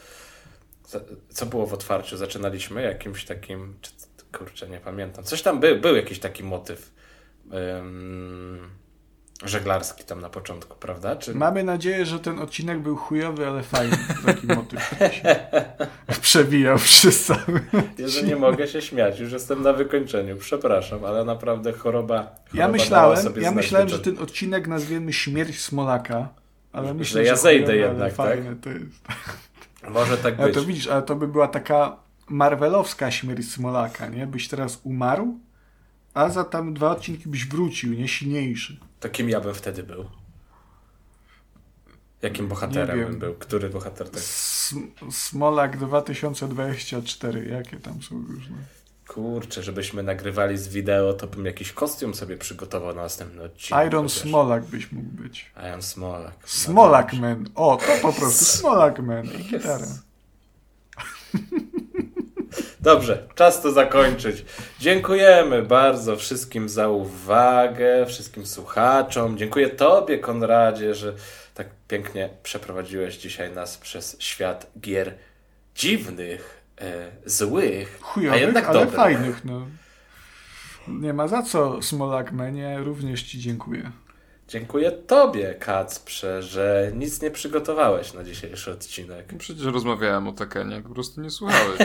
Co 1.30 1.46
było 1.46 1.68
w 1.68 1.74
otwarciu? 1.74 2.18
Zaczynaliśmy 2.18 2.82
jakimś 2.82 3.26
takim. 3.26 3.76
Kurczę, 4.38 4.70
nie 4.70 4.80
pamiętam. 4.80 5.24
Coś 5.24 5.42
tam 5.42 5.60
był, 5.60 5.82
był 5.82 5.96
jakiś 5.96 6.20
taki 6.20 6.44
motyw 6.44 6.93
ym, 7.80 8.70
żeglarski 9.46 10.04
tam 10.04 10.22
na 10.22 10.30
początku, 10.30 10.78
prawda? 10.78 11.16
Czy... 11.16 11.36
Mamy 11.36 11.64
nadzieję, 11.64 12.06
że 12.06 12.20
ten 12.20 12.40
odcinek 12.40 12.80
był 12.80 12.96
chujowy, 12.96 13.48
ale 13.48 13.64
fajny. 13.64 13.98
Taki 14.26 14.48
motyw 14.48 14.84
się 14.90 15.36
przewijał 16.22 16.78
przez 16.78 17.26
cały. 17.26 17.62
Jeżeli 17.98 18.28
nie 18.28 18.36
mogę 18.36 18.68
się 18.68 18.82
śmiać, 18.82 19.20
już 19.20 19.32
jestem 19.32 19.62
na 19.62 19.74
wykończeniu, 19.74 20.38
przepraszam, 20.38 21.06
ale 21.06 21.26
naprawdę 21.26 21.74
choroba. 21.74 22.18
choroba 22.18 22.36
Ja 22.54 22.68
myślałem, 22.68 23.26
ja 23.42 23.52
myślałem, 23.52 23.90
że 23.90 24.00
ten 24.00 24.20
odcinek 24.20 24.68
nazwiemy 24.68 25.14
Śmierć 25.14 25.60
Smolaka, 25.62 26.30
ale 26.74 26.88
Że 26.88 26.94
myślę, 26.94 27.24
ja 27.24 27.36
że 27.36 27.42
zejdę 27.42 27.66
chujowy, 27.66 27.88
jednak, 27.88 28.14
ale 28.18 28.38
tak? 28.38 28.60
to 28.62 28.70
jest. 28.70 28.86
Może 29.90 30.18
tak 30.18 30.36
Ale 30.38 30.48
być. 30.48 30.56
to 30.56 30.64
widzisz, 30.66 30.88
ale 30.88 31.02
to 31.02 31.16
by 31.16 31.28
była 31.28 31.48
taka 31.48 31.96
marvelowska 32.30 33.12
śmierć 33.12 33.52
Smolaka, 33.52 34.08
nie? 34.08 34.28
Byś 34.28 34.48
teraz 34.48 34.80
umarł, 34.84 35.40
a 36.14 36.30
za 36.30 36.44
tam 36.44 36.74
dwa 36.74 36.92
odcinki 36.92 37.30
byś 37.30 37.46
wrócił, 37.48 37.94
nie? 37.94 38.08
Silniejszy. 38.08 38.78
To 39.00 39.10
kim 39.10 39.30
ja 39.30 39.42
bym 39.42 39.54
wtedy 39.54 39.84
był? 39.84 40.06
Jakim 42.22 42.48
bohaterem 42.48 43.00
bym 43.00 43.20
był? 43.20 43.34
Który 43.34 43.70
bohater 43.70 44.10
tak? 44.10 44.22
Sm- 44.22 45.12
Smolak 45.12 45.78
2024, 45.78 47.46
jakie 47.50 47.78
tam 47.78 48.02
są 48.02 48.26
różne. 48.30 48.58
Kurczę, 49.08 49.64
żebyśmy 49.64 50.04
nagrywali 50.04 50.58
z 50.58 50.68
wideo, 50.68 51.14
to 51.14 51.28
bym 51.28 51.46
jakiś 51.46 51.72
kostium 51.72 52.14
sobie 52.14 52.38
przygotował 52.38 52.96
na 52.96 53.02
następny 53.02 53.44
odcinek. 53.44 53.88
Iron 53.88 54.04
chociaż. 54.08 54.22
Smolak 54.22 54.66
byś 54.66 54.92
mógł 54.92 55.10
być. 55.10 55.52
Iron 55.70 55.82
Smolak. 55.82 56.34
Smolak. 56.46 57.14
Man. 57.14 57.50
O, 57.56 57.78
to 57.78 57.98
po 58.02 58.14
prostu 58.14 58.46
Smolak 58.46 59.00
Man 59.00 59.26
i 59.26 59.44
gitara. 59.44 59.88
Dobrze, 62.84 63.28
czas 63.36 63.62
to 63.62 63.72
zakończyć. 63.72 64.46
Dziękujemy 64.80 65.62
bardzo 65.62 66.16
wszystkim 66.16 66.70
za 66.70 66.90
uwagę, 66.90 68.06
wszystkim 68.06 68.46
słuchaczom. 68.46 69.38
Dziękuję 69.38 69.70
Tobie, 69.70 70.20
Konradzie, 70.20 70.96
że 70.96 71.14
tak 71.54 71.68
pięknie 71.88 72.30
przeprowadziłeś 72.44 73.18
dzisiaj 73.18 73.52
nas 73.52 73.78
przez 73.78 74.16
świat 74.20 74.72
gier 74.80 75.14
dziwnych, 75.76 76.62
e, 76.82 77.12
złych, 77.26 78.00
a 78.02 78.06
Chujowych, 78.06 78.42
jednak 78.42 78.66
ale 78.66 78.80
dobrych. 78.80 78.96
fajnych, 78.96 79.46
no. 79.46 79.68
Nie 80.88 81.14
ma 81.14 81.28
za 81.28 81.44
co, 81.44 81.82
Smolak 81.82 82.32
Manie, 82.32 82.78
również 82.80 83.24
Ci 83.24 83.40
dziękuję. 83.40 83.92
Dziękuję 84.54 84.92
Tobie, 84.92 85.56
Kacprze, 85.60 86.44
że 86.44 86.92
nic 86.96 87.22
nie 87.22 87.32
przygotowałeś 87.32 88.14
na 88.14 88.24
dzisiejszy 88.24 88.72
odcinek. 88.72 89.32
No 89.32 89.38
Przecież 89.40 89.66
rozmawiałem 89.66 90.28
o 90.28 90.32
Tekenie, 90.32 90.82
po 90.82 90.90
prostu 90.90 91.22
nie 91.22 91.30
słuchałeś. 91.30 91.80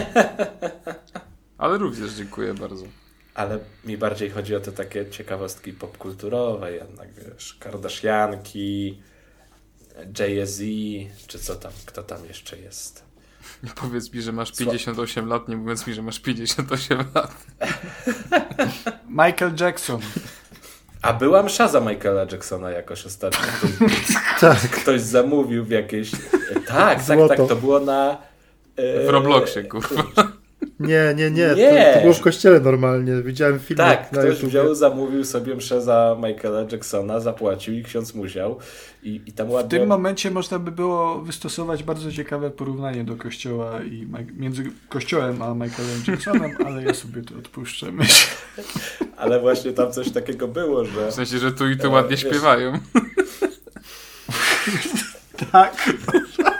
Ale 1.59 1.79
również 1.79 2.13
dziękuję 2.13 2.55
bardzo. 2.55 2.85
Ale 3.35 3.59
mi 3.85 3.99
bardziej 3.99 4.31
chodzi 4.31 4.57
o 4.57 4.61
te 4.61 4.73
takie 4.73 5.11
ciekawostki 5.11 5.73
popkulturowe, 5.73 6.73
jednak 6.73 7.09
wiesz, 7.15 7.55
Kardashianki, 7.61 9.03
Jay-Z, 10.19 10.63
czy 11.27 11.39
co 11.39 11.57
tam, 11.57 11.73
kto 11.87 12.03
tam 12.03 12.27
jeszcze 12.27 12.59
jest. 12.59 13.05
Nie 13.63 13.71
powiedz 13.71 14.13
mi, 14.13 14.23
że 14.23 14.33
masz 14.33 14.53
58 14.53 15.29
lat, 15.29 15.49
nie 15.49 15.57
mówiąc 15.57 15.87
mi, 15.87 15.95
że 15.95 16.03
masz 16.03 16.21
58 16.21 17.05
lat. 17.15 17.47
Michael 19.09 19.55
Jackson. 19.61 20.01
A 21.03 21.13
była 21.13 21.43
msza 21.43 21.69
za 21.69 21.81
Michaela 21.81 22.27
Jacksona 22.33 22.71
jakoś 22.71 23.07
ostatnio. 23.07 23.41
Tak. 24.41 24.59
Ktoś 24.59 25.01
zamówił 25.01 25.65
w 25.65 25.71
jakiejś... 25.71 26.11
Tak, 26.67 26.67
tak, 26.67 27.03
Złoto. 27.03 27.29
tak, 27.37 27.49
to 27.49 27.57
było 27.57 27.81
na... 27.81 28.17
e, 28.77 29.07
W 29.07 29.09
Robloxie, 29.09 29.63
kurwa. 29.65 30.03
Nie, 30.81 31.15
nie, 31.17 31.31
nie. 31.31 31.55
Nie. 31.57 31.87
To, 31.89 31.95
to 31.95 32.01
było 32.01 32.15
w 32.15 32.21
kościele 32.21 32.61
normalnie. 32.61 33.23
Widziałem 33.23 33.59
film 33.61 33.77
Tak, 33.79 34.13
na 34.13 34.19
ktoś 34.23 34.35
YouTube. 34.35 34.51
wziął, 34.51 34.75
zamówił 34.75 35.25
sobie 35.25 35.55
mszę 35.55 35.83
za 35.83 36.17
Michaela 36.23 36.65
Jacksona, 36.73 37.21
zapłacił 37.21 37.75
i 37.75 37.83
ksiądz 37.85 38.15
musiał. 38.15 38.59
I, 39.03 39.21
i 39.27 39.33
tam 39.33 39.47
W 39.49 39.51
ładnie... 39.51 39.79
tym 39.79 39.89
momencie 39.89 40.31
można 40.31 40.59
by 40.59 40.71
było 40.73 41.19
wystosować 41.21 41.83
bardzo 41.83 42.13
ciekawe 42.13 42.51
porównanie 42.51 43.05
do 43.05 43.17
kościoła 43.17 43.83
i 43.83 44.07
między 44.37 44.65
kościołem 44.89 45.43
a 45.43 45.55
Michaelem 45.55 46.03
Jacksonem, 46.09 46.51
ale 46.67 46.83
ja 46.83 46.95
sobie 46.95 47.23
to 47.23 47.35
odpuszczę. 47.35 47.93
Myślę. 47.93 48.27
Ale 49.17 49.41
właśnie 49.41 49.73
tam 49.73 49.93
coś 49.93 50.11
takiego 50.11 50.49
było, 50.49 50.85
że... 50.85 51.11
W 51.11 51.15
sensie, 51.15 51.39
że 51.39 51.53
tu 51.53 51.69
i 51.71 51.77
tu 51.77 51.87
E, 51.87 51.91
ładnie 51.91 52.11
wiesz- 52.17 52.21
śpiewają. 52.21 52.73
Tak. 55.53 55.75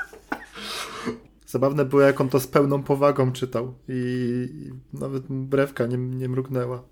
Zabawne 1.49 1.85
było, 1.85 2.03
jak 2.03 2.21
on 2.21 2.29
to 2.29 2.41
z 2.41 2.47
pełną 2.47 2.83
powagą 2.83 3.33
czytał. 3.33 3.75
I, 3.89 4.49
nawet 4.93 5.23
brewka 5.29 5.87
nie, 5.87 5.97
nie 5.97 6.29
mrugnęła. 6.29 6.83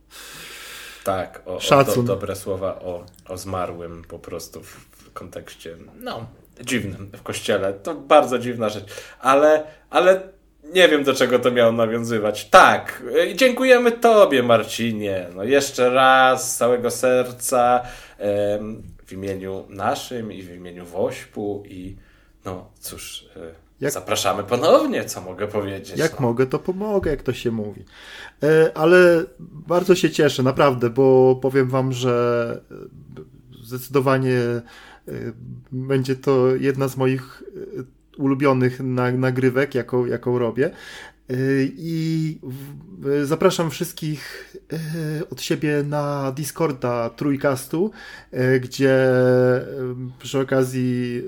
Tak, 1.05 1.43
o, 1.47 1.57
o 1.57 1.61
Szacun. 1.61 2.07
do, 2.07 2.15
dobre 2.15 2.37
słowa 2.37 2.79
o, 2.79 3.07
o 3.29 3.37
zmarłym 3.37 4.05
po 4.09 4.19
prostu 4.19 4.63
w, 4.63 5.13
kontekście, 5.13 5.77
no, 6.01 6.27
dziwnym 6.61 7.11
w 7.17 7.23
kościele. 7.23 7.73
To 7.73 7.95
bardzo 7.95 8.39
dziwna 8.39 8.69
rzecz, 8.69 8.85
ale, 9.21 9.65
ale 9.91 10.29
nie 10.75 10.89
wiem 10.89 11.05
do 11.05 11.15
czego 11.15 11.39
to 11.39 11.51
miało 11.51 11.73
nawiązywać. 11.73 12.51
Tak, 12.51 13.03
y, 13.31 13.35
dziękujemy 13.35 13.93
Tobie 13.93 14.43
Marcinie, 14.43 15.27
no 15.35 15.45
jeszcze 15.45 15.91
raz 15.91 16.53
z 16.53 16.57
całego 16.57 16.91
serca 16.91 17.83
w 19.07 19.13
imieniu 19.13 19.67
naszym 19.69 20.33
i 20.33 20.43
w 20.43 20.55
imieniu 20.55 20.87
Wośpu 20.87 21.63
i 21.67 21.97
no 22.45 22.71
cóż, 22.81 23.23
y, 23.37 23.66
Jak- 23.81 23.93
zapraszamy 23.93 24.45
ponownie, 24.45 25.05
co 25.05 25.21
mogę 25.21 25.47
powiedzieć. 25.49 25.99
Jak 25.99 26.21
no. 26.21 26.27
mogę, 26.27 26.47
to 26.47 26.59
pomogę, 26.59 27.11
jak 27.11 27.23
to 27.23 27.33
się 27.33 27.51
mówi. 27.51 27.85
E, 28.43 28.71
Ale 28.77 29.25
bardzo 29.41 29.95
się 29.95 30.11
cieszę, 30.11 30.43
naprawdę, 30.43 30.91
bo 30.91 31.37
powiem 31.43 31.69
wam, 31.69 31.93
że 31.93 32.61
e, 33.61 33.65
zdecydowanie 33.65 34.39
e, 34.39 34.63
będzie 35.73 36.17
to 36.17 36.55
jedna 36.55 36.89
z 36.89 36.97
moich 36.97 37.43
ulubionych 38.19 38.81
na- 38.81 39.13
nagrywek, 39.13 39.75
jaką, 39.75 40.07
jaką 40.07 40.39
robię. 40.39 40.71
E, 41.31 41.35
I 41.77 42.39
e, 43.23 43.27
zapraszam 43.27 43.71
wszystkich 43.71 44.55
e, 44.73 45.29
od 45.31 45.43
siebie 45.43 45.83
na 45.83 46.33
Discorda 46.33 47.11
Trójkastu, 47.11 47.91
gdzie 48.61 48.97
przy 50.19 50.39
okazji 50.39 51.23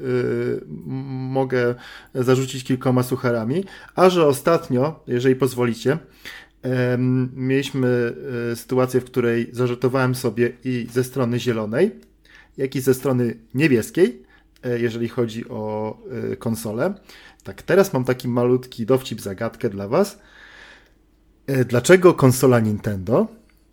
mogę 1.31 1.75
zarzucić 2.15 2.65
kilkoma 2.65 3.03
sucharami. 3.03 3.65
A 3.95 4.11
że 4.11 4.27
ostatnio, 4.27 5.05
jeżeli 5.07 5.37
pozwolicie, 5.37 5.99
mieliśmy 7.33 8.15
sytuację, 8.55 9.01
w 9.01 9.05
której 9.05 9.49
zażartowałem 9.53 10.15
sobie 10.15 10.53
i 10.65 10.87
ze 10.93 11.05
strony 11.05 11.41
zielonej, 11.41 11.91
jak 12.57 12.77
i 12.77 12.81
ze 12.81 12.95
strony 12.95 13.39
niebieskiej, 13.55 14.23
jeżeli 14.79 15.09
chodzi 15.09 15.49
o 15.49 15.97
konsolę. 16.39 16.95
Tak, 17.49 17.63
teraz 17.63 17.93
mam 17.93 18.05
taki 18.05 18.29
malutki 18.29 18.87
dowcip, 18.87 19.21
zagadkę 19.21 19.71
dla 19.71 19.89
Was. 19.89 20.19
E, 21.47 21.65
Dlaczego 21.65 22.15
konsola 22.15 22.61
Nintendo 22.61 23.27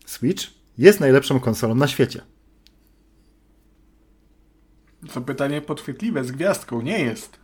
Switch 0.06 0.44
jest 0.78 1.00
najlepszą 1.00 1.40
konsolą 1.40 1.76
na 1.76 1.88
świecie? 1.88 2.22
To 5.14 5.22
pytanie 5.22 5.62
podchwytliwe 5.62 6.24
z 6.24 6.32
gwiazdką. 6.32 6.82
Nie 6.82 7.00
jest. 7.00 7.40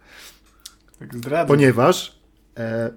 Tak 0.99 1.15
zdradzę. 1.15 1.47
Ponieważ 1.47 2.19
e, 2.57 2.91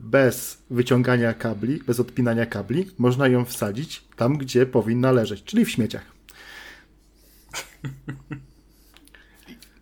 bez 0.00 0.58
wyciągania 0.70 1.34
kabli, 1.34 1.82
bez 1.86 2.00
odpinania 2.00 2.46
kabli, 2.46 2.90
można 2.98 3.28
ją 3.28 3.44
wsadzić 3.44 4.04
tam, 4.16 4.38
gdzie 4.38 4.66
powinna 4.66 5.12
leżeć, 5.12 5.44
czyli 5.44 5.64
w 5.64 5.70
śmieciach. 5.70 6.04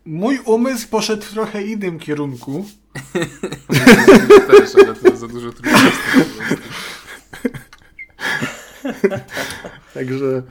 Mój 0.06 0.38
umysł 0.44 0.88
poszedł 0.88 1.22
w 1.22 1.32
trochę 1.32 1.62
innym 1.62 1.98
kierunku. 1.98 2.64
Też, 4.48 4.74
ale 4.74 4.94
to 4.94 5.16
za 5.16 5.28
dużo 5.28 5.52
trudności. 5.52 5.98
Także 9.94 10.42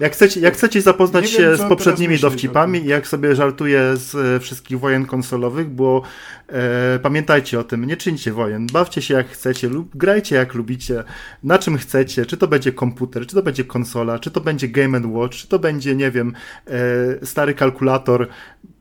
jak 0.00 0.12
chcecie, 0.12 0.40
jak 0.40 0.54
chcecie 0.54 0.82
zapoznać 0.82 1.30
się 1.30 1.42
wiem, 1.42 1.56
co 1.56 1.66
z 1.66 1.68
poprzednimi 1.68 2.18
dowcipami 2.18 2.78
i 2.78 2.86
jak 2.86 3.06
sobie 3.06 3.34
żartuję 3.34 3.96
z 3.96 4.14
e, 4.14 4.40
wszystkich 4.40 4.80
wojen 4.80 5.06
konsolowych, 5.06 5.70
bo 5.70 6.02
e, 6.48 6.98
pamiętajcie 7.02 7.60
o 7.60 7.64
tym, 7.64 7.84
nie 7.84 7.96
czyńcie 7.96 8.32
wojen, 8.32 8.66
bawcie 8.72 9.02
się 9.02 9.14
jak 9.14 9.28
chcecie 9.28 9.68
lub 9.68 9.96
grajcie 9.96 10.36
jak 10.36 10.54
lubicie, 10.54 11.04
na 11.42 11.58
czym 11.58 11.78
chcecie, 11.78 12.26
czy 12.26 12.36
to 12.36 12.48
będzie 12.48 12.72
komputer, 12.72 13.26
czy 13.26 13.34
to 13.34 13.42
będzie 13.42 13.64
konsola, 13.64 14.18
czy 14.18 14.30
to 14.30 14.40
będzie 14.40 14.68
Game 14.68 15.00
Watch, 15.04 15.36
czy 15.36 15.48
to 15.48 15.58
będzie, 15.58 15.96
nie 15.96 16.10
wiem, 16.10 16.34
e, 16.66 17.26
stary 17.26 17.54
kalkulator, 17.54 18.28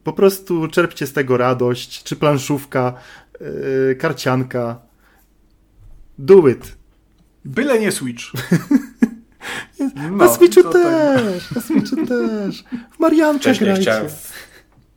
po 0.03 0.13
prostu 0.13 0.67
czerpcie 0.67 1.07
z 1.07 1.13
tego 1.13 1.37
radość, 1.37 2.03
czy 2.03 2.15
planszówka, 2.15 2.93
e, 3.91 3.95
karcianka, 3.95 4.79
do 6.17 6.47
it. 6.47 6.77
Byle 7.45 7.79
nie 7.79 7.91
Switch. 7.91 8.23
No, 9.95 10.09
na 10.09 10.27
Switchu 10.33 10.63
tak. 10.63 10.71
też, 10.73 11.51
na 11.51 11.61
Switchu 11.61 11.95
też. 12.07 12.63
W 12.95 12.99
Mariankę 12.99 13.39
Wcześniej 13.39 13.69
grajcie. 13.69 13.81
chciałem, 13.81 14.07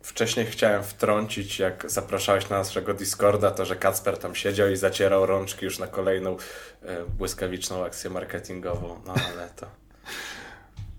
wcześniej 0.02 0.46
chciałem 0.46 0.82
wtrącić, 0.84 1.58
jak 1.58 1.90
zapraszałeś 1.90 2.48
na 2.48 2.58
naszego 2.58 2.94
Discorda, 2.94 3.50
to 3.50 3.64
że 3.66 3.76
Kacper 3.76 4.18
tam 4.18 4.34
siedział 4.34 4.68
i 4.70 4.76
zacierał 4.76 5.26
rączki 5.26 5.64
już 5.64 5.78
na 5.78 5.86
kolejną 5.86 6.36
e, 6.82 7.04
błyskawiczną 7.18 7.84
akcję 7.84 8.10
marketingową. 8.10 9.00
No 9.06 9.14
ale 9.14 9.48
to. 9.56 9.66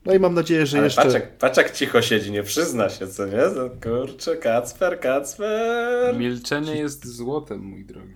No 0.05 0.13
i 0.13 0.19
mam 0.19 0.33
nadzieję, 0.33 0.65
że 0.65 0.77
Ale 0.77 0.85
jeszcze... 0.87 1.21
patrz 1.39 1.57
jak 1.57 1.71
cicho 1.71 2.01
siedzi, 2.01 2.31
nie 2.31 2.43
przyzna 2.43 2.89
się, 2.89 3.07
co 3.07 3.25
nie? 3.25 3.41
Kurczę, 3.83 4.37
Kacper, 4.37 4.99
Kacper. 4.99 6.17
Milczenie 6.17 6.75
jest 6.75 7.07
złotem, 7.07 7.59
mój 7.59 7.85
drogi. 7.85 8.13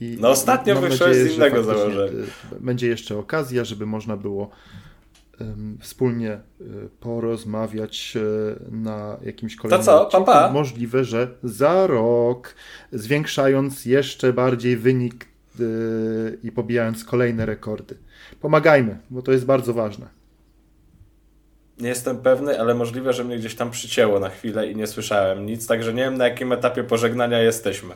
I 0.00 0.16
No 0.20 0.28
ostatnio 0.30 0.80
wyszłeś 0.80 1.16
z 1.16 1.34
innego 1.34 1.62
założenia. 1.62 2.12
y, 2.52 2.60
Będzie 2.60 2.88
jeszcze 2.88 3.18
okazja, 3.18 3.64
żeby 3.64 3.86
można 3.86 4.16
było 4.16 4.50
em, 5.40 5.78
wspólnie 5.80 6.32
y, 6.60 6.64
porozmawiać 7.00 8.12
y, 8.16 8.20
na 8.70 9.16
jakimś 9.22 9.56
kolejnym 9.56 9.84
co, 9.86 10.02
odcinku. 10.06 10.26
pa, 10.26 10.32
pa. 10.46 10.52
Możliwe, 10.52 11.04
że 11.04 11.28
za 11.42 11.86
rok, 11.86 12.54
zwiększając 12.92 13.84
jeszcze 13.84 14.32
bardziej 14.32 14.76
wynik 14.76 15.26
y, 15.60 16.38
i 16.42 16.52
pobijając 16.52 17.04
kolejne 17.04 17.46
rekordy. 17.46 17.96
Pomagajmy, 18.40 18.98
bo 19.10 19.22
to 19.22 19.32
jest 19.32 19.44
bardzo 19.44 19.74
ważne. 19.74 20.19
Nie 21.80 21.88
jestem 21.88 22.18
pewny, 22.18 22.60
ale 22.60 22.74
możliwe, 22.74 23.12
że 23.12 23.24
mnie 23.24 23.38
gdzieś 23.38 23.54
tam 23.54 23.70
przycięło 23.70 24.20
na 24.20 24.28
chwilę 24.28 24.70
i 24.70 24.76
nie 24.76 24.86
słyszałem 24.86 25.46
nic, 25.46 25.66
także 25.66 25.94
nie 25.94 26.02
wiem 26.02 26.16
na 26.18 26.28
jakim 26.28 26.52
etapie 26.52 26.84
pożegnania 26.84 27.38
jesteśmy. 27.38 27.94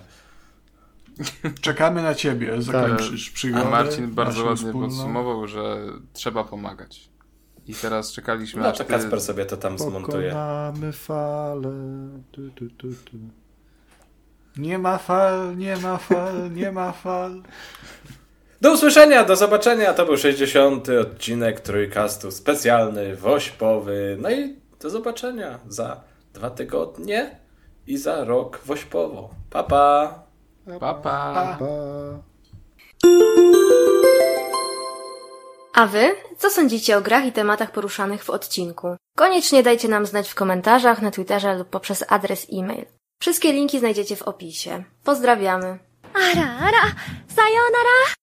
Czekamy 1.60 2.02
na 2.02 2.14
ciebie. 2.14 2.62
Zakończysz 2.62 3.30
przygodę. 3.30 3.66
A 3.66 3.70
Marcin 3.70 4.10
bardzo 4.14 4.44
ładnie 4.44 4.56
wspólną. 4.56 4.88
podsumował, 4.88 5.48
że 5.48 5.76
trzeba 6.12 6.44
pomagać. 6.44 7.08
I 7.66 7.74
teraz 7.74 8.12
czekaliśmy, 8.12 8.62
No 8.62 8.68
aż 8.68 8.78
to 8.78 8.84
ty... 8.84 8.90
Kacper 8.90 9.20
sobie 9.20 9.46
to 9.46 9.56
tam 9.56 9.78
zmontuje. 9.78 10.28
Pokonamy 10.28 10.92
falę. 10.92 11.72
Tu, 12.32 12.50
tu, 12.50 12.70
tu, 12.70 12.88
tu. 13.04 13.16
Nie 14.56 14.78
ma 14.78 14.98
fal, 14.98 15.56
nie 15.56 15.76
ma 15.76 15.98
fal, 15.98 16.52
nie 16.52 16.72
ma 16.72 16.92
fal. 16.92 17.42
Do 18.64 18.72
usłyszenia, 18.72 19.24
do 19.24 19.36
zobaczenia. 19.36 19.94
To 19.94 20.06
był 20.06 20.16
60. 20.16 20.88
odcinek 20.88 21.60
Trójkastu 21.60 22.30
specjalny, 22.30 23.16
wośpowy. 23.16 24.16
No 24.20 24.30
i 24.30 24.56
do 24.80 24.90
zobaczenia 24.90 25.58
za 25.68 26.00
dwa 26.34 26.50
tygodnie 26.50 27.40
i 27.86 27.98
za 27.98 28.24
rok 28.24 28.60
wośpowo. 28.64 29.30
Pa, 29.50 29.62
pa. 29.62 30.14
Pa, 30.66 30.78
pa. 30.78 30.94
pa. 30.94 31.56
pa. 31.58 31.66
A 35.74 35.86
wy? 35.86 36.14
Co 36.38 36.50
sądzicie 36.50 36.96
o 36.96 37.00
grach 37.00 37.26
i 37.26 37.32
tematach 37.32 37.72
poruszanych 37.72 38.24
w 38.24 38.30
odcinku? 38.30 38.96
Koniecznie 39.16 39.62
dajcie 39.62 39.88
nam 39.88 40.06
znać 40.06 40.30
w 40.30 40.34
komentarzach, 40.34 41.02
na 41.02 41.10
Twitterze 41.10 41.54
lub 41.54 41.68
poprzez 41.68 42.04
adres 42.08 42.46
e-mail. 42.52 42.84
Wszystkie 43.20 43.52
linki 43.52 43.78
znajdziecie 43.78 44.16
w 44.16 44.22
opisie. 44.22 44.84
Pozdrawiamy. 45.04 45.78
Ara, 46.14 46.48
ara, 46.58 46.94
sayonara! 47.36 48.04